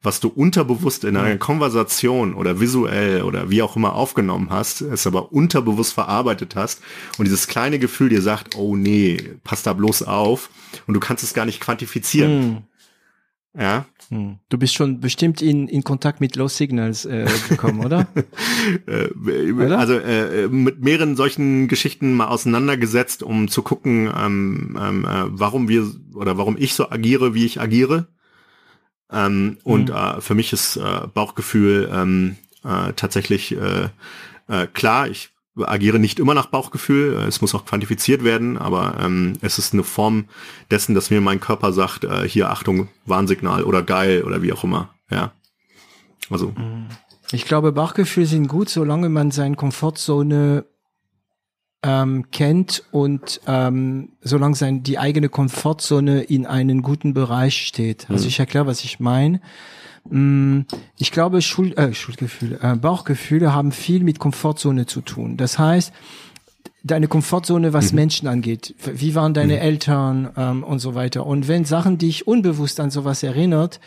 was 0.04 0.20
du 0.20 0.28
unterbewusst 0.28 1.06
in 1.06 1.18
einer 1.18 1.38
Konversation 1.38 2.36
oder 2.36 2.60
visuell 2.60 3.24
oder 3.24 3.50
wie 3.50 3.62
auch 3.62 3.76
immer 3.76 3.96
aufgenommen 3.96 4.50
hast, 4.50 4.82
es 4.82 5.08
aber 5.08 5.32
unterbewusst 5.32 5.94
verarbeitet 5.94 6.56
hast 6.56 6.82
und 7.18 7.26
dieses 7.26 7.48
kleine 7.48 7.80
Gefühl 7.80 8.10
dir 8.10 8.22
sagt, 8.22 8.56
oh 8.56 8.76
nee, 8.76 9.18
pass 9.44 9.64
da 9.64 9.74
bloß 9.74 10.04
auf 10.04 10.50
und 10.86 10.94
du 10.94 11.00
kannst 11.00 11.24
es 11.24 11.34
gar 11.34 11.46
nicht 11.46 11.62
quantifizieren. 11.62 12.32
Hm. 12.32 12.58
Ja, 13.56 13.86
Hm. 14.14 14.38
Du 14.50 14.58
bist 14.58 14.76
schon 14.76 15.00
bestimmt 15.00 15.42
in, 15.42 15.68
in 15.68 15.84
Kontakt 15.84 16.22
mit 16.22 16.36
Low 16.36 16.48
Signals 16.48 17.06
äh, 17.06 17.28
gekommen, 17.50 17.84
oder? 17.84 18.08
äh, 18.86 19.52
Oder? 19.52 19.80
also 19.80 19.94
äh, 19.94 20.48
mit 20.48 20.82
mehreren 20.82 21.16
solchen 21.16 21.68
Geschichten 21.68 22.14
mal 22.14 22.28
auseinandergesetzt, 22.28 23.24
um 23.24 23.48
zu 23.48 23.64
gucken, 23.64 24.12
ähm, 24.16 24.78
ähm, 24.80 25.06
äh, 25.06 25.26
warum 25.30 25.68
wir 25.68 25.90
oder 26.14 26.38
warum 26.38 26.58
ich 26.58 26.76
so 26.76 26.90
agiere, 26.90 27.34
wie 27.34 27.46
ich 27.46 27.60
agiere. 27.60 28.08
Ähm, 29.14 29.58
und 29.64 29.90
Mhm. 29.90 29.96
äh, 29.96 30.22
für 30.22 30.36
mich 30.36 30.54
ist 30.54 30.78
äh, 30.78 31.08
Bauchgefühl 31.14 31.90
ähm, 31.94 32.36
äh, 32.64 32.94
tatsächlich 32.94 33.56
äh, 33.56 33.90
äh, 34.48 34.68
klar. 34.68 35.08
Ich 35.08 35.30
agiere 35.56 36.00
nicht 36.00 36.20
immer 36.20 36.34
nach 36.34 36.48
Bauchgefühl. 36.48 37.14
äh, 37.16 37.26
Es 37.28 37.42
muss 37.42 37.54
auch 37.54 37.66
quantifiziert 37.66 38.24
werden, 38.24 38.58
aber 38.58 38.98
ähm, 39.00 39.34
es 39.42 39.60
ist 39.60 39.74
eine 39.74 39.84
Form 39.84 40.26
dessen, 40.72 40.96
dass 40.96 41.10
mir 41.12 41.22
mein 41.22 41.40
Körper 41.40 41.74
sagt, 41.74 42.04
äh, 42.06 42.28
hier 42.28 42.50
Achtung, 42.50 42.90
Warnsignal 43.06 43.64
oder 43.64 43.84
geil 43.84 44.24
oder 44.24 44.42
wie 44.42 44.52
auch 44.54 44.64
immer. 44.64 44.90
Ja. 45.12 45.32
Also 46.30 46.54
Ich 47.32 47.46
glaube, 47.46 47.72
Bauchgefühle 47.72 48.26
sind 48.26 48.48
gut, 48.48 48.70
solange 48.70 49.10
man 49.10 49.30
seine 49.32 49.56
Komfortzone 49.56 50.66
ähm, 51.84 52.26
kennt 52.32 52.84
und 52.92 53.42
ähm, 53.46 54.10
solange 54.22 54.56
sein, 54.56 54.84
die 54.84 54.98
eigene 55.00 55.30
Komfortzone 55.30 56.22
in 56.24 56.46
einen 56.46 56.82
guten 56.82 57.14
Bereich 57.14 57.58
steht. 57.68 58.08
Also 58.10 58.24
Mhm. 58.24 58.30
ich 58.30 58.40
erkläre, 58.40 58.66
was 58.68 58.84
ich 58.84 59.00
meine. 59.00 59.42
Mm, 60.10 60.62
Ich 60.98 61.12
glaube, 61.12 61.42
Schuld, 61.42 61.78
äh, 61.78 61.94
Schuldgefühle, 61.94 62.60
äh, 62.62 62.76
Bauchgefühle 62.76 63.54
haben 63.54 63.72
viel 63.72 64.04
mit 64.04 64.20
Komfortzone 64.20 64.86
zu 64.86 65.02
tun. 65.02 65.38
Das 65.38 65.60
heißt, 65.60 65.92
deine 66.84 67.08
Komfortzone, 67.08 67.72
was 67.74 67.94
Menschen 67.94 68.28
angeht. 68.28 68.76
Wie 68.86 69.16
waren 69.16 69.34
deine 69.34 69.60
Eltern 69.60 70.30
ähm, 70.38 70.64
und 70.64 70.80
so 70.80 70.96
weiter. 70.96 71.26
Und 71.26 71.48
wenn 71.48 71.64
Sachen 71.66 71.98
dich 71.98 72.28
unbewusst 72.28 72.80
an 72.82 72.92
sowas 72.92 73.24
erinnert, 73.24 73.80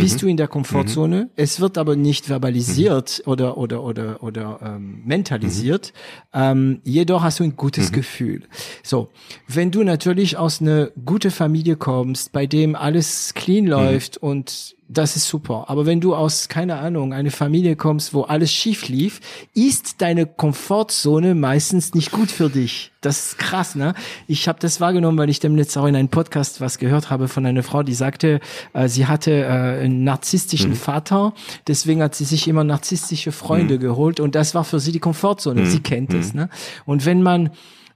bist 0.00 0.22
du 0.22 0.26
in 0.26 0.36
der 0.36 0.48
Komfortzone. 0.48 1.30
Es 1.36 1.60
wird 1.60 1.78
aber 1.78 1.96
nicht 1.96 2.26
verbalisiert 2.26 3.22
oder 3.26 3.56
oder 3.56 3.82
oder 3.82 4.22
oder 4.22 4.60
ähm, 4.62 5.02
mentalisiert. 5.04 5.92
Ähm, 6.32 6.80
jedoch 6.84 7.22
hast 7.22 7.40
du 7.40 7.44
ein 7.44 7.56
gutes 7.56 7.92
Gefühl. 7.92 8.42
So, 8.82 9.08
wenn 9.46 9.70
du 9.70 9.82
natürlich 9.84 10.36
aus 10.36 10.60
einer 10.60 10.90
gute 11.04 11.30
Familie 11.30 11.76
kommst, 11.76 12.32
bei 12.32 12.46
dem 12.46 12.74
alles 12.74 13.34
clean 13.34 13.66
läuft 13.66 14.16
und 14.16 14.76
das 14.98 15.16
ist 15.16 15.28
super. 15.28 15.64
Aber 15.68 15.86
wenn 15.86 16.00
du 16.00 16.14
aus, 16.14 16.48
keine 16.48 16.76
Ahnung, 16.76 17.12
eine 17.12 17.30
Familie 17.30 17.76
kommst, 17.76 18.14
wo 18.14 18.22
alles 18.22 18.52
schief 18.52 18.88
lief, 18.88 19.20
ist 19.54 20.00
deine 20.00 20.26
Komfortzone 20.26 21.34
meistens 21.34 21.94
nicht 21.94 22.12
gut 22.12 22.30
für 22.30 22.48
dich. 22.48 22.92
Das 23.00 23.26
ist 23.26 23.38
krass, 23.38 23.74
ne? 23.74 23.94
Ich 24.26 24.48
habe 24.48 24.58
das 24.60 24.80
wahrgenommen, 24.80 25.18
weil 25.18 25.28
ich 25.28 25.40
demnächst 25.40 25.76
auch 25.76 25.86
in 25.86 25.96
einem 25.96 26.08
Podcast 26.08 26.60
was 26.60 26.78
gehört 26.78 27.10
habe 27.10 27.28
von 27.28 27.44
einer 27.44 27.62
Frau, 27.62 27.82
die 27.82 27.94
sagte, 27.94 28.40
äh, 28.72 28.88
sie 28.88 29.06
hatte 29.06 29.32
äh, 29.32 29.84
einen 29.84 30.04
narzisstischen 30.04 30.74
Vater, 30.74 31.34
deswegen 31.66 32.02
hat 32.02 32.14
sie 32.14 32.24
sich 32.24 32.48
immer 32.48 32.64
narzisstische 32.64 33.32
Freunde 33.32 33.78
geholt 33.78 34.20
und 34.20 34.34
das 34.34 34.54
war 34.54 34.64
für 34.64 34.80
sie 34.80 34.92
die 34.92 35.00
Komfortzone. 35.00 35.66
Sie 35.66 35.80
kennt 35.80 36.14
es, 36.14 36.32
ne? 36.32 36.48
Und 36.86 37.04
wenn 37.04 37.22
man 37.22 37.50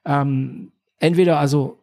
ähm, 0.04 0.72
entweder 0.98 1.38
also 1.38 1.77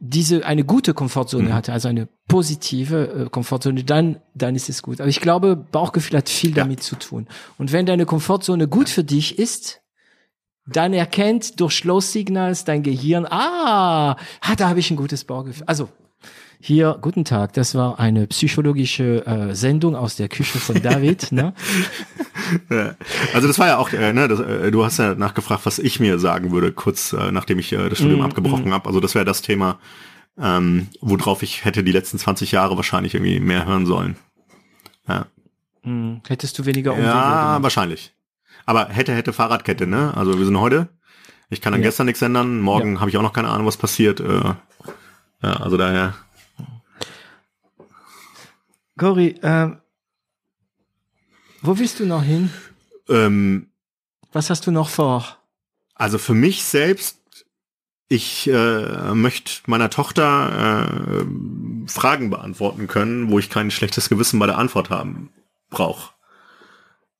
diese 0.00 0.46
eine 0.46 0.64
gute 0.64 0.94
Komfortzone 0.94 1.52
hatte, 1.52 1.72
also 1.72 1.88
eine 1.88 2.08
positive 2.28 3.24
äh, 3.26 3.30
Komfortzone, 3.30 3.82
dann 3.82 4.20
dann 4.34 4.54
ist 4.54 4.68
es 4.68 4.82
gut. 4.82 5.00
Aber 5.00 5.08
ich 5.08 5.20
glaube, 5.20 5.56
Bauchgefühl 5.56 6.18
hat 6.18 6.28
viel 6.28 6.50
Ja. 6.50 6.62
damit 6.62 6.82
zu 6.82 6.96
tun. 6.96 7.26
Und 7.58 7.72
wenn 7.72 7.86
deine 7.86 8.06
Komfortzone 8.06 8.68
gut 8.68 8.88
für 8.88 9.02
dich 9.02 9.38
ist, 9.38 9.80
dann 10.66 10.92
erkennt 10.92 11.58
durch 11.60 11.78
Slow 11.78 12.00
Signals 12.00 12.64
dein 12.64 12.82
Gehirn, 12.82 13.26
ah, 13.26 14.16
ah 14.40 14.56
da 14.56 14.68
habe 14.68 14.80
ich 14.80 14.90
ein 14.90 14.96
gutes 14.96 15.24
Bauchgefühl. 15.24 15.64
Also 15.66 15.88
hier, 16.60 16.98
guten 17.00 17.24
Tag, 17.24 17.52
das 17.52 17.74
war 17.74 18.00
eine 18.00 18.26
psychologische 18.26 19.24
äh, 19.26 19.54
Sendung 19.54 19.94
aus 19.94 20.16
der 20.16 20.28
Küche 20.28 20.58
von 20.58 20.82
David. 20.82 21.30
ne? 21.32 21.54
Ja. 22.70 22.94
Also 23.32 23.46
das 23.46 23.58
war 23.58 23.68
ja 23.68 23.76
auch, 23.78 23.92
äh, 23.92 24.12
ne, 24.12 24.26
das, 24.28 24.40
äh, 24.40 24.70
du 24.70 24.84
hast 24.84 24.98
ja 24.98 25.14
nachgefragt, 25.14 25.64
was 25.66 25.78
ich 25.78 26.00
mir 26.00 26.18
sagen 26.18 26.50
würde, 26.50 26.72
kurz 26.72 27.12
äh, 27.12 27.30
nachdem 27.30 27.58
ich 27.58 27.72
äh, 27.72 27.88
das 27.88 27.98
Studium 27.98 28.20
Mm, 28.20 28.24
abgebrochen 28.24 28.72
habe. 28.72 28.86
Also 28.86 28.98
das 29.00 29.14
wäre 29.14 29.24
das 29.24 29.42
Thema, 29.42 29.78
ähm, 30.40 30.88
worauf 31.00 31.42
ich 31.42 31.64
hätte 31.64 31.84
die 31.84 31.92
letzten 31.92 32.18
20 32.18 32.52
Jahre 32.52 32.76
wahrscheinlich 32.76 33.14
irgendwie 33.14 33.38
mehr 33.40 33.64
hören 33.66 33.86
sollen. 33.86 34.16
Ja. 35.06 35.26
Hm. 35.84 36.20
Hättest 36.26 36.58
du 36.58 36.66
weniger 36.66 36.92
Umwege 36.92 37.06
Ja, 37.08 37.40
gemacht? 37.40 37.62
wahrscheinlich. 37.62 38.12
Aber 38.66 38.88
hätte, 38.88 39.14
hätte 39.14 39.32
Fahrradkette, 39.32 39.86
ne? 39.86 40.12
Also 40.16 40.38
wir 40.38 40.44
sind 40.44 40.58
heute. 40.58 40.88
Ich 41.50 41.60
kann 41.60 41.72
an 41.72 41.80
Ja. 41.80 41.86
gestern 41.86 42.06
nichts 42.06 42.20
ändern. 42.20 42.60
Morgen 42.60 43.00
habe 43.00 43.08
ich 43.10 43.16
auch 43.16 43.22
noch 43.22 43.32
keine 43.32 43.48
Ahnung, 43.48 43.66
was 43.66 43.76
passiert. 43.78 44.20
Äh, 44.20 44.54
ja, 45.42 45.52
also 45.60 45.76
daher. 45.76 46.14
Cory, 48.98 49.36
ähm, 49.42 49.78
wo 51.62 51.78
willst 51.78 51.98
du 52.00 52.06
noch 52.06 52.22
hin? 52.22 52.50
Ähm, 53.08 53.68
Was 54.32 54.50
hast 54.50 54.66
du 54.66 54.70
noch 54.70 54.90
vor? 54.90 55.38
also 55.98 56.18
für 56.18 56.34
mich 56.34 56.64
selbst, 56.64 57.18
ich 58.08 58.48
äh, 58.48 59.14
möchte 59.14 59.60
meiner 59.66 59.90
Tochter 59.90 60.86
äh, 60.86 61.24
Fragen 61.88 62.30
beantworten 62.30 62.86
können, 62.86 63.30
wo 63.30 63.38
ich 63.38 63.50
kein 63.50 63.70
schlechtes 63.70 64.08
Gewissen 64.08 64.38
bei 64.38 64.46
der 64.46 64.56
Antwort 64.56 64.88
haben 64.88 65.30
brauche. 65.68 66.14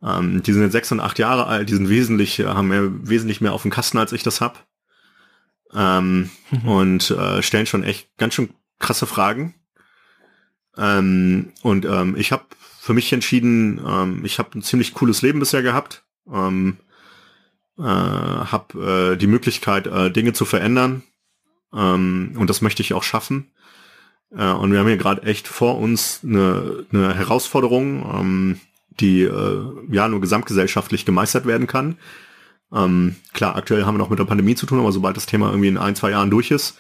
Ähm, 0.02 0.42
die 0.42 0.52
sind 0.52 0.62
jetzt 0.62 0.72
sechs 0.72 0.92
und 0.92 1.00
acht 1.00 1.18
Jahre 1.18 1.46
alt, 1.46 1.68
die 1.68 1.74
sind 1.74 1.88
wesentlich, 1.88 2.38
äh, 2.38 2.46
haben 2.46 2.68
mehr, 2.68 2.88
wesentlich 3.09 3.40
mehr 3.40 3.52
auf 3.52 3.62
dem 3.62 3.70
Kasten, 3.70 3.98
als 3.98 4.12
ich 4.12 4.22
das 4.22 4.40
hab. 4.40 4.66
Ähm, 5.74 6.30
und 6.64 7.10
äh, 7.10 7.42
stellen 7.42 7.66
schon 7.66 7.82
echt 7.82 8.16
ganz 8.16 8.34
schön 8.34 8.50
krasse 8.78 9.06
Fragen. 9.06 9.55
Ähm, 10.78 11.52
und 11.62 11.84
ähm, 11.84 12.14
ich 12.16 12.32
habe 12.32 12.44
für 12.80 12.94
mich 12.94 13.12
entschieden, 13.12 13.80
ähm, 13.86 14.24
ich 14.24 14.38
habe 14.38 14.59
ein 14.59 14.62
ziemlich 14.62 14.94
cooles 14.94 15.22
Leben 15.22 15.40
bisher 15.40 15.62
gehabt. 15.62 16.05
Ähm, 16.32 16.78
äh, 17.78 17.82
habe 17.82 19.12
äh, 19.12 19.16
die 19.16 19.26
Möglichkeit, 19.26 19.86
äh, 19.86 20.10
Dinge 20.10 20.32
zu 20.32 20.44
verändern. 20.44 21.02
Ähm, 21.72 22.34
und 22.36 22.48
das 22.48 22.60
möchte 22.60 22.82
ich 22.82 22.94
auch 22.94 23.02
schaffen. 23.02 23.50
Äh, 24.30 24.50
und 24.52 24.72
wir 24.72 24.78
haben 24.78 24.86
hier 24.88 24.96
gerade 24.96 25.22
echt 25.22 25.48
vor 25.48 25.78
uns 25.78 26.20
eine, 26.24 26.86
eine 26.92 27.14
Herausforderung, 27.14 28.05
ähm, 28.14 28.60
die 29.00 29.22
äh, 29.22 29.64
ja 29.90 30.09
nur 30.09 30.20
gesamtgesellschaftlich 30.20 31.05
gemeistert 31.05 31.46
werden 31.46 31.66
kann. 31.66 31.98
Ähm, 32.72 33.16
klar, 33.32 33.56
aktuell 33.56 33.84
haben 33.84 33.94
wir 33.94 33.98
noch 33.98 34.10
mit 34.10 34.18
der 34.18 34.24
Pandemie 34.24 34.55
zu 34.55 34.66
tun, 34.66 34.80
aber 34.80 34.92
sobald 34.92 35.16
das 35.16 35.26
Thema 35.26 35.48
irgendwie 35.48 35.68
in 35.68 35.78
ein, 35.78 35.94
zwei 35.94 36.10
Jahren 36.10 36.30
durch 36.30 36.50
ist, 36.50 36.78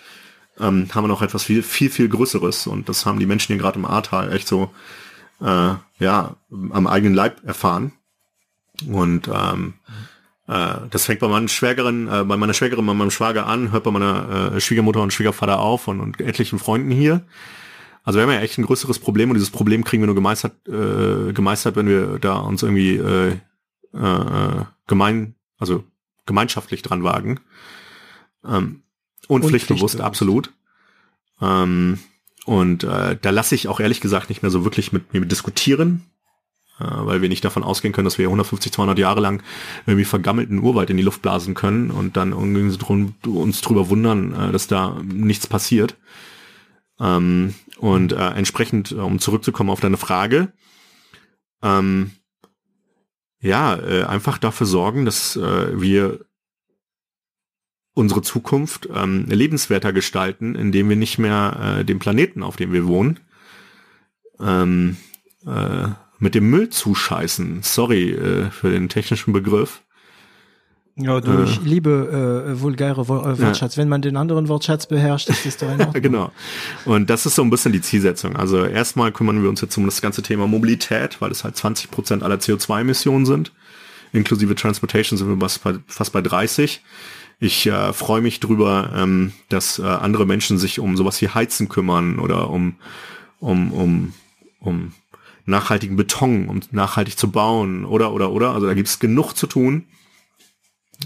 ähm, 0.60 0.88
haben 0.94 1.04
wir 1.04 1.08
noch 1.08 1.22
etwas 1.22 1.44
viel, 1.44 1.62
viel, 1.62 1.90
viel 1.90 2.08
Größeres. 2.08 2.66
Und 2.66 2.88
das 2.88 3.06
haben 3.06 3.18
die 3.18 3.26
Menschen 3.26 3.52
hier 3.52 3.62
gerade 3.62 3.78
im 3.78 3.84
Ahrtal 3.84 4.32
echt 4.32 4.48
so 4.48 4.70
äh, 5.40 5.74
ja 5.98 6.36
am 6.50 6.86
eigenen 6.86 7.14
Leib 7.14 7.44
erfahren. 7.44 7.92
Und 8.86 9.28
ähm, 9.32 9.74
äh, 10.46 10.74
das 10.90 11.06
fängt 11.06 11.20
bei 11.20 11.28
meinen 11.28 11.48
Schwägerin, 11.48 12.08
äh, 12.08 12.24
bei 12.24 12.36
meiner 12.36 12.54
Schwägerin, 12.54 12.86
bei 12.86 12.94
meinem 12.94 13.10
Schwager 13.10 13.46
an, 13.46 13.72
hört 13.72 13.84
bei 13.84 13.90
meiner 13.90 14.54
äh, 14.54 14.60
Schwiegermutter 14.60 15.02
und 15.02 15.12
Schwiegervater 15.12 15.60
auf 15.60 15.88
und, 15.88 16.00
und 16.00 16.20
etlichen 16.20 16.58
Freunden 16.58 16.90
hier. 16.90 17.24
Also 18.04 18.18
wir 18.18 18.22
haben 18.22 18.32
ja 18.32 18.40
echt 18.40 18.56
ein 18.56 18.64
größeres 18.64 19.00
Problem 19.00 19.30
und 19.30 19.34
dieses 19.34 19.50
Problem 19.50 19.84
kriegen 19.84 20.02
wir 20.02 20.06
nur 20.06 20.14
gemeistert, 20.14 20.66
äh, 20.66 21.32
gemeistert, 21.32 21.76
wenn 21.76 21.88
wir 21.88 22.18
da 22.18 22.36
uns 22.36 22.62
irgendwie 22.62 22.96
äh, 22.96 23.32
äh, 23.92 24.64
gemein, 24.86 25.34
also 25.58 25.84
gemeinschaftlich 26.24 26.82
dran 26.82 27.02
wagen. 27.04 27.40
Ähm, 28.46 28.82
und, 29.28 29.42
Und 29.44 29.48
pflichtbewusst, 29.48 29.94
pflichtbewusst. 29.94 30.00
absolut. 30.00 30.52
Ähm, 31.40 32.00
und 32.46 32.82
äh, 32.82 33.16
da 33.20 33.30
lasse 33.30 33.54
ich 33.54 33.68
auch 33.68 33.78
ehrlich 33.78 34.00
gesagt 34.00 34.30
nicht 34.30 34.42
mehr 34.42 34.50
so 34.50 34.64
wirklich 34.64 34.92
mit 34.92 35.12
mir 35.12 35.24
diskutieren, 35.24 36.02
äh, 36.80 36.84
weil 36.88 37.22
wir 37.22 37.28
nicht 37.28 37.44
davon 37.44 37.62
ausgehen 37.62 37.92
können, 37.92 38.06
dass 38.06 38.18
wir 38.18 38.26
150, 38.26 38.72
200 38.72 38.98
Jahre 38.98 39.20
lang 39.20 39.42
irgendwie 39.86 40.06
vergammelten 40.06 40.58
Urwald 40.58 40.90
in 40.90 40.96
die 40.96 41.02
Luft 41.02 41.22
blasen 41.22 41.54
können 41.54 41.90
und 41.90 42.16
dann 42.16 42.32
uns 42.32 43.60
drüber 43.60 43.90
wundern, 43.90 44.32
äh, 44.32 44.50
dass 44.50 44.66
da 44.66 44.98
nichts 45.04 45.46
passiert. 45.46 45.96
Ähm, 46.98 47.54
und 47.76 48.12
äh, 48.12 48.30
entsprechend, 48.30 48.92
äh, 48.92 48.96
um 48.96 49.18
zurückzukommen 49.18 49.70
auf 49.70 49.80
deine 49.80 49.98
Frage, 49.98 50.52
ähm, 51.62 52.12
ja, 53.40 53.76
äh, 53.76 54.04
einfach 54.04 54.38
dafür 54.38 54.66
sorgen, 54.66 55.04
dass 55.04 55.36
äh, 55.36 55.80
wir 55.80 56.20
unsere 57.98 58.22
Zukunft 58.22 58.88
ähm, 58.94 59.26
lebenswerter 59.28 59.92
gestalten, 59.92 60.54
indem 60.54 60.88
wir 60.88 60.96
nicht 60.96 61.18
mehr 61.18 61.78
äh, 61.80 61.84
den 61.84 61.98
Planeten, 61.98 62.42
auf 62.42 62.56
dem 62.56 62.72
wir 62.72 62.86
wohnen, 62.86 63.20
ähm, 64.40 64.96
äh, 65.46 65.88
mit 66.18 66.34
dem 66.34 66.48
Müll 66.50 66.68
zuscheißen. 66.68 67.60
Sorry 67.62 68.10
äh, 68.12 68.50
für 68.50 68.70
den 68.70 68.88
technischen 68.88 69.32
Begriff. 69.32 69.82
Ja, 70.96 71.20
du, 71.20 71.30
Äh. 71.30 71.44
ich 71.44 71.60
liebe 71.62 72.44
äh, 72.56 72.60
vulgäre 72.60 73.02
äh, 73.02 73.08
Wortschatz. 73.08 73.76
Wenn 73.76 73.88
man 73.88 74.02
den 74.02 74.16
anderen 74.16 74.48
Wortschatz 74.48 74.86
beherrscht, 74.86 75.28
ist 75.28 75.46
das 75.46 75.56
doch 75.56 75.68
in 75.72 75.80
Ordnung. 75.86 76.02
genau. 76.02 76.32
Und 76.84 77.08
das 77.10 77.24
ist 77.26 77.36
so 77.36 77.42
ein 77.42 77.50
bisschen 77.50 77.72
die 77.72 77.80
Zielsetzung. 77.80 78.34
Also 78.36 78.64
erstmal 78.64 79.12
kümmern 79.12 79.42
wir 79.42 79.48
uns 79.48 79.60
jetzt 79.60 79.76
um 79.76 79.84
das 79.86 80.00
ganze 80.00 80.22
Thema 80.22 80.46
Mobilität, 80.48 81.20
weil 81.20 81.30
es 81.30 81.44
halt 81.44 81.56
20 81.56 81.90
Prozent 81.92 82.22
aller 82.24 82.36
CO2-Emissionen 82.36 83.26
sind. 83.26 83.52
Inklusive 84.12 84.54
Transportation 84.56 85.18
sind 85.18 85.28
wir 85.28 85.38
fast 85.38 85.62
bei, 85.62 85.74
fast 85.86 86.12
bei 86.12 86.20
30. 86.22 86.80
Ich 87.40 87.66
äh, 87.66 87.92
freue 87.92 88.20
mich 88.20 88.40
drüber, 88.40 88.92
ähm, 88.94 89.32
dass 89.48 89.78
äh, 89.78 89.82
andere 89.82 90.26
Menschen 90.26 90.58
sich 90.58 90.80
um 90.80 90.96
sowas 90.96 91.20
wie 91.22 91.28
Heizen 91.28 91.68
kümmern 91.68 92.18
oder 92.18 92.50
um, 92.50 92.76
um, 93.38 93.72
um, 93.72 94.14
um 94.60 94.92
nachhaltigen 95.46 95.96
Beton, 95.96 96.48
um 96.48 96.60
nachhaltig 96.72 97.16
zu 97.16 97.30
bauen 97.30 97.84
oder, 97.84 98.12
oder, 98.12 98.32
oder. 98.32 98.54
Also 98.54 98.66
da 98.66 98.74
gibt 98.74 98.88
es 98.88 98.98
genug 98.98 99.34
zu 99.34 99.46
tun. 99.46 99.86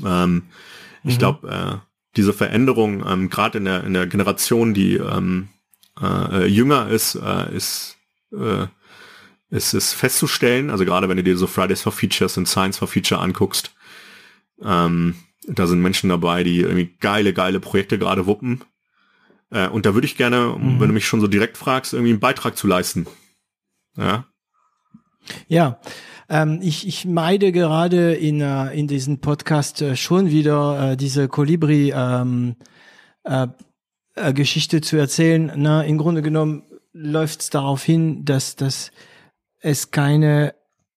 Ähm, 0.05 0.45
Ich 1.05 1.19
glaube, 1.19 1.49
äh, 1.49 1.79
diese 2.17 2.33
Veränderung, 2.33 3.05
ähm, 3.07 3.29
gerade 3.29 3.59
in 3.59 3.65
der, 3.65 3.85
in 3.85 3.93
der 3.93 4.07
Generation, 4.07 4.73
die 4.73 4.95
ähm, 4.97 5.49
äh, 6.01 6.45
äh, 6.45 6.47
jünger 6.47 6.89
ist, 6.89 7.17
äh, 7.17 7.55
ist, 7.55 7.97
äh, 8.33 8.67
ist, 9.51 9.75
ist 9.75 9.93
festzustellen. 9.93 10.71
Also 10.71 10.85
gerade 10.85 11.09
wenn 11.09 11.17
du 11.17 11.25
dir 11.25 11.37
so 11.37 11.47
Fridays 11.47 11.83
for 11.83 11.93
Features 11.93 12.37
und 12.37 12.47
Science 12.47 12.79
for 12.79 12.89
Future 12.89 13.21
anguckst, 13.21 13.75
ähm, 14.63 15.17
da 15.49 15.67
sind 15.67 15.81
Menschen 15.81 16.09
dabei, 16.09 16.45
die 16.45 16.61
irgendwie 16.61 16.95
geile, 17.01 17.33
geile 17.33 17.61
Projekte 17.61 17.99
gerade 17.99 18.27
wuppen. 18.27 18.63
Äh, 19.51 19.69
und 19.69 19.87
da 19.87 19.95
würde 19.95 20.07
ich 20.07 20.17
gerne, 20.17 20.57
Mhm. 20.59 20.81
wenn 20.81 20.89
du 20.89 20.95
mich 20.95 21.07
schon 21.07 21.21
so 21.21 21.27
direkt 21.27 21.57
fragst, 21.57 21.93
irgendwie 21.93 22.13
einen 22.13 22.21
Beitrag 22.21 22.57
zu 22.57 22.67
leisten. 22.67 23.07
Ja, 23.97 24.27
Ja, 25.47 25.79
ähm, 26.29 26.59
ich, 26.63 26.87
ich 26.87 27.05
meide 27.05 27.53
gerade 27.53 28.15
in, 28.15 28.41
äh, 28.41 28.73
in 28.73 28.89
diesem 28.89 29.21
Podcast 29.21 29.81
äh, 29.83 29.95
schon 29.97 30.31
wieder 30.31 30.93
äh, 30.93 30.97
diese 30.97 31.29
Kolibri 31.29 31.93
ähm, 31.95 32.57
äh, 33.25 33.47
äh, 34.15 34.33
Geschichte 34.33 34.81
zu 34.81 34.97
erzählen. 34.97 35.53
Na, 35.57 35.83
im 35.85 35.99
Grunde 35.99 36.23
genommen 36.23 36.65
läuft 36.93 37.43
es 37.43 37.51
darauf 37.51 37.85
hin, 37.85 38.25
dass, 38.25 38.57
dass 38.57 38.91
es 39.61 39.91
keine, 39.93 40.55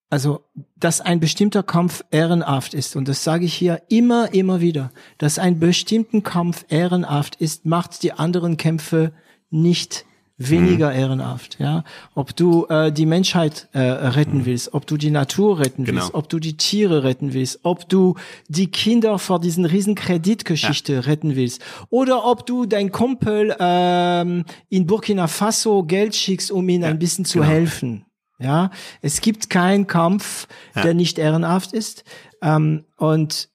also 0.10 0.44
dass 0.78 1.02
ein 1.02 1.20
bestimmter 1.20 1.64
Kampf 1.64 2.04
ehrenhaft 2.12 2.74
ist. 2.74 2.96
Und 2.96 3.08
das 3.08 3.24
sage 3.24 3.46
ich 3.46 3.54
hier 3.54 3.82
immer, 3.90 4.34
immer 4.34 4.62
wieder. 4.62 4.92
Dass 5.18 5.40
ein 5.40 5.60
bestimmten 5.60 6.24
Kampf 6.24 6.66
ehrenhaft 6.70 7.36
ist, 7.36 7.66
macht 7.66 8.04
die 8.04 8.14
anderen 8.14 8.58
Kämpfe 8.58 9.14
nicht 9.50 10.06
weniger 10.38 10.92
ehrenhaft, 10.92 11.60
ja. 11.60 11.86
Ob 12.14 12.36
du 12.36 12.66
äh, 12.66 12.92
die 12.92 13.06
Menschheit 13.06 13.70
äh, 13.72 13.80
retten 13.80 14.46
willst, 14.46 14.74
ob 14.74 14.86
du 14.86 14.98
die 14.98 15.12
Natur 15.12 15.60
retten 15.60 15.86
Genau. 15.86 16.02
willst, 16.02 16.14
ob 16.14 16.28
du 16.28 16.40
die 16.40 16.58
Tiere 16.58 17.04
retten 17.04 17.34
willst, 17.34 17.60
ob 17.64 17.88
du 17.88 18.16
die 18.50 18.68
Kinder 18.68 19.18
vor 19.18 19.40
diesen 19.40 19.64
riesen 19.66 19.96
Kreditgeschichte 19.96 21.06
retten 21.06 21.38
willst 21.38 21.62
oder 21.90 22.26
ob 22.26 22.46
du 22.46 22.66
dein 22.66 22.92
Kumpel 22.92 23.56
ähm, 23.60 24.44
in 24.68 24.86
Burkina 24.86 25.28
Faso 25.28 25.84
Geld 25.84 26.16
schickst, 26.16 26.52
um 26.52 26.68
ihm 26.68 26.84
ein 26.84 27.00
bisschen 27.00 27.24
zu 27.24 27.40
genau. 27.40 27.52
helfen. 27.52 28.06
Ja, 28.38 28.70
es 29.02 29.22
gibt 29.22 29.50
keinen 29.50 29.88
Kampf, 29.88 30.48
Ja. 30.76 30.82
der 30.84 30.94
nicht 30.94 31.18
ehrenhaft 31.18 31.72
ist. 31.74 32.04
Ähm, 32.42 32.84
und 32.98 33.50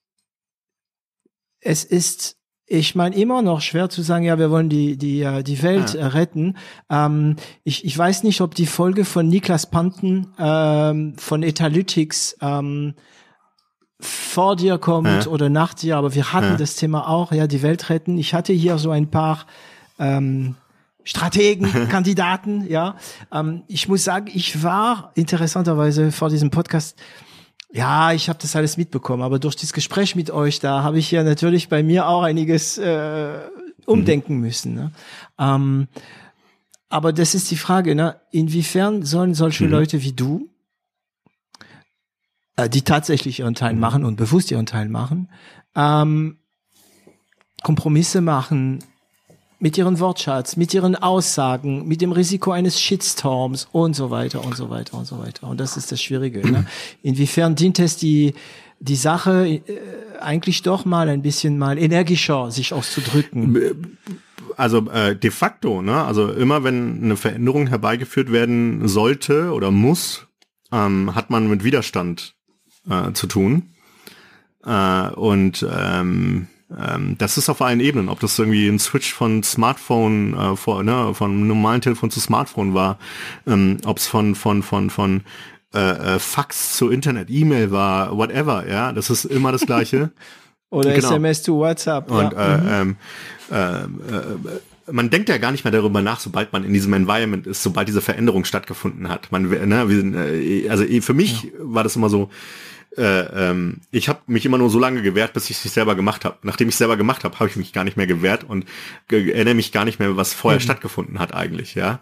es 1.59 1.83
ist, 1.83 2.37
ich 2.65 2.95
meine, 2.95 3.15
immer 3.15 3.41
noch 3.41 3.61
schwer 3.61 3.89
zu 3.89 4.01
sagen, 4.01 4.25
ja, 4.25 4.39
wir 4.39 4.49
wollen 4.49 4.69
die, 4.69 4.97
die, 4.97 5.21
äh, 5.21 5.43
die 5.43 5.61
Welt 5.61 5.93
Ja. 5.93 6.07
retten. 6.07 6.57
Ähm, 6.89 7.35
ich, 7.63 7.85
ich 7.85 7.95
weiß 7.97 8.23
nicht, 8.23 8.41
ob 8.41 8.55
die 8.55 8.65
Folge 8.65 9.05
von 9.05 9.27
Niklas 9.27 9.69
Panten 9.69 10.33
ähm, 10.39 11.13
von 11.17 11.43
Etalytics 11.43 12.37
ähm, 12.41 12.95
vor 13.99 14.55
dir 14.55 14.79
kommt 14.79 15.25
Ja. 15.25 15.27
oder 15.31 15.49
nach 15.49 15.75
dir, 15.75 15.97
aber 15.97 16.15
wir 16.15 16.33
hatten 16.33 16.57
das 16.57 16.75
Thema 16.75 17.07
auch, 17.07 17.31
ja, 17.31 17.45
die 17.45 17.61
Welt 17.61 17.89
retten. 17.91 18.17
Ich 18.17 18.33
hatte 18.33 18.51
hier 18.53 18.79
so 18.79 18.89
ein 18.89 19.11
paar 19.11 19.45
ähm, 19.99 20.55
Strategen, 21.03 21.71
Kandidaten, 21.89 22.67
ja. 22.67 22.95
Ähm, 23.31 23.63
ich 23.67 23.87
muss 23.87 24.03
sagen, 24.03 24.29
ich 24.33 24.63
war 24.63 25.11
interessanterweise 25.15 26.11
vor 26.11 26.29
diesem 26.29 26.49
Podcast, 26.49 26.97
ja, 27.71 28.11
ich 28.11 28.29
habe 28.29 28.39
das 28.41 28.55
alles 28.55 28.77
mitbekommen, 28.77 29.23
aber 29.23 29.39
durch 29.39 29.55
das 29.55 29.73
Gespräch 29.73 30.15
mit 30.15 30.29
euch, 30.29 30.59
da 30.59 30.83
habe 30.83 30.99
ich 30.99 31.09
ja 31.11 31.23
natürlich 31.23 31.69
bei 31.69 31.83
mir 31.83 32.07
auch 32.07 32.23
einiges 32.23 32.77
äh, 32.77 33.39
umdenken 33.85 34.37
müssen. 34.37 34.73
Ne? 34.73 34.91
Ähm, 35.39 35.87
aber 36.89 37.13
das 37.13 37.33
ist 37.33 37.49
die 37.49 37.57
Frage, 37.57 37.95
ne? 37.95 38.19
inwiefern 38.31 39.03
sollen 39.03 39.33
solche 39.33 39.65
Leute 39.65 40.03
wie 40.03 40.11
du, 40.11 40.49
äh, 42.57 42.67
die 42.67 42.81
tatsächlich 42.81 43.39
ihren 43.39 43.55
Teil 43.55 43.75
machen 43.75 44.03
und 44.03 44.17
bewusst 44.17 44.51
ihren 44.51 44.65
Teil 44.65 44.89
machen, 44.89 45.29
ähm, 45.75 46.37
Kompromisse 47.63 48.21
machen 48.21 48.79
mit 49.61 49.77
ihren 49.77 49.99
Wortschatz, 49.99 50.57
mit 50.57 50.73
ihren 50.73 50.95
Aussagen, 50.95 51.87
mit 51.87 52.01
dem 52.01 52.11
Risiko 52.11 52.51
eines 52.51 52.81
Shitstorms 52.81 53.69
und 53.71 53.95
so 53.95 54.09
weiter 54.09 54.43
und 54.43 54.57
so 54.57 54.69
weiter 54.69 54.97
und 54.97 55.05
so 55.05 55.19
weiter. 55.19 55.47
Und 55.47 55.59
das 55.59 55.77
ist 55.77 55.91
das 55.91 56.01
Schwierige. 56.01 56.45
Ne? 56.51 56.65
Inwiefern 57.03 57.55
dient 57.55 57.79
es 57.79 57.95
die 57.95 58.33
die 58.81 58.95
Sache 58.95 59.47
äh, 59.47 59.61
eigentlich 60.19 60.63
doch 60.63 60.85
mal 60.85 61.07
ein 61.07 61.21
bisschen 61.21 61.57
mal 61.57 61.77
energischer 61.77 62.51
sich 62.51 62.73
auszudrücken? 62.73 63.97
Also 64.57 64.89
äh, 64.89 65.15
de 65.15 65.31
facto, 65.31 65.81
ne? 65.81 66.03
Also 66.03 66.31
immer 66.31 66.63
wenn 66.63 67.03
eine 67.03 67.15
Veränderung 67.15 67.67
herbeigeführt 67.67 68.31
werden 68.31 68.87
sollte 68.87 69.53
oder 69.53 69.71
muss, 69.71 70.27
ähm, 70.71 71.15
hat 71.15 71.29
man 71.29 71.47
mit 71.47 71.63
Widerstand 71.63 72.35
äh, 72.89 73.13
zu 73.13 73.27
tun. 73.27 73.73
Äh, 74.65 75.09
und 75.11 75.65
ähm, 75.71 76.47
ähm, 76.77 77.15
das 77.17 77.37
ist 77.37 77.49
auf 77.49 77.61
allen 77.61 77.79
Ebenen, 77.79 78.09
ob 78.09 78.19
das 78.19 78.37
irgendwie 78.39 78.67
ein 78.67 78.79
Switch 78.79 79.13
von 79.13 79.43
Smartphone, 79.43 80.33
äh, 80.33 80.55
vor, 80.55 80.83
ne, 80.83 81.13
von 81.13 81.47
normalen 81.47 81.81
Telefon 81.81 82.11
zu 82.11 82.19
Smartphone 82.19 82.73
war, 82.73 82.97
ähm, 83.47 83.77
ob 83.85 83.97
es 83.97 84.07
von, 84.07 84.35
von, 84.35 84.63
von, 84.63 84.89
von 84.89 85.21
äh, 85.73 85.79
äh, 86.15 86.19
Fax 86.19 86.75
zu 86.75 86.89
Internet, 86.89 87.29
E-Mail 87.29 87.71
war, 87.71 88.17
whatever, 88.17 88.67
ja, 88.67 88.91
das 88.91 89.09
ist 89.09 89.25
immer 89.25 89.51
das 89.51 89.61
Gleiche. 89.61 90.11
Oder 90.69 90.93
genau. 90.93 91.07
SMS 91.07 91.43
zu 91.43 91.57
WhatsApp. 91.57 92.09
Und 92.09 92.31
ja. 92.31 92.55
äh, 92.55 92.85
mhm. 92.85 92.95
ähm, 93.51 93.51
äh, 93.51 93.83
äh, 93.83 94.91
man 94.91 95.09
denkt 95.09 95.29
ja 95.29 95.37
gar 95.37 95.51
nicht 95.51 95.63
mehr 95.63 95.71
darüber 95.71 96.01
nach, 96.01 96.19
sobald 96.19 96.53
man 96.53 96.63
in 96.63 96.73
diesem 96.73 96.93
Environment 96.93 97.45
ist, 97.45 97.61
sobald 97.61 97.87
diese 97.87 98.01
Veränderung 98.01 98.45
stattgefunden 98.45 99.09
hat. 99.09 99.31
Man, 99.31 99.49
ne, 99.49 99.89
wir 99.89 100.15
äh, 100.15 100.69
also 100.69 100.83
eh, 100.83 101.01
für 101.01 101.13
mich 101.13 101.43
ja. 101.43 101.49
war 101.59 101.83
das 101.83 101.95
immer 101.95 102.09
so, 102.09 102.29
äh, 102.97 103.49
ähm, 103.49 103.81
ich 103.91 104.09
habe 104.09 104.19
mich 104.27 104.45
immer 104.45 104.57
nur 104.57 104.69
so 104.69 104.79
lange 104.79 105.01
gewehrt, 105.01 105.33
bis 105.33 105.49
ich 105.49 105.63
es 105.63 105.73
selber 105.73 105.95
gemacht 105.95 106.25
habe. 106.25 106.37
Nachdem 106.43 106.67
ich 106.67 106.75
es 106.75 106.79
selber 106.79 106.97
gemacht 106.97 107.23
habe, 107.23 107.39
habe 107.39 107.49
ich 107.49 107.55
mich 107.55 107.73
gar 107.73 107.83
nicht 107.83 107.97
mehr 107.97 108.07
gewehrt 108.07 108.43
und 108.43 108.65
erinnere 109.09 109.55
mich 109.55 109.71
gar 109.71 109.85
nicht 109.85 109.99
mehr, 109.99 110.17
was 110.17 110.33
vorher 110.33 110.59
mhm. 110.59 110.63
stattgefunden 110.63 111.19
hat 111.19 111.33
eigentlich, 111.33 111.75
ja. 111.75 111.99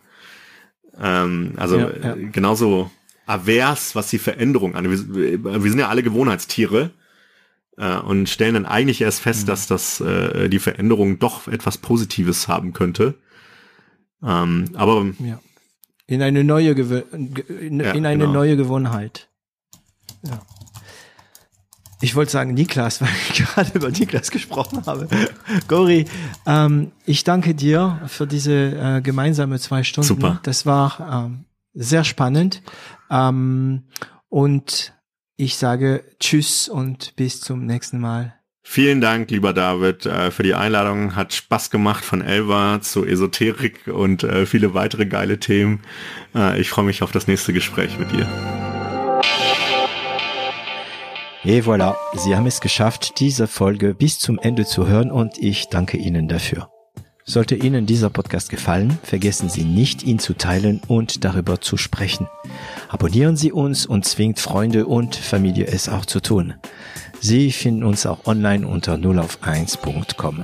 Ähm, 1.00 1.54
also 1.58 1.78
ja, 1.78 1.92
ja. 2.02 2.16
genauso 2.32 2.90
avers, 3.28 3.96
was 3.96 4.10
die 4.10 4.18
Veränderung 4.18 4.76
an. 4.76 4.90
Wir, 4.90 5.44
wir 5.44 5.70
sind 5.70 5.80
ja 5.80 5.90
alle 5.90 6.04
Gewohnheitstiere 6.04 6.92
äh, 7.78 7.98
und 7.98 8.28
stellen 8.28 8.56
dann 8.56 8.66
eigentlich 8.66 9.02
erst 9.02 9.22
fest, 9.22 9.44
mhm. 9.44 9.48
dass 9.48 9.68
das 9.68 10.02
äh, 10.02 10.50
die 10.50 10.60
Veränderung 10.60 11.20
doch 11.20 11.48
etwas 11.48 11.78
Positives 11.78 12.48
haben 12.48 12.74
könnte. 12.74 13.14
Ähm, 14.24 14.66
aber 14.74 15.06
ja. 15.20 15.40
in 16.08 16.24
eine 16.24 16.44
neue 16.44 16.74
Gew 16.74 17.04
in, 17.12 17.80
in 17.80 18.06
eine 18.06 18.26
genau. 18.26 18.34
neue 18.34 18.58
Gewohnheit. 18.58 19.30
Ja. 20.24 20.42
Ich 22.02 22.16
wollte 22.16 22.32
sagen 22.32 22.54
Niklas, 22.54 23.02
weil 23.02 23.10
ich 23.30 23.44
gerade 23.44 23.72
über 23.74 23.90
Niklas 23.90 24.32
gesprochen 24.32 24.86
habe. 24.86 25.08
Gori, 25.68 26.06
ähm, 26.46 26.92
ich 27.06 27.24
danke 27.24 27.56
dir 27.56 28.02
für 28.08 28.28
diese 28.28 28.54
äh, 28.54 29.02
gemeinsame 29.02 29.60
zwei 29.60 29.84
Stunden. 29.84 30.08
Super. 30.08 30.40
Das 30.44 30.66
war 30.66 31.26
ähm, 31.26 31.46
sehr 31.74 32.04
spannend. 32.04 32.62
Ähm, 33.10 33.84
und 34.30 34.94
ich 35.36 35.58
sage 35.58 36.04
Tschüss 36.20 36.70
und 36.70 37.16
bis 37.16 37.42
zum 37.42 37.66
nächsten 37.66 38.00
Mal. 38.00 38.36
Vielen 38.62 39.02
Dank, 39.02 39.32
lieber 39.32 39.52
David, 39.52 40.06
äh, 40.06 40.30
für 40.30 40.44
die 40.44 40.54
Einladung. 40.54 41.16
Hat 41.16 41.34
Spaß 41.34 41.72
gemacht 41.72 42.06
von 42.06 42.22
Elva 42.22 42.82
zu 42.82 43.04
Esoterik 43.04 43.88
und 43.88 44.24
äh, 44.24 44.46
viele 44.46 44.76
weitere 44.76 45.08
geile 45.08 45.40
Themen. 45.40 45.80
Äh, 46.36 46.62
ich 46.62 46.70
freue 46.70 46.86
mich 46.86 47.02
auf 47.02 47.12
das 47.12 47.28
nächste 47.28 47.52
Gespräch 47.52 47.98
mit 47.98 48.12
dir. 48.12 48.69
Et 51.46 51.62
voilà, 51.62 51.96
Sie 52.16 52.36
haben 52.36 52.48
es 52.48 52.60
geschafft, 52.60 53.20
diese 53.20 53.48
Folge 53.48 53.94
bis 53.94 54.20
zum 54.20 54.40
Ende 54.40 54.66
zu 54.66 54.88
hören 54.88 55.10
und 55.10 55.38
ich 55.38 55.70
danke 55.70 55.96
Ihnen 55.96 56.28
dafür. 56.28 56.70
Sollte 57.24 57.56
Ihnen 57.56 57.86
dieser 57.86 58.10
Podcast 58.10 58.50
gefallen, 58.50 59.00
vergessen 59.04 59.48
Sie 59.48 59.64
nicht, 59.64 60.04
ihn 60.04 60.20
zu 60.20 60.34
teilen 60.34 60.82
und 60.88 61.24
darüber 61.24 61.62
zu 61.62 61.78
sprechen. 61.78 62.28
Abonnieren 62.90 63.38
Sie 63.38 63.54
uns 63.54 63.86
und 63.86 64.04
zwingt 64.04 64.40
Freunde 64.40 64.86
und 64.86 65.16
Familie 65.16 65.68
es 65.68 65.88
auch 65.88 66.06
zu 66.06 66.20
tun. 66.20 66.56
Sie 67.22 67.52
finden 67.52 67.84
uns 67.84 68.06
auch 68.06 68.26
online 68.26 68.68
unter 68.68 68.98
0 68.98 69.20
auf 69.20 69.42
1.com. 69.42 70.44